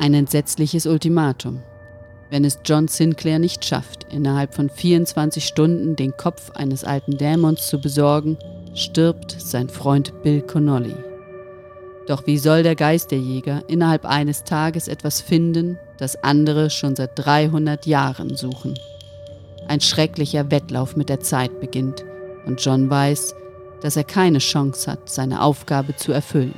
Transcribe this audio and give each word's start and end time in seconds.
Ein 0.00 0.14
entsetzliches 0.14 0.86
Ultimatum. 0.86 1.60
Wenn 2.30 2.44
es 2.44 2.60
John 2.64 2.86
Sinclair 2.86 3.40
nicht 3.40 3.64
schafft, 3.64 4.06
innerhalb 4.12 4.54
von 4.54 4.70
24 4.70 5.44
Stunden 5.44 5.96
den 5.96 6.16
Kopf 6.16 6.50
eines 6.52 6.84
alten 6.84 7.18
Dämons 7.18 7.66
zu 7.66 7.80
besorgen, 7.80 8.38
stirbt 8.74 9.34
sein 9.40 9.68
Freund 9.68 10.22
Bill 10.22 10.42
Connolly. 10.42 10.94
Doch 12.06 12.28
wie 12.28 12.38
soll 12.38 12.62
der 12.62 12.76
Geisterjäger 12.76 13.64
innerhalb 13.66 14.04
eines 14.04 14.44
Tages 14.44 14.86
etwas 14.86 15.20
finden, 15.20 15.78
das 15.98 16.22
andere 16.22 16.70
schon 16.70 16.94
seit 16.94 17.10
300 17.16 17.84
Jahren 17.86 18.36
suchen? 18.36 18.78
Ein 19.66 19.80
schrecklicher 19.80 20.48
Wettlauf 20.52 20.94
mit 20.94 21.08
der 21.08 21.20
Zeit 21.20 21.58
beginnt 21.58 22.04
und 22.46 22.64
John 22.64 22.88
weiß, 22.88 23.34
dass 23.82 23.96
er 23.96 24.04
keine 24.04 24.38
Chance 24.38 24.92
hat, 24.92 25.10
seine 25.10 25.42
Aufgabe 25.42 25.96
zu 25.96 26.12
erfüllen. 26.12 26.54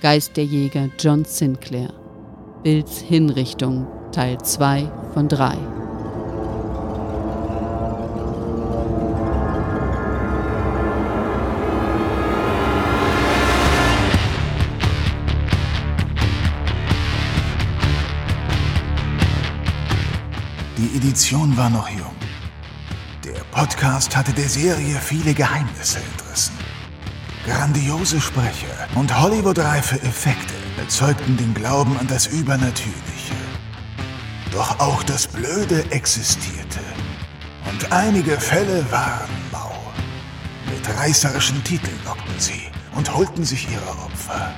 Geisterjäger 0.00 0.90
John 0.98 1.24
Sinclair. 1.24 1.92
Bills 2.66 2.98
Hinrichtung 2.98 3.86
Teil 4.10 4.38
2 4.42 4.90
von 5.14 5.28
3. 5.28 5.56
Die 20.76 20.96
Edition 20.96 21.56
war 21.56 21.70
noch 21.70 21.88
jung. 21.88 22.00
Der 23.24 23.30
Podcast 23.52 24.16
hatte 24.16 24.32
der 24.32 24.48
Serie 24.48 24.96
viele 24.96 25.34
Geheimnisse 25.34 26.00
entrissen. 26.00 26.56
Grandiose 27.46 28.20
Sprecher 28.20 28.88
und 28.96 29.16
Hollywood-reife 29.16 30.02
Effekte 30.02 30.55
erzeugten 30.78 31.36
den 31.36 31.54
Glauben 31.54 31.98
an 31.98 32.06
das 32.06 32.26
Übernatürliche. 32.26 33.34
Doch 34.52 34.78
auch 34.80 35.02
das 35.02 35.26
Blöde 35.26 35.84
existierte. 35.90 36.80
Und 37.70 37.92
einige 37.92 38.38
Fälle 38.38 38.84
waren 38.90 39.30
mau. 39.52 39.72
Mit 40.70 40.98
reißerischen 40.98 41.62
Titeln 41.64 41.98
lockten 42.04 42.38
sie 42.38 42.62
und 42.94 43.12
holten 43.14 43.44
sich 43.44 43.68
ihre 43.70 43.90
Opfer. 44.04 44.54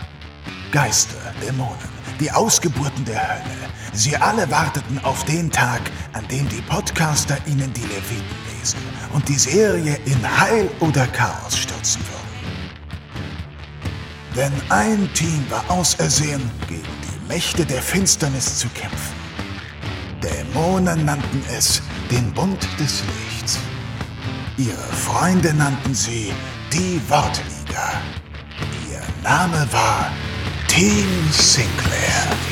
Geister, 0.71 1.35
Dämonen, 1.43 1.89
die 2.21 2.31
Ausgeburten 2.31 3.05
der 3.05 3.21
Hölle. 3.21 3.69
Sie 3.93 4.17
alle 4.17 4.51
warteten 4.51 5.03
auf 5.03 5.25
den 5.25 5.51
Tag, 5.51 5.81
an 6.13 6.27
dem 6.29 6.49
die 6.49 6.61
Podcaster 6.63 7.39
ihnen 7.47 7.73
die 7.73 7.81
Leviten 7.81 8.37
lesen 8.59 8.79
und 9.13 9.29
die 9.29 9.39
Serie 9.39 9.99
in 10.05 10.41
Heil 10.41 10.71
oder 10.81 11.07
Chaos 11.09 11.57
stürzen 11.57 12.03
würden. 12.03 12.18
Denn 14.39 14.53
ein 14.69 15.13
Team 15.15 15.45
war 15.51 15.69
ausersehen, 15.69 16.49
gegen 16.69 16.85
die 17.03 17.27
Mächte 17.27 17.67
der 17.67 17.83
Finsternis 17.83 18.61
zu 18.61 18.69
kämpfen. 18.69 19.17
Dämonen 20.23 21.05
nannten 21.05 21.43
es 21.53 21.83
den 22.09 22.33
Bund 22.35 22.63
des 22.79 23.03
Lichts. 23.03 23.59
Ihre 24.57 24.77
Freunde 24.77 25.53
nannten 25.55 25.93
sie 25.93 26.33
die 26.73 27.01
Wortliga. 27.09 28.01
Ihr 28.89 29.03
Name 29.25 29.67
war 29.73 30.13
Team 30.69 31.29
Sinclair. 31.33 32.48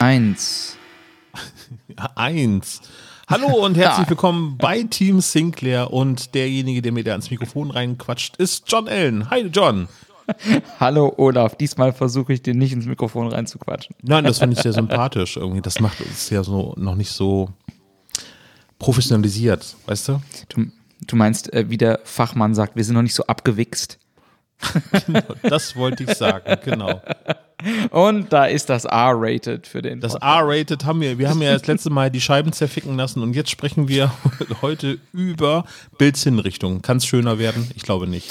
Eins. 0.00 0.78
Eins. 2.14 2.80
Hallo 3.28 3.48
und 3.66 3.76
herzlich 3.76 4.08
willkommen 4.08 4.56
bei 4.56 4.82
Team 4.84 5.20
Sinclair 5.20 5.92
und 5.92 6.34
derjenige, 6.34 6.80
der 6.80 6.90
mir 6.92 7.04
da 7.04 7.10
ans 7.10 7.30
Mikrofon 7.30 7.70
reinquatscht, 7.70 8.38
ist 8.38 8.64
John 8.66 8.88
Allen. 8.88 9.28
Hi 9.28 9.42
John. 9.52 9.88
Hallo 10.80 11.12
Olaf, 11.18 11.54
diesmal 11.54 11.92
versuche 11.92 12.32
ich 12.32 12.40
dir 12.40 12.54
nicht 12.54 12.72
ins 12.72 12.86
Mikrofon 12.86 13.28
reinzuquatschen. 13.28 13.94
Nein, 14.00 14.24
das 14.24 14.38
finde 14.38 14.56
ich 14.56 14.62
sehr 14.62 14.72
sympathisch 14.72 15.36
irgendwie. 15.36 15.60
Das 15.60 15.80
macht 15.80 16.00
uns 16.00 16.30
ja 16.30 16.42
so 16.42 16.72
noch 16.78 16.94
nicht 16.94 17.10
so 17.10 17.50
professionalisiert, 18.78 19.76
weißt 19.84 20.08
du? 20.08 20.22
Du, 20.48 20.64
du 21.06 21.16
meinst, 21.16 21.52
äh, 21.52 21.68
wie 21.68 21.76
der 21.76 22.00
Fachmann 22.04 22.54
sagt, 22.54 22.74
wir 22.74 22.84
sind 22.84 22.94
noch 22.94 23.02
nicht 23.02 23.14
so 23.14 23.26
abgewichst. 23.26 23.98
Genau, 25.06 25.22
das 25.42 25.76
wollte 25.76 26.04
ich 26.04 26.14
sagen, 26.14 26.58
genau. 26.64 27.02
Und 27.90 28.32
da 28.32 28.46
ist 28.46 28.68
das 28.68 28.84
R-rated 28.84 29.66
für 29.66 29.82
den. 29.82 30.00
Das 30.00 30.14
R-rated 30.14 30.84
haben 30.84 31.00
wir. 31.00 31.18
Wir 31.18 31.28
haben 31.28 31.42
ja 31.42 31.52
das 31.52 31.66
letzte 31.66 31.90
Mal 31.90 32.10
die 32.10 32.20
Scheiben 32.20 32.52
zerficken 32.52 32.96
lassen 32.96 33.22
und 33.22 33.34
jetzt 33.34 33.50
sprechen 33.50 33.88
wir 33.88 34.12
heute 34.62 34.98
über 35.12 35.64
Bildsinnrichtung. 35.98 36.82
Kann 36.82 36.98
es 36.98 37.06
schöner 37.06 37.38
werden? 37.38 37.70
Ich 37.74 37.82
glaube 37.82 38.06
nicht. 38.06 38.30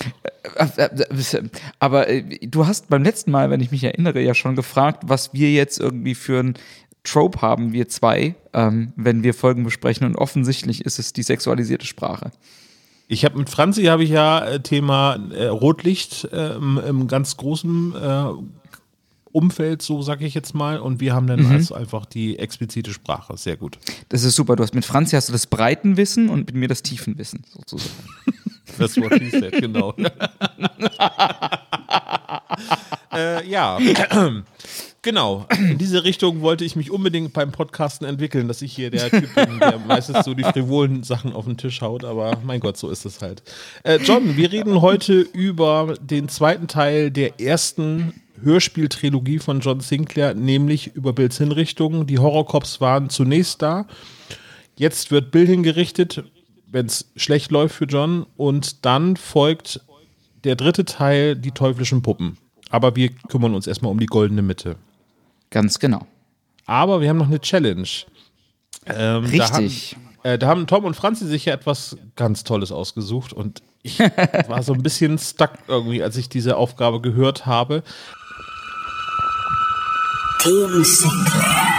Aber 1.79 2.07
äh, 2.07 2.23
du 2.47 2.67
hast 2.67 2.90
beim 2.90 3.03
letzten 3.03 3.31
Mal, 3.31 3.50
wenn 3.50 3.62
ich 3.62 3.72
mich 3.72 3.84
erinnere, 3.84 4.22
ja 4.22 4.34
schon 4.34 4.56
gefragt, 4.56 5.03
was 5.06 5.34
wir 5.34 5.51
jetzt 5.51 5.79
irgendwie 5.79 6.16
für 6.16 6.40
ein 6.40 6.53
Trope 7.03 7.41
haben, 7.41 7.73
wir 7.73 7.88
zwei, 7.88 8.35
ähm, 8.53 8.94
wenn 8.96 9.23
wir 9.23 9.34
Folgen 9.34 9.63
besprechen. 9.63 10.06
Und 10.06 10.16
offensichtlich 10.16 10.85
ist 10.85 11.00
es 11.00 11.13
die 11.13 11.23
sexualisierte 11.23 11.85
Sprache. 11.85 12.31
Ich 13.07 13.25
habe 13.25 13.40
mit 13.40 13.50
Franzi 13.50 13.85
habe 13.85 14.03
ich 14.03 14.11
ja 14.11 14.46
äh, 14.46 14.59
Thema 14.59 15.17
äh, 15.31 15.47
Rotlicht 15.47 16.25
äh, 16.31 16.56
im, 16.56 17.07
ganz 17.07 17.38
großen 17.38 17.96
äh, 17.96 18.23
Umfeld, 19.31 19.81
so 19.81 20.01
sage 20.01 20.25
ich 20.25 20.34
jetzt 20.34 20.53
mal. 20.53 20.79
Und 20.79 21.00
wir 21.00 21.13
haben 21.13 21.28
dann 21.28 21.44
mhm. 21.45 21.51
also 21.51 21.75
einfach 21.75 22.06
die 22.06 22.40
explizite 22.40 22.91
Sprache. 22.94 23.38
Sehr 23.38 23.57
gut. 23.57 23.78
Das 24.09 24.23
ist 24.23 24.35
super. 24.35 24.56
Du 24.56 24.63
hast 24.63 24.73
mit 24.75 24.85
Franzi 24.85 25.16
hast 25.16 25.29
du 25.29 25.34
das 25.34 25.47
Breitenwissen 25.47 26.29
und 26.29 26.47
mit 26.47 26.56
mir 26.56 26.67
das 26.67 26.81
Tiefenwissen, 26.84 27.44
sozusagen. 27.53 27.94
Das 28.78 28.95
what 28.97 29.12
she 29.17 29.29
said, 29.31 29.51
genau. 29.59 29.94
äh, 33.12 33.45
ja. 33.50 33.79
Genau, 35.01 35.46
in 35.57 35.78
diese 35.78 36.03
Richtung 36.03 36.41
wollte 36.41 36.66
ich 36.66 36.75
mich 36.75 36.91
unbedingt 36.91 37.31
beim 37.31 37.53
Podcasten 37.53 38.06
entwickeln, 38.06 38.50
dass 38.50 38.61
ich 38.61 38.73
hier 38.73 38.91
der 38.91 39.09
Typ 39.09 39.34
bin, 39.34 39.59
der 39.59 39.79
meistens 39.88 40.25
so 40.25 40.34
die 40.34 40.44
frivolen 40.44 41.03
Sachen 41.03 41.31
auf 41.31 41.46
den 41.46 41.56
Tisch 41.56 41.81
haut, 41.81 42.03
aber 42.03 42.38
mein 42.44 42.59
Gott, 42.59 42.75
so 42.75 42.90
ist 42.90 43.06
es 43.06 43.22
halt. 43.22 43.41
Äh, 43.84 44.00
John, 44.03 44.35
wir 44.35 44.51
reden 44.51 44.81
heute 44.81 45.22
über 45.22 45.96
den 46.01 46.28
zweiten 46.28 46.67
Teil 46.67 47.11
der 47.11 47.40
ersten 47.40 48.13
Hörspieltrilogie 48.41 49.39
von 49.39 49.59
John 49.59 49.79
Sinclair, 49.79 50.33
nämlich 50.33 50.95
über 50.95 51.13
Bills 51.13 51.38
Hinrichtung. 51.38 52.07
Die 52.07 52.19
Horrorcops 52.19 52.81
waren 52.81 53.09
zunächst 53.09 53.61
da. 53.61 53.85
Jetzt 54.75 55.11
wird 55.11 55.31
Bill 55.31 55.45
hingerichtet, 55.45 56.23
wenn 56.67 56.85
es 56.85 57.11
schlecht 57.16 57.51
läuft 57.51 57.75
für 57.75 57.85
John. 57.85 58.25
Und 58.38 58.85
dann 58.85 59.17
folgt 59.17 59.81
der 60.44 60.55
dritte 60.55 60.85
Teil, 60.85 61.35
die 61.35 61.51
teuflischen 61.51 62.01
Puppen. 62.01 62.38
Aber 62.69 62.95
wir 62.95 63.09
kümmern 63.09 63.55
uns 63.55 63.67
erstmal 63.67 63.91
um 63.91 63.99
die 63.99 64.05
goldene 64.05 64.41
Mitte. 64.41 64.75
Ganz 65.49 65.79
genau. 65.79 66.07
Aber 66.66 67.01
wir 67.01 67.09
haben 67.09 67.17
noch 67.17 67.28
eine 67.28 67.41
Challenge. 67.41 67.88
Ähm, 68.85 69.25
Richtig. 69.25 69.41
Da 69.41 69.97
haben, 69.97 70.17
äh, 70.23 70.38
da 70.38 70.47
haben 70.47 70.67
Tom 70.67 70.85
und 70.85 70.95
Franzi 70.95 71.25
sich 71.25 71.45
ja 71.45 71.53
etwas 71.53 71.97
ganz 72.16 72.44
Tolles 72.44 72.72
ausgesucht 72.72 73.33
und 73.33 73.61
ich 73.81 73.99
war 74.47 74.61
so 74.63 74.73
ein 74.73 74.83
bisschen 74.83 75.17
stuck 75.17 75.51
irgendwie, 75.67 76.03
als 76.03 76.17
ich 76.17 76.29
diese 76.29 76.57
Aufgabe 76.57 77.01
gehört 77.01 77.45
habe. 77.45 77.83
Team 80.39 80.83
Sinclair. 80.85 81.69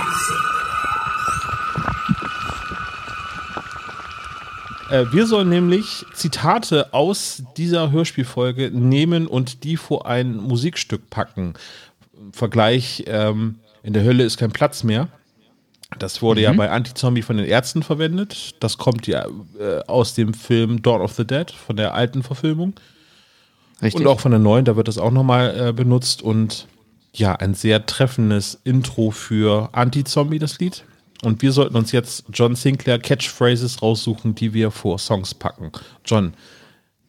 Äh, 4.90 5.06
wir 5.12 5.26
sollen 5.26 5.48
nämlich 5.48 6.04
Zitate 6.12 6.92
aus 6.92 7.42
dieser 7.56 7.90
Hörspielfolge 7.90 8.70
nehmen 8.70 9.26
und 9.26 9.64
die 9.64 9.76
vor 9.76 10.06
ein 10.06 10.36
Musikstück 10.36 11.08
packen. 11.08 11.54
Vergleich, 12.32 13.04
ähm, 13.06 13.56
in 13.82 13.94
der 13.94 14.04
Hölle 14.04 14.24
ist 14.24 14.36
kein 14.36 14.50
Platz 14.50 14.84
mehr. 14.84 15.08
Das 15.98 16.20
wurde 16.20 16.40
mhm. 16.40 16.44
ja 16.44 16.52
bei 16.52 16.70
Anti-Zombie 16.70 17.22
von 17.22 17.38
den 17.38 17.46
Ärzten 17.46 17.82
verwendet. 17.82 18.56
Das 18.60 18.76
kommt 18.76 19.06
ja 19.06 19.26
äh, 19.58 19.80
aus 19.86 20.14
dem 20.14 20.34
Film 20.34 20.82
Dawn 20.82 21.00
of 21.00 21.14
the 21.14 21.26
Dead, 21.26 21.50
von 21.50 21.76
der 21.76 21.94
alten 21.94 22.22
Verfilmung. 22.22 22.74
Richtig. 23.82 24.00
Und 24.00 24.06
auch 24.06 24.20
von 24.20 24.32
der 24.32 24.40
neuen, 24.40 24.66
da 24.66 24.76
wird 24.76 24.88
das 24.88 24.98
auch 24.98 25.10
nochmal 25.10 25.68
äh, 25.68 25.72
benutzt. 25.72 26.20
Und 26.20 26.66
ja, 27.12 27.34
ein 27.34 27.54
sehr 27.54 27.86
treffendes 27.86 28.60
Intro 28.64 29.10
für 29.10 29.70
Anti-Zombie, 29.72 30.38
das 30.38 30.58
Lied. 30.58 30.84
Und 31.22 31.42
wir 31.42 31.52
sollten 31.52 31.76
uns 31.76 31.92
jetzt 31.92 32.24
John 32.32 32.54
Sinclair 32.54 32.98
Catchphrases 32.98 33.82
raussuchen, 33.82 34.34
die 34.34 34.54
wir 34.54 34.70
vor 34.70 34.98
Songs 34.98 35.34
packen. 35.34 35.70
John, 36.04 36.34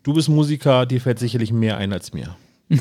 du 0.04 0.14
bist 0.14 0.28
Musiker, 0.28 0.86
dir 0.86 1.00
fällt 1.00 1.20
sicherlich 1.20 1.54
mehr 1.54 1.78
ein 1.78 1.94
als 1.94 2.14
mir. 2.14 2.36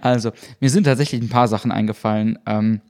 also, 0.00 0.32
mir 0.58 0.70
sind 0.70 0.84
tatsächlich 0.84 1.22
ein 1.22 1.28
paar 1.28 1.48
Sachen 1.48 1.72
eingefallen. 1.72 2.38
Ähm, 2.46 2.80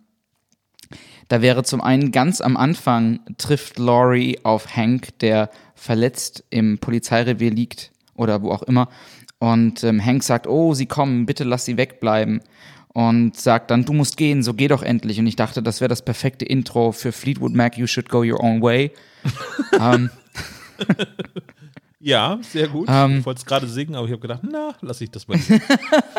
da 1.28 1.42
wäre 1.42 1.62
zum 1.62 1.80
einen 1.80 2.10
ganz 2.10 2.40
am 2.40 2.56
Anfang 2.56 3.20
trifft 3.38 3.78
Laurie 3.78 4.40
auf 4.42 4.76
Hank, 4.76 5.16
der 5.20 5.50
verletzt 5.76 6.44
im 6.50 6.78
Polizeirevier 6.78 7.52
liegt 7.52 7.92
oder 8.14 8.42
wo 8.42 8.50
auch 8.50 8.62
immer. 8.62 8.88
Und 9.38 9.84
ähm, 9.84 10.04
Hank 10.04 10.24
sagt, 10.24 10.48
oh, 10.48 10.74
sie 10.74 10.86
kommen, 10.86 11.26
bitte 11.26 11.44
lass 11.44 11.64
sie 11.64 11.76
wegbleiben. 11.76 12.40
Und 12.92 13.36
sagt 13.36 13.70
dann, 13.70 13.84
du 13.84 13.92
musst 13.92 14.16
gehen, 14.16 14.42
so 14.42 14.54
geh 14.54 14.68
doch 14.68 14.82
endlich. 14.82 15.18
Und 15.18 15.26
ich 15.26 15.36
dachte, 15.36 15.62
das 15.62 15.80
wäre 15.80 15.88
das 15.88 16.02
perfekte 16.02 16.44
Intro 16.44 16.92
für 16.92 17.12
Fleetwood 17.12 17.54
Mac, 17.54 17.78
You 17.78 17.86
Should 17.86 18.08
Go 18.08 18.22
Your 18.22 18.42
Own 18.42 18.62
Way. 18.62 18.92
ähm, 19.80 20.10
ja, 22.00 22.38
sehr 22.42 22.66
gut. 22.68 22.88
Ähm, 22.90 23.18
ich 23.18 23.26
wollte 23.26 23.40
es 23.40 23.46
gerade 23.46 23.68
singen, 23.68 23.94
aber 23.94 24.06
ich 24.06 24.12
habe 24.12 24.22
gedacht, 24.22 24.40
na, 24.42 24.74
lass 24.80 25.00
ich 25.02 25.10
das 25.10 25.28
mal. 25.28 25.38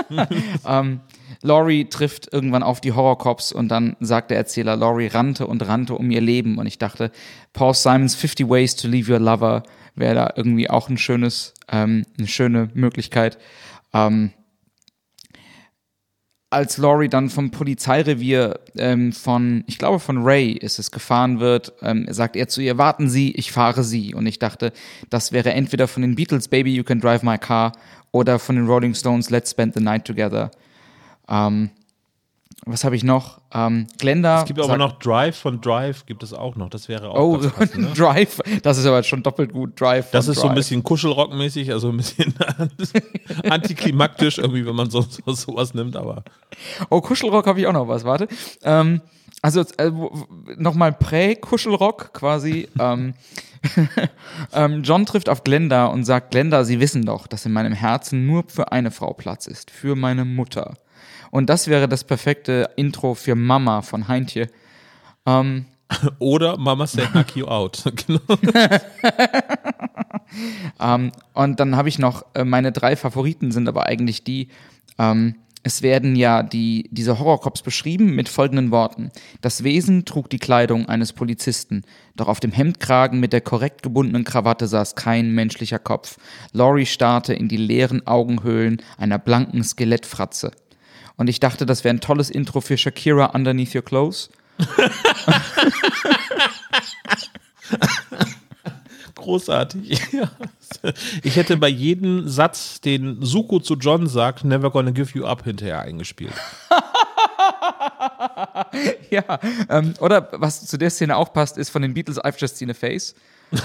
ähm, 0.65 1.00
Laurie 1.41 1.85
trifft 1.85 2.31
irgendwann 2.31 2.63
auf 2.63 2.79
die 2.81 2.94
Horrorcops 2.94 3.51
und 3.51 3.69
dann 3.69 3.97
sagt 4.00 4.29
der 4.29 4.38
Erzähler, 4.38 4.75
Laurie 4.75 5.07
rannte 5.07 5.47
und 5.47 5.67
rannte 5.67 5.95
um 5.95 6.12
ihr 6.12 6.21
Leben. 6.21 6.57
Und 6.59 6.67
ich 6.67 6.77
dachte, 6.77 7.12
Paul 7.53 7.74
Simons 7.74 8.15
50 8.15 8.47
Ways 8.47 8.75
to 8.75 8.88
Leave 8.88 9.12
Your 9.12 9.19
Lover 9.19 9.63
wäre 9.95 10.15
da 10.15 10.33
irgendwie 10.35 10.69
auch 10.69 10.88
ein 10.88 10.97
schönes, 10.97 11.53
ähm, 11.67 12.06
eine 12.17 12.27
schöne 12.27 12.69
Möglichkeit. 12.75 13.39
Ähm, 13.91 14.31
als 16.51 16.77
Laurie 16.77 17.07
dann 17.07 17.30
vom 17.30 17.50
Polizeirevier 17.50 18.59
ähm, 18.75 19.13
von, 19.13 19.63
ich 19.68 19.77
glaube 19.77 20.00
von 20.00 20.21
Ray 20.24 20.51
ist 20.51 20.80
es, 20.80 20.92
gefahren 20.92 21.39
wird, 21.39 21.71
ähm, 21.81 22.06
sagt 22.09 22.36
er 22.36 22.50
zu 22.50 22.62
ihr, 22.62 22.77
warten 22.77 23.09
Sie, 23.09 23.31
ich 23.31 23.53
fahre 23.53 23.83
Sie. 23.83 24.13
Und 24.13 24.27
ich 24.27 24.38
dachte, 24.38 24.74
das 25.09 25.31
wäre 25.31 25.53
entweder 25.53 25.88
von 25.88 26.01
den 26.01 26.15
Beatles 26.15 26.50
Baby 26.50 26.75
You 26.75 26.83
Can 26.83 27.00
Drive 27.00 27.24
My 27.24 27.38
Car 27.38 27.71
oder 28.12 28.38
von 28.38 28.57
den 28.57 28.68
Rolling 28.68 28.94
Stones 28.94 29.30
Let's 29.30 29.51
Spend 29.51 29.74
the 29.75 29.80
Night 29.80 30.03
Together. 30.03 30.51
Ähm, 31.30 31.69
was 32.65 32.83
habe 32.83 32.95
ich 32.95 33.03
noch? 33.03 33.41
Ähm, 33.53 33.87
Glenda. 33.97 34.41
Es 34.41 34.45
gibt 34.45 34.59
aber 34.59 34.77
noch 34.77 34.99
Drive 34.99 35.35
von 35.35 35.61
Drive, 35.61 36.05
gibt 36.05 36.21
es 36.21 36.31
auch 36.31 36.55
noch. 36.55 36.69
Das 36.69 36.87
wäre 36.87 37.09
auch. 37.09 37.19
Oh, 37.19 37.37
passend, 37.57 37.77
ne? 37.81 37.93
Drive. 37.95 38.39
Das 38.61 38.77
ist 38.77 38.85
aber 38.85 39.01
schon 39.01 39.23
doppelt 39.23 39.51
gut. 39.51 39.79
Drive. 39.79 40.11
Das 40.11 40.27
ist 40.27 40.35
Drive. 40.35 40.43
so 40.43 40.49
ein 40.49 40.55
bisschen 40.55 40.83
Kuschelrock-mäßig, 40.83 41.71
also 41.71 41.89
ein 41.89 41.97
bisschen 41.97 42.35
antiklimaktisch, 43.49 44.37
irgendwie, 44.37 44.65
wenn 44.65 44.75
man 44.75 44.91
so, 44.91 45.01
so, 45.01 45.33
sowas 45.33 45.73
nimmt, 45.73 45.95
aber. 45.95 46.23
Oh, 46.89 47.01
Kuschelrock 47.01 47.47
habe 47.47 47.59
ich 47.59 47.67
auch 47.67 47.73
noch 47.73 47.87
was, 47.87 48.03
warte. 48.03 48.27
Ähm, 48.63 49.01
also 49.41 49.61
äh, 49.77 49.91
nochmal 50.57 50.93
Prä-Kuschelrock 50.93 52.13
quasi. 52.13 52.69
ähm, 52.79 53.15
ähm, 54.53 54.83
John 54.83 55.07
trifft 55.07 55.29
auf 55.29 55.43
Glenda 55.43 55.87
und 55.87 56.03
sagt, 56.03 56.31
Glenda, 56.31 56.63
Sie 56.63 56.79
wissen 56.79 57.05
doch, 57.05 57.25
dass 57.25 57.45
in 57.45 57.53
meinem 57.53 57.73
Herzen 57.73 58.27
nur 58.27 58.43
für 58.47 58.71
eine 58.71 58.91
Frau 58.91 59.13
Platz 59.13 59.47
ist, 59.47 59.71
für 59.71 59.95
meine 59.95 60.25
Mutter. 60.25 60.75
Und 61.31 61.49
das 61.49 61.67
wäre 61.67 61.87
das 61.87 62.03
perfekte 62.03 62.69
Intro 62.75 63.15
für 63.15 63.35
Mama 63.35 63.81
von 63.81 64.07
Heintje. 64.07 64.49
Ähm, 65.25 65.65
Oder 66.19 66.57
Mama 66.57 66.87
say 66.87 67.05
hack 67.05 67.35
you 67.35 67.47
out. 67.47 67.83
genau. 68.07 68.21
ähm, 70.79 71.11
und 71.33 71.59
dann 71.59 71.75
habe 71.75 71.89
ich 71.89 71.99
noch, 71.99 72.25
äh, 72.33 72.43
meine 72.43 72.71
drei 72.71 72.95
Favoriten 72.95 73.51
sind 73.51 73.67
aber 73.67 73.87
eigentlich 73.87 74.23
die, 74.23 74.49
ähm, 74.97 75.35
es 75.63 75.83
werden 75.83 76.15
ja 76.15 76.41
die, 76.41 76.89
diese 76.91 77.19
Horrorcops 77.19 77.61
beschrieben 77.61 78.15
mit 78.15 78.29
folgenden 78.29 78.71
Worten. 78.71 79.11
Das 79.41 79.63
Wesen 79.63 80.05
trug 80.05 80.29
die 80.29 80.39
Kleidung 80.39 80.89
eines 80.89 81.13
Polizisten, 81.13 81.83
doch 82.15 82.27
auf 82.27 82.39
dem 82.39 82.51
Hemdkragen 82.51 83.19
mit 83.19 83.31
der 83.31 83.41
korrekt 83.41 83.83
gebundenen 83.83 84.23
Krawatte 84.23 84.67
saß 84.67 84.95
kein 84.95 85.31
menschlicher 85.31 85.79
Kopf. 85.79 86.17
Laurie 86.51 86.87
starrte 86.87 87.33
in 87.33 87.47
die 87.47 87.57
leeren 87.57 88.07
Augenhöhlen 88.07 88.81
einer 88.97 89.19
blanken 89.19 89.63
Skelettfratze. 89.63 90.51
Und 91.17 91.29
ich 91.29 91.39
dachte, 91.39 91.65
das 91.65 91.83
wäre 91.83 91.95
ein 91.95 92.01
tolles 92.01 92.29
Intro 92.29 92.61
für 92.61 92.77
Shakira 92.77 93.27
Underneath 93.27 93.75
Your 93.75 93.83
Clothes. 93.83 94.29
Großartig. 99.15 100.01
Ich 101.23 101.35
hätte 101.35 101.57
bei 101.57 101.67
jedem 101.67 102.27
Satz, 102.27 102.81
den 102.81 103.21
Suko 103.21 103.59
zu 103.59 103.75
John 103.75 104.07
sagt, 104.07 104.43
never 104.43 104.71
gonna 104.71 104.91
give 104.91 105.17
you 105.17 105.25
up 105.25 105.43
hinterher 105.43 105.81
eingespielt. 105.81 106.33
ja, 109.09 109.39
ähm, 109.69 109.93
oder 109.99 110.29
was 110.31 110.65
zu 110.65 110.77
der 110.77 110.89
Szene 110.89 111.17
auch 111.17 111.33
passt, 111.33 111.57
ist 111.57 111.69
von 111.69 111.81
den 111.81 111.93
Beatles 111.93 112.19
I've 112.19 112.39
Just 112.39 112.57
Seen 112.57 112.71
a 112.71 112.73
Face. 112.73 113.15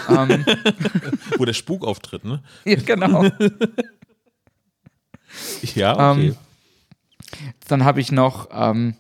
ähm, 0.09 0.45
Wo 1.39 1.45
der 1.45 1.55
Spuk 1.55 1.87
auftritt, 1.87 2.25
ne? 2.25 2.43
Ja, 2.65 2.77
genau. 2.77 3.25
ja, 5.75 6.13
okay. 6.13 6.29
Ähm, 6.29 6.37
dann 7.69 7.85
habe 7.85 8.01
ich 8.01 8.13
noch, 8.13 8.49
ähm, 8.53 8.95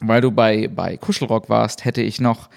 weil 0.00 0.20
du 0.20 0.30
bei, 0.30 0.68
bei 0.68 0.96
Kuschelrock 0.96 1.48
warst, 1.48 1.84
hätte 1.84 2.02
ich 2.02 2.20
noch 2.20 2.48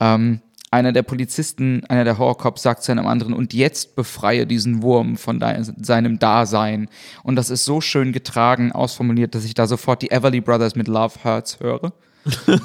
ähm, 0.00 0.40
einer 0.70 0.92
der 0.92 1.02
Polizisten, 1.02 1.84
einer 1.86 2.04
der 2.04 2.18
Horrorcops 2.18 2.62
sagt 2.62 2.82
zu 2.82 2.92
einem 2.92 3.06
anderen, 3.06 3.32
und 3.32 3.54
jetzt 3.54 3.96
befreie 3.96 4.46
diesen 4.46 4.82
Wurm 4.82 5.16
von 5.16 5.40
seinem 5.80 6.18
Dasein. 6.18 6.88
Und 7.22 7.36
das 7.36 7.50
ist 7.50 7.64
so 7.64 7.80
schön 7.80 8.12
getragen, 8.12 8.72
ausformuliert, 8.72 9.34
dass 9.34 9.44
ich 9.44 9.54
da 9.54 9.66
sofort 9.66 10.02
die 10.02 10.10
Everly 10.10 10.40
Brothers 10.40 10.76
mit 10.76 10.88
Love 10.88 11.24
Hurts 11.24 11.60
höre. 11.60 11.92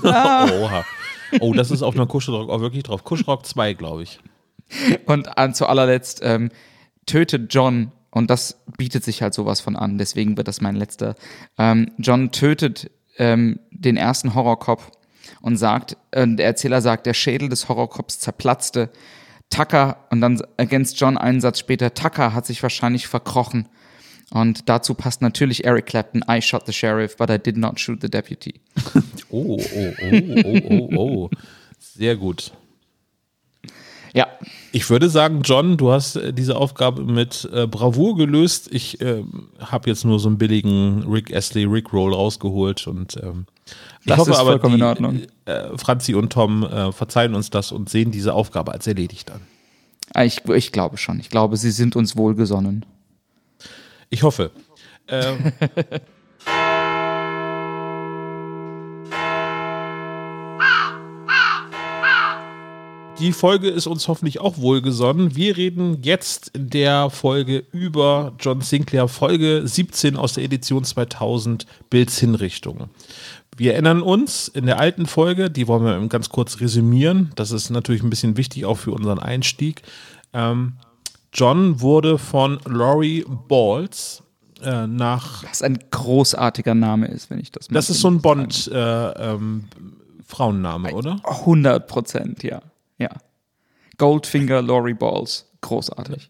ah. 0.04 0.50
Oha. 0.62 0.86
Oh, 1.40 1.54
das 1.54 1.72
ist 1.72 1.82
auf 1.82 1.96
einer 1.96 2.06
Kuschelrock 2.06 2.50
auch 2.50 2.60
wirklich 2.60 2.84
drauf. 2.84 3.04
Kuschelrock 3.04 3.46
2, 3.46 3.74
glaube 3.74 4.04
ich. 4.04 4.20
Und 5.06 5.38
an, 5.38 5.54
zu 5.54 5.68
allerletzt 5.68 6.22
ähm, 6.24 6.50
tötet 7.06 7.54
John, 7.54 7.92
und 8.14 8.30
das 8.30 8.62
bietet 8.78 9.04
sich 9.04 9.24
halt 9.24 9.34
sowas 9.34 9.60
von 9.60 9.76
an, 9.76 9.98
deswegen 9.98 10.38
wird 10.38 10.48
das 10.48 10.62
mein 10.62 10.76
letzter. 10.76 11.16
Ähm, 11.58 11.92
John 11.98 12.32
tötet 12.32 12.92
ähm, 13.18 13.60
den 13.72 13.98
ersten 13.98 14.36
Horrorcop 14.36 14.92
und 15.42 15.58
sagt, 15.58 15.98
äh, 16.12 16.28
der 16.28 16.46
Erzähler 16.46 16.82
sagt, 16.82 17.08
der 17.08 17.16
Schädel 17.16 17.50
des 17.50 17.68
Horrorcops 17.68 18.20
zerplatzte. 18.20 18.92
Tucker, 19.50 19.98
und 20.12 20.22
dann 20.22 20.42
ergänzt 20.58 21.00
John 21.00 21.18
einen 21.18 21.42
Satz 21.42 21.60
später, 21.60 21.94
Tucker 21.94 22.34
hat 22.34 22.46
sich 22.46 22.62
wahrscheinlich 22.62 23.08
verkrochen. 23.08 23.68
Und 24.30 24.70
dazu 24.70 24.94
passt 24.94 25.22
natürlich 25.22 25.66
Eric 25.66 25.88
Clapton, 25.88 26.24
I 26.30 26.42
shot 26.42 26.66
the 26.68 26.74
sheriff, 26.74 27.18
but 27.18 27.30
I 27.32 27.38
did 27.40 27.58
not 27.58 27.80
shoot 27.80 28.00
the 28.02 28.10
deputy. 28.10 28.62
oh, 29.32 29.60
oh, 29.60 29.94
oh, 30.02 30.22
oh, 30.44 30.60
oh, 30.70 30.98
oh. 30.98 31.30
Sehr 31.80 32.16
gut. 32.16 32.54
Ja. 34.14 34.28
Ich 34.72 34.90
würde 34.90 35.10
sagen, 35.10 35.42
John, 35.44 35.76
du 35.78 35.92
hast 35.92 36.16
äh, 36.16 36.34
diese 36.34 36.56
Aufgabe 36.56 37.04
mit 37.04 37.50
äh, 37.52 37.68
Bravour 37.68 38.16
gelöst. 38.16 38.70
Ich 38.72 39.02
äh, 39.02 39.24
habe 39.60 39.90
jetzt 39.90 40.06
nur 40.06 40.20
so 40.20 40.30
einen 40.30 40.38
billigen 40.38 41.04
Rick 41.12 41.36
Astley 41.36 41.66
Rick 41.66 41.92
Roll 41.94 42.14
rausgeholt 42.14 42.86
und 42.88 43.18
ähm, 43.22 43.46
ich 43.66 44.08
das 44.08 44.20
hoffe 44.20 44.32
ist 44.32 44.38
aber, 44.38 44.52
vollkommen 44.52 44.76
die, 44.76 44.82
in 44.82 44.88
Ordnung. 44.88 45.22
Äh, 45.46 45.78
Franzi 45.78 46.14
und 46.14 46.32
Tom 46.32 46.64
äh, 46.64 46.92
verzeihen 46.92 47.34
uns 47.34 47.50
das 47.50 47.72
und 47.72 47.90
sehen 47.90 48.12
diese 48.12 48.34
Aufgabe 48.34 48.72
als 48.72 48.86
erledigt 48.86 49.32
an. 49.32 49.42
Ah, 50.14 50.24
Ich, 50.24 50.46
ich 50.46 50.72
glaube 50.72 50.98
schon. 50.98 51.20
Ich 51.20 51.30
glaube, 51.30 51.58
sie 51.58 51.72
sind 51.72 51.96
uns 51.96 52.16
wohlgesonnen. 52.16 52.86
Ich 54.10 54.22
hoffe. 54.24 54.52
Ähm, 55.08 55.54
Die 63.24 63.32
Folge 63.32 63.70
ist 63.70 63.88
uns 63.88 64.10
hoffentlich 64.10 64.42
auch 64.42 64.58
wohlgesonnen. 64.58 65.34
Wir 65.34 65.56
reden 65.56 66.00
jetzt 66.02 66.50
in 66.50 66.70
der 66.70 67.10
Folge 67.10 67.64
über 67.72 68.34
John 68.38 68.60
Sinclair, 68.60 69.08
Folge 69.08 69.62
17 69.64 70.18
aus 70.18 70.34
der 70.34 70.44
Edition 70.44 70.84
2000, 70.84 71.66
Bilds 71.90 72.18
Hinrichtung. 72.18 72.90
Wir 73.56 73.76
erinnern 73.76 74.02
uns 74.02 74.50
in 74.50 74.66
der 74.66 74.78
alten 74.78 75.06
Folge, 75.06 75.50
die 75.50 75.70
wollen 75.70 75.86
wir 75.86 76.06
ganz 76.10 76.28
kurz 76.28 76.60
resümieren. 76.60 77.32
Das 77.38 77.52
ist 77.52 77.70
natürlich 77.70 78.04
ein 78.04 78.10
bisschen 78.10 78.36
wichtig 78.36 78.66
auch 78.66 78.78
für 78.78 78.92
unseren 78.92 79.20
Einstieg. 79.20 79.84
Ähm, 80.34 80.74
John 81.32 81.80
wurde 81.80 82.18
von 82.18 82.60
Laurie 82.66 83.24
Balls 83.48 84.22
äh, 84.62 84.86
nach. 84.86 85.46
Was 85.46 85.62
ein 85.62 85.80
großartiger 85.92 86.76
Name 86.76 87.08
ist, 87.08 87.30
wenn 87.30 87.40
ich 87.40 87.54
das 87.54 87.70
Das 87.70 87.90
ist 87.90 88.02
so 88.02 88.10
ein 88.10 88.22
Bond 88.22 88.70
äh, 88.70 88.78
ähm, 88.78 89.70
oder? 90.92 91.22
100 91.24 91.88
Prozent, 91.88 92.44
ja. 92.44 92.62
Ja. 92.98 93.10
Goldfinger 93.98 94.62
Laurie 94.62 94.94
Balls. 94.94 95.50
Großartig. 95.62 96.30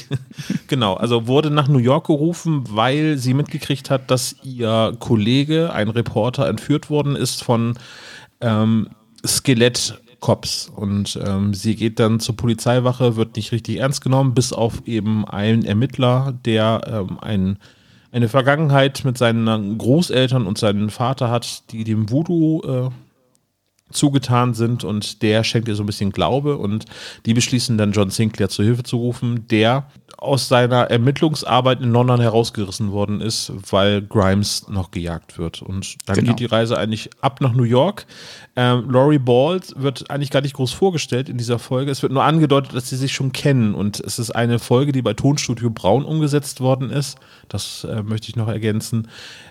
genau, 0.68 0.94
also 0.94 1.26
wurde 1.26 1.50
nach 1.50 1.68
New 1.68 1.78
York 1.78 2.06
gerufen, 2.06 2.64
weil 2.70 3.18
sie 3.18 3.34
mitgekriegt 3.34 3.90
hat, 3.90 4.10
dass 4.10 4.36
ihr 4.42 4.96
Kollege, 5.00 5.72
ein 5.72 5.90
Reporter, 5.90 6.48
entführt 6.48 6.88
worden 6.88 7.14
ist 7.14 7.44
von 7.44 7.78
ähm, 8.40 8.88
Skelettcops. 9.24 10.70
Und 10.74 11.18
ähm, 11.22 11.52
sie 11.52 11.76
geht 11.76 12.00
dann 12.00 12.20
zur 12.20 12.36
Polizeiwache, 12.36 13.16
wird 13.16 13.36
nicht 13.36 13.52
richtig 13.52 13.80
ernst 13.80 14.02
genommen, 14.02 14.32
bis 14.32 14.54
auf 14.54 14.86
eben 14.86 15.28
einen 15.28 15.66
Ermittler, 15.66 16.32
der 16.46 16.80
ähm, 16.86 17.18
ein, 17.20 17.58
eine 18.12 18.30
Vergangenheit 18.30 19.04
mit 19.04 19.18
seinen 19.18 19.76
Großeltern 19.76 20.46
und 20.46 20.56
seinem 20.56 20.88
Vater 20.88 21.30
hat, 21.30 21.70
die 21.70 21.84
dem 21.84 22.10
Voodoo 22.10 22.62
äh, 22.62 22.90
zugetan 23.90 24.54
sind 24.54 24.82
und 24.84 25.22
der 25.22 25.44
schenkt 25.44 25.68
ihr 25.68 25.76
so 25.76 25.82
ein 25.82 25.86
bisschen 25.86 26.10
Glaube 26.10 26.56
und 26.56 26.84
die 27.26 27.34
beschließen 27.34 27.78
dann 27.78 27.92
John 27.92 28.10
Sinclair 28.10 28.48
zur 28.48 28.64
Hilfe 28.64 28.82
zu 28.82 28.96
rufen, 28.96 29.46
der 29.48 29.86
aus 30.16 30.48
seiner 30.48 30.90
Ermittlungsarbeit 30.90 31.80
in 31.82 31.90
London 31.90 32.20
herausgerissen 32.20 32.92
worden 32.92 33.20
ist, 33.20 33.52
weil 33.70 34.00
Grimes 34.00 34.68
noch 34.68 34.90
gejagt 34.90 35.38
wird. 35.38 35.60
Und 35.60 35.96
dann 36.06 36.16
Genau. 36.16 36.30
geht 36.30 36.40
die 36.40 36.44
Reise 36.46 36.78
eigentlich 36.78 37.10
ab 37.20 37.40
nach 37.40 37.52
New 37.52 37.64
York. 37.64 38.06
Ähm, 38.56 38.90
Laurie 38.90 39.18
Ball 39.18 39.60
wird 39.76 40.10
eigentlich 40.10 40.30
gar 40.30 40.40
nicht 40.40 40.54
groß 40.54 40.72
vorgestellt 40.72 41.28
in 41.28 41.36
dieser 41.36 41.58
Folge. 41.58 41.90
Es 41.90 42.02
wird 42.02 42.12
nur 42.12 42.22
angedeutet, 42.24 42.74
dass 42.74 42.88
sie 42.88 42.96
sich 42.96 43.12
schon 43.12 43.32
kennen. 43.32 43.74
Und 43.74 44.00
es 44.00 44.18
ist 44.18 44.30
eine 44.30 44.58
Folge, 44.60 44.92
die 44.92 45.02
bei 45.02 45.12
Tonstudio 45.14 45.68
Braun 45.70 46.04
umgesetzt 46.04 46.60
worden 46.60 46.90
ist. 46.90 47.18
Das 47.48 47.84
äh, 47.84 48.02
möchte 48.02 48.28
ich 48.28 48.36
noch 48.36 48.48
ergänzen. 48.48 49.08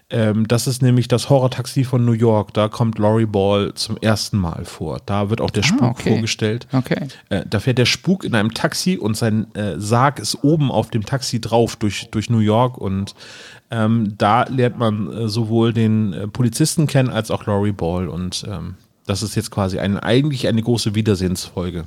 Ähm, 0.09 0.47
das 0.47 0.65
ist 0.67 0.81
nämlich 0.81 1.07
das 1.07 1.29
Horror-Taxi 1.29 1.83
von 1.83 2.05
New 2.05 2.13
York. 2.13 2.53
Da 2.53 2.67
kommt 2.69 2.97
Laurie 2.97 3.25
Ball 3.25 3.73
zum 3.73 3.97
ersten 3.97 4.22
Mal 4.31 4.63
vor. 4.65 5.01
Da 5.05 5.29
wird 5.29 5.41
auch 5.41 5.49
der 5.49 5.63
Spuk 5.63 5.81
Ah, 5.81 5.89
okay. 5.89 6.11
vorgestellt. 6.11 6.67
Okay. 6.71 7.07
Äh, 7.29 7.43
da 7.49 7.59
fährt 7.59 7.77
der 7.77 7.85
Spuk 7.85 8.23
in 8.23 8.33
einem 8.35 8.53
Taxi 8.53 8.97
und 8.97 9.17
sein 9.17 9.53
äh, 9.55 9.79
Sarg 9.79 10.19
ist 10.19 10.43
oben 10.43 10.71
auf 10.71 10.89
dem 10.89 11.05
Taxi 11.05 11.41
drauf 11.41 11.75
durch, 11.75 12.07
durch 12.11 12.29
New 12.29 12.39
York 12.39 12.77
und 12.77 13.13
ähm, 13.71 14.13
da 14.17 14.43
lernt 14.43 14.77
man 14.77 15.11
äh, 15.11 15.27
sowohl 15.27 15.73
den 15.73 16.13
äh, 16.13 16.27
Polizisten 16.27 16.87
kennen 16.87 17.09
als 17.09 17.31
auch 17.31 17.45
Laurie 17.45 17.71
Ball 17.71 18.07
und 18.07 18.45
ähm, 18.47 18.75
das 19.05 19.21
ist 19.23 19.35
jetzt 19.35 19.51
quasi 19.51 19.79
ein, 19.79 19.97
eigentlich 19.99 20.47
eine 20.47 20.61
große 20.61 20.95
Wiedersehensfolge. 20.95 21.85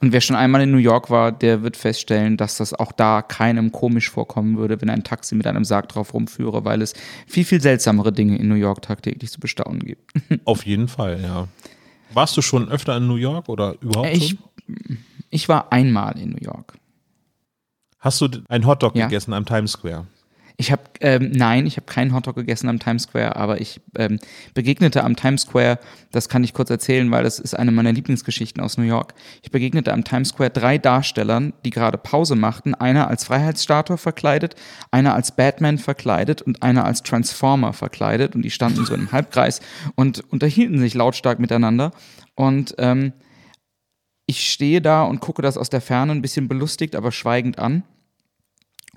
Und 0.00 0.12
wer 0.12 0.20
schon 0.20 0.36
einmal 0.36 0.60
in 0.62 0.70
New 0.70 0.76
York 0.78 1.08
war, 1.10 1.32
der 1.32 1.62
wird 1.62 1.76
feststellen, 1.76 2.36
dass 2.36 2.58
das 2.58 2.74
auch 2.74 2.92
da 2.92 3.22
keinem 3.22 3.72
komisch 3.72 4.10
vorkommen 4.10 4.56
würde, 4.58 4.80
wenn 4.80 4.90
ein 4.90 5.02
Taxi 5.04 5.34
mit 5.34 5.46
einem 5.46 5.64
Sarg 5.64 5.88
drauf 5.88 6.12
rumführe, 6.14 6.64
weil 6.64 6.82
es 6.82 6.92
viel, 7.26 7.44
viel 7.44 7.60
seltsamere 7.60 8.12
Dinge 8.12 8.36
in 8.38 8.48
New 8.48 8.54
York 8.54 8.82
tagtäglich 8.82 9.30
zu 9.30 9.40
bestaunen 9.40 9.80
gibt. 9.80 10.12
Auf 10.44 10.66
jeden 10.66 10.88
Fall, 10.88 11.20
ja. 11.22 11.48
Warst 12.12 12.36
du 12.36 12.42
schon 12.42 12.68
öfter 12.68 12.96
in 12.98 13.06
New 13.06 13.16
York 13.16 13.48
oder 13.48 13.74
überhaupt 13.80 14.10
Ich, 14.14 14.30
schon? 14.30 14.98
ich 15.30 15.48
war 15.48 15.72
einmal 15.72 16.18
in 16.18 16.30
New 16.30 16.42
York. 16.44 16.74
Hast 17.98 18.20
du 18.20 18.28
einen 18.48 18.66
Hotdog 18.66 18.94
Ja. 18.94 19.06
gegessen 19.06 19.32
am 19.32 19.44
Times 19.46 19.72
Square? 19.72 20.06
Ich 20.58 20.72
habe, 20.72 20.82
ähm, 21.00 21.32
nein, 21.32 21.66
ich 21.66 21.76
habe 21.76 21.86
keinen 21.86 22.14
Hotdog 22.14 22.36
gegessen 22.36 22.68
am 22.68 22.78
Times 22.78 23.02
Square, 23.02 23.36
aber 23.36 23.60
ich 23.60 23.80
ähm, 23.98 24.18
begegnete 24.54 25.04
am 25.04 25.14
Times 25.14 25.42
Square, 25.42 25.78
das 26.12 26.30
kann 26.30 26.44
ich 26.44 26.54
kurz 26.54 26.70
erzählen, 26.70 27.10
weil 27.10 27.24
das 27.24 27.38
ist 27.38 27.54
eine 27.54 27.72
meiner 27.72 27.92
Lieblingsgeschichten 27.92 28.62
aus 28.62 28.78
New 28.78 28.84
York. 28.84 29.12
Ich 29.42 29.50
begegnete 29.50 29.92
am 29.92 30.04
Times 30.04 30.30
Square 30.30 30.50
drei 30.50 30.78
Darstellern, 30.78 31.52
die 31.64 31.70
gerade 31.70 31.98
Pause 31.98 32.36
machten. 32.36 32.74
Einer 32.74 33.08
als 33.08 33.24
Freiheitsstatue 33.24 33.98
verkleidet, 33.98 34.54
einer 34.90 35.14
als 35.14 35.36
Batman 35.36 35.76
verkleidet 35.76 36.40
und 36.40 36.62
einer 36.62 36.86
als 36.86 37.02
Transformer 37.02 37.74
verkleidet. 37.74 38.34
Und 38.34 38.42
die 38.42 38.50
standen 38.50 38.86
so 38.86 38.94
im 38.94 39.12
Halbkreis 39.12 39.60
und 39.94 40.24
unterhielten 40.32 40.78
sich 40.78 40.94
lautstark 40.94 41.38
miteinander. 41.38 41.90
Und 42.34 42.74
ähm, 42.78 43.12
ich 44.26 44.50
stehe 44.50 44.80
da 44.80 45.02
und 45.02 45.20
gucke 45.20 45.42
das 45.42 45.58
aus 45.58 45.68
der 45.68 45.82
Ferne 45.82 46.12
ein 46.12 46.22
bisschen 46.22 46.48
belustigt, 46.48 46.96
aber 46.96 47.12
schweigend 47.12 47.58
an. 47.58 47.82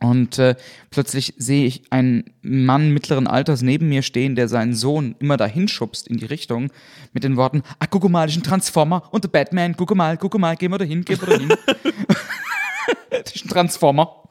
Und 0.01 0.39
äh, 0.39 0.55
plötzlich 0.91 1.33
sehe 1.37 1.65
ich 1.65 1.91
einen 1.91 2.33
Mann 2.41 2.91
mittleren 2.91 3.27
Alters 3.27 3.61
neben 3.61 3.89
mir 3.89 4.01
stehen, 4.01 4.35
der 4.35 4.47
seinen 4.47 4.73
Sohn 4.73 5.15
immer 5.19 5.37
dahin 5.37 5.67
schubst 5.67 6.07
in 6.07 6.17
die 6.17 6.25
Richtung 6.25 6.71
mit 7.11 7.23
den 7.23 7.35
Worten, 7.35 7.63
ah, 7.79 7.85
guck 7.87 8.07
mal, 8.09 8.25
das 8.25 8.35
ist 8.35 8.41
ein 8.41 8.43
Transformer 8.43 9.03
und 9.11 9.23
der 9.25 9.29
Batman, 9.29 9.75
guck 9.75 9.93
mal, 9.95 10.17
guck 10.17 10.37
mal, 10.39 10.55
geh 10.55 10.69
mal 10.69 10.77
dahin, 10.77 11.03
geh 11.03 11.15
mal 11.15 11.25
dahin. 11.25 11.49
das 13.09 13.35
ist 13.35 13.45
ein 13.45 13.49
Transformer. 13.49 14.23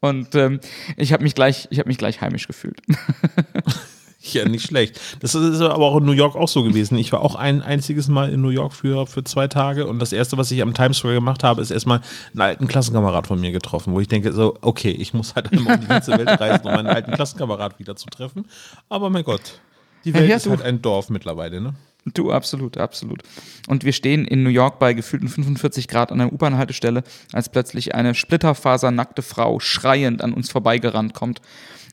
und 0.00 0.34
ähm, 0.34 0.60
ich 0.96 1.12
habe 1.12 1.22
mich 1.22 1.34
gleich, 1.34 1.68
ich 1.70 1.78
habe 1.78 1.88
mich 1.88 1.98
gleich 1.98 2.20
heimisch 2.20 2.46
gefühlt. 2.46 2.80
Ja, 4.32 4.48
nicht 4.48 4.66
schlecht. 4.66 5.00
Das 5.20 5.34
ist 5.34 5.60
aber 5.60 5.84
auch 5.84 5.98
in 5.98 6.04
New 6.04 6.12
York 6.12 6.36
auch 6.36 6.48
so 6.48 6.62
gewesen. 6.62 6.98
Ich 6.98 7.12
war 7.12 7.22
auch 7.22 7.34
ein 7.34 7.62
einziges 7.62 8.08
Mal 8.08 8.30
in 8.30 8.40
New 8.40 8.48
York 8.50 8.72
für, 8.72 9.06
für 9.06 9.24
zwei 9.24 9.48
Tage 9.48 9.86
und 9.86 9.98
das 9.98 10.12
erste, 10.12 10.36
was 10.36 10.50
ich 10.50 10.62
am 10.62 10.74
Times 10.74 10.98
Square 10.98 11.14
gemacht 11.14 11.44
habe, 11.44 11.62
ist 11.62 11.70
erstmal 11.70 12.00
einen 12.32 12.42
alten 12.42 12.66
Klassenkamerad 12.68 13.26
von 13.26 13.40
mir 13.40 13.52
getroffen, 13.52 13.92
wo 13.94 14.00
ich 14.00 14.08
denke, 14.08 14.32
so, 14.32 14.56
okay, 14.60 14.90
ich 14.90 15.14
muss 15.14 15.34
halt 15.34 15.52
einmal 15.52 15.76
um 15.76 15.80
die 15.80 15.86
ganze 15.86 16.12
Welt 16.12 16.28
reisen, 16.28 16.66
um 16.66 16.74
meinen 16.74 16.88
alten 16.88 17.12
Klassenkamerad 17.12 17.78
wieder 17.78 17.96
zu 17.96 18.06
treffen. 18.06 18.46
Aber 18.88 19.10
mein 19.10 19.24
Gott, 19.24 19.60
die 20.04 20.14
Welt 20.14 20.28
Ja, 20.28 20.36
ist 20.36 20.48
halt 20.48 20.62
ein 20.62 20.82
Dorf 20.82 21.10
mittlerweile, 21.10 21.60
ne? 21.60 21.74
Du, 22.14 22.30
absolut, 22.30 22.78
absolut. 22.78 23.22
Und 23.66 23.84
wir 23.84 23.92
stehen 23.92 24.24
in 24.26 24.44
New 24.44 24.50
York 24.50 24.78
bei 24.78 24.94
gefühlten 24.94 25.28
45 25.28 25.88
Grad 25.88 26.12
an 26.12 26.18
der 26.18 26.32
U-Bahn-Haltestelle, 26.32 27.02
als 27.32 27.48
plötzlich 27.48 27.96
eine 27.96 28.14
splitterfasernackte 28.14 29.22
Frau 29.22 29.58
schreiend 29.58 30.22
an 30.22 30.32
uns 30.32 30.48
vorbeigerannt 30.48 31.14
kommt. 31.14 31.40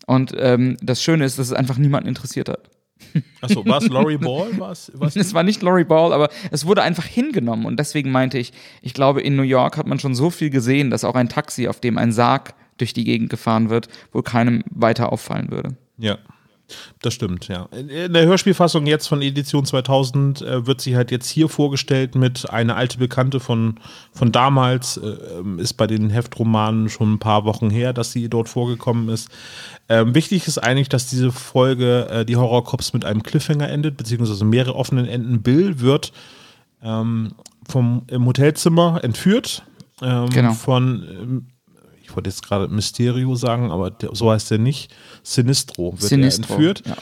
Und 0.05 0.33
ähm, 0.37 0.77
das 0.81 1.01
Schöne 1.01 1.25
ist, 1.25 1.39
dass 1.39 1.47
es 1.47 1.53
einfach 1.53 1.77
niemanden 1.77 2.09
interessiert 2.09 2.49
hat. 2.49 2.69
Achso, 3.41 3.65
war 3.65 3.77
es 3.81 3.87
Laurie 3.89 4.17
Ball? 4.17 4.57
War 4.59 4.71
es, 4.71 4.91
war 4.95 5.07
es 5.07 5.15
Es 5.15 5.33
war 5.33 5.43
nicht 5.43 5.61
Laurie 5.61 5.83
Ball, 5.83 6.13
aber 6.13 6.29
es 6.51 6.65
wurde 6.65 6.81
einfach 6.81 7.05
hingenommen. 7.05 7.65
Und 7.65 7.77
deswegen 7.79 8.11
meinte 8.11 8.37
ich, 8.37 8.53
ich 8.81 8.93
glaube, 8.93 9.21
in 9.21 9.35
New 9.35 9.43
York 9.43 9.77
hat 9.77 9.87
man 9.87 9.99
schon 9.99 10.15
so 10.15 10.29
viel 10.29 10.49
gesehen, 10.49 10.89
dass 10.89 11.03
auch 11.03 11.15
ein 11.15 11.29
Taxi, 11.29 11.67
auf 11.67 11.79
dem 11.79 11.97
ein 11.97 12.11
Sarg 12.11 12.53
durch 12.77 12.93
die 12.93 13.03
Gegend 13.03 13.29
gefahren 13.29 13.69
wird, 13.69 13.87
wohl 14.11 14.23
keinem 14.23 14.63
weiter 14.69 15.11
auffallen 15.11 15.51
würde. 15.51 15.75
Ja. 15.97 16.17
Das 17.01 17.13
stimmt, 17.13 17.47
ja. 17.47 17.67
In 17.71 18.13
der 18.13 18.25
Hörspielfassung 18.25 18.85
jetzt 18.85 19.07
von 19.07 19.21
Edition 19.21 19.65
2000 19.65 20.41
äh, 20.41 20.65
wird 20.65 20.81
sie 20.81 20.95
halt 20.95 21.11
jetzt 21.11 21.29
hier 21.29 21.49
vorgestellt 21.49 22.15
mit 22.15 22.49
einer 22.49 22.75
alte 22.75 22.97
Bekannte 22.97 23.39
von, 23.39 23.79
von 24.13 24.31
damals. 24.31 24.97
Äh, 24.97 25.07
ähm, 25.39 25.59
ist 25.59 25.73
bei 25.73 25.87
den 25.87 26.09
Heftromanen 26.09 26.89
schon 26.89 27.13
ein 27.13 27.19
paar 27.19 27.45
Wochen 27.45 27.69
her, 27.69 27.93
dass 27.93 28.11
sie 28.11 28.29
dort 28.29 28.49
vorgekommen 28.49 29.09
ist. 29.09 29.29
Ähm, 29.89 30.15
wichtig 30.15 30.47
ist 30.47 30.57
eigentlich, 30.57 30.89
dass 30.89 31.07
diese 31.07 31.31
Folge 31.31 32.07
äh, 32.09 32.25
die 32.25 32.35
Horrorcops 32.35 32.93
mit 32.93 33.05
einem 33.05 33.23
Cliffhanger 33.23 33.69
endet, 33.69 33.97
beziehungsweise 33.97 34.45
mehrere 34.45 34.75
offenen 34.75 35.05
Enden. 35.05 35.41
Bill 35.41 35.79
wird 35.79 36.13
ähm, 36.81 37.33
vom 37.67 38.03
im 38.07 38.25
Hotelzimmer 38.25 39.03
entführt. 39.03 39.63
Ähm, 40.01 40.29
Genau. 40.29 40.53
Von, 40.53 41.03
ähm, 41.09 41.45
ich 42.03 42.13
wollte 42.15 42.29
jetzt 42.29 42.45
gerade 42.45 42.67
Mysterio 42.67 43.33
sagen, 43.35 43.71
aber 43.71 43.89
der, 43.89 44.09
so 44.13 44.29
heißt 44.29 44.51
der 44.51 44.57
nicht. 44.57 44.93
Sinistro 45.23 45.93
wird 45.93 46.01
Sinistro, 46.01 46.53
er 46.53 46.57
entführt. 46.57 46.83
ja. 46.85 46.97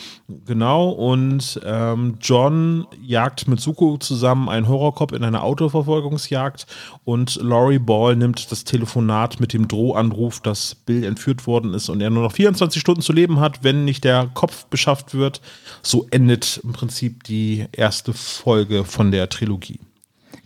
Genau, 0.46 0.90
und 0.90 1.60
ähm, 1.66 2.18
John 2.22 2.86
jagt 3.02 3.48
mit 3.48 3.60
Suko 3.60 3.98
zusammen 3.98 4.48
einen 4.48 4.68
Horrorcop 4.68 5.12
in 5.12 5.24
einer 5.24 5.44
Autoverfolgungsjagd 5.44 6.68
und 7.04 7.36
Laurie 7.42 7.80
Ball 7.80 8.16
nimmt 8.16 8.52
das 8.52 8.64
Telefonat 8.64 9.40
mit 9.40 9.54
dem 9.54 9.68
Drohanruf, 9.68 10.40
dass 10.40 10.76
Bill 10.76 11.04
entführt 11.04 11.48
worden 11.48 11.74
ist 11.74 11.90
und 11.90 12.00
er 12.00 12.12
nur 12.12 12.24
noch 12.24 12.32
24 12.32 12.80
Stunden 12.80 13.02
zu 13.02 13.12
leben 13.12 13.40
hat, 13.40 13.64
wenn 13.64 13.84
nicht 13.84 14.04
der 14.04 14.30
Kopf 14.34 14.66
beschafft 14.66 15.16
wird. 15.16 15.42
So 15.82 16.08
endet 16.12 16.62
im 16.64 16.74
Prinzip 16.74 17.24
die 17.24 17.66
erste 17.72 18.14
Folge 18.14 18.86
von 18.86 19.12
der 19.12 19.30
Trilogie. 19.30 19.80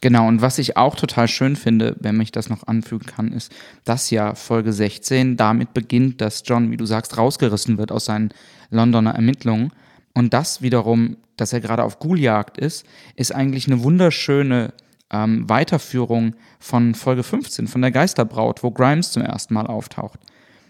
Genau, 0.05 0.27
und 0.27 0.39
was 0.39 0.59
ich 0.59 0.77
auch 0.77 0.93
total 0.93 1.27
schön 1.27 1.55
finde, 1.55 1.95
wenn 2.00 2.21
ich 2.21 2.31
das 2.31 2.47
noch 2.47 2.67
anfügen 2.67 3.07
kann, 3.07 3.33
ist, 3.33 3.51
dass 3.85 4.12
ja 4.12 4.35
Folge 4.35 4.71
16 4.71 5.35
damit 5.35 5.74
beginnt, 5.74 6.21
dass 6.21 6.43
John, 6.45 6.69
wie 6.69 6.77
du 6.77 6.85
sagst, 6.85 7.17
rausgerissen 7.17 7.79
wird 7.79 7.91
aus 7.91 8.05
seinen 8.05 8.29
Londoner 8.69 9.15
Ermittlungen. 9.15 9.71
Und 10.13 10.31
das 10.35 10.62
wiederum, 10.62 11.17
dass 11.38 11.53
er 11.53 11.59
gerade 11.59 11.83
auf 11.83 11.97
Ghouljagd 11.97 12.59
ist, 12.59 12.85
ist 13.15 13.33
eigentlich 13.33 13.65
eine 13.65 13.81
wunderschöne 13.81 14.74
ähm, 15.09 15.50
Weiterführung 15.50 16.35
von 16.59 16.93
Folge 16.93 17.24
15, 17.24 17.67
von 17.67 17.81
der 17.81 17.89
Geisterbraut, 17.89 18.62
wo 18.62 18.69
Grimes 18.69 19.12
zum 19.12 19.24
ersten 19.24 19.55
Mal 19.55 19.65
auftaucht. 19.65 20.19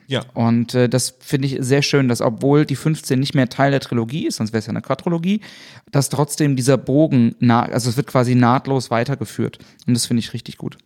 Ja. 0.07 0.23
Und 0.33 0.73
äh, 0.75 0.87
das 0.87 1.15
finde 1.19 1.47
ich 1.47 1.57
sehr 1.59 1.81
schön, 1.81 2.07
dass 2.07 2.21
obwohl 2.21 2.65
die 2.65 2.75
15 2.75 3.19
nicht 3.19 3.33
mehr 3.33 3.49
Teil 3.49 3.71
der 3.71 3.79
Trilogie 3.79 4.27
ist, 4.27 4.37
sonst 4.37 4.53
wäre 4.53 4.59
es 4.59 4.65
ja 4.65 4.71
eine 4.71 4.81
Quadrologie, 4.81 5.41
dass 5.91 6.09
trotzdem 6.09 6.55
dieser 6.55 6.77
Bogen, 6.77 7.35
also 7.49 7.89
es 7.89 7.97
wird 7.97 8.07
quasi 8.07 8.35
nahtlos 8.35 8.91
weitergeführt. 8.91 9.59
Und 9.87 9.93
das 9.93 10.05
finde 10.05 10.19
ich 10.19 10.33
richtig 10.33 10.57
gut. 10.57 10.77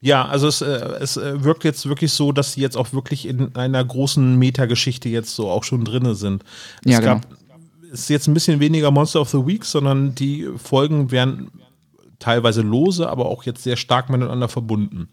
Ja, 0.00 0.26
also 0.26 0.48
es, 0.48 0.62
äh, 0.62 0.66
es 1.00 1.16
äh, 1.16 1.44
wirkt 1.44 1.64
jetzt 1.64 1.86
wirklich 1.86 2.12
so, 2.12 2.32
dass 2.32 2.54
sie 2.54 2.62
jetzt 2.62 2.76
auch 2.76 2.92
wirklich 2.92 3.26
in 3.26 3.54
einer 3.54 3.84
großen 3.84 4.38
Metageschichte 4.38 5.08
jetzt 5.08 5.34
so 5.34 5.50
auch 5.50 5.64
schon 5.64 5.84
drinne 5.84 6.14
sind. 6.14 6.42
Es 6.84 6.92
Ja, 6.92 7.00
genau. 7.00 7.14
gab, 7.14 7.26
es 7.92 8.00
ist 8.00 8.08
jetzt 8.10 8.26
ein 8.26 8.34
bisschen 8.34 8.60
weniger 8.60 8.90
Monster 8.90 9.20
of 9.20 9.28
the 9.28 9.46
Week, 9.46 9.64
sondern 9.64 10.14
die 10.14 10.48
Folgen 10.56 11.10
werden 11.10 11.50
teilweise 12.18 12.62
lose, 12.62 13.08
aber 13.08 13.26
auch 13.26 13.44
jetzt 13.44 13.62
sehr 13.62 13.76
stark 13.76 14.08
miteinander 14.08 14.48
verbunden. 14.48 15.08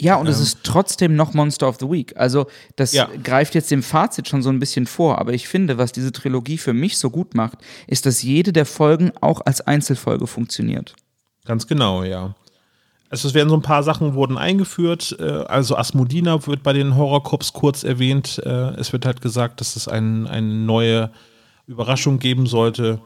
Ja, 0.00 0.16
und 0.16 0.26
es 0.26 0.38
ist 0.40 0.58
trotzdem 0.62 1.16
noch 1.16 1.32
Monster 1.34 1.68
of 1.68 1.76
the 1.80 1.88
Week. 1.90 2.14
Also 2.16 2.46
das 2.76 2.92
Ja. 2.92 3.08
greift 3.22 3.54
jetzt 3.54 3.70
dem 3.70 3.82
Fazit 3.82 4.28
schon 4.28 4.42
so 4.42 4.50
ein 4.50 4.58
bisschen 4.58 4.86
vor, 4.86 5.18
aber 5.18 5.32
ich 5.32 5.48
finde, 5.48 5.78
was 5.78 5.92
diese 5.92 6.12
Trilogie 6.12 6.58
für 6.58 6.72
mich 6.74 6.98
so 6.98 7.08
gut 7.10 7.34
macht, 7.34 7.58
ist, 7.86 8.04
dass 8.06 8.22
jede 8.22 8.52
der 8.52 8.66
Folgen 8.66 9.12
auch 9.20 9.40
als 9.46 9.60
Einzelfolge 9.62 10.26
funktioniert. 10.26 10.94
Ganz 11.46 11.66
genau, 11.66 12.02
ja. 12.02 12.34
Also 13.08 13.28
es 13.28 13.34
werden 13.34 13.48
so 13.48 13.54
ein 13.56 13.62
paar 13.62 13.82
Sachen 13.84 14.14
wurden 14.14 14.36
eingeführt. 14.36 15.16
äh, 15.20 15.22
Also 15.24 15.76
Asmodina 15.76 16.44
wird 16.46 16.62
bei 16.62 16.72
den 16.72 16.96
Horrorcops 16.96 17.52
kurz 17.52 17.84
erwähnt. 17.84 18.40
Äh, 18.44 18.74
Es 18.80 18.92
wird 18.92 19.06
halt 19.06 19.20
gesagt, 19.20 19.60
dass 19.60 19.76
es 19.76 19.86
ein, 19.88 20.26
eine 20.26 20.48
neue 20.52 21.10
Überraschung 21.68 22.18
geben 22.18 22.46
sollte. 22.46 23.00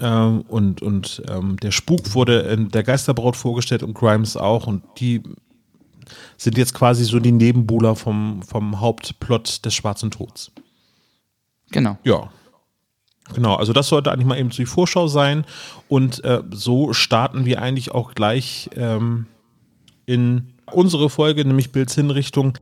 Ähm, 0.00 0.42
Und, 0.48 0.82
und 0.82 1.22
ähm, 1.28 1.58
der 1.58 1.70
Spuk 1.70 2.14
wurde 2.14 2.40
in 2.40 2.70
der 2.70 2.82
Geisterbraut 2.82 3.36
vorgestellt 3.36 3.82
und 3.82 3.94
Grimes 3.94 4.36
auch. 4.38 4.66
Und 4.66 4.82
die 4.98 5.22
sind 6.36 6.58
jetzt 6.58 6.74
quasi 6.74 7.04
so 7.04 7.20
die 7.20 7.32
Nebenbuhler 7.32 7.96
vom, 7.96 8.42
vom 8.42 8.80
Hauptplot 8.80 9.64
des 9.64 9.74
Schwarzen 9.74 10.10
Tods. 10.10 10.52
Genau. 11.70 11.98
Ja. 12.04 12.30
Genau, 13.34 13.56
also 13.56 13.72
das 13.72 13.88
sollte 13.88 14.12
eigentlich 14.12 14.26
mal 14.26 14.38
eben 14.38 14.50
die 14.50 14.66
Vorschau 14.66 15.08
sein. 15.08 15.44
Und 15.88 16.22
äh, 16.24 16.42
so 16.50 16.92
starten 16.92 17.44
wir 17.44 17.60
eigentlich 17.60 17.90
auch 17.90 18.14
gleich 18.14 18.70
ähm, 18.76 19.26
in 20.04 20.54
unsere 20.72 21.10
Folge, 21.10 21.44
nämlich 21.44 21.72
Bilds 21.72 21.94
Hinrichtung. 21.94 22.58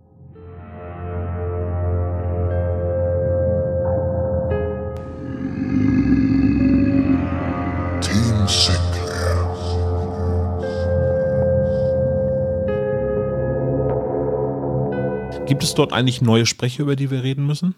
Gibt 15.55 15.63
es 15.63 15.75
dort 15.75 15.93
eigentlich 15.93 16.21
neue 16.21 16.47
Sprecher, 16.47 16.83
über 16.83 16.97
die 16.97 17.13
wir 17.13 17.23
reden 17.23 17.47
müssen? 17.47 17.77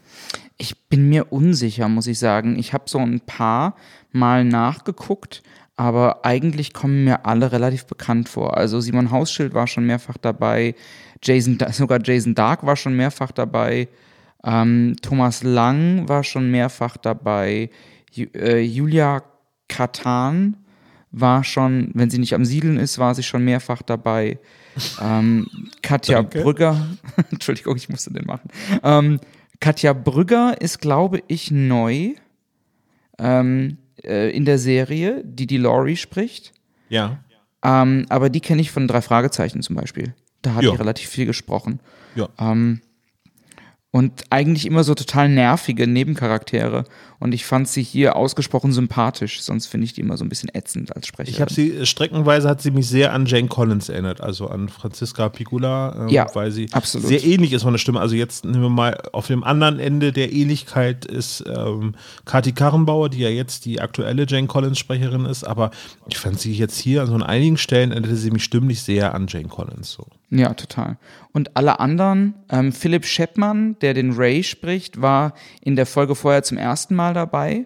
Ich 0.57 0.89
bin 0.89 1.11
mir 1.11 1.31
unsicher, 1.31 1.91
muss 1.91 2.07
ich 2.07 2.19
sagen. 2.19 2.59
Ich 2.59 2.73
habe 2.73 2.85
so 2.87 2.97
ein 2.97 3.21
paar 3.21 3.77
Mal 4.13 4.47
nachgeguckt, 4.47 5.43
aber 5.77 6.25
eigentlich 6.25 6.73
kommen 6.73 7.05
mir 7.05 7.27
alle 7.27 7.53
relativ 7.53 7.85
bekannt 7.85 8.31
vor. 8.31 8.57
Also 8.57 8.81
Simon 8.81 9.11
Hausschild 9.11 9.53
war 9.53 9.67
schon 9.67 9.85
mehrfach 9.85 10.17
dabei, 10.17 10.75
Jason, 11.23 11.59
sogar 11.71 12.01
Jason 12.03 12.35
Dark 12.35 12.65
war 12.65 12.77
schon 12.77 12.97
mehrfach 12.97 13.31
dabei, 13.31 13.89
ähm, 14.43 14.97
Thomas 15.03 15.43
Lang 15.43 16.09
war 16.09 16.25
schon 16.25 16.51
mehrfach 16.51 16.97
dabei, 16.97 17.69
Ju 18.11 18.25
äh, 18.33 18.63
Julia 18.63 19.23
Katan 19.69 20.57
war 21.11 21.45
schon, 21.45 21.91
wenn 21.93 22.09
sie 22.09 22.21
nicht 22.21 22.33
am 22.33 22.47
Siedeln 22.47 22.79
ist, 22.79 22.99
war 22.99 23.15
sie 23.15 23.23
schon 23.23 23.45
mehrfach 23.45 23.83
dabei. 23.83 24.39
Ähm, 25.03 25.47
Katja 25.83 26.17
Danke. 26.23 26.43
Brügger, 26.43 26.87
Entschuldigung, 27.31 27.77
ich 27.77 27.89
musste 27.89 28.13
den 28.13 28.27
machen. 28.27 28.51
Ähm, 28.83 29.21
Katja 29.61 29.93
Brügger 29.93 30.61
ist, 30.61 30.81
glaube 30.81 31.23
ich, 31.29 31.51
neu 31.51 32.15
ähm, 33.19 33.79
äh, 34.05 34.31
in 34.37 34.45
der 34.45 34.59
Serie, 34.59 35.23
die 35.25 35.47
die 35.47 35.57
Laurie 35.57 35.97
spricht. 35.97 36.53
Ja. 36.89 37.19
Ähm, 37.65 38.07
aber 38.11 38.29
die 38.31 38.41
kenne 38.41 38.61
ich 38.61 38.71
von 38.71 38.87
drei 38.87 39.01
Fragezeichen 39.01 39.63
zum 39.63 39.77
Beispiel. 39.77 40.15
Da 40.43 40.55
hat 40.55 40.63
Ja. 40.63 40.71
die 40.73 40.77
relativ 40.77 41.09
viel 41.09 41.27
gesprochen. 41.27 41.81
Ja. 42.15 42.29
Ähm, 42.39 42.81
und 43.97 44.25
eigentlich 44.29 44.67
immer 44.67 44.85
so 44.85 44.95
total 44.95 45.31
nervige 45.31 45.87
Nebencharaktere. 45.87 46.85
Und 47.19 47.33
ich 47.33 47.47
fand 47.47 47.67
sie 47.67 47.83
hier 47.83 48.15
ausgesprochen 48.15 48.71
sympathisch. 48.71 49.41
Sonst 49.41 49.69
finde 49.69 49.87
ich 49.87 49.95
die 49.95 50.03
immer 50.03 50.19
so 50.19 50.25
ein 50.27 50.29
bisschen 50.29 50.51
ätzend 50.55 50.95
als 50.95 51.07
Sprecherin. 51.07 51.35
Ich 51.35 51.41
habe 51.41 51.51
sie, 51.51 51.71
äh, 51.71 51.87
streckenweise 51.87 52.47
hat 52.47 52.61
sie 52.61 52.73
mich 52.73 52.89
sehr 52.89 53.15
an 53.15 53.25
Jane 53.25 53.49
Collins 53.49 53.89
erinnert, 53.89 54.21
also 54.21 54.49
an 54.49 54.69
Franziska 54.69 55.31
Piccola, 55.31 55.97
ähm, 55.99 56.09
Ja, 56.09 56.27
weil 56.35 56.51
sie 56.51 56.69
absolut. 56.73 57.09
sehr 57.09 57.25
ähnlich 57.25 57.55
ist 57.55 57.63
von 57.63 57.73
der 57.73 57.79
Stimme. 57.79 57.99
Also 58.01 58.17
jetzt 58.17 58.45
nehmen 58.45 58.65
wir 58.65 58.69
mal, 58.69 59.01
auf 59.15 59.29
dem 59.29 59.43
anderen 59.43 59.79
Ende 59.79 60.13
der 60.13 60.31
Ähnlichkeit 60.31 61.07
ist 61.07 61.43
ähm, 61.47 61.95
Kati 62.27 62.53
Karrenbauer, 62.53 63.09
die 63.09 63.21
ja 63.21 63.31
jetzt 63.31 63.65
die 63.65 63.81
aktuelle 63.81 64.27
Jane 64.29 64.47
Collins 64.47 64.79
Sprecherin 64.79 65.25
ist, 65.25 65.43
aber 65.45 65.71
ich 66.07 66.19
fand 66.19 66.39
sie 66.39 66.53
jetzt 66.53 66.79
hier 66.79 67.01
an 67.01 67.07
so 67.07 67.15
an 67.15 67.23
einigen 67.23 67.57
Stellen 67.57 67.93
erinnerte 67.93 68.17
sie 68.17 68.31
mich 68.31 68.45
stimmlich 68.45 68.83
sehr 68.83 69.15
an 69.15 69.27
Jane 69.27 69.49
Collins. 69.49 69.91
So. 69.91 70.07
Ja, 70.31 70.55
total. 70.55 70.99
Und 71.33 71.57
alle 71.57 71.79
anderen, 71.79 72.35
ähm, 72.49 72.73
Philipp 72.73 73.05
Scheppmann, 73.07 73.79
der 73.81 73.95
den 73.95 74.13
Ray 74.13 74.43
spricht, 74.43 75.01
war 75.01 75.35
in 75.61 75.77
der 75.77 75.87
Folge 75.87 76.15
vorher 76.17 76.43
zum 76.43 76.59
ersten 76.59 76.95
Mal 76.97 77.15
dabei. 77.15 77.65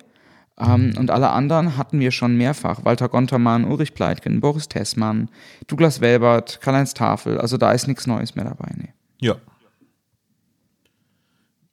Ähm, 0.58 0.92
und 0.98 1.10
alle 1.10 1.30
anderen 1.30 1.78
hatten 1.78 2.00
wir 2.00 2.10
schon 2.10 2.36
mehrfach. 2.36 2.84
Walter 2.84 3.08
Gontermann, 3.08 3.64
Ulrich 3.64 3.94
Pleitgen, 3.94 4.40
Boris 4.40 4.68
Tessmann, 4.68 5.30
Douglas 5.68 6.02
Welbert, 6.02 6.60
Karl-Heinz 6.60 6.92
Tafel. 6.92 7.38
Also 7.38 7.56
da 7.56 7.72
ist 7.72 7.88
nichts 7.88 8.06
Neues 8.06 8.34
mehr 8.34 8.44
dabei. 8.44 8.68
Nee. 8.76 8.92
Ja. 9.20 9.36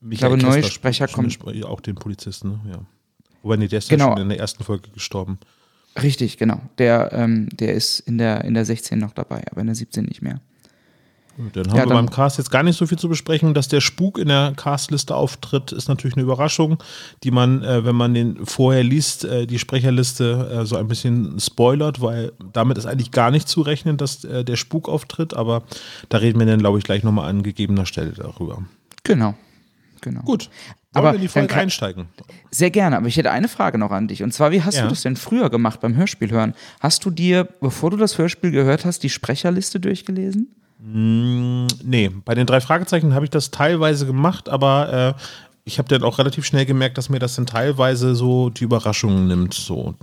Ich 0.10 0.20
glaube, 0.20 0.38
neue 0.38 0.63
Sprecher 0.63 1.08
kommen- 1.08 1.29
kommen. 1.38 1.63
Auch 1.63 1.82
den 1.82 1.96
Polizisten, 1.96 2.50
ne? 2.50 2.60
ja. 2.72 2.79
Wobei, 3.41 3.58
nee, 3.58 3.67
der 3.67 3.79
ist 3.79 3.89
Genau. 3.89 4.06
ja 4.10 4.13
schon 4.13 4.22
in 4.24 4.29
der 4.29 4.39
ersten 4.39 4.63
Folge 4.63 4.89
gestorben. 4.91 5.38
Richtig, 6.01 6.38
genau. 6.38 6.62
Der, 6.77 7.12
ähm, 7.13 7.50
der 7.50 7.74
ist 7.74 8.00
in 8.01 8.17
der, 8.17 8.44
in 8.46 8.53
der 8.53 8.65
16 8.65 9.00
noch 9.00 9.12
dabei, 9.12 9.44
aber 9.51 9.62
in 9.62 9.67
der 9.67 9.75
17 9.75 10.06
nicht 10.06 10.22
mehr. 10.22 10.39
Dann 11.53 11.67
haben 11.67 11.75
Ja, 11.77 11.84
wir 11.84 11.88
dann- 11.94 12.06
beim 12.06 12.10
Cast 12.10 12.39
jetzt 12.39 12.50
gar 12.50 12.63
nicht 12.63 12.77
so 12.77 12.88
viel 12.88 12.98
zu 12.98 13.08
besprechen. 13.10 13.53
Dass 13.53 13.67
der 13.67 13.79
Spuk 13.82 14.17
in 14.17 14.27
der 14.29 14.53
Castliste 14.56 15.15
auftritt, 15.15 15.72
ist 15.72 15.88
natürlich 15.88 16.15
eine 16.17 16.24
Überraschung, 16.24 16.77
die 17.24 17.29
man, 17.32 17.63
äh, 17.63 17.86
wenn 17.86 17.96
man 17.96 18.13
den 18.15 18.46
vorher 18.46 18.84
liest, 18.84 19.24
äh, 19.25 19.46
die 19.46 19.60
Sprecherliste 19.60 20.50
äh, 20.62 20.65
so 20.65 20.75
ein 20.77 20.88
bisschen 20.88 21.39
spoilert, 21.39 22.01
weil 22.01 22.32
damit 22.53 22.77
ist 22.79 22.86
eigentlich 22.88 23.12
gar 23.12 23.29
nicht 23.32 23.48
zu 23.48 23.62
rechnen, 23.62 23.98
dass 23.98 24.24
äh, 24.24 24.44
der 24.44 24.56
Spuk 24.56 24.89
auftritt. 24.89 25.36
Aber 25.36 25.63
da 26.10 26.17
reden 26.17 26.39
wir 26.39 26.48
dann, 26.48 26.60
glaube 26.60 26.79
ich, 26.79 26.84
gleich 26.84 27.03
nochmal 27.03 27.29
an 27.29 27.44
gegebener 27.44 27.86
Stelle 27.86 28.12
darüber. 28.12 28.63
Genau. 29.03 29.36
genau. 30.01 30.22
Gut. 30.22 30.50
Wollen 30.94 31.06
Aber 31.06 31.12
wir 31.12 31.15
in 31.17 31.22
die 31.22 31.27
Folge 31.27 31.53
einsteigen? 31.53 32.08
Sehr 32.50 32.72
gerne, 32.72 32.98
aber 32.98 33.08
ich 33.08 33.17
hätte 33.17 33.29
eine 33.29 33.48
Frage 33.48 33.77
noch 33.77 33.91
an 33.91 34.08
dich. 34.08 34.24
Und 34.24 34.34
zwar, 34.34 34.51
wie 34.51 34.63
hast 34.63 34.75
Ja. 34.77 34.84
du 34.84 34.89
das 34.89 35.01
denn 35.03 35.15
früher 35.15 35.51
gemacht 35.51 35.79
beim 35.82 35.96
Hörspiel 35.96 36.32
hören? 36.32 36.56
Hast 36.79 37.06
du 37.06 37.12
dir, 37.12 37.44
bevor 37.62 37.91
du 37.91 37.98
das 37.98 38.17
Hörspiel 38.17 38.50
gehört 38.50 38.84
hast, 38.86 39.03
die 39.03 39.10
Sprecherliste 39.10 39.79
durchgelesen? 39.79 40.48
Nee, 40.90 42.12
bei 42.24 42.34
den 42.34 42.48
drei 42.48 42.62
Fragezeichen 42.62 43.14
habe 43.14 43.26
ich 43.26 43.30
das 43.30 43.52
teilweise 43.52 44.06
gemacht, 44.06 44.48
aber 44.48 45.16
äh, 45.18 45.22
ich 45.66 45.80
habe 45.80 45.90
dann 45.90 46.04
auch 46.04 46.18
relativ 46.18 46.46
schnell 46.46 46.66
gemerkt, 46.66 46.98
dass 46.98 47.10
mir 47.10 47.20
das 47.20 47.36
dann 47.36 47.46
teilweise 47.46 48.16
so 48.16 48.50
die 48.50 48.64
Überraschungen 48.64 49.28
nimmt, 49.28 49.54
so 49.54 49.96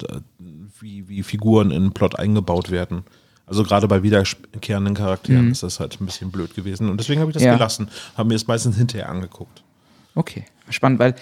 wie, 0.80 1.08
wie 1.08 1.22
Figuren 1.22 1.70
in 1.70 1.84
den 1.84 1.92
Plot 1.92 2.18
eingebaut 2.18 2.70
werden. 2.70 3.04
Also 3.46 3.62
gerade 3.62 3.88
bei 3.88 4.02
wiederkehrenden 4.02 4.94
Charakteren 4.94 5.50
ist 5.50 5.62
das 5.62 5.80
halt 5.80 5.98
ein 6.00 6.06
bisschen 6.06 6.30
blöd 6.30 6.54
gewesen. 6.54 6.90
Und 6.90 6.98
deswegen 6.98 7.20
habe 7.20 7.30
ich 7.30 7.34
das 7.34 7.42
Ja. 7.42 7.54
gelassen. 7.54 7.88
Habe 8.16 8.28
mir 8.28 8.34
es 8.34 8.46
meistens 8.46 8.76
hinterher 8.76 9.08
angeguckt. 9.08 9.62
Okay, 10.14 10.44
spannend, 10.68 10.98
weil 10.98 11.14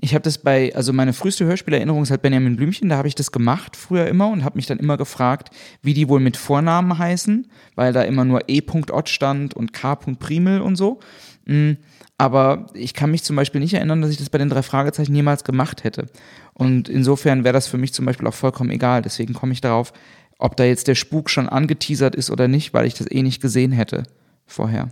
ich 0.00 0.14
habe 0.14 0.22
das 0.22 0.38
bei, 0.38 0.74
also 0.74 0.92
meine 0.92 1.14
früheste 1.14 1.46
Hörspielerinnerung 1.46 2.02
ist 2.02 2.10
halt 2.10 2.22
Benjamin 2.22 2.56
Blümchen, 2.56 2.88
da 2.90 2.98
habe 2.98 3.08
ich 3.08 3.14
das 3.14 3.32
gemacht 3.32 3.76
früher 3.76 4.06
immer 4.06 4.28
und 4.28 4.44
habe 4.44 4.56
mich 4.56 4.66
dann 4.66 4.78
immer 4.78 4.96
gefragt, 4.98 5.50
wie 5.82 5.94
die 5.94 6.08
wohl 6.08 6.20
mit 6.20 6.36
Vornamen 6.36 6.98
heißen, 6.98 7.50
weil 7.74 7.92
da 7.92 8.02
immer 8.02 8.24
nur 8.24 8.48
E. 8.48 8.62
Ott 8.90 9.08
stand 9.08 9.54
und 9.54 9.72
K. 9.72 9.94
Primel 9.94 10.60
und 10.60 10.76
so. 10.76 11.00
Mm, 11.46 11.72
Aber 12.18 12.66
ich 12.74 12.92
kann 12.92 13.10
mich 13.10 13.22
zum 13.22 13.36
Beispiel 13.36 13.60
nicht 13.60 13.74
erinnern, 13.74 14.02
dass 14.02 14.10
ich 14.10 14.18
das 14.18 14.30
bei 14.30 14.38
den 14.38 14.50
drei 14.50 14.62
Fragezeichen 14.62 15.14
jemals 15.14 15.44
gemacht 15.44 15.84
hätte. 15.84 16.06
Und 16.52 16.88
insofern 16.88 17.44
wäre 17.44 17.54
das 17.54 17.66
für 17.66 17.78
mich 17.78 17.94
zum 17.94 18.04
Beispiel 18.04 18.26
auch 18.26 18.34
vollkommen 18.34 18.70
egal. 18.70 19.00
Deswegen 19.02 19.32
komme 19.32 19.52
ich 19.52 19.60
darauf, 19.62 19.92
ob 20.38 20.56
da 20.56 20.64
jetzt 20.64 20.88
der 20.88 20.94
Spuk 20.94 21.30
schon 21.30 21.48
angeteasert 21.48 22.14
ist 22.14 22.30
oder 22.30 22.48
nicht, 22.48 22.74
weil 22.74 22.86
ich 22.86 22.94
das 22.94 23.10
eh 23.10 23.22
nicht 23.22 23.40
gesehen 23.40 23.72
hätte 23.72 24.02
vorher. 24.46 24.88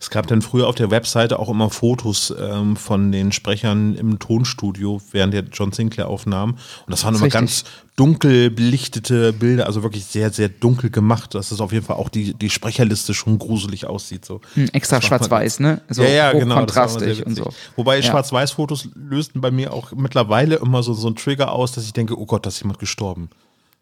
Es 0.00 0.10
gab 0.10 0.26
dann 0.26 0.42
früher 0.42 0.68
auf 0.68 0.74
der 0.74 0.90
Webseite 0.90 1.38
auch 1.38 1.48
immer 1.48 1.70
Fotos 1.70 2.34
ähm, 2.38 2.76
von 2.76 3.12
den 3.12 3.32
Sprechern 3.32 3.94
im 3.96 4.18
Tonstudio 4.18 5.00
während 5.10 5.34
der 5.34 5.44
John 5.52 5.72
Sinclair 5.72 6.08
Aufnahmen. 6.08 6.52
Und 6.52 6.90
das 6.90 7.04
waren 7.04 7.14
Das 7.14 7.20
immer 7.20 7.28
ist 7.28 7.32
ganz 7.32 7.64
dunkel 7.96 8.50
belichtete 8.50 9.32
Bilder, 9.32 9.66
also 9.66 9.82
wirklich 9.82 10.04
sehr, 10.04 10.30
sehr 10.30 10.48
dunkel 10.48 10.90
gemacht, 10.90 11.34
dass 11.34 11.52
es 11.52 11.60
auf 11.60 11.72
jeden 11.72 11.84
Fall 11.84 11.96
auch 11.96 12.08
die, 12.08 12.34
die 12.34 12.50
Sprecherliste 12.50 13.14
schon 13.14 13.38
gruselig 13.38 13.86
aussieht. 13.86 14.24
So. 14.24 14.40
Hm, 14.54 14.68
extra 14.72 15.00
schwarz-weiß, 15.00 15.60
ne? 15.60 15.80
So 15.88 16.02
ja, 16.02 16.08
ja, 16.08 16.32
genau. 16.32 16.56
kontrastig 16.56 17.24
und 17.24 17.36
so. 17.36 17.52
Wobei 17.76 17.96
Ja. 17.96 18.02
Schwarz-Weiß-Fotos 18.02 18.88
lösten 18.94 19.40
bei 19.40 19.50
mir 19.50 19.72
auch 19.72 19.92
mittlerweile 19.92 20.56
immer 20.56 20.82
so, 20.82 20.94
so 20.94 21.06
einen 21.06 21.16
Trigger 21.16 21.52
aus, 21.52 21.72
dass 21.72 21.84
ich 21.84 21.92
denke, 21.92 22.18
oh 22.18 22.26
Gott, 22.26 22.46
da 22.46 22.48
ist 22.48 22.60
jemand 22.60 22.78
gestorben. 22.78 23.30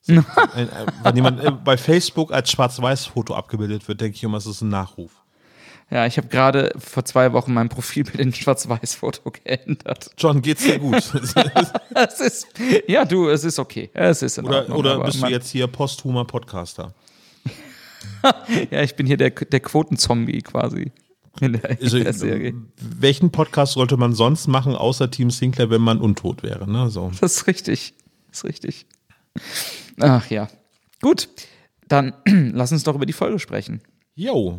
So, 0.03 0.15
äh, 0.57 0.67
wenn 1.03 1.17
jemand 1.17 1.43
äh, 1.43 1.51
bei 1.51 1.77
Facebook 1.77 2.33
als 2.33 2.51
Schwarz-Weiß-Foto 2.51 3.35
abgebildet 3.35 3.87
wird, 3.89 4.01
denke 4.01 4.17
ich 4.17 4.23
immer, 4.23 4.39
es 4.39 4.47
ist 4.47 4.61
ein 4.61 4.69
Nachruf. 4.69 5.22
Ja, 5.93 6.07
ich 6.07 6.17
habe 6.17 6.29
gerade 6.29 6.73
vor 6.79 7.05
zwei 7.05 7.35
Wochen 7.35 7.53
mein 7.53 7.69
Profilbild 7.69 8.19
in 8.19 8.33
Schwarz-Weiß-Foto 8.33 9.31
geändert. 9.31 10.11
John, 10.17 10.41
geht's 10.41 10.65
dir 10.65 10.79
gut? 10.79 10.95
Es 11.95 12.21
ist, 12.21 12.47
ja, 12.89 13.05
du, 13.05 13.29
es 13.29 13.45
ist 13.45 13.59
okay. 13.59 13.91
Es 13.93 14.23
ist 14.23 14.39
in 14.39 14.47
oder 14.47 14.61
Ordnung, 14.61 14.79
oder 14.79 15.05
bist 15.05 15.23
du 15.23 15.27
jetzt 15.27 15.51
hier 15.51 15.67
posthumer 15.67 16.25
Podcaster? 16.25 16.95
Ja, 18.71 18.83
ich 18.83 18.97
bin 18.97 19.07
hier 19.07 19.17
der, 19.17 19.31
der 19.31 19.61
Quotenzombie 19.61 20.43
quasi 20.43 20.93
in 21.41 21.53
der, 21.55 21.77
Also, 21.81 21.99
in 21.99 22.05
der 22.05 22.13
Serie. 22.13 22.55
welchen 22.77 23.31
Podcast 23.31 23.75
sollte 23.75 23.97
man 23.97 24.13
sonst 24.13 24.47
machen, 24.49 24.75
außer 24.75 25.11
Team 25.11 25.31
Sinclair, 25.31 25.71
wenn 25.71 25.81
man 25.83 26.01
untot 26.01 26.43
wäre? 26.43 26.71
Ne? 26.71 26.89
So. 26.89 27.11
Das 27.21 27.37
ist 27.37 27.47
richtig. 27.47 27.95
Das 28.29 28.39
ist 28.39 28.45
richtig. 28.45 28.87
Ach 30.01 30.29
ja. 30.31 30.49
Gut, 31.01 31.29
dann 31.87 32.15
lass 32.27 32.73
uns 32.73 32.83
doch 32.85 32.95
über 32.95 33.07
die 33.07 33.13
Folge 33.13 33.39
sprechen. 33.39 33.83
Jo. 34.15 34.59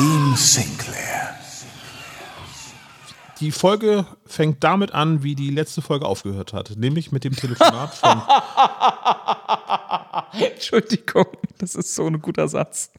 Team 0.00 0.34
Sinclair. 0.34 1.38
Die 3.38 3.52
Folge 3.52 4.06
fängt 4.24 4.64
damit 4.64 4.92
an, 4.92 5.22
wie 5.22 5.34
die 5.34 5.50
letzte 5.50 5.82
Folge 5.82 6.06
aufgehört 6.06 6.54
hat, 6.54 6.72
nämlich 6.78 7.12
mit 7.12 7.22
dem 7.22 7.36
Telefonat 7.36 7.94
von 7.94 8.22
Entschuldigung, 10.40 11.26
das 11.58 11.74
ist 11.74 11.94
so 11.94 12.06
ein 12.06 12.18
guter 12.22 12.48
Satz. 12.48 12.92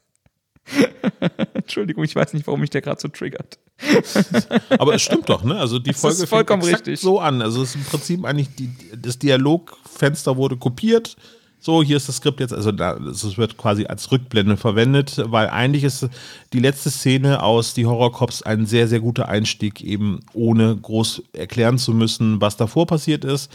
Entschuldigung, 1.55 2.03
ich 2.03 2.15
weiß 2.15 2.33
nicht, 2.33 2.45
warum 2.45 2.59
mich 2.59 2.69
der 2.69 2.81
gerade 2.81 3.01
so 3.01 3.07
triggert. 3.07 3.57
Aber 4.77 4.93
es 4.93 5.01
stimmt 5.01 5.27
doch, 5.27 5.43
ne? 5.43 5.57
Also 5.57 5.79
die 5.79 5.89
ist 5.89 6.01
Folge 6.01 6.17
fängt 6.17 6.29
vollkommen 6.29 6.61
exakt 6.61 6.85
richtig. 6.85 6.99
so 6.99 7.19
an. 7.19 7.41
Also 7.41 7.63
es 7.63 7.69
ist 7.69 7.75
im 7.77 7.83
Prinzip 7.85 8.25
eigentlich 8.25 8.53
die, 8.53 8.69
das 8.95 9.17
Dialogfenster 9.17 10.37
wurde 10.37 10.55
kopiert. 10.55 11.17
So, 11.63 11.83
hier 11.83 11.97
ist 11.97 12.09
das 12.09 12.15
Skript 12.15 12.39
jetzt, 12.39 12.53
also 12.53 12.71
es 12.71 13.37
wird 13.37 13.55
quasi 13.55 13.85
als 13.85 14.11
Rückblende 14.11 14.57
verwendet, 14.57 15.21
weil 15.27 15.47
eigentlich 15.47 15.83
ist 15.83 16.09
die 16.53 16.59
letzte 16.59 16.89
Szene 16.89 17.43
aus 17.43 17.75
Die 17.75 17.85
Horrorcops 17.85 18.41
ein 18.41 18.65
sehr, 18.65 18.87
sehr 18.87 18.99
guter 18.99 19.29
Einstieg, 19.29 19.79
eben 19.81 20.21
ohne 20.33 20.75
groß 20.75 21.21
erklären 21.33 21.77
zu 21.77 21.93
müssen, 21.93 22.41
was 22.41 22.57
davor 22.57 22.87
passiert 22.87 23.23
ist. 23.23 23.51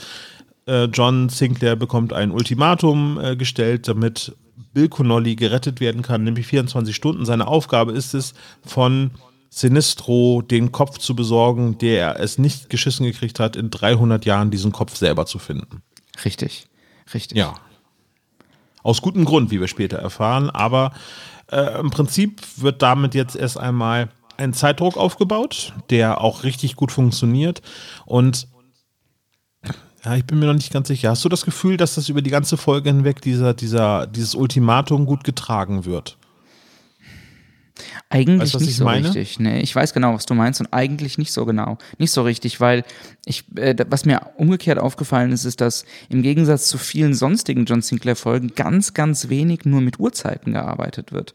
Äh, 0.67 0.85
John 0.85 1.29
Sinclair 1.31 1.75
bekommt 1.75 2.13
ein 2.13 2.31
Ultimatum 2.31 3.19
äh, 3.21 3.35
gestellt, 3.35 3.89
damit 3.89 4.37
Bill 4.73 4.89
Connolly 4.89 5.35
gerettet 5.35 5.81
werden 5.81 6.03
kann, 6.03 6.23
nämlich 6.23 6.47
24 6.47 6.95
Stunden. 6.95 7.27
Seine 7.27 7.49
Aufgabe 7.49 7.91
ist 7.91 8.15
es, 8.15 8.35
von 8.65 9.11
Sinistro 9.51 10.43
den 10.43 10.71
Kopf 10.71 10.99
zu 10.99 11.17
besorgen, 11.17 11.79
der 11.79 12.21
es 12.21 12.39
nicht 12.39 12.71
geschissen 12.71 13.05
gekriegt 13.05 13.41
hat, 13.41 13.57
in 13.57 13.71
300 13.71 14.25
Jahren 14.25 14.53
diesen 14.53 14.71
Kopf 14.71 14.95
selber 14.95 15.27
zu 15.27 15.41
finden. 15.41 15.83
Richtig, 16.25 16.69
richtig. 17.13 17.37
Ja, 17.37 17.55
aus 18.87 19.03
gutem 19.03 19.25
Grund, 19.25 19.51
wie 19.51 19.61
wir 19.61 19.69
später 19.69 19.99
erfahren. 19.99 20.49
Aber 20.49 20.93
äh, 21.51 21.81
im 21.81 21.91
Prinzip 21.91 22.41
wird 22.57 22.83
damit 22.83 23.15
jetzt 23.15 23.35
erst 23.35 23.59
einmal 23.59 24.09
ein 24.37 24.53
Zeitdruck 24.53 24.97
aufgebaut, 24.97 25.73
der 25.91 26.21
auch 26.21 26.45
richtig 26.45 26.77
gut 26.77 26.93
funktioniert. 26.93 27.63
Und 28.05 28.49
ja, 30.05 30.15
ich 30.15 30.25
bin 30.25 30.39
mir 30.39 30.47
noch 30.47 30.55
nicht 30.55 30.73
ganz 30.73 30.87
sicher. 30.87 31.11
Hast 31.11 31.25
du 31.25 31.29
das 31.29 31.45
Gefühl, 31.45 31.77
dass 31.77 31.97
das 31.97 32.09
über 32.09 32.23
die 32.23 32.31
ganze 32.31 32.57
Folge 32.57 32.91
hinweg 32.91 33.21
dieser, 33.23 33.55
dieser, 33.55 34.07
dieses 34.07 34.37
Ultimatum 34.37 35.05
gut 35.05 35.25
getragen 35.25 35.85
wird? 35.85 36.17
Eigentlich 38.09 38.55
weißt, 38.55 38.65
nicht 38.65 38.77
so 38.77 38.85
meine? 38.85 39.07
richtig. 39.07 39.39
Nee, 39.39 39.61
ich 39.61 39.75
weiß 39.75 39.93
genau, 39.93 40.15
was 40.15 40.27
du 40.27 40.35
meinst 40.35 40.61
und 40.61 40.73
eigentlich 40.73 41.19
nicht 41.19 41.33
so 41.33 41.45
genau. 41.45 41.79
Nicht 41.99 42.13
so 42.13 42.23
richtig, 42.23 42.61
weil 42.61 42.85
ich, 43.25 43.45
äh, 43.57 43.75
was 43.89 44.05
mir 44.05 44.31
umgekehrt 44.37 44.79
aufgefallen 44.79 45.33
ist, 45.33 45.45
ist, 45.45 45.61
dass 45.61 45.85
im 46.09 46.23
Gegensatz 46.23 46.69
zu 46.69 46.79
vielen 46.79 47.15
sonstigen 47.15 47.65
John 47.65 47.83
Sinclair-Folgen 47.83 48.53
ganz, 48.55 48.95
ganz 48.95 49.29
wenig 49.29 49.65
nur 49.65 49.81
mit 49.81 50.01
Uhrzeiten 50.01 50.53
gearbeitet 50.53 51.13
wird. 51.13 51.35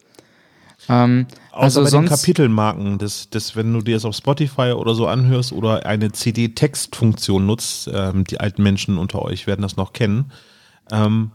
Ähm, 0.90 1.28
Außer 1.52 1.82
also 1.82 1.84
bei 1.84 1.90
den 1.90 2.10
Kapitelmarken, 2.10 2.98
das, 2.98 3.30
das, 3.30 3.56
wenn 3.56 3.72
du 3.72 3.82
dir 3.82 3.96
das 3.96 4.06
auf 4.06 4.16
Spotify 4.16 4.72
oder 4.72 4.96
so 4.96 5.08
anhörst 5.08 5.52
oder 5.52 5.86
eine 5.86 6.12
CD-Textfunktion 6.12 7.46
nutzt, 7.46 7.90
ähm, 7.94 8.24
die 8.24 8.40
alten 8.40 8.64
Menschen 8.64 8.98
unter 8.98 9.22
euch 9.22 9.46
werden 9.48 9.62
das 9.62 9.78
noch 9.78 9.94
kennen, 9.94 10.32
ähm, 10.92 11.32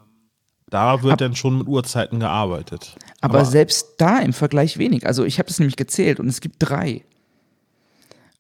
da 0.69 1.03
wird 1.03 1.13
Ab, 1.13 1.19
dann 1.19 1.37
schon 1.37 1.59
mit 1.59 1.69
Uhrzeiten 1.69 2.19
gearbeitet. 2.19 2.97
Aber, 3.27 3.41
aber, 3.41 3.45
selbst 3.45 3.95
da 3.99 4.19
im 4.21 4.33
Vergleich 4.33 4.79
wenig. 4.79 5.07
Also 5.07 5.25
ich 5.25 5.39
habe 5.39 5.49
das 5.49 5.59
nämlich 5.59 5.77
gezählt 5.77 6.21
und 6.21 6.29
es 6.29 6.41
gibt 6.41 6.57
drei. 6.61 7.03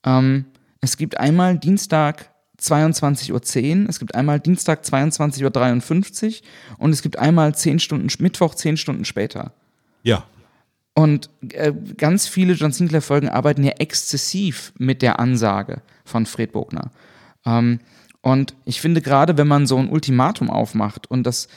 Ähm, 0.04 0.44
es 0.80 0.96
gibt 0.96 1.18
einmal 1.18 1.58
Dienstag 1.58 2.30
22.10 2.60 3.82
Uhr, 3.82 3.88
es 3.88 3.98
gibt 3.98 4.14
einmal 4.14 4.40
Dienstag 4.40 4.84
22.53 4.84 6.24
Uhr 6.24 6.78
und 6.78 6.92
es 6.92 7.02
gibt 7.02 7.18
einmal 7.18 7.54
10 7.54 7.80
Stunden, 7.80 8.08
Mittwoch 8.22 8.54
10 8.54 8.76
Stunden 8.76 9.04
später. 9.04 9.52
Ja. 10.02 10.24
Und 10.94 11.28
äh, 11.50 11.72
ganz 11.98 12.28
viele 12.28 12.54
John 12.54 12.72
Sinclair-Folgen 12.72 13.28
arbeiten 13.28 13.64
ja 13.64 13.72
exzessiv 13.72 14.72
mit 14.78 15.02
der 15.02 15.18
Ansage 15.18 15.82
von 16.04 16.24
Fred 16.24 16.52
Bogner. 16.52 16.90
Ähm, 17.44 17.80
und 18.22 18.54
ich 18.64 18.80
finde 18.80 19.02
gerade, 19.02 19.36
wenn 19.36 19.48
man 19.48 19.66
so 19.66 19.76
ein 19.76 19.88
Ultimatum 19.88 20.50
aufmacht 20.50 21.10
und 21.10 21.24
das 21.24 21.48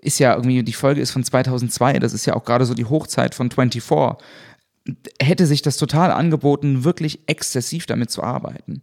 ist 0.00 0.18
ja 0.18 0.34
irgendwie, 0.34 0.62
die 0.62 0.72
Folge 0.72 1.00
ist 1.00 1.10
von 1.10 1.24
2002, 1.24 1.98
das 1.98 2.12
ist 2.12 2.26
ja 2.26 2.34
auch 2.34 2.44
gerade 2.44 2.64
so 2.64 2.74
die 2.74 2.84
Hochzeit 2.84 3.34
von 3.34 3.50
24, 3.50 3.82
hätte 5.20 5.46
sich 5.46 5.62
das 5.62 5.76
total 5.76 6.10
angeboten, 6.10 6.84
wirklich 6.84 7.20
exzessiv 7.26 7.86
damit 7.86 8.10
zu 8.10 8.22
arbeiten. 8.22 8.82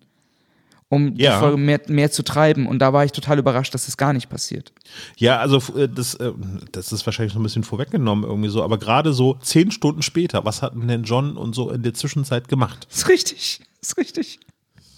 Um 0.89 1.15
ja. 1.15 1.33
die 1.33 1.39
Folge 1.39 1.57
mehr, 1.57 1.81
mehr 1.87 2.11
zu 2.11 2.21
treiben. 2.21 2.67
Und 2.67 2.77
da 2.77 2.93
war 2.93 3.03
ich 3.03 3.11
total 3.11 3.39
überrascht, 3.39 3.73
dass 3.73 3.87
das 3.87 3.97
gar 3.97 4.13
nicht 4.13 4.29
passiert. 4.29 4.73
Ja, 5.17 5.39
also 5.39 5.57
äh, 5.75 5.89
das, 5.89 6.13
äh, 6.15 6.33
das 6.71 6.91
ist 6.91 7.05
wahrscheinlich 7.07 7.33
noch 7.33 7.41
ein 7.41 7.43
bisschen 7.43 7.63
vorweggenommen 7.63 8.25
irgendwie 8.25 8.49
so, 8.49 8.63
aber 8.63 8.77
gerade 8.77 9.11
so 9.11 9.39
zehn 9.41 9.71
Stunden 9.71 10.03
später, 10.03 10.45
was 10.45 10.61
hatten 10.61 10.87
denn 10.87 11.03
John 11.03 11.35
und 11.35 11.55
so 11.55 11.71
in 11.71 11.81
der 11.81 11.95
Zwischenzeit 11.95 12.47
gemacht? 12.47 12.85
Das 12.89 12.99
ist 12.99 13.09
richtig, 13.09 13.61
das 13.79 13.89
ist 13.89 13.97
richtig. 13.97 14.39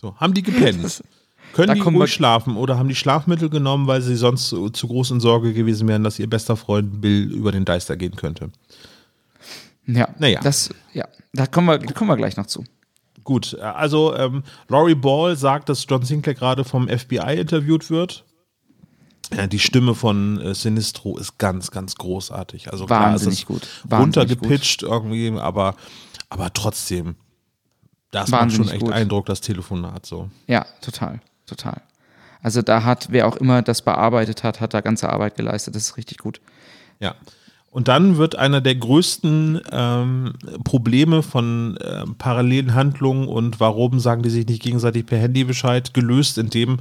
So, 0.01 0.17
haben 0.17 0.33
die 0.33 0.43
gepennt. 0.43 1.01
Können 1.55 1.69
da 1.69 1.73
die 1.75 1.79
ruhig 1.79 2.11
schlafen 2.11 2.57
oder 2.57 2.77
haben 2.77 2.89
die 2.89 2.95
Schlafmittel 2.95 3.49
genommen, 3.49 3.87
weil 3.87 4.01
sie 4.01 4.17
sonst 4.17 4.49
zu, 4.49 4.69
zu 4.71 4.89
groß 4.89 5.11
in 5.11 5.19
Sorge 5.21 5.53
gewesen 5.53 5.87
wären, 5.87 6.03
dass 6.03 6.19
ihr 6.19 6.29
bester 6.29 6.57
Freund 6.57 6.99
Bill 6.99 7.31
über 7.31 7.53
den 7.53 7.63
Deister 7.63 7.95
gehen 7.95 8.17
könnte? 8.17 8.49
Ja, 9.87 10.09
naja. 10.19 10.41
Das, 10.43 10.69
ja, 10.91 11.07
da 11.31 11.47
kommen 11.47 11.67
wir, 11.67 11.77
da 11.77 11.93
kommen 11.93 12.09
wir 12.09 12.17
gleich 12.17 12.35
noch 12.35 12.47
zu. 12.47 12.65
Gut, 13.23 13.57
also 13.57 14.13
ähm, 14.17 14.43
Laurie 14.67 14.95
Ball 14.95 15.37
sagt, 15.37 15.69
dass 15.69 15.85
John 15.87 16.03
Sinclair 16.03 16.35
gerade 16.35 16.65
vom 16.65 16.89
FBI 16.89 17.37
interviewt 17.39 17.89
wird. 17.89 18.25
Ja, 19.33 19.47
die 19.47 19.59
Stimme 19.59 19.95
von 19.95 20.41
äh, 20.41 20.53
Sinistro 20.53 21.17
ist 21.17 21.37
ganz, 21.37 21.71
ganz 21.71 21.95
großartig. 21.95 22.69
Also 22.73 22.89
Wahnsinnig 22.89 23.45
klar, 23.45 23.59
gut. 23.59 23.67
runtergepitcht 23.93 24.83
irgendwie, 24.83 25.31
aber, 25.39 25.75
aber 26.27 26.51
trotzdem, 26.51 27.15
das 28.11 28.29
Wahnsinnig 28.29 28.57
macht 28.59 28.67
schon 28.67 28.75
echt 28.75 28.85
gut. 28.87 28.93
Eindruck, 28.93 29.25
das 29.27 29.39
Telefonat 29.39 30.05
so. 30.05 30.29
Ja, 30.47 30.65
total 30.81 31.21
total. 31.45 31.81
Also 32.41 32.61
da 32.61 32.83
hat, 32.83 33.07
wer 33.09 33.27
auch 33.27 33.37
immer 33.37 33.61
das 33.61 33.81
bearbeitet 33.81 34.43
hat, 34.43 34.61
hat 34.61 34.73
da 34.73 34.81
ganze 34.81 35.09
Arbeit 35.09 35.35
geleistet. 35.35 35.75
Das 35.75 35.83
ist 35.83 35.97
richtig 35.97 36.19
gut. 36.19 36.41
Ja. 36.99 37.15
Und 37.71 37.89
dann 37.89 38.17
wird 38.17 38.37
einer 38.37 38.61
der 38.61 38.75
größten 38.75 39.61
ähm, 39.71 40.33
Probleme 40.63 41.23
von 41.23 41.75
äh, 41.77 42.05
parallelen 42.17 42.73
Handlungen 42.73 43.27
und 43.27 43.59
warum 43.59 43.99
sagen 43.99 44.21
die 44.21 44.29
sich 44.29 44.47
nicht 44.47 44.61
gegenseitig 44.61 45.05
per 45.05 45.17
Handy 45.17 45.43
Bescheid 45.43 45.93
gelöst, 45.93 46.37
indem 46.37 46.79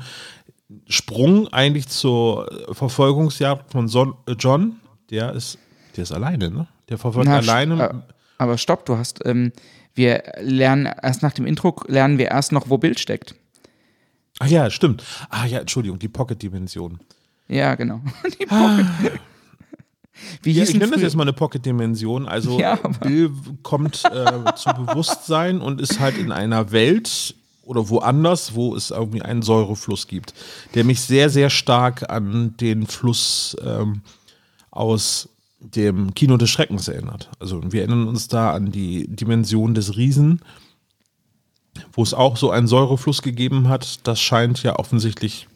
Sprung 0.87 1.49
eigentlich 1.49 1.89
zur 1.89 2.49
Verfolgungsjagd 2.71 3.73
von 3.73 3.89
Son 3.89 4.15
äh 4.27 4.37
John, 4.39 4.77
der 5.11 5.33
ist, 5.33 5.59
der 5.97 6.03
ist 6.05 6.13
alleine, 6.13 6.51
ne? 6.51 6.69
Der 6.89 6.99
verfolgt 6.99 7.29
Na, 7.29 7.39
alleine. 7.39 7.83
Äh, 7.83 7.95
aber 8.39 8.59
stopp, 8.59 8.85
du 8.87 8.97
hast, 8.97 9.25
ähm, 9.25 9.53
wir 9.95 10.23
lernen 10.41 10.89
erst 11.03 11.23
nach 11.23 11.33
dem 11.33 11.47
Intro 11.47 11.75
lernen 11.87 12.19
wir 12.19 12.29
erst 12.29 12.53
noch, 12.53 12.69
wo 12.69 12.79
Bild 12.79 13.01
steckt. 13.01 13.35
Ach 14.39 14.47
ja, 14.47 14.71
stimmt. 14.71 15.05
Ah 15.31 15.47
ja, 15.47 15.61
Entschuldigung, 15.61 15.99
die 15.99 16.09
Pocket-Dimension. 16.09 17.01
Ja, 17.49 17.75
genau. 17.75 18.01
Die 18.41 18.47
Pocket. 18.47 19.21
Wie 20.43 20.53
ja, 20.53 20.63
ich 20.63 20.75
nenne 20.75 20.93
das 20.93 21.03
jetzt 21.03 21.17
mal 21.17 21.23
eine 21.23 21.33
Pocket-Dimension. 21.33 22.27
Also 22.27 22.59
ja, 22.61 22.77
Bill 23.01 23.31
kommt 23.63 24.03
äh, 24.05 24.55
zu 24.55 24.71
Bewusstsein 24.75 25.61
und 25.61 25.81
ist 25.81 26.01
halt 26.01 26.17
in 26.17 26.33
einer 26.33 26.73
Welt 26.73 27.35
oder 27.63 27.89
woanders, 27.89 28.55
wo 28.55 28.75
es 28.77 28.91
irgendwie 28.91 29.23
einen 29.23 29.43
Säurefluss 29.43 30.07
gibt, 30.07 30.35
der 30.75 30.85
mich 30.85 31.01
sehr, 31.01 31.31
sehr 31.31 31.51
stark 31.51 32.11
an 32.11 32.57
den 32.59 32.87
Fluss 32.87 33.57
ähm, 33.65 34.03
aus 34.71 35.29
dem 35.59 36.15
Kino 36.15 36.37
des 36.37 36.51
Schreckens 36.51 36.89
erinnert. 36.89 37.31
Also 37.41 37.61
wir 37.73 37.81
erinnern 37.81 38.07
uns 38.07 38.29
da 38.29 38.53
an 38.53 38.71
die 38.71 39.07
Dimension 39.09 39.75
des 39.75 39.97
Riesen 39.97 40.41
wo 41.93 42.03
es 42.03 42.15
auch 42.15 42.37
so 42.37 42.51
einen 42.51 42.67
Säurefluss 42.67 43.23
gegeben 43.23 43.69
hat, 43.69 44.07
das 44.07 44.21
scheint 44.21 44.63
ja 44.63 44.79
offensichtlich 44.79 45.49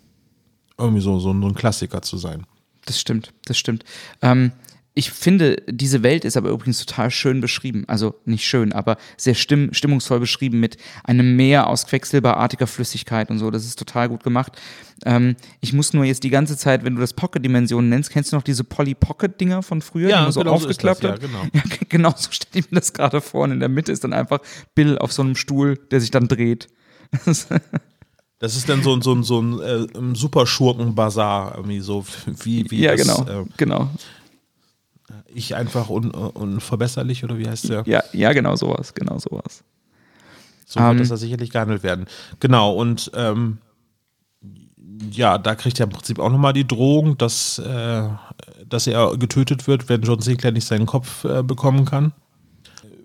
irgendwie 0.76 1.02
so, 1.02 1.18
so, 1.18 1.32
ein 1.32 1.54
Klassiker 1.54 2.02
zu 2.02 2.16
sein. 2.16 2.46
Das 2.86 3.00
stimmt, 3.00 3.32
das 3.44 3.58
stimmt. 3.58 3.84
Ähm, 4.22 4.52
ich 4.98 5.12
finde, 5.12 5.62
diese 5.68 6.02
Welt 6.02 6.24
ist 6.24 6.36
aber 6.36 6.50
übrigens 6.50 6.84
total 6.84 7.12
schön 7.12 7.40
beschrieben. 7.40 7.84
Also 7.86 8.16
nicht 8.24 8.44
schön, 8.44 8.72
aber 8.72 8.96
sehr 9.16 9.36
stimm 9.36 9.72
stimmungsvoll 9.72 10.18
beschrieben 10.18 10.58
mit 10.58 10.76
einem 11.04 11.36
Meer 11.36 11.68
aus 11.68 11.86
quecksilberartiger 11.86 12.66
Flüssigkeit 12.66 13.30
und 13.30 13.38
so. 13.38 13.52
Das 13.52 13.64
ist 13.64 13.78
total 13.78 14.08
gut 14.08 14.24
gemacht. 14.24 14.58
Ähm, 15.04 15.36
ich 15.60 15.72
muss 15.72 15.92
nur 15.92 16.04
jetzt 16.04 16.24
die 16.24 16.30
ganze 16.30 16.56
Zeit, 16.56 16.84
wenn 16.84 16.96
du 16.96 17.00
das 17.00 17.12
Pocket-Dimensionen 17.12 17.88
nennst, 17.88 18.10
kennst 18.10 18.32
du 18.32 18.36
noch 18.36 18.42
diese 18.42 18.64
Polly-Pocket-Dinger 18.64 19.62
von 19.62 19.82
früher, 19.82 20.08
ja, 20.08 20.16
die 20.16 20.22
man 20.24 20.32
so 20.32 20.40
genau 20.40 20.54
aufgeklappt 20.54 21.02
so? 21.02 21.08
Ja, 21.08 21.16
genau. 21.16 21.46
Ja, 21.52 21.62
genau 21.88 22.14
so 22.16 22.32
stelle 22.32 22.64
ich 22.64 22.68
mir 22.72 22.80
das 22.80 22.92
gerade 22.92 23.20
vor. 23.20 23.44
Und 23.44 23.52
in 23.52 23.60
der 23.60 23.68
Mitte 23.68 23.92
ist 23.92 24.02
dann 24.02 24.12
einfach 24.12 24.40
Bill 24.74 24.98
auf 24.98 25.12
so 25.12 25.22
einem 25.22 25.36
Stuhl, 25.36 25.78
der 25.92 26.00
sich 26.00 26.10
dann 26.10 26.26
dreht. 26.26 26.66
Das 28.40 28.54
ist 28.54 28.68
dann 28.68 28.84
so, 28.84 28.94
ein 28.94 29.02
so 29.02 29.12
ein, 29.12 29.24
so 29.24 29.40
ein 29.40 29.60
äh, 29.60 30.14
Superschurken-Bazar, 30.14 31.56
irgendwie 31.56 31.80
so 31.80 32.04
wie, 32.44 32.70
wie 32.70 32.82
Ja, 32.82 32.94
das, 32.94 33.04
genau, 33.04 33.40
äh, 33.40 33.44
genau. 33.56 33.90
Ich 35.26 35.54
einfach 35.54 35.88
un, 35.88 36.10
unverbesserlich 36.10 37.24
oder 37.24 37.38
wie 37.38 37.48
heißt 37.48 37.68
der? 37.68 37.82
Ja, 37.86 38.02
ja, 38.12 38.32
genau 38.32 38.56
sowas, 38.56 38.94
genau 38.94 39.18
sowas. 39.18 39.64
So 40.66 40.80
wird 40.80 40.90
um, 40.90 40.98
das 40.98 41.08
ja 41.08 41.16
sicherlich 41.16 41.50
gehandelt 41.50 41.82
werden. 41.82 42.06
Genau, 42.40 42.74
und 42.74 43.10
ähm, 43.14 43.58
ja, 45.10 45.38
da 45.38 45.54
kriegt 45.54 45.80
er 45.80 45.84
im 45.84 45.90
Prinzip 45.90 46.18
auch 46.18 46.30
nochmal 46.30 46.52
die 46.52 46.66
Drohung, 46.66 47.16
dass, 47.16 47.58
äh, 47.58 48.08
dass 48.66 48.86
er 48.86 49.16
getötet 49.16 49.66
wird, 49.66 49.88
wenn 49.88 50.02
John 50.02 50.20
Sinclair 50.20 50.52
nicht 50.52 50.66
seinen 50.66 50.86
Kopf 50.86 51.24
äh, 51.24 51.42
bekommen 51.42 51.84
kann. 51.84 52.12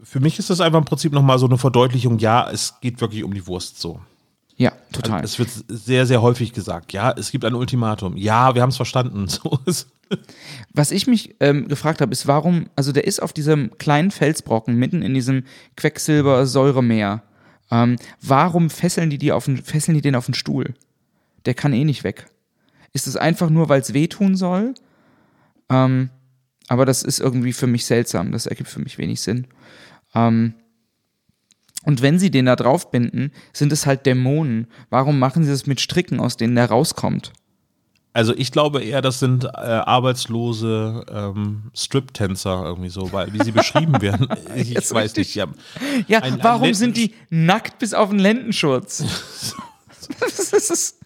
Für 0.03 0.19
mich 0.19 0.39
ist 0.39 0.49
das 0.49 0.61
einfach 0.61 0.79
im 0.79 0.85
Prinzip 0.85 1.13
nochmal 1.13 1.39
so 1.39 1.45
eine 1.45 1.57
Verdeutlichung, 1.57 2.19
ja, 2.19 2.49
es 2.51 2.79
geht 2.81 2.99
wirklich 3.01 3.23
um 3.23 3.33
die 3.33 3.47
Wurst 3.47 3.79
so. 3.79 3.99
Ja, 4.55 4.71
total. 4.91 5.21
Also 5.21 5.25
es 5.25 5.39
wird 5.39 5.65
sehr, 5.67 6.05
sehr 6.05 6.21
häufig 6.21 6.53
gesagt, 6.53 6.93
ja, 6.93 7.11
es 7.11 7.31
gibt 7.31 7.43
ein 7.43 7.55
Ultimatum. 7.55 8.15
Ja, 8.17 8.53
wir 8.53 8.61
haben 8.61 8.69
es 8.69 8.77
verstanden. 8.77 9.27
So 9.27 9.59
ist 9.65 9.87
Was 10.73 10.91
ich 10.91 11.07
mich 11.07 11.35
ähm, 11.39 11.67
gefragt 11.67 12.01
habe, 12.01 12.11
ist, 12.11 12.27
warum, 12.27 12.67
also 12.75 12.91
der 12.91 13.05
ist 13.05 13.21
auf 13.21 13.33
diesem 13.33 13.77
kleinen 13.77 14.11
Felsbrocken 14.11 14.75
mitten 14.75 15.01
in 15.01 15.13
diesem 15.13 15.43
Quecksilber-Säuremeer. 15.75 17.23
Ähm, 17.71 17.95
warum 18.21 18.69
fesseln 18.69 19.09
die, 19.09 19.17
die 19.17 19.31
auf 19.31 19.45
den, 19.45 19.57
fesseln 19.57 19.95
die 19.95 20.01
den 20.01 20.15
auf 20.15 20.25
den 20.25 20.35
Stuhl? 20.35 20.75
Der 21.45 21.55
kann 21.55 21.73
eh 21.73 21.83
nicht 21.83 22.03
weg. 22.03 22.27
Ist 22.91 23.07
es 23.07 23.17
einfach 23.17 23.49
nur, 23.49 23.69
weil 23.69 23.81
es 23.81 23.93
wehtun 23.93 24.35
soll? 24.35 24.75
Ähm, 25.69 26.09
aber 26.67 26.85
das 26.85 27.01
ist 27.01 27.19
irgendwie 27.19 27.53
für 27.53 27.67
mich 27.67 27.85
seltsam. 27.85 28.31
Das 28.31 28.45
ergibt 28.45 28.69
für 28.69 28.79
mich 28.79 28.99
wenig 28.99 29.21
Sinn. 29.21 29.47
Ähm, 30.13 30.53
und 31.83 32.01
wenn 32.01 32.19
sie 32.19 32.31
den 32.31 32.45
da 32.45 32.55
draufbinden, 32.55 33.31
sind 33.51 33.71
es 33.71 33.85
halt 33.85 34.05
Dämonen. 34.05 34.67
Warum 34.89 35.19
machen 35.19 35.43
sie 35.43 35.51
das 35.51 35.67
mit 35.67 35.81
Stricken, 35.81 36.19
aus 36.19 36.37
denen 36.37 36.55
der 36.55 36.69
rauskommt? 36.69 37.31
Also 38.13 38.33
ich 38.35 38.51
glaube 38.51 38.83
eher, 38.83 39.01
das 39.01 39.19
sind 39.19 39.43
äh, 39.43 39.47
arbeitslose 39.47 41.03
ähm, 41.11 41.71
Strip-Tänzer 41.73 42.63
irgendwie 42.63 42.89
so, 42.89 43.11
weil 43.11 43.33
wie 43.33 43.43
sie 43.43 43.51
beschrieben 43.51 44.01
werden. 44.01 44.27
Ich, 44.55 44.75
ich 44.75 44.91
weiß 44.91 45.15
nicht. 45.15 45.33
Ja, 45.33 45.47
ja 46.07 46.19
ein, 46.19 46.37
warum 46.43 46.67
ein 46.67 46.73
sind 46.75 46.95
die 46.95 47.15
nackt 47.31 47.79
bis 47.79 47.95
auf 47.95 48.11
den 48.11 48.19
Lendenschurz? 48.19 49.03
das 50.19 50.69
ist 50.69 50.99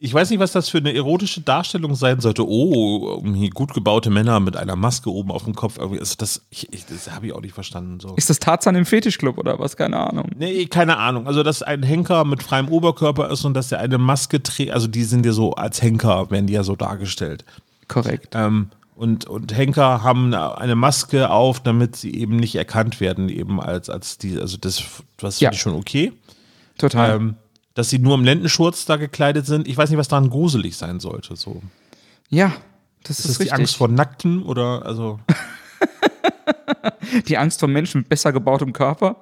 ich 0.00 0.12
weiß 0.12 0.30
nicht, 0.30 0.40
was 0.40 0.52
das 0.52 0.68
für 0.68 0.78
eine 0.78 0.92
erotische 0.92 1.40
Darstellung 1.40 1.94
sein 1.94 2.20
sollte. 2.20 2.46
Oh, 2.46 3.22
gut 3.54 3.72
gebaute 3.72 4.10
Männer 4.10 4.40
mit 4.40 4.56
einer 4.56 4.76
Maske 4.76 5.10
oben 5.10 5.30
auf 5.30 5.44
dem 5.44 5.54
Kopf. 5.54 5.78
Also 5.78 5.94
das, 5.94 6.42
das 6.88 7.10
habe 7.10 7.26
ich 7.26 7.32
auch 7.32 7.40
nicht 7.40 7.54
verstanden. 7.54 8.00
So. 8.00 8.14
Ist 8.16 8.28
das 8.28 8.38
Tarzan 8.38 8.74
im 8.74 8.86
Fetischclub 8.86 9.38
oder 9.38 9.58
was? 9.58 9.76
Keine 9.76 9.98
Ahnung. 9.98 10.30
Nee, 10.36 10.66
keine 10.66 10.98
Ahnung. 10.98 11.26
Also, 11.26 11.42
dass 11.42 11.62
ein 11.62 11.82
Henker 11.82 12.24
mit 12.24 12.42
freiem 12.42 12.68
Oberkörper 12.68 13.30
ist 13.30 13.44
und 13.44 13.54
dass 13.54 13.72
er 13.72 13.78
eine 13.78 13.98
Maske 13.98 14.42
trägt. 14.42 14.72
Also, 14.72 14.88
die 14.88 15.04
sind 15.04 15.24
ja 15.24 15.32
so 15.32 15.52
als 15.54 15.80
Henker, 15.80 16.30
werden 16.30 16.48
die 16.48 16.54
ja 16.54 16.64
so 16.64 16.76
dargestellt. 16.76 17.44
Korrekt. 17.88 18.34
Ähm, 18.34 18.70
und, 18.96 19.26
und 19.26 19.56
Henker 19.56 20.02
haben 20.02 20.34
eine 20.34 20.74
Maske 20.74 21.30
auf, 21.30 21.60
damit 21.60 21.96
sie 21.96 22.14
eben 22.14 22.36
nicht 22.36 22.54
erkannt 22.56 23.00
werden, 23.00 23.28
eben 23.28 23.60
als, 23.60 23.90
als 23.90 24.18
die, 24.18 24.38
also 24.38 24.56
das, 24.56 24.78
finde 24.78 25.34
ja. 25.38 25.52
ich 25.52 25.60
schon 25.60 25.74
okay. 25.74 26.12
Total. 26.78 27.16
Ähm, 27.16 27.36
dass 27.74 27.90
sie 27.90 27.98
nur 27.98 28.14
im 28.14 28.24
Lendenschurz 28.24 28.86
da 28.86 28.96
gekleidet 28.96 29.46
sind. 29.46 29.68
Ich 29.68 29.76
weiß 29.76 29.90
nicht, 29.90 29.98
was 29.98 30.08
daran 30.08 30.30
gruselig 30.30 30.76
sein 30.76 31.00
sollte. 31.00 31.36
So. 31.36 31.62
Ja, 32.30 32.52
das 33.02 33.18
ist, 33.18 33.24
ist 33.26 33.28
das 33.28 33.40
richtig. 33.40 33.48
die 33.48 33.60
Angst 33.60 33.76
vor 33.76 33.88
Nackten 33.88 34.42
oder 34.42 34.86
also. 34.86 35.20
die 37.28 37.36
Angst 37.36 37.60
vor 37.60 37.68
Menschen 37.68 38.02
mit 38.02 38.08
besser 38.08 38.32
gebautem 38.32 38.72
Körper? 38.72 39.16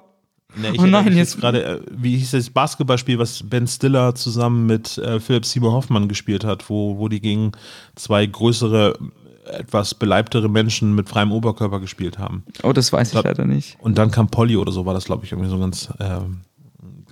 Nee, 0.55 0.69
ich 0.73 0.79
oh 0.79 0.85
nein, 0.85 1.15
jetzt 1.17 1.39
gerade, 1.39 1.63
äh, 1.63 1.81
wie 1.89 2.15
hieß 2.17 2.31
das 2.31 2.49
Basketballspiel, 2.49 3.17
was 3.17 3.41
Ben 3.43 3.65
Stiller 3.67 4.13
zusammen 4.13 4.67
mit 4.67 4.97
äh, 4.99 5.19
Philipp 5.19 5.45
Seymour 5.45 5.71
Hoffmann 5.71 6.07
gespielt 6.07 6.43
hat, 6.43 6.69
wo, 6.69 6.99
wo 6.99 7.07
die 7.07 7.21
gegen 7.21 7.53
zwei 7.95 8.25
größere, 8.25 8.97
etwas 9.45 9.95
beleibtere 9.95 10.49
Menschen 10.49 10.93
mit 10.93 11.09
freiem 11.09 11.31
Oberkörper 11.31 11.79
gespielt 11.79 12.19
haben. 12.19 12.43
Oh, 12.61 12.71
das 12.71 12.93
weiß 12.93 13.09
ich 13.09 13.13
da, 13.13 13.21
leider 13.21 13.45
nicht. 13.45 13.77
Und 13.79 13.97
dann 13.97 14.11
kam 14.11 14.27
Polly 14.27 14.55
oder 14.55 14.71
so, 14.71 14.85
war 14.85 14.93
das, 14.93 15.05
glaube 15.05 15.25
ich, 15.25 15.31
irgendwie 15.31 15.49
so 15.49 15.57
ganz. 15.57 15.89
Äh, 15.99 16.19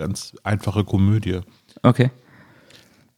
ganz 0.02 0.34
einfache 0.44 0.84
Komödie. 0.84 1.42
Okay. 1.84 2.12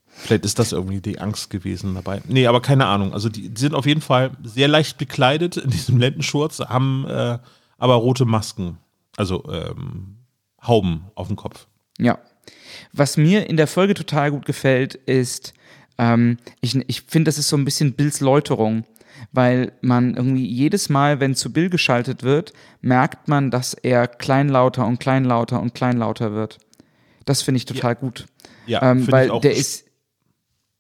Vielleicht 0.08 0.46
ist 0.46 0.60
das 0.60 0.72
irgendwie 0.72 1.02
die 1.02 1.20
Angst 1.20 1.50
gewesen 1.50 1.96
dabei. 1.96 2.22
Nee, 2.28 2.46
aber 2.46 2.62
keine 2.62 2.86
Ahnung. 2.86 3.14
Also 3.14 3.30
die, 3.30 3.50
die 3.50 3.60
sind 3.60 3.74
auf 3.74 3.86
jeden 3.86 4.02
Fall 4.02 4.32
sehr 4.44 4.68
leicht 4.68 4.98
bekleidet 4.98 5.58
in 5.58 5.72
diesem 5.72 5.98
Lendenschurz, 5.98 6.60
haben 6.60 7.06
äh, 7.08 7.40
aber 7.78 7.96
rote 7.96 8.26
Masken, 8.26 8.78
also 9.18 9.44
ähm, 9.52 10.18
Hauben 10.62 11.06
auf 11.16 11.28
dem 11.28 11.36
Kopf. 11.36 11.68
Ja. 11.98 12.20
Was 12.92 13.18
mir 13.18 13.50
in 13.50 13.58
der 13.58 13.68
Folge 13.68 13.96
total 13.96 14.32
gut 14.32 14.46
gefällt, 14.46 14.94
ist, 14.94 15.54
ähm, 15.98 16.38
ich, 16.62 16.76
ich 16.88 17.02
finde, 17.02 17.30
das 17.30 17.38
ist 17.38 17.50
so 17.50 17.58
ein 17.58 17.66
bisschen 17.66 17.94
Bills 17.94 18.20
Läuterung 18.20 18.86
weil 19.32 19.72
man 19.82 20.16
irgendwie 20.16 20.46
jedes 20.46 20.90
Mal, 20.90 21.20
wenn 21.20 21.36
zu 21.36 21.54
Bill 21.54 21.70
geschaltet 21.70 22.24
wird, 22.24 22.54
merkt 22.82 23.28
man, 23.28 23.52
dass 23.52 23.74
er 23.74 24.08
kleinlauter 24.08 24.86
und 24.86 25.00
kleinlauter 25.00 25.62
und 25.62 25.74
kleinlauter 25.74 26.34
wird. 26.34 26.60
Das 27.26 27.42
finde 27.42 27.58
ich 27.58 27.66
total 27.66 27.92
ja. 27.92 28.00
gut. 28.00 28.26
Ja, 28.66 28.92
ähm, 28.92 29.12
weil 29.12 29.30
der 29.42 29.56
ist, 29.56 29.86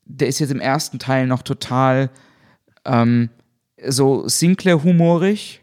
der 0.06 0.27
ist 0.27 0.39
jetzt 0.39 0.51
im 0.51 0.60
ersten 0.60 0.99
Teil 0.99 1.27
noch 1.27 1.41
total 1.41 2.10
ähm, 2.86 3.29
so 3.86 4.27
Sinclair-humorig. 4.27 5.62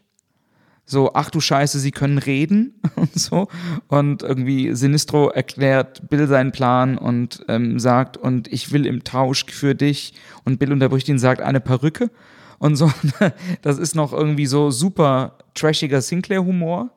So, 0.84 1.12
ach 1.14 1.30
du 1.30 1.40
Scheiße, 1.40 1.78
sie 1.78 1.92
können 1.92 2.18
reden 2.18 2.80
und 2.96 3.14
so. 3.14 3.48
Und 3.86 4.22
irgendwie 4.22 4.74
Sinistro 4.74 5.28
erklärt 5.28 6.08
Bill 6.10 6.26
seinen 6.26 6.50
Plan 6.50 6.98
und 6.98 7.44
ähm, 7.48 7.78
sagt, 7.78 8.16
und 8.16 8.52
ich 8.52 8.72
will 8.72 8.86
im 8.86 9.04
Tausch 9.04 9.44
für 9.46 9.74
dich. 9.74 10.14
Und 10.44 10.58
Bill 10.58 10.72
unterbricht 10.72 11.08
ihn, 11.08 11.18
sagt, 11.18 11.42
eine 11.42 11.60
Perücke. 11.60 12.10
Und 12.58 12.74
so, 12.76 12.90
das 13.62 13.78
ist 13.78 13.94
noch 13.94 14.12
irgendwie 14.12 14.46
so 14.46 14.70
super 14.70 15.38
trashiger 15.54 16.02
Sinclair-Humor. 16.02 16.90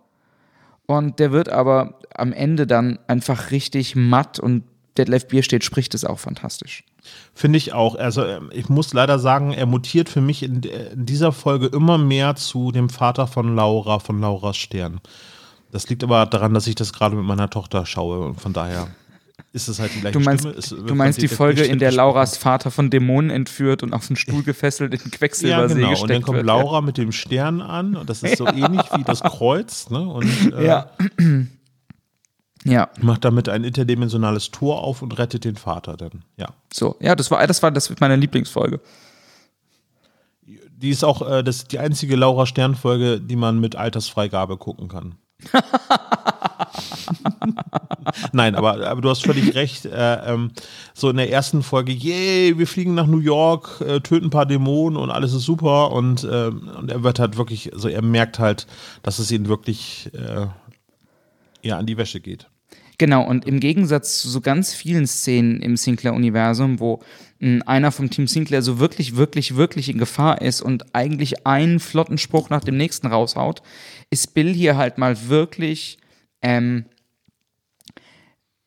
Und 0.86 1.20
der 1.20 1.32
wird 1.32 1.50
aber 1.50 2.00
am 2.14 2.34
Ende 2.34 2.68
dann 2.68 3.00
einfach 3.08 3.52
richtig 3.52 3.96
matt 3.96 4.40
und 4.40 4.64
Detlef 4.98 5.28
Bierstedt 5.28 5.64
spricht 5.64 5.96
es 5.96 6.06
auch 6.06 6.20
fantastisch. 6.20 6.84
Finde 7.34 7.58
ich 7.58 7.74
auch. 7.74 7.96
Also 7.96 8.24
ähm, 8.24 8.52
ich 8.54 8.70
muss 8.70 8.94
leider 8.94 9.18
sagen, 9.20 9.52
er 9.52 9.66
mutiert 9.66 10.08
für 10.08 10.22
mich 10.22 10.44
in, 10.44 10.62
in, 10.62 11.06
dieser 11.06 11.32
Folge 11.32 11.68
immer 11.68 11.98
mehr 11.98 12.36
zu 12.36 12.72
dem 12.72 12.90
Vater 12.90 13.28
von 13.28 13.56
Laura, 13.56 14.00
von 14.00 14.22
Lauras 14.22 14.58
Stern. 14.58 15.02
Das 15.72 15.90
liegt 15.90 16.04
aber 16.04 16.26
daran, 16.28 16.54
dass 16.54 16.68
ich 16.68 16.76
das 16.76 16.94
gerade 16.94 17.16
mit 17.16 17.26
meiner 17.26 17.50
Tochter 17.50 17.86
schaue 17.86 18.20
und 18.20 18.40
von 18.40 18.54
daher 18.54 18.90
ist 19.52 19.68
es 19.68 19.80
halt 19.80 19.94
die 19.96 20.02
gleiche 20.02 20.18
du 20.18 20.24
meinst, 20.24 20.44
Stimme. 20.44 20.58
Ist, 20.58 20.72
du 20.72 20.96
meinst 20.96 21.22
die 21.22 21.28
Folge, 21.28 21.64
in 21.64 21.80
der 21.80 21.92
Lauras 21.92 22.38
Vater 22.38 22.72
von 22.72 22.90
Dämonen 22.90 23.30
entführt 23.30 23.84
und 23.84 23.94
auf 23.94 24.08
den 24.08 24.16
Stuhl 24.16 24.44
gefesselt 24.44 24.94
in 24.94 25.12
Quecksilbersee 25.12 25.82
ja, 25.82 25.88
genau. 25.88 26.02
Und 26.02 26.10
dann 26.10 26.22
kommt 26.22 26.38
wird, 26.38 26.46
Laura 26.46 26.76
ja. 26.76 26.82
mit 26.82 26.98
dem 26.98 27.12
Stern 27.12 27.62
an 27.62 27.96
und 27.96 28.10
das 28.10 28.24
ist 28.24 28.38
so 28.38 28.48
ähnlich 28.48 28.86
wie 28.96 29.04
das 29.04 29.22
Kreuz. 29.22 29.90
Ne? 29.90 30.00
Und, 30.00 30.54
äh, 30.54 30.66
ja. 30.66 30.90
ja. 32.64 32.90
Macht 33.02 33.26
damit 33.26 33.50
ein 33.50 33.64
interdimensionales 33.64 34.52
Tor 34.52 34.82
auf 34.82 35.02
und 35.02 35.18
rettet 35.18 35.46
den 35.46 35.56
Vater 35.56 35.98
dann. 35.98 36.24
Ja. 36.38 36.50
So, 36.72 36.96
ja, 37.00 37.16
das 37.16 37.30
war, 37.32 37.46
das 37.46 37.62
war 37.62 37.72
das 37.72 37.94
meine 38.00 38.16
Lieblingsfolge. 38.16 38.82
Die 40.46 40.90
ist 40.90 41.04
auch 41.04 41.28
äh, 41.28 41.44
das 41.44 41.68
die 41.68 41.80
einzige 41.80 42.16
Laura 42.16 42.46
Stern-Folge, 42.46 43.22
die 43.22 43.36
man 43.36 43.60
mit 43.60 43.76
Altersfreigabe 43.76 44.58
gucken 44.58 44.90
kann. 44.90 45.16
Nein, 48.34 48.56
aber, 48.56 48.88
aber 48.88 49.02
du 49.02 49.10
hast 49.10 49.24
völlig 49.24 49.56
recht. 49.56 49.86
Äh, 49.86 50.34
ähm, 50.34 50.52
so 50.94 51.10
in 51.10 51.18
der 51.18 51.32
ersten 51.32 51.64
Folge, 51.64 51.92
yay, 51.92 52.58
wir 52.58 52.68
fliegen 52.68 52.94
nach 52.94 53.08
New 53.08 53.20
York, 53.20 53.82
äh, 53.82 54.00
töten 54.00 54.28
ein 54.28 54.30
paar 54.30 54.46
Dämonen 54.46 54.98
und 54.98 55.10
alles 55.10 55.34
ist 55.34 55.44
super. 55.44 55.92
Und, 55.92 56.24
äh, 56.24 56.48
und 56.48 56.92
er 56.92 57.04
wird 57.04 57.20
halt 57.20 57.38
wirklich, 57.38 57.74
also 57.74 57.88
er 57.88 58.02
merkt 58.02 58.40
halt, 58.40 58.68
dass 59.02 59.20
es 59.20 59.32
ihn 59.32 59.48
wirklich 59.48 60.10
äh, 60.14 60.48
ja, 61.62 61.78
an 61.78 61.86
die 61.86 61.98
Wäsche 61.98 62.20
geht. 62.20 62.48
Genau, 62.98 63.26
und 63.26 63.46
im 63.46 63.60
Gegensatz 63.60 64.20
zu 64.20 64.30
so 64.30 64.40
ganz 64.40 64.74
vielen 64.74 65.08
Szenen 65.08 65.62
im 65.62 65.78
Sinclair-Universum, 65.78 66.80
wo 66.80 67.02
hm, 67.40 67.64
einer 67.66 67.92
vom 67.92 68.10
Team 68.10 68.28
Sinclair 68.28 68.62
so 68.62 68.80
wirklich, 68.80 69.16
wirklich, 69.16 69.56
wirklich 69.56 69.90
in 69.90 69.98
Gefahr 69.98 70.42
ist 70.42 70.62
und 70.62 70.96
eigentlich 70.96 71.48
einen 71.48 71.80
flotten 71.80 72.18
Spruch 72.18 72.50
nach 72.50 72.64
dem 72.64 72.78
nächsten 72.78 73.08
raushaut, 73.08 73.64
ist 74.10 74.34
Bill 74.34 74.54
hier 74.54 74.78
halt 74.78 74.98
mal 74.98 75.28
wirklich 75.28 75.98
ähm, 76.42 76.86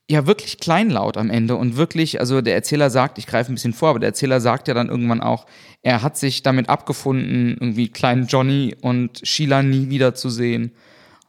ja 0.09 0.27
wirklich 0.27 0.59
kleinlaut 0.59 1.17
am 1.17 1.31
Ende 1.31 1.57
und 1.57 1.77
wirklich, 1.77 2.21
also 2.21 2.41
der 2.41 2.55
Erzähler 2.55 2.91
sagt, 2.91 3.19
ich 3.19 3.27
greife 3.27 3.53
ein 3.53 3.57
bisschen 3.57 3.73
vor, 3.73 3.91
aber 3.91 3.99
der 3.99 4.11
Erzähler 4.11 4.41
sagt 4.41 4.69
ja 4.69 4.75
dann 4.75 4.89
irgendwann 4.89 5.21
auch, 5.21 5.47
er 5.83 6.03
hat 6.03 6.17
sich 6.17 6.43
damit 6.43 6.69
abgefunden, 6.69 7.57
irgendwie 7.61 7.89
kleinen 7.89 8.27
Johnny 8.27 8.77
und 8.81 9.21
Sheila 9.25 9.63
nie 9.63 9.89
wiederzusehen 9.89 10.73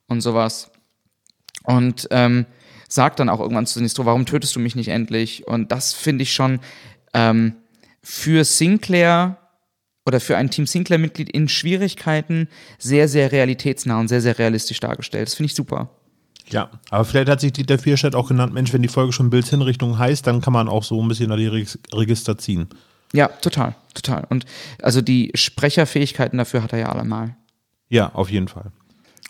und 0.08 0.22
sowas. 0.22 0.72
Und 1.64 2.08
ähm, 2.12 2.46
sagt 2.88 3.20
dann 3.20 3.30
auch 3.30 3.40
irgendwann 3.40 3.66
zu 3.66 3.80
Sinistro, 3.80 4.06
warum 4.06 4.26
tötest 4.26 4.56
du 4.56 4.60
mich 4.60 4.76
nicht 4.76 4.90
endlich? 4.90 5.48
Und 5.48 5.72
das 5.72 5.94
finde 5.94 6.24
ich 6.24 6.34
schon 6.34 6.60
ähm, 7.14 7.56
für 8.02 8.46
Sinclair 8.46 9.38
oder 10.06 10.20
für 10.22 10.38
ein 10.38 10.50
Team 10.50 10.66
Sinclair-Mitglied 10.66 11.30
in 11.30 11.50
Schwierigkeiten 11.50 12.48
sehr, 12.78 13.10
sehr 13.10 13.32
realitätsnah 13.32 14.00
und 14.00 14.08
sehr, 14.08 14.22
sehr 14.22 14.40
realistisch 14.40 14.80
dargestellt. 14.80 15.28
Das 15.28 15.36
finde 15.36 15.48
ich 15.48 15.56
super. 15.56 15.97
Ja, 16.50 16.70
aber 16.90 17.06
vielleicht 17.06 17.30
hat 17.30 17.42
sich 17.42 17.54
Dieter 17.54 17.78
Vierstedt 17.78 18.16
auch 18.16 18.30
genannt, 18.30 18.54
Mensch, 18.54 18.72
wenn 18.74 18.82
die 18.82 18.88
Folge 18.88 19.12
schon 19.12 19.30
Bildhinrichtung 19.30 19.98
heißt, 19.98 20.26
dann 20.26 20.42
kann 20.42 20.54
man 20.54 20.70
auch 20.70 20.84
so 20.84 21.02
ein 21.02 21.08
bisschen 21.08 21.32
an 21.32 21.40
die 21.40 21.68
Register 21.94 22.38
ziehen. 22.38 22.68
Ja, 23.14 23.28
total, 23.28 23.76
total. 23.94 24.26
Und 24.30 24.46
also 24.82 25.02
die 25.02 25.32
Sprecherfähigkeiten 25.36 26.38
dafür 26.38 26.64
hat 26.64 26.74
er 26.74 26.80
ja 26.80 26.90
allemal. 26.90 27.36
Ja, 27.90 28.14
auf 28.14 28.30
jeden 28.30 28.48
Fall. 28.48 28.72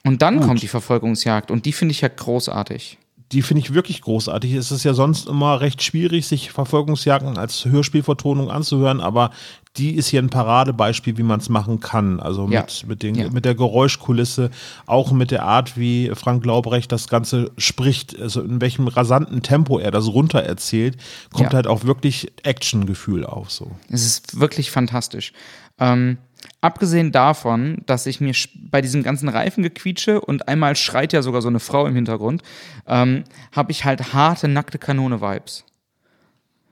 Und 0.03 0.21
dann 0.21 0.37
Gut. 0.37 0.47
kommt 0.47 0.61
die 0.61 0.67
Verfolgungsjagd 0.67 1.51
und 1.51 1.65
die 1.65 1.73
finde 1.73 1.91
ich 1.91 2.01
ja 2.01 2.07
großartig 2.07 2.97
die 3.31 3.41
finde 3.41 3.61
ich 3.61 3.73
wirklich 3.73 4.01
großartig. 4.01 4.53
Es 4.53 4.71
ist 4.71 4.83
ja 4.83 4.93
sonst 4.93 5.27
immer 5.27 5.59
recht 5.59 5.83
schwierig, 5.83 6.27
sich 6.27 6.51
Verfolgungsjagden 6.51 7.37
als 7.37 7.65
Hörspielvertonung 7.65 8.49
anzuhören, 8.49 9.01
aber 9.01 9.31
die 9.77 9.95
ist 9.95 10.07
hier 10.07 10.21
ein 10.21 10.29
Paradebeispiel, 10.29 11.17
wie 11.17 11.23
man 11.23 11.39
es 11.39 11.49
machen 11.49 11.79
kann. 11.79 12.19
Also 12.19 12.47
ja. 12.49 12.61
mit, 12.61 12.85
mit, 12.87 13.03
den, 13.03 13.15
ja. 13.15 13.29
mit 13.29 13.45
der 13.45 13.55
Geräuschkulisse, 13.55 14.49
auch 14.85 15.11
mit 15.11 15.31
der 15.31 15.43
Art, 15.43 15.77
wie 15.77 16.11
Frank 16.15 16.45
Laubrecht 16.45 16.91
das 16.91 17.07
Ganze 17.07 17.51
spricht, 17.57 18.19
also 18.19 18.41
in 18.41 18.61
welchem 18.61 18.87
rasanten 18.87 19.41
Tempo 19.41 19.79
er 19.79 19.91
das 19.91 20.07
runter 20.07 20.41
erzählt, 20.41 20.97
kommt 21.31 21.51
ja. 21.51 21.55
halt 21.55 21.67
auch 21.67 21.83
wirklich 21.83 22.31
Actiongefühl 22.43 23.25
auf. 23.25 23.51
So. 23.51 23.71
Es 23.89 24.05
ist 24.05 24.39
wirklich 24.39 24.71
fantastisch. 24.71 25.33
Ähm, 25.79 26.17
Abgesehen 26.61 27.11
davon, 27.11 27.81
dass 27.85 28.05
ich 28.05 28.19
mir 28.19 28.33
bei 28.55 28.81
diesem 28.81 29.03
ganzen 29.03 29.29
Reifengequietsche 29.29 30.21
und 30.21 30.47
einmal 30.47 30.75
schreit 30.75 31.13
ja 31.13 31.21
sogar 31.21 31.41
so 31.41 31.47
eine 31.47 31.59
Frau 31.59 31.85
im 31.85 31.95
Hintergrund, 31.95 32.41
ähm, 32.87 33.23
habe 33.51 33.71
ich 33.71 33.85
halt 33.85 34.13
harte, 34.13 34.47
nackte 34.47 34.79
Kanone-Vibes. 34.79 35.65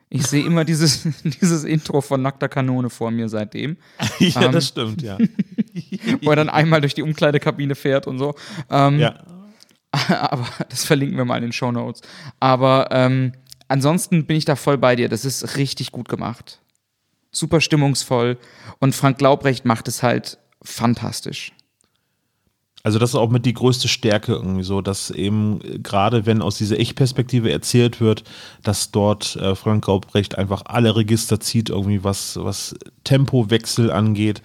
Ich 0.09 0.27
sehe 0.27 0.45
immer 0.45 0.65
dieses, 0.65 1.03
dieses 1.23 1.63
Intro 1.63 2.01
von 2.01 2.21
Nackter 2.21 2.49
Kanone 2.49 2.89
vor 2.89 3.11
mir 3.11 3.29
seitdem. 3.29 3.77
ja, 4.19 4.43
Ähm, 4.43 4.51
das 4.51 4.67
stimmt, 4.67 5.01
ja. 5.01 5.17
Wo 6.21 6.29
er 6.29 6.35
dann 6.35 6.49
einmal 6.49 6.81
durch 6.81 6.93
die 6.93 7.01
Umkleidekabine 7.01 7.75
fährt 7.75 8.07
und 8.07 8.17
so. 8.17 8.35
Ähm, 8.69 8.99
ja. 8.99 9.15
aber 9.91 10.47
das 10.69 10.85
verlinken 10.85 11.17
wir 11.17 11.25
mal 11.25 11.37
in 11.37 11.43
den 11.43 11.51
Show 11.51 11.71
Notes. 11.71 12.01
Aber 12.39 12.89
ähm, 12.91 13.33
ansonsten 13.67 14.25
bin 14.25 14.37
ich 14.37 14.45
da 14.45 14.55
voll 14.55 14.77
bei 14.77 14.95
dir. 14.95 15.09
Das 15.09 15.25
ist 15.25 15.57
richtig 15.57 15.91
gut 15.91 16.07
gemacht. 16.07 16.59
Super 17.31 17.59
stimmungsvoll. 17.59 18.37
Und 18.79 18.95
Frank 18.95 19.19
Laubrecht 19.19 19.65
macht 19.65 19.87
es 19.87 20.03
halt 20.03 20.37
fantastisch. 20.61 21.51
Also 22.85 22.99
das 22.99 23.09
ist 23.09 23.15
auch 23.15 23.31
mit 23.31 23.47
die 23.47 23.55
größte 23.55 23.87
Stärke 23.87 24.33
irgendwie 24.33 24.61
so, 24.61 24.79
dass 24.79 25.09
eben 25.09 25.59
äh, 25.63 25.79
gerade 25.79 26.27
wenn 26.27 26.43
aus 26.43 26.59
dieser 26.59 26.79
Ich-Perspektive 26.79 27.51
erzählt 27.51 27.99
wird, 27.99 28.23
dass 28.61 28.91
dort 28.91 29.37
äh, 29.37 29.55
Frank 29.55 29.85
Gaubrecht 29.85 30.37
einfach 30.37 30.61
alle 30.65 30.95
Register 30.95 31.39
zieht, 31.39 31.71
irgendwie 31.71 32.03
was, 32.03 32.37
was 32.39 32.75
Tempowechsel 33.03 33.91
angeht. 33.91 34.43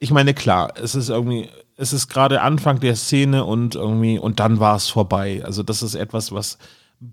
Ich 0.00 0.10
meine, 0.10 0.34
klar, 0.34 0.74
es 0.82 0.94
ist 0.94 1.08
irgendwie, 1.08 1.48
es 1.78 1.94
ist 1.94 2.08
gerade 2.08 2.42
Anfang 2.42 2.78
der 2.78 2.94
Szene 2.94 3.46
und 3.46 3.74
irgendwie, 3.74 4.18
und 4.18 4.38
dann 4.38 4.60
war 4.60 4.76
es 4.76 4.90
vorbei. 4.90 5.40
Also 5.42 5.62
das 5.62 5.82
ist 5.82 5.94
etwas, 5.94 6.30
was 6.30 6.58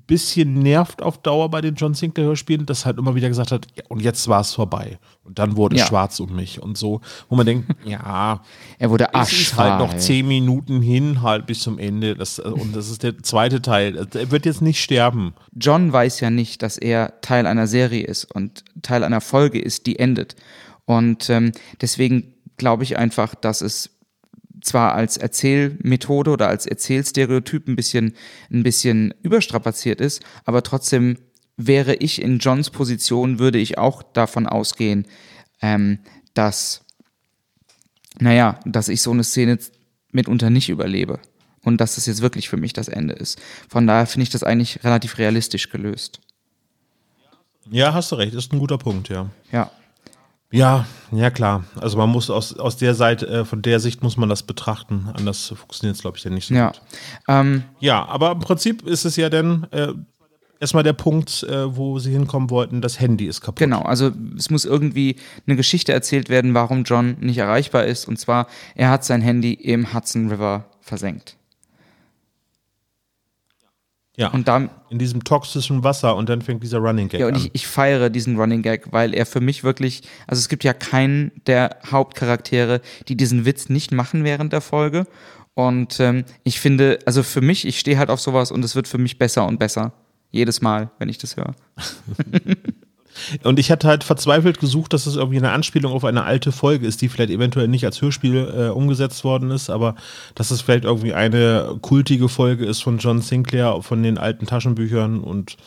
bisschen 0.07 0.53
nervt 0.59 1.01
auf 1.01 1.17
Dauer 1.21 1.49
bei 1.49 1.61
den 1.61 1.75
John 1.75 1.93
Sinclair 1.93 2.27
Hörspielen, 2.27 2.65
dass 2.65 2.85
halt 2.85 2.97
immer 2.97 3.15
wieder 3.15 3.27
gesagt 3.27 3.51
hat, 3.51 3.67
ja, 3.75 3.83
und 3.89 4.01
jetzt 4.01 4.27
war 4.27 4.41
es 4.41 4.53
vorbei. 4.53 4.99
Und 5.23 5.39
dann 5.39 5.55
wurde 5.55 5.75
es 5.75 5.81
Ja. 5.81 5.87
schwarz 5.87 6.19
um 6.19 6.35
mich 6.35 6.61
und 6.61 6.77
so, 6.77 7.01
wo 7.27 7.35
man 7.35 7.45
denkt, 7.45 7.69
ja, 7.85 8.41
Er 8.77 8.89
wurde 8.89 9.07
es 9.13 9.31
ist 9.31 9.57
halt 9.57 9.79
noch 9.79 9.95
zehn 9.97 10.27
Minuten 10.27 10.81
hin, 10.81 11.21
halt 11.21 11.45
bis 11.47 11.61
zum 11.61 11.79
Ende. 11.79 12.15
Das, 12.15 12.39
und 12.39 12.75
das 12.75 12.89
ist 12.89 13.03
der 13.03 13.17
zweite 13.23 13.61
Teil. 13.61 14.07
Er 14.13 14.31
wird 14.31 14.45
jetzt 14.45 14.61
nicht 14.61 14.81
sterben. 14.81 15.33
John 15.55 15.91
weiß 15.91 16.19
ja 16.19 16.29
nicht, 16.29 16.61
dass 16.61 16.77
er 16.77 17.19
Teil 17.21 17.45
einer 17.47 17.67
Serie 17.67 18.03
ist 18.05 18.25
und 18.35 18.63
Teil 18.81 19.03
einer 19.03 19.21
Folge 19.21 19.59
ist, 19.59 19.85
die 19.87 19.97
endet. 19.99 20.35
Und 20.85 21.29
ähm, 21.29 21.51
deswegen 21.81 22.33
glaube 22.57 22.83
ich 22.83 22.97
einfach, 22.97 23.35
dass 23.35 23.61
es 23.61 23.91
zwar 24.61 24.93
als 24.93 25.17
Erzählmethode 25.17 26.31
oder 26.31 26.47
als 26.47 26.65
Erzählstereotyp 26.65 27.67
ein 27.67 27.75
bisschen, 27.75 28.13
ein 28.51 28.63
bisschen 28.63 29.13
überstrapaziert 29.21 30.01
ist, 30.01 30.21
aber 30.45 30.63
trotzdem 30.63 31.17
wäre 31.57 31.95
ich 31.95 32.21
in 32.21 32.39
Johns 32.39 32.69
Position, 32.69 33.39
würde 33.39 33.57
ich 33.57 33.77
auch 33.77 34.01
davon 34.01 34.47
ausgehen, 34.47 35.05
ähm, 35.61 35.99
dass, 36.33 36.85
naja, 38.19 38.59
dass 38.65 38.87
ich 38.87 39.01
so 39.01 39.11
eine 39.11 39.23
Szene 39.23 39.59
mitunter 40.11 40.49
nicht 40.49 40.69
überlebe. 40.69 41.19
Und 41.61 41.81
dass 41.81 41.95
das 41.95 42.05
jetzt 42.05 42.21
wirklich 42.21 42.47
für 42.47 42.55
mich 42.55 42.71
das 42.71 42.87
Ende 42.87 43.13
ist. 43.13 43.37
Von 43.67 43.85
daher 43.85 44.07
finde 44.07 44.23
ich 44.23 44.29
das 44.29 44.43
eigentlich 44.43 44.85
relativ 44.85 45.17
realistisch 45.17 45.69
gelöst. 45.69 46.21
Ja, 47.69 47.93
hast 47.93 48.11
du 48.11 48.15
recht. 48.15 48.33
Ist 48.33 48.53
ein 48.53 48.59
guter 48.59 48.77
Punkt, 48.77 49.09
ja. 49.09 49.29
Ja. 49.51 49.69
Ja, 50.51 50.85
ja 51.11 51.29
klar. 51.29 51.63
Also 51.79 51.97
man 51.97 52.09
muss 52.09 52.29
aus, 52.29 52.57
aus 52.57 52.77
der 52.77 52.95
Seite, 52.95 53.27
äh, 53.27 53.45
von 53.45 53.61
der 53.61 53.79
Sicht 53.79 54.01
muss 54.03 54.17
man 54.17 54.29
das 54.29 54.43
betrachten. 54.43 55.09
Anders 55.13 55.53
funktioniert 55.55 55.95
es, 55.95 56.01
glaube 56.01 56.17
ich, 56.17 56.23
dann 56.23 56.33
nicht 56.33 56.47
so 56.47 56.55
Ja. 56.55 56.67
gut. 56.67 56.81
Ähm, 57.27 57.63
Ja, 57.79 58.05
aber 58.05 58.31
im 58.31 58.39
Prinzip 58.39 58.85
ist 58.87 59.05
es 59.05 59.15
ja 59.15 59.29
dann 59.29 59.67
äh, 59.71 59.93
erstmal 60.59 60.83
der 60.83 60.93
Punkt, 60.93 61.43
äh, 61.43 61.75
wo 61.75 61.99
sie 61.99 62.11
hinkommen 62.11 62.49
wollten, 62.49 62.81
das 62.81 62.99
Handy 62.99 63.25
ist 63.25 63.41
kaputt. 63.41 63.59
genau, 63.59 63.81
also 63.83 64.11
es 64.37 64.49
muss 64.49 64.65
irgendwie 64.65 65.17
eine 65.45 65.55
Geschichte 65.55 65.93
erzählt 65.93 66.29
werden, 66.29 66.53
warum 66.53 66.83
John 66.83 67.17
nicht 67.19 67.37
erreichbar 67.37 67.85
ist. 67.85 68.07
Und 68.07 68.17
zwar, 68.19 68.47
er 68.75 68.89
hat 68.89 69.05
sein 69.05 69.21
Handy 69.21 69.53
im 69.53 69.93
Hudson 69.93 70.29
River 70.29 70.65
versenkt. 70.81 71.35
Ja, 74.19 74.27
Und 74.31 74.49
da, 74.49 74.67
in 74.89 74.99
diesem 74.99 75.23
toxischen 75.23 75.85
Wasser 75.85 76.17
und 76.17 76.27
dann 76.27 76.41
fängt 76.41 76.61
dieser 76.61 76.79
Running 76.79 77.07
Gag 77.07 77.21
ja, 77.21 77.27
und 77.27 77.35
an. 77.35 77.39
ich, 77.39 77.51
ich 77.53 77.67
feiere 77.67 78.09
diesen 78.09 78.37
Running 78.37 78.61
Gag, 78.61 78.91
weil 78.91 79.13
er 79.13 79.25
für 79.25 79.39
mich 79.39 79.63
wirklich, 79.63 80.01
also 80.27 80.41
es 80.41 80.49
gibt 80.49 80.65
ja 80.65 80.73
keinen 80.73 81.31
der 81.47 81.77
Hauptcharaktere, 81.89 82.81
die 83.07 83.15
diesen 83.15 83.45
Witz 83.45 83.69
nicht 83.69 83.93
machen 83.93 84.25
während 84.25 84.51
der 84.51 84.59
Folge. 84.59 85.07
Und 85.53 86.01
ähm, 86.01 86.25
ich 86.43 86.59
finde, 86.59 86.99
also 87.05 87.23
für 87.23 87.39
mich, 87.39 87.65
ich 87.65 87.79
stehe 87.79 87.97
halt 87.97 88.09
auf 88.09 88.19
sowas 88.19 88.51
und 88.51 88.65
es 88.65 88.75
wird 88.75 88.89
für 88.89 88.97
mich 88.97 89.17
besser 89.17 89.47
und 89.47 89.57
besser. 89.57 89.93
Jedes 90.31 90.59
Mal, 90.59 90.91
wenn 90.99 91.07
ich 91.07 91.17
das 91.17 91.37
höre. 91.37 91.55
Und 93.43 93.59
ich 93.59 93.71
hatte 93.71 93.87
halt 93.87 94.03
verzweifelt 94.03 94.59
gesucht, 94.59 94.93
dass 94.93 95.05
es 95.05 95.15
irgendwie 95.15 95.37
eine 95.37 95.51
Anspielung 95.51 95.91
auf 95.93 96.03
eine 96.05 96.23
alte 96.23 96.51
Folge 96.51 96.85
ist, 96.87 97.01
die 97.01 97.09
vielleicht 97.09 97.31
eventuell 97.31 97.67
nicht 97.67 97.85
als 97.85 98.01
Hörspiel 98.01 98.35
äh, 98.55 98.67
umgesetzt 98.69 99.23
worden 99.23 99.51
ist, 99.51 99.69
aber 99.69 99.95
dass 100.35 100.51
es 100.51 100.61
vielleicht 100.61 100.83
irgendwie 100.85 101.13
eine 101.13 101.77
kultige 101.81 102.29
Folge 102.29 102.65
ist 102.65 102.81
von 102.81 102.97
John 102.97 103.21
Sinclair 103.21 103.81
von 103.81 104.03
den 104.03 104.17
alten 104.17 104.45
Taschenbüchern 104.45 105.19
und 105.19 105.57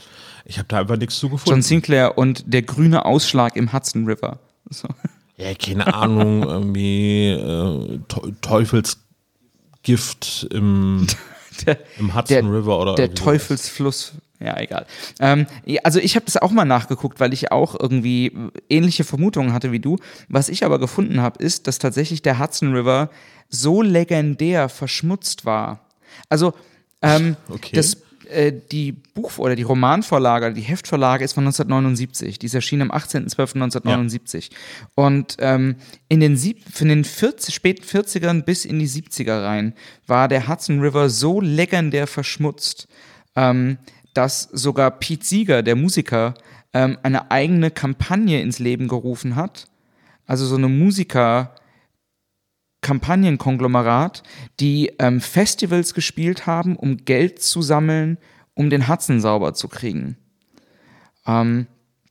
ich 0.44 0.58
habe 0.58 0.66
da 0.68 0.78
einfach 0.80 0.96
nichts 0.96 1.18
zu 1.18 1.28
gefunden. 1.28 1.50
John 1.50 1.62
Sinclair 1.62 2.18
und 2.18 2.44
der 2.46 2.62
grüne 2.62 3.04
Ausschlag 3.04 3.56
im 3.56 3.72
Hudson 3.72 4.06
River. 4.06 4.38
So. 4.70 4.88
ja, 5.36 5.54
keine 5.54 5.94
Ahnung, 5.94 6.42
irgendwie 6.48 7.28
äh, 7.30 7.98
Teu- 8.08 8.32
Teufelsgift 9.82 10.48
im, 10.50 11.06
Der, 11.66 11.78
im 11.98 12.14
Hudson 12.14 12.44
der, 12.46 12.52
River 12.58 12.80
oder 12.80 12.94
der. 12.94 13.14
Teufelsfluss. 13.14 14.14
Ja, 14.44 14.59
egal. 14.59 14.87
Ähm, 15.20 15.46
ja, 15.64 15.81
also 15.85 16.00
ich 16.00 16.16
habe 16.16 16.24
das 16.24 16.37
auch 16.37 16.50
mal 16.50 16.64
nachgeguckt, 16.64 17.20
weil 17.20 17.33
ich 17.33 17.52
auch 17.52 17.78
irgendwie 17.78 18.33
ähnliche 18.68 19.05
Vermutungen 19.05 19.52
hatte 19.52 19.70
wie 19.70 19.78
du. 19.78 19.98
Was 20.28 20.48
ich 20.48 20.64
aber 20.64 20.78
gefunden 20.78 21.20
habe, 21.20 21.42
ist, 21.42 21.66
dass 21.66 21.78
tatsächlich 21.78 22.22
der 22.22 22.38
Hudson 22.38 22.74
River 22.74 23.11
so 23.48 23.83
legendär 23.83 24.68
verschmutzt 24.68 25.44
war. 25.44 25.87
Also 26.28 26.55
ähm, 27.02 27.37
Okay. 27.48 27.76
das, 27.76 27.98
äh, 28.28 28.52
die 28.70 28.92
Buch- 28.92 29.38
oder 29.38 29.55
die 29.55 29.62
Romanvorlage, 29.62 30.52
die 30.55 30.62
Heftvorlage 30.62 31.24
ist 31.24 31.35
von 31.35 31.44
1979. 31.44 32.38
Die 32.38 32.46
ist 32.46 32.55
erschienen 32.55 32.90
am 32.90 32.96
18.12.1979. 32.96 34.50
Und 34.94 35.37
ähm, 35.38 35.76
in 36.09 36.20
den, 36.20 36.37
sieb 36.37 36.62
in 36.81 36.88
den 36.88 37.05
40, 37.05 37.55
späten 37.55 37.85
40ern 37.85 38.42
bis 38.42 38.64
in 38.64 38.78
die 38.78 38.88
70er 38.88 39.44
rein 39.44 39.74
war 40.07 40.28
der 40.28 40.48
Hudson 40.48 40.81
River 40.81 41.11
so 41.11 41.40
legendär 41.40 42.07
verschmutzt, 42.07 42.88
ähm, 43.37 43.78
dass 44.14 44.42
sogar 44.42 44.90
Pete 44.90 45.25
Seeger, 45.25 45.62
der 45.62 45.77
Musiker, 45.77 46.35
ähm, 46.72 46.98
eine 47.03 47.31
eigene 47.31 47.70
Kampagne 47.70 48.40
ins 48.40 48.59
Leben 48.59 48.88
gerufen 48.88 49.37
hat. 49.37 49.68
Also 50.27 50.46
so 50.46 50.57
eine 50.57 50.68
Musiker- 50.68 51.55
Kampagnenkonglomerat, 52.83 54.25
die 54.61 54.92
ähm, 54.98 55.20
Festivals 55.20 55.94
gespielt 55.94 56.46
haben, 56.46 56.77
um 56.77 56.98
Geld 56.98 57.40
zu 57.40 57.62
sammeln, 57.62 58.18
um 58.55 58.70
den 58.70 58.88
Hudson 58.88 59.20
sauber 59.20 59.55
zu 59.55 59.68
kriegen. 59.68 60.16
Ähm, 61.25 61.68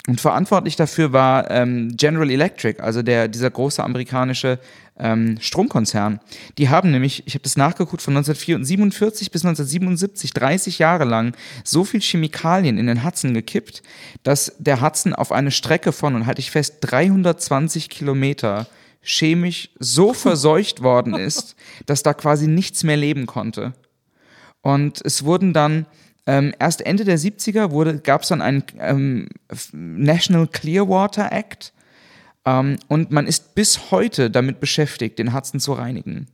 und 0.08 0.20
verantwortlich 0.20 0.76
dafür 0.76 1.14
war 1.14 1.52
ähm, 1.52 1.96
General 1.96 2.30
Electric, 2.30 2.82
also 2.82 3.04
der, 3.04 3.28
dieser 3.28 3.52
große 3.52 3.84
amerikanische 3.84 4.60
ähm, 4.98 5.38
Stromkonzern. 5.40 6.20
Die 6.58 6.70
haben 6.70 6.92
nämlich, 6.92 7.24
ich 7.28 7.36
habe 7.36 7.44
das 7.44 7.56
nachgeguckt, 7.56 8.02
von 8.02 8.16
1947 8.18 9.32
bis 9.32 9.44
1977, 9.46 10.34
30 10.34 10.80
Jahre 10.80 11.06
lang, 11.06 11.36
so 11.64 11.84
viel 11.84 12.02
Chemikalien 12.02 12.78
in 12.78 12.88
den 12.88 13.04
Hudson 13.04 13.34
gekippt, 13.34 13.84
dass 14.24 14.54
der 14.58 14.82
Hudson 14.82 15.14
auf 15.14 15.32
eine 15.32 15.52
Strecke 15.52 15.92
von, 15.92 16.16
und 16.16 16.26
halte 16.26 16.42
ich 16.42 16.52
fest, 16.52 16.78
320 16.82 17.90
Kilometer 17.90 18.68
chemisch 19.04 19.70
so 19.80 20.14
verseucht 20.16 20.82
worden 20.82 21.14
ist, 21.14 21.56
dass 21.86 22.02
da 22.02 22.14
quasi 22.14 22.48
nichts 22.48 22.84
mehr 22.84 22.98
leben 22.98 23.28
konnte. 23.28 23.74
Und 24.62 25.02
es 25.04 25.26
wurden 25.26 25.54
dann 25.54 25.86
ähm, 26.27 26.53
erst 26.60 26.81
Ende 26.86 27.03
der 27.03 27.17
70er 27.17 27.97
gab 28.01 28.21
es 28.21 28.27
dann 28.29 28.41
einen 28.41 28.63
ähm, 28.79 29.27
National 29.73 30.47
Clearwater 30.47 31.31
Act 31.31 31.73
ähm, 32.45 32.77
und 32.88 33.12
man 33.12 33.27
ist 33.27 33.55
bis 33.55 33.91
heute 33.91 34.29
damit 34.29 34.60
beschäftigt, 34.60 35.19
den 35.19 35.34
Hudson 35.34 35.60
zu 35.60 35.73
reinigen. 35.73 36.27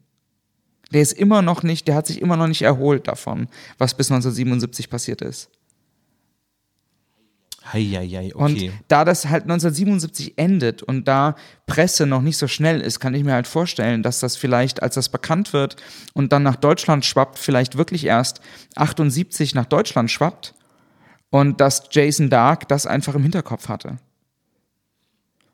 Der 0.92 1.02
ist 1.02 1.14
immer 1.14 1.42
noch 1.42 1.64
nicht, 1.64 1.88
der 1.88 1.96
hat 1.96 2.08
sich 2.08 2.22
immer 2.22 2.38
noch 2.38 2.48
nicht 2.48 2.62
erholt 2.62 3.08
davon, 3.08 3.48
was 3.78 3.94
bis 3.94 4.10
1977 4.10 4.90
passiert 4.90 5.22
ist. 5.22 5.50
Heieiei, 7.74 8.34
Und 8.34 8.56
okay. 8.56 8.72
da 8.88 9.06
das 9.06 9.26
halt 9.26 9.44
1977 9.44 10.38
endet 10.38 10.84
und 10.84 11.08
da 11.08 11.36
Presse 11.66 12.06
noch 12.06 12.22
nicht 12.22 12.38
so 12.38 12.48
schnell 12.48 12.82
ist, 12.82 13.00
kann 13.00 13.14
ich 13.14 13.24
mir 13.24 13.34
halt 13.34 13.48
vorstellen, 13.48 14.04
dass 14.04 14.20
das 14.20 14.36
vielleicht, 14.36 14.82
als 14.82 14.96
das 14.96 15.10
bekannt 15.10 15.54
wird 15.54 15.76
und 16.14 16.32
dann 16.32 16.44
nach 16.44 16.56
Deutschland 16.56 17.06
schwappt, 17.06 17.38
vielleicht 17.40 17.78
wirklich 17.78 18.06
erst 18.06 18.42
78 18.76 19.56
nach 19.56 19.66
Deutschland 19.66 20.12
schwappt 20.12 20.54
und 21.30 21.60
dass 21.62 21.90
Jason 21.92 22.30
Dark 22.30 22.68
das 22.68 22.86
einfach 22.86 23.16
im 23.16 23.24
Hinterkopf 23.24 23.68
hatte. 23.68 23.98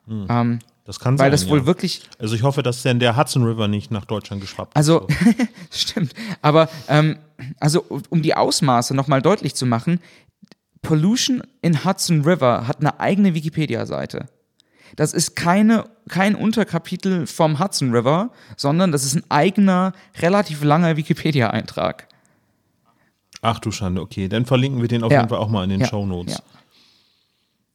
Ähm, 0.07 0.59
das 0.85 0.99
kann 0.99 1.17
sein. 1.17 1.25
weil 1.25 1.31
das 1.31 1.47
wohl 1.47 1.59
ja. 1.59 1.65
wirklich, 1.65 2.01
Also 2.19 2.35
ich 2.35 2.43
hoffe, 2.43 2.61
dass 2.61 2.81
denn 2.81 2.99
der 2.99 3.15
Hudson 3.15 3.43
River 3.43 3.69
nicht 3.69 3.89
nach 3.89 4.03
Deutschland 4.03 4.41
geschwappt 4.41 4.75
Also, 4.75 5.07
ist. 5.07 5.47
stimmt. 5.89 6.13
Aber, 6.41 6.69
ähm, 6.89 7.17
also, 7.59 7.85
um 8.09 8.21
die 8.21 8.35
Ausmaße 8.35 8.93
nochmal 8.93 9.21
deutlich 9.21 9.55
zu 9.55 9.65
machen, 9.65 10.01
Pollution 10.83 11.41
in 11.61 11.83
Hudson 11.83 12.21
River 12.23 12.67
hat 12.67 12.79
eine 12.81 12.99
eigene 12.99 13.33
Wikipedia-Seite. 13.33 14.27
Das 14.95 15.13
ist 15.13 15.35
keine, 15.35 15.85
kein 16.07 16.35
Unterkapitel 16.35 17.25
vom 17.25 17.57
Hudson 17.59 17.91
River, 17.95 18.29
sondern 18.57 18.91
das 18.91 19.03
ist 19.03 19.15
ein 19.15 19.23
eigener, 19.29 19.93
relativ 20.19 20.63
langer 20.63 20.95
Wikipedia-Eintrag. 20.97 22.07
Ach 23.41 23.57
du 23.59 23.71
Schande, 23.71 24.01
okay. 24.01 24.27
Dann 24.27 24.45
verlinken 24.45 24.81
wir 24.81 24.87
den 24.87 25.03
auf 25.03 25.11
Ja. 25.11 25.19
jeden 25.19 25.29
Fall 25.29 25.39
auch 25.39 25.49
mal 25.49 25.63
in 25.63 25.71
den 25.71 25.81
Ja, 25.81 25.87
Show 25.87 26.05
Notes. 26.05 26.35
ja. 26.35 26.39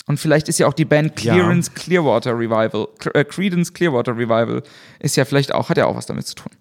Und 0.06 0.18
vielleicht 0.18 0.48
ist 0.48 0.59
ja 0.59 0.66
auch 0.66 0.72
die 0.72 0.86
Band 0.86 1.16
Clearance 1.16 1.70
Clearwater 1.72 2.38
Revival, 2.38 2.88
äh, 3.12 3.24
Credence 3.24 3.74
Clearwater 3.74 4.16
Revival, 4.16 4.62
ist 5.00 5.16
ja 5.16 5.24
vielleicht 5.26 5.52
auch, 5.52 5.68
hat 5.68 5.76
ja 5.76 5.84
auch 5.86 5.96
was 5.96 6.06
damit 6.06 6.26
zu 6.26 6.34
tun. 6.36 6.52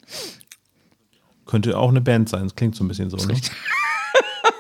Könnte 1.46 1.78
auch 1.78 1.88
eine 1.90 2.02
Band 2.02 2.28
sein, 2.28 2.44
das 2.44 2.56
klingt 2.56 2.76
so 2.76 2.84
ein 2.84 2.90
bisschen 2.90 3.10
so, 3.10 3.16
ne? 3.18 3.36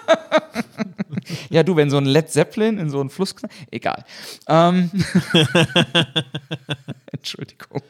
ja, 1.49 1.64
du, 1.64 1.76
wenn 1.76 1.89
so 1.89 1.97
ein 1.97 2.05
Led 2.05 2.30
Zeppelin 2.30 2.78
in 2.78 2.89
so 2.89 2.99
einen 2.99 3.10
Fluss 3.10 3.36
knallt, 3.36 3.53
egal. 3.72 4.03
Ähm. 4.47 4.91
Entschuldigung. 7.12 7.82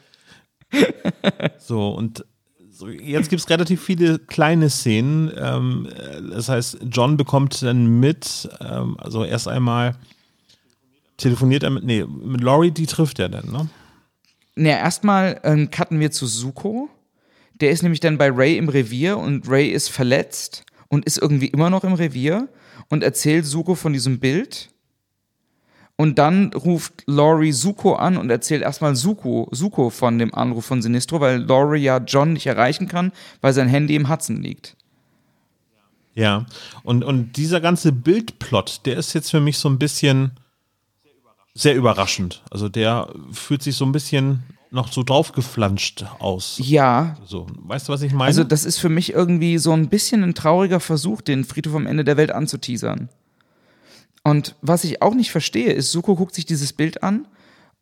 so, 1.58 1.90
und 1.90 2.24
so, 2.70 2.88
jetzt 2.88 3.28
gibt 3.28 3.42
es 3.42 3.50
relativ 3.50 3.82
viele 3.82 4.20
kleine 4.20 4.70
Szenen. 4.70 5.32
Ähm, 5.36 5.88
das 6.30 6.48
heißt, 6.48 6.78
John 6.90 7.16
bekommt 7.16 7.60
dann 7.62 7.98
mit, 7.98 8.48
ähm, 8.60 8.96
also 9.00 9.24
erst 9.24 9.48
einmal 9.48 9.96
telefoniert 11.16 11.64
er 11.64 11.70
mit, 11.70 11.82
nee, 11.84 12.04
mit 12.04 12.40
Laurie, 12.40 12.70
die 12.70 12.86
trifft 12.86 13.18
er 13.18 13.28
dann, 13.28 13.50
ne? 13.50 13.68
Naja, 14.54 14.76
erstmal 14.78 15.40
ähm, 15.44 15.70
cutten 15.70 16.00
wir 16.00 16.10
zu 16.10 16.26
Suko. 16.26 16.88
Der 17.60 17.70
ist 17.70 17.82
nämlich 17.82 18.00
dann 18.00 18.18
bei 18.18 18.30
Ray 18.30 18.56
im 18.56 18.68
Revier 18.68 19.18
und 19.18 19.48
Ray 19.48 19.68
ist 19.70 19.88
verletzt 19.88 20.64
und 20.88 21.04
ist 21.04 21.18
irgendwie 21.18 21.48
immer 21.48 21.70
noch 21.70 21.84
im 21.84 21.94
Revier 21.94 22.48
und 22.88 23.02
erzählt 23.02 23.46
Suko 23.46 23.74
von 23.74 23.92
diesem 23.92 24.18
Bild. 24.20 24.70
Und 25.96 26.18
dann 26.18 26.52
ruft 26.52 27.02
Laurie 27.06 27.50
Suko 27.50 27.94
an 27.94 28.16
und 28.18 28.30
erzählt 28.30 28.62
erstmal 28.62 28.94
Suko, 28.94 29.48
Suko 29.50 29.90
von 29.90 30.18
dem 30.18 30.32
Anruf 30.32 30.64
von 30.64 30.80
Sinistro, 30.80 31.20
weil 31.20 31.42
Laurie 31.42 31.82
ja 31.82 31.98
John 31.98 32.34
nicht 32.34 32.46
erreichen 32.46 32.86
kann, 32.86 33.10
weil 33.40 33.52
sein 33.52 33.68
Handy 33.68 33.96
im 33.96 34.08
Hudson 34.08 34.40
liegt. 34.40 34.76
Ja, 36.14 36.46
und, 36.84 37.04
und 37.04 37.36
dieser 37.36 37.60
ganze 37.60 37.92
Bildplot, 37.92 38.82
der 38.86 38.96
ist 38.96 39.12
jetzt 39.12 39.30
für 39.30 39.40
mich 39.40 39.58
so 39.58 39.68
ein 39.68 39.78
bisschen 39.78 40.32
sehr 41.54 41.74
überraschend. 41.74 42.42
Also 42.50 42.68
der 42.68 43.12
fühlt 43.32 43.62
sich 43.62 43.76
so 43.76 43.84
ein 43.84 43.92
bisschen 43.92 44.44
noch 44.70 44.92
so 44.92 45.02
draufgeflanscht 45.02 46.04
aus. 46.18 46.60
Ja. 46.62 47.16
So, 47.24 47.46
weißt 47.54 47.88
du, 47.88 47.92
was 47.92 48.02
ich 48.02 48.12
meine? 48.12 48.26
Also 48.26 48.44
das 48.44 48.64
ist 48.64 48.78
für 48.78 48.88
mich 48.88 49.12
irgendwie 49.12 49.58
so 49.58 49.72
ein 49.72 49.88
bisschen 49.88 50.22
ein 50.22 50.34
trauriger 50.34 50.80
Versuch, 50.80 51.20
den 51.22 51.44
Friedhof 51.44 51.74
am 51.74 51.86
Ende 51.86 52.04
der 52.04 52.16
Welt 52.16 52.32
anzuteasern. 52.32 53.08
Und 54.24 54.56
was 54.60 54.84
ich 54.84 55.00
auch 55.00 55.14
nicht 55.14 55.30
verstehe, 55.30 55.72
ist, 55.72 55.90
Suko 55.92 56.16
guckt 56.16 56.34
sich 56.34 56.44
dieses 56.44 56.72
Bild 56.72 57.02
an 57.02 57.26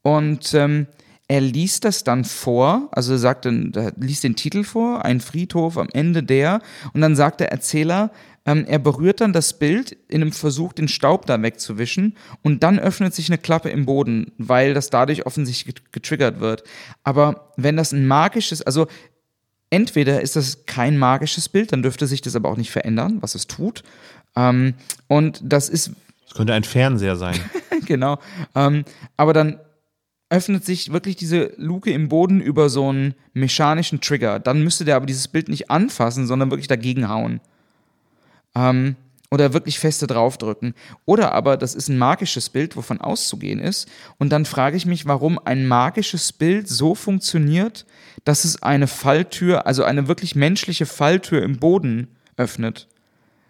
und 0.02 0.54
ähm, 0.54 0.86
er 1.28 1.40
liest 1.40 1.84
das 1.84 2.04
dann 2.04 2.24
vor, 2.24 2.88
also 2.92 3.12
er 3.12 3.18
sagt 3.18 3.46
dann, 3.46 3.72
er 3.74 3.92
liest 3.96 4.22
den 4.22 4.36
Titel 4.36 4.62
vor, 4.62 5.04
ein 5.04 5.20
Friedhof 5.20 5.76
am 5.76 5.88
Ende 5.92 6.22
der, 6.22 6.60
und 6.92 7.00
dann 7.00 7.16
sagt 7.16 7.40
der 7.40 7.50
Erzähler, 7.50 8.12
ähm, 8.46 8.64
er 8.66 8.78
berührt 8.78 9.20
dann 9.20 9.32
das 9.32 9.58
Bild 9.58 9.96
in 10.08 10.22
einem 10.22 10.32
Versuch, 10.32 10.72
den 10.72 10.88
Staub 10.88 11.26
da 11.26 11.40
wegzuwischen 11.42 12.16
und 12.42 12.62
dann 12.62 12.78
öffnet 12.78 13.14
sich 13.14 13.28
eine 13.28 13.38
Klappe 13.38 13.68
im 13.68 13.84
Boden, 13.86 14.32
weil 14.38 14.72
das 14.72 14.88
dadurch 14.88 15.26
offensichtlich 15.26 15.74
getriggert 15.92 16.40
wird. 16.40 16.62
Aber 17.02 17.52
wenn 17.56 17.76
das 17.76 17.92
ein 17.92 18.06
magisches, 18.06 18.62
also 18.62 18.86
entweder 19.70 20.22
ist 20.22 20.36
das 20.36 20.64
kein 20.66 20.96
magisches 20.96 21.48
Bild, 21.48 21.72
dann 21.72 21.82
dürfte 21.82 22.06
sich 22.06 22.20
das 22.22 22.36
aber 22.36 22.48
auch 22.48 22.56
nicht 22.56 22.70
verändern, 22.70 23.18
was 23.20 23.34
es 23.34 23.48
tut. 23.48 23.82
Ähm, 24.36 24.74
und 25.08 25.40
das 25.42 25.68
ist. 25.68 25.90
Es 26.28 26.34
könnte 26.34 26.54
ein 26.54 26.64
Fernseher 26.64 27.16
sein. 27.16 27.38
genau. 27.86 28.18
Ähm, 28.54 28.84
aber 29.16 29.32
dann 29.32 29.58
öffnet 30.28 30.64
sich 30.64 30.92
wirklich 30.92 31.16
diese 31.16 31.52
Luke 31.56 31.90
im 31.90 32.08
Boden 32.08 32.40
über 32.40 32.68
so 32.68 32.88
einen 32.88 33.14
mechanischen 33.32 34.00
Trigger. 34.00 34.40
Dann 34.40 34.62
müsste 34.62 34.84
der 34.84 34.96
aber 34.96 35.06
dieses 35.06 35.28
Bild 35.28 35.48
nicht 35.48 35.70
anfassen, 35.70 36.26
sondern 36.26 36.50
wirklich 36.50 36.68
dagegen 36.68 37.08
hauen. 37.08 37.40
Ähm, 38.56 38.96
oder 39.30 39.52
wirklich 39.52 39.78
feste 39.78 40.06
draufdrücken. 40.06 40.74
Oder 41.04 41.32
aber 41.32 41.56
das 41.56 41.74
ist 41.74 41.88
ein 41.88 41.98
magisches 41.98 42.48
Bild, 42.48 42.76
wovon 42.76 43.00
auszugehen 43.00 43.58
ist. 43.58 43.88
Und 44.18 44.30
dann 44.30 44.44
frage 44.44 44.76
ich 44.76 44.86
mich, 44.86 45.06
warum 45.06 45.38
ein 45.38 45.66
magisches 45.66 46.32
Bild 46.32 46.68
so 46.68 46.94
funktioniert, 46.94 47.86
dass 48.24 48.44
es 48.44 48.62
eine 48.62 48.86
Falltür, 48.86 49.66
also 49.66 49.84
eine 49.84 50.08
wirklich 50.08 50.36
menschliche 50.36 50.86
Falltür 50.86 51.42
im 51.42 51.58
Boden 51.58 52.08
öffnet. 52.36 52.88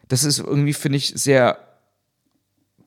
Das 0.09 0.25
ist 0.25 0.39
irgendwie, 0.39 0.73
finde 0.73 0.99
ich, 0.99 1.09
sehr 1.15 1.59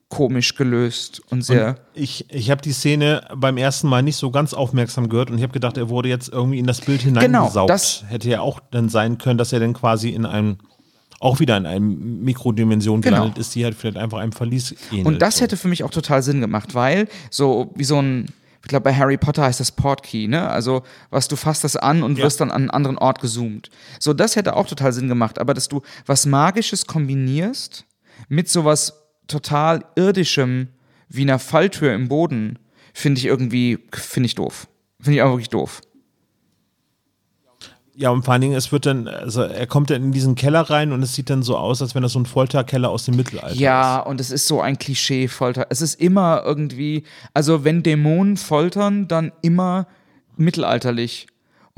komisch 0.10 0.56
gelöst 0.56 1.22
und 1.30 1.44
sehr. 1.44 1.68
Und 1.70 1.80
ich 1.94 2.26
ich 2.34 2.50
habe 2.50 2.62
die 2.62 2.72
Szene 2.72 3.28
beim 3.36 3.58
ersten 3.58 3.88
Mal 3.88 4.02
nicht 4.02 4.16
so 4.16 4.32
ganz 4.32 4.54
aufmerksam 4.56 5.08
gehört 5.08 5.30
und 5.30 5.38
ich 5.38 5.44
habe 5.44 5.54
gedacht, 5.54 5.78
er 5.78 5.90
wurde 5.90 6.10
jetzt 6.10 6.30
irgendwie 6.30 6.58
in 6.58 6.66
das 6.66 6.82
Bild 6.82 7.02
hineingesaugt. 7.02 7.54
Genau, 7.54 7.68
das 7.68 8.04
hätte 8.08 8.28
ja 8.28 8.42
auch 8.42 8.60
dann 8.72 8.90
sein 8.90 9.20
können, 9.20 9.38
dass 9.38 9.54
er 9.54 9.60
dann 9.60 9.74
quasi 9.74 10.10
in 10.10 10.26
einem 10.26 10.58
auch 11.20 11.40
wieder 11.40 11.58
in 11.58 11.66
einer 11.66 11.80
Mikrodimension 11.80 13.02
genau. 13.02 13.18
gelandet 13.18 13.40
ist, 13.40 13.56
die 13.56 13.64
halt 13.64 13.76
vielleicht 13.76 13.98
einfach 13.98 14.20
einem 14.20 14.32
Verlies 14.32 14.76
ähnelt. 14.92 15.06
Und 15.06 15.22
das 15.22 15.42
hätte 15.42 15.58
für 15.58 15.68
mich 15.68 15.84
auch 15.84 15.92
total 15.92 16.24
Sinn 16.24 16.42
gemacht, 16.42 16.76
weil 16.76 17.08
so 17.30 17.72
wie 17.76 17.84
so 17.84 18.02
ein 18.02 18.28
ich 18.62 18.68
glaube, 18.68 18.84
bei 18.84 18.94
Harry 18.94 19.18
Potter 19.18 19.44
heißt 19.44 19.62
das 19.62 19.72
Portkey, 19.72 20.28
ne? 20.28 20.50
Also, 20.50 20.84
was 21.10 21.30
du 21.30 21.38
fasst 21.38 21.64
das 21.64 21.78
an 21.78 22.04
und 22.04 22.18
ja. 22.18 22.26
wirst 22.26 22.42
dann 22.42 22.52
an 22.52 22.64
einen 22.64 22.70
anderen 22.70 22.98
Ort 22.98 23.22
gezoomt. 23.22 23.70
So, 24.00 24.14
das 24.14 24.36
hätte 24.36 24.56
auch 24.56 24.68
total 24.68 24.92
Sinn 24.92 25.08
gemacht, 25.08 25.40
aber 25.40 25.54
dass 25.54 25.70
du 25.70 25.82
was 26.06 26.26
Magisches 26.26 26.86
kombinierst 26.86 27.86
mit 28.28 28.50
sowas 28.50 28.94
total 29.28 29.86
irdischem 29.96 30.68
wie 31.08 31.22
einer 31.22 31.40
Falltür 31.40 31.94
im 31.94 32.10
Boden, 32.10 32.60
finde 32.94 33.20
ich 33.20 33.26
irgendwie, 33.26 33.80
finde 33.92 34.28
ich 34.28 34.36
doof. 34.36 34.68
Finde 35.00 35.18
ich 35.18 35.22
auch 35.24 35.32
wirklich 35.32 35.50
doof. 35.50 35.82
Ja, 38.00 38.12
und 38.12 38.24
vor 38.24 38.32
allen 38.32 38.40
Dingen, 38.40 38.56
es 38.56 38.72
wird 38.72 38.86
dann, 38.86 39.10
also 39.10 39.42
er 39.42 39.68
kommt 39.68 39.90
dann 39.90 40.02
in 40.02 40.12
diesen 40.14 40.36
Keller 40.36 40.62
rein 40.62 40.94
und 40.94 41.04
es 41.04 41.16
sieht 41.16 41.30
dann 41.30 41.44
so 41.44 41.58
aus, 41.58 41.82
als 41.82 41.96
wenn 41.96 42.02
das 42.02 42.14
so 42.14 42.20
ein 42.20 42.26
Folterkeller 42.26 42.90
aus 42.90 43.04
dem 43.04 43.18
Mittelalter 43.18 43.50
ja, 43.50 43.54
ist. 43.54 43.60
Ja, 43.60 44.00
und 44.00 44.22
es 44.22 44.32
ist 44.32 44.48
so 44.48 44.62
ein 44.62 44.80
Klischee-Folter. 44.80 45.68
Es 45.70 45.82
ist 45.82 46.00
immer 46.00 46.44
irgendwie, 46.46 47.04
also 47.34 47.66
wenn 47.66 47.84
Dämonen 47.84 48.38
foltern, 48.38 49.10
dann 49.10 49.34
immer 49.42 49.86
mittelalterlich. 50.38 51.28